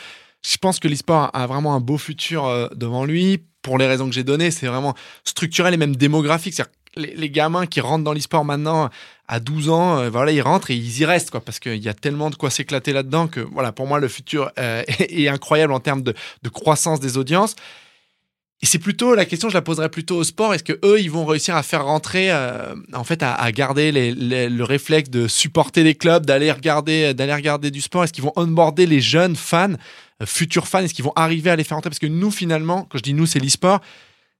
Je 0.44 0.56
pense 0.56 0.80
que 0.80 0.88
l'e-sport 0.88 1.30
a 1.32 1.46
vraiment 1.46 1.76
un 1.76 1.80
beau 1.80 1.96
futur 1.96 2.46
euh, 2.46 2.66
devant 2.74 3.04
lui 3.04 3.44
pour 3.62 3.78
les 3.78 3.86
raisons 3.86 4.08
que 4.08 4.14
j'ai 4.16 4.24
données. 4.24 4.50
C'est 4.50 4.66
vraiment 4.66 4.94
structurel 5.22 5.72
et 5.74 5.76
même 5.76 5.94
démographique. 5.94 6.54
C'est-à-dire 6.54 6.72
les, 6.96 7.30
gamins 7.30 7.66
qui 7.66 7.80
rentrent 7.80 8.04
dans 8.04 8.12
l'e-sport 8.12 8.44
maintenant 8.44 8.90
à 9.28 9.40
12 9.40 9.70
ans, 9.70 9.98
euh, 9.98 10.10
voilà, 10.10 10.32
ils 10.32 10.42
rentrent 10.42 10.70
et 10.70 10.74
ils 10.74 11.00
y 11.00 11.04
restent 11.04 11.30
quoi, 11.30 11.40
parce 11.40 11.58
qu'il 11.58 11.82
y 11.82 11.88
a 11.88 11.94
tellement 11.94 12.30
de 12.30 12.34
quoi 12.34 12.50
s'éclater 12.50 12.92
là-dedans 12.92 13.28
que 13.28 13.40
voilà, 13.40 13.72
pour 13.72 13.86
moi 13.86 13.98
le 13.98 14.08
futur 14.08 14.50
euh, 14.58 14.82
est, 14.98 15.28
incroyable 15.28 15.72
en 15.72 15.80
termes 15.80 16.02
de, 16.02 16.14
croissance 16.52 17.00
des 17.00 17.16
audiences. 17.16 17.56
Et 18.60 18.66
c'est 18.66 18.78
plutôt 18.78 19.16
la 19.16 19.24
question, 19.24 19.48
je 19.48 19.54
la 19.54 19.62
poserais 19.62 19.88
plutôt 19.88 20.16
au 20.16 20.22
sport. 20.22 20.54
Est-ce 20.54 20.62
que 20.62 20.78
eux, 20.84 21.00
ils 21.00 21.10
vont 21.10 21.24
réussir 21.24 21.56
à 21.56 21.64
faire 21.64 21.84
rentrer, 21.84 22.30
euh, 22.30 22.76
en 22.92 23.02
fait, 23.02 23.20
à, 23.24 23.50
garder 23.50 23.90
le 23.90 24.62
réflexe 24.62 25.10
de 25.10 25.26
supporter 25.26 25.82
les 25.82 25.96
clubs, 25.96 26.24
d'aller 26.24 26.52
regarder, 26.52 27.12
d'aller 27.12 27.34
regarder 27.34 27.72
du 27.72 27.80
sport? 27.80 28.04
Est-ce 28.04 28.12
qu'ils 28.12 28.22
vont 28.22 28.32
onboarder 28.36 28.86
les 28.86 29.00
jeunes 29.00 29.34
fans, 29.34 29.74
futurs 30.24 30.68
fans? 30.68 30.78
Est-ce 30.78 30.94
qu'ils 30.94 31.04
vont 31.04 31.12
arriver 31.16 31.50
à 31.50 31.56
les 31.56 31.64
faire 31.64 31.76
rentrer? 31.76 31.90
Parce 31.90 31.98
que 31.98 32.06
nous, 32.06 32.30
finalement, 32.30 32.86
quand 32.88 32.98
je 32.98 33.02
dis 33.02 33.14
nous, 33.14 33.26
c'est 33.26 33.40
l'e-sport. 33.40 33.80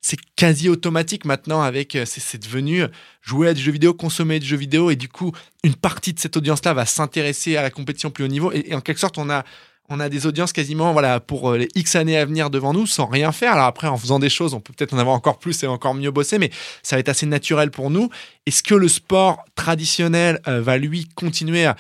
C'est 0.03 0.19
quasi 0.37 0.69
automatique 0.69 1.25
maintenant 1.25 1.63
avec 1.63 1.95
euh, 1.95 2.05
c'est 2.05 2.43
devenu 2.43 2.85
jouer 3.23 3.49
à 3.49 3.55
du 3.55 3.63
jeu 3.63 3.73
vidéo, 3.73 3.95
consommer 3.95 4.41
du 4.41 4.47
jeu 4.47 4.57
vidéo 4.57 4.91
et 4.91 4.97
du 4.97 5.09
coup 5.09 5.33
une 5.63 5.77
partie 5.77 6.13
de 6.13 6.19
cette 6.19 6.37
audience-là 6.37 6.75
va 6.75 6.87
s'intéresser 6.87 7.57
à 7.57 7.63
la 7.63 7.71
compétition 7.71 8.11
plus 8.11 8.25
haut 8.25 8.29
niveau 8.29 8.53
et, 8.53 8.75
en 8.75 8.81
quelque 8.81 8.99
sorte 8.99 9.17
on 9.17 9.31
a 9.31 9.45
on 9.89 10.01
a 10.01 10.09
des 10.09 10.27
audiences 10.27 10.53
quasiment 10.53 10.93
voilà 10.93 11.21
pour 11.21 11.51
euh, 11.51 11.59
les 11.59 11.69
X 11.75 11.97
années 11.97 12.17
à 12.17 12.25
venir 12.25 12.51
devant 12.51 12.73
nous 12.73 12.87
sans 12.87 13.07
rien 13.07 13.31
faire. 13.31 13.53
Alors 13.53 13.67
après, 13.67 13.87
en 13.89 13.97
faisant 13.97 14.19
des 14.19 14.31
choses, 14.31 14.55
on 14.55 14.61
peut 14.61 14.73
peut-être 14.77 14.95
en 14.95 14.99
avoir 14.99 15.15
encore 15.15 15.39
plus 15.39 15.63
et 15.63 15.67
encore 15.67 15.95
mieux 15.95 16.11
bosser, 16.11 16.39
mais 16.39 16.51
ça 16.83 16.97
va 16.97 17.01
être 17.01 17.09
assez 17.09 17.27
naturel 17.27 17.71
pour 17.71 17.91
nous. 17.91 18.09
Est-ce 18.47 18.63
que 18.63 18.75
le 18.75 18.89
sport 18.89 19.45
traditionnel 19.55 20.41
euh, 20.49 20.61
va 20.63 20.79
lui 20.79 21.09
continuer 21.15 21.67
à, 21.67 21.77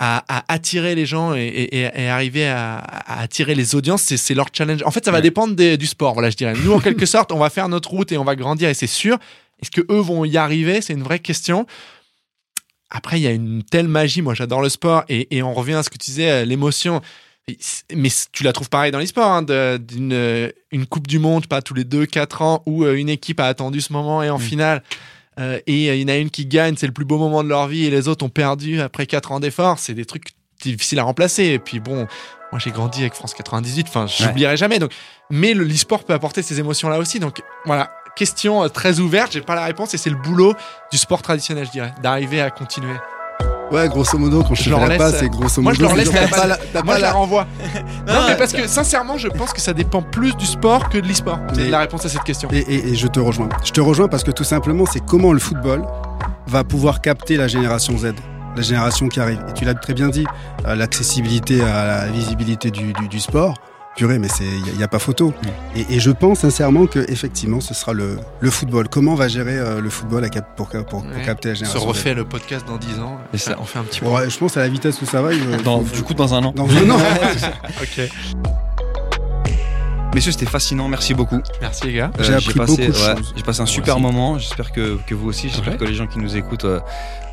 à, 0.00 0.22
à 0.28 0.44
attirer 0.52 0.94
les 0.94 1.06
gens 1.06 1.34
et, 1.34 1.40
et- 1.46 1.90
et 2.02 2.08
arriver 2.08 2.46
à, 2.46 2.78
à 2.78 3.20
attirer 3.22 3.54
les 3.54 3.74
audiences 3.74 4.02
C'est 4.02 4.34
leur 4.34 4.46
challenge. 4.52 4.82
En 4.84 4.90
fait, 4.90 5.04
ça 5.04 5.10
va 5.10 5.18
Ouais. 5.18 5.22
dépendre 5.22 5.54
des- 5.56 5.76
du 5.76 5.86
sport, 5.86 6.12
voilà, 6.14 6.30
je 6.30 6.36
dirais. 6.36 6.54
Nous, 6.64 6.72
en 6.72 6.80
quelque 6.80 7.06
sorte, 7.14 7.32
on 7.32 7.38
va 7.38 7.50
faire 7.50 7.68
notre 7.68 7.90
route 7.90 8.12
et 8.12 8.18
on 8.18 8.24
va 8.24 8.36
grandir 8.36 8.68
et 8.68 8.74
c'est 8.74 8.86
sûr. 8.86 9.18
Est-ce 9.60 9.70
que 9.72 9.80
eux 9.90 9.98
vont 10.00 10.24
y 10.24 10.36
arriver? 10.36 10.80
C'est 10.80 10.92
une 10.92 11.02
vraie 11.02 11.18
question. 11.18 11.66
Après, 12.90 13.18
il 13.18 13.22
y 13.22 13.26
a 13.26 13.32
une 13.32 13.62
telle 13.64 13.88
magie. 13.88 14.22
Moi, 14.22 14.34
j'adore 14.34 14.62
le 14.62 14.68
sport 14.68 15.04
et, 15.08 15.36
et 15.36 15.42
on 15.42 15.52
revient 15.52 15.74
à 15.74 15.82
ce 15.82 15.90
que 15.90 15.98
tu 15.98 16.10
disais, 16.10 16.30
euh, 16.30 16.44
l'émotion. 16.44 17.02
Mais 17.94 18.08
tu 18.32 18.44
la 18.44 18.52
trouves 18.52 18.68
pareil 18.68 18.92
dans 18.92 18.98
les 18.98 19.06
sports, 19.06 19.30
hein, 19.30 19.42
d'une 19.42 20.12
euh, 20.12 20.50
une 20.70 20.86
Coupe 20.86 21.06
du 21.06 21.18
Monde, 21.18 21.46
pas 21.46 21.62
tous 21.62 21.72
les 21.74 21.84
2-4 21.84 22.42
ans, 22.42 22.62
où 22.66 22.84
euh, 22.84 22.94
une 22.94 23.08
équipe 23.08 23.40
a 23.40 23.46
attendu 23.46 23.80
ce 23.80 23.92
moment 23.92 24.22
et 24.22 24.28
en 24.30 24.38
finale, 24.38 24.82
euh, 25.38 25.60
et 25.66 25.90
euh, 25.90 25.94
il 25.94 26.02
y 26.02 26.04
en 26.04 26.08
a 26.08 26.16
une 26.16 26.30
qui 26.30 26.46
gagne, 26.46 26.74
c'est 26.76 26.86
le 26.86 26.92
plus 26.92 27.04
beau 27.04 27.18
moment 27.18 27.42
de 27.42 27.48
leur 27.48 27.66
vie, 27.68 27.84
et 27.84 27.90
les 27.90 28.08
autres 28.08 28.24
ont 28.24 28.30
perdu 28.30 28.80
après 28.80 29.06
4 29.06 29.32
ans 29.32 29.40
d'efforts. 29.40 29.78
C'est 29.78 29.94
des 29.94 30.04
trucs 30.04 30.30
difficiles 30.60 30.98
à 30.98 31.04
remplacer. 31.04 31.44
Et 31.44 31.58
puis 31.58 31.80
bon, 31.80 32.06
moi 32.50 32.58
j'ai 32.58 32.70
grandi 32.70 33.00
avec 33.00 33.14
France 33.14 33.34
98, 33.34 33.86
enfin, 33.88 34.06
j'oublierai 34.06 34.56
jamais. 34.56 34.78
Donc, 34.78 34.92
mais 35.30 35.54
le 35.54 35.64
l'e-sport 35.64 36.04
peut 36.04 36.14
apporter 36.14 36.42
ces 36.42 36.58
émotions-là 36.58 36.98
aussi. 36.98 37.20
Donc 37.20 37.42
voilà, 37.64 37.90
question 38.16 38.64
euh, 38.64 38.68
très 38.68 38.98
ouverte, 38.98 39.32
j'ai 39.32 39.40
pas 39.40 39.54
la 39.54 39.64
réponse, 39.64 39.94
et 39.94 39.98
c'est 39.98 40.10
le 40.10 40.16
boulot 40.16 40.54
du 40.90 40.98
sport 40.98 41.22
traditionnel, 41.22 41.66
je 41.66 41.70
dirais, 41.70 41.94
d'arriver 42.02 42.40
à 42.40 42.50
continuer. 42.50 42.94
Ouais, 43.70 43.86
grosso 43.88 44.16
modo, 44.18 44.42
quand 44.42 44.54
je, 44.54 44.62
Je 44.64 44.70
leur 44.70 44.80
la 44.80 44.88
laisse- 44.88 44.98
passe, 44.98 45.18
c'est 45.18 45.28
grosso 45.28 45.60
modo. 45.60 45.62
Moi, 45.62 45.72
je 45.74 45.82
leur 45.82 45.94
laisse 45.94 46.12
la 46.12 46.26
pas 46.28 46.36
balle. 46.38 46.58
la- 46.74 46.82
Moi, 46.82 46.94
pas 46.94 46.96
je 46.96 47.02
la 47.02 47.08
la- 47.08 47.12
renvoie. 47.12 47.46
non, 48.06 48.14
mais 48.28 48.36
parce 48.36 48.52
que 48.52 48.66
sincèrement, 48.66 49.18
je 49.18 49.28
pense 49.28 49.52
que 49.52 49.60
ça 49.60 49.74
dépend 49.74 50.00
plus 50.02 50.34
du 50.36 50.46
sport 50.46 50.88
que 50.88 50.96
de 50.98 51.06
l'e-sport. 51.06 51.38
C'est 51.52 51.64
Mais- 51.64 51.68
la 51.70 51.80
réponse 51.80 52.04
à 52.06 52.08
cette 52.08 52.24
question. 52.24 52.48
Et, 52.52 52.58
et- 52.58 52.88
et 52.88 52.94
je 52.94 53.06
te 53.06 53.20
rejoins. 53.20 53.48
Je 53.64 53.72
te 53.72 53.80
rejoins 53.80 54.08
parce 54.08 54.24
que 54.24 54.30
tout 54.30 54.44
simplement, 54.44 54.84
c'est 54.90 55.04
comment 55.04 55.32
le 55.32 55.38
football 55.38 55.84
va 56.46 56.64
pouvoir 56.64 57.02
capter 57.02 57.36
la 57.36 57.46
génération 57.46 57.96
Z, 57.98 58.14
la 58.56 58.62
génération 58.62 59.08
qui 59.08 59.20
arrive. 59.20 59.44
Et 59.50 59.52
tu 59.52 59.64
l'as 59.66 59.74
très 59.74 59.92
bien 59.92 60.08
dit, 60.08 60.24
euh, 60.66 60.74
l'accessibilité 60.74 61.60
à 61.62 61.84
la 61.84 62.06
visibilité 62.06 62.70
du, 62.70 62.94
du- 62.94 63.08
du 63.08 63.20
sport. 63.20 63.54
Purée, 63.98 64.20
mais 64.20 64.28
il 64.40 64.76
n'y 64.76 64.84
a, 64.84 64.86
pas 64.86 65.00
photo. 65.00 65.34
Et, 65.74 65.96
et 65.96 65.98
je 65.98 66.12
pense 66.12 66.38
sincèrement 66.38 66.86
que 66.86 67.00
effectivement, 67.10 67.60
ce 67.60 67.74
sera 67.74 67.92
le, 67.92 68.16
le 68.38 68.48
football. 68.50 68.86
Comment 68.88 69.16
va 69.16 69.26
gérer 69.26 69.58
euh, 69.58 69.80
le 69.80 69.90
football 69.90 70.22
à 70.22 70.28
cap- 70.28 70.54
pour, 70.56 70.68
pour- 70.68 70.84
pour 70.86 71.02
Ouais. 71.04 71.22
capter 71.24 71.48
la 71.48 71.54
On 71.54 71.56
se 71.56 71.64
génération 71.64 71.88
refait 71.88 72.14
le 72.14 72.24
podcast 72.24 72.64
dans 72.68 72.76
10 72.76 73.00
ans. 73.00 73.18
Et 73.34 73.38
ça. 73.38 73.56
On 73.60 73.64
fait 73.64 73.80
un 73.80 73.82
petit 73.82 74.04
ouais, 74.04 74.30
Je 74.30 74.38
pense 74.38 74.56
à 74.56 74.60
la 74.60 74.68
vitesse 74.68 75.02
où 75.02 75.04
ça 75.06 75.20
va. 75.20 75.32
il 75.34 75.42
va- 75.48 75.56
Dans- 75.56 75.82
faut- 75.84 75.96
du 75.96 76.02
coup, 76.04 76.14
dans 76.14 76.32
un 76.32 76.44
an. 76.44 76.52
dans 76.54 76.68
un 76.70 76.90
an. 76.90 76.98
Ok. 77.82 78.08
Messieurs, 80.14 80.32
c'était 80.32 80.46
fascinant. 80.46 80.88
Merci 80.88 81.14
beaucoup. 81.14 81.40
Merci 81.60 81.86
les 81.86 81.92
gars. 81.92 82.10
J'ai 82.20 82.34
appris 82.34 82.54
passé, 82.54 82.72
beaucoup 82.72 82.76
de 82.92 82.96
ouais, 82.98 83.16
choses. 83.16 83.34
J'ai 83.36 83.42
passé 83.42 83.60
un 83.60 83.66
super 83.66 84.00
moment. 84.00 84.38
J'espère 84.38 84.72
que, 84.72 84.98
que 85.06 85.14
vous 85.14 85.28
aussi. 85.28 85.48
J'espère 85.48 85.74
Ouais. 85.74 85.78
que 85.78 85.84
les 85.84 85.94
gens 85.94 86.06
qui 86.06 86.18
nous 86.18 86.34
écoutent 86.36 86.64
euh, 86.64 86.80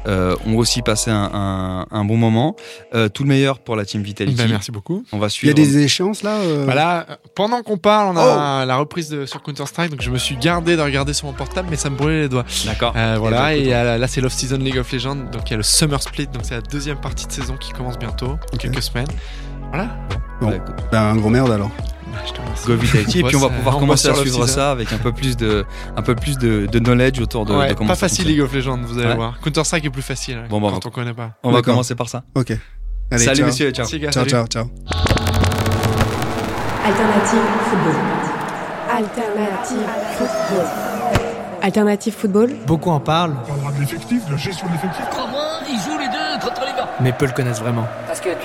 euh, 0.07 0.35
ont 0.45 0.55
aussi 0.57 0.81
passé 0.83 1.09
un, 1.09 1.31
un- 1.33 1.85
un 1.89 2.05
bon 2.05 2.17
moment. 2.17 2.55
Euh, 2.93 3.07
tout 3.09 3.23
le 3.23 3.29
meilleur 3.29 3.59
pour 3.59 3.75
la 3.75 3.85
team 3.85 4.03
Vitality. 4.03 4.35
Ben, 4.35 4.49
merci 4.49 4.71
beaucoup. 4.71 5.03
On 5.13 5.17
va 5.17 5.27
Il 5.27 5.29
y 5.29 5.31
suivre. 5.31 5.51
a 5.51 5.55
des 5.55 5.77
échéances 5.79 6.21
là 6.21 6.35
euh, 6.35 6.61
Voilà, 6.65 7.07
euh, 7.09 7.15
pendant 7.33 7.63
qu'on 7.63 7.77
parle, 7.77 8.15
on 8.15 8.19
a 8.19 8.65
la 8.65 8.75
reprise 8.75 9.09
de, 9.09 9.25
sur 9.25 9.41
Counter-Strike, 9.41 9.89
donc 9.91 10.01
je 10.01 10.11
me 10.11 10.17
suis 10.19 10.35
gardé 10.35 10.75
de 10.75 10.81
regarder 10.81 11.13
sur 11.13 11.25
mon 11.27 11.33
portable, 11.33 11.69
mais 11.71 11.77
ça 11.77 11.89
me 11.89 11.95
brûlait 11.95 12.21
les 12.23 12.29
doigts. 12.29 12.45
D'accord. 12.65 12.93
Euh, 12.95 13.15
voilà, 13.17 13.55
et 13.55 13.73
euh, 13.73 13.97
là 13.97 14.07
c'est 14.07 14.21
l'off-season 14.21 14.57
League 14.57 14.77
of 14.77 14.91
Legends, 14.91 15.15
donc 15.15 15.43
il 15.47 15.51
y 15.51 15.53
a 15.53 15.57
le 15.57 15.63
Summer 15.63 16.01
Split, 16.03 16.27
donc 16.27 16.43
c'est 16.43 16.55
la 16.55 16.61
deuxième 16.61 16.97
partie 16.97 17.25
de 17.25 17.31
saison 17.31 17.55
qui 17.57 17.71
commence 17.71 17.97
bientôt, 17.97 18.37
dans 18.51 18.57
quelques 18.59 18.83
semaines. 18.83 19.07
Voilà. 19.69 19.89
Bon. 20.41 20.49
Bah, 20.49 20.55
écoute, 20.57 20.75
ben, 20.91 21.01
un 21.01 21.15
gros 21.15 21.29
merde 21.29 21.49
alors. 21.51 21.71
Bah, 22.07 22.19
je 22.25 22.31
te 22.33 22.39
remercie. 22.41 22.67
Go 22.67 22.75
Vitality. 22.75 23.19
Et 23.19 23.23
puis 23.23 23.35
on 23.35 23.39
va 23.39 23.49
pouvoir 23.49 23.77
on 23.77 23.79
commencer 23.79 24.07
à 24.09 24.15
suivre 24.15 24.45
ça 24.47 24.71
avec 24.71 24.93
un 24.93 24.97
peu 24.97 25.11
plus 25.11 25.35
de, 25.37 25.65
un 25.97 26.01
peu 26.01 26.15
plus 26.15 26.37
de, 26.37 26.65
de 26.67 26.79
knowledge 26.79 27.19
autour 27.19 27.45
de, 27.45 27.53
Ouais, 27.55 27.69
de 27.69 27.73
comment 27.73 27.87
pas 27.89 27.95
ça 27.95 28.07
facile. 28.07 28.27
League 28.27 28.41
of 28.41 28.53
Legends, 28.53 28.79
vous 28.83 28.99
allez 28.99 29.09
Ouais. 29.09 29.15
voir. 29.15 29.39
Counter-Strike 29.43 29.85
est 29.85 29.89
plus 29.89 30.01
facile 30.01 30.43
Bon, 30.49 30.61
bah, 30.61 30.69
quand 30.73 30.85
on 30.85 30.91
connaît 30.91 31.13
pas. 31.13 31.31
On 31.43 31.51
va 31.51 31.61
commencer 31.61 31.95
par 31.95 32.07
ça. 32.09 32.23
Ok. 32.35 32.51
Allez, 33.11 33.23
Salut 33.23 33.37
ciao. 33.37 33.45
messieurs. 33.47 33.71
Ciao. 33.71 33.83
Merci, 33.85 33.99
gars, 33.99 34.11
Ciao, 34.11 34.27
salut. 34.27 34.47
ciao, 34.47 34.47
ciao. 34.47 34.69
Alternative 36.85 37.41
football. 37.69 37.95
Alternative 38.89 39.87
football. 40.17 40.65
Alternative 41.61 42.13
football. 42.13 42.49
Beaucoup 42.67 42.91
en 42.91 42.99
parlent, 42.99 43.35
On 43.43 43.47
parlera 43.47 43.71
de 43.71 43.79
l'effectif, 43.79 44.25
de 44.27 44.31
la 44.31 44.37
gestion 44.37 44.67
de 44.67 44.73
l'effectif. 44.73 45.03
Crois-moi, 45.09 45.41
ils 45.67 45.79
jouent 45.79 45.97
les 45.97 46.07
deux 46.07 46.45
contre 46.47 46.61
les 46.61 46.73
gars. 46.77 46.89
mais 46.99 47.11
peu 47.11 47.25
le 47.25 47.31
connaissent 47.31 47.59
vraiment. 47.59 47.87
Parce 48.07 48.19
que 48.21 48.29
tu 48.41 48.44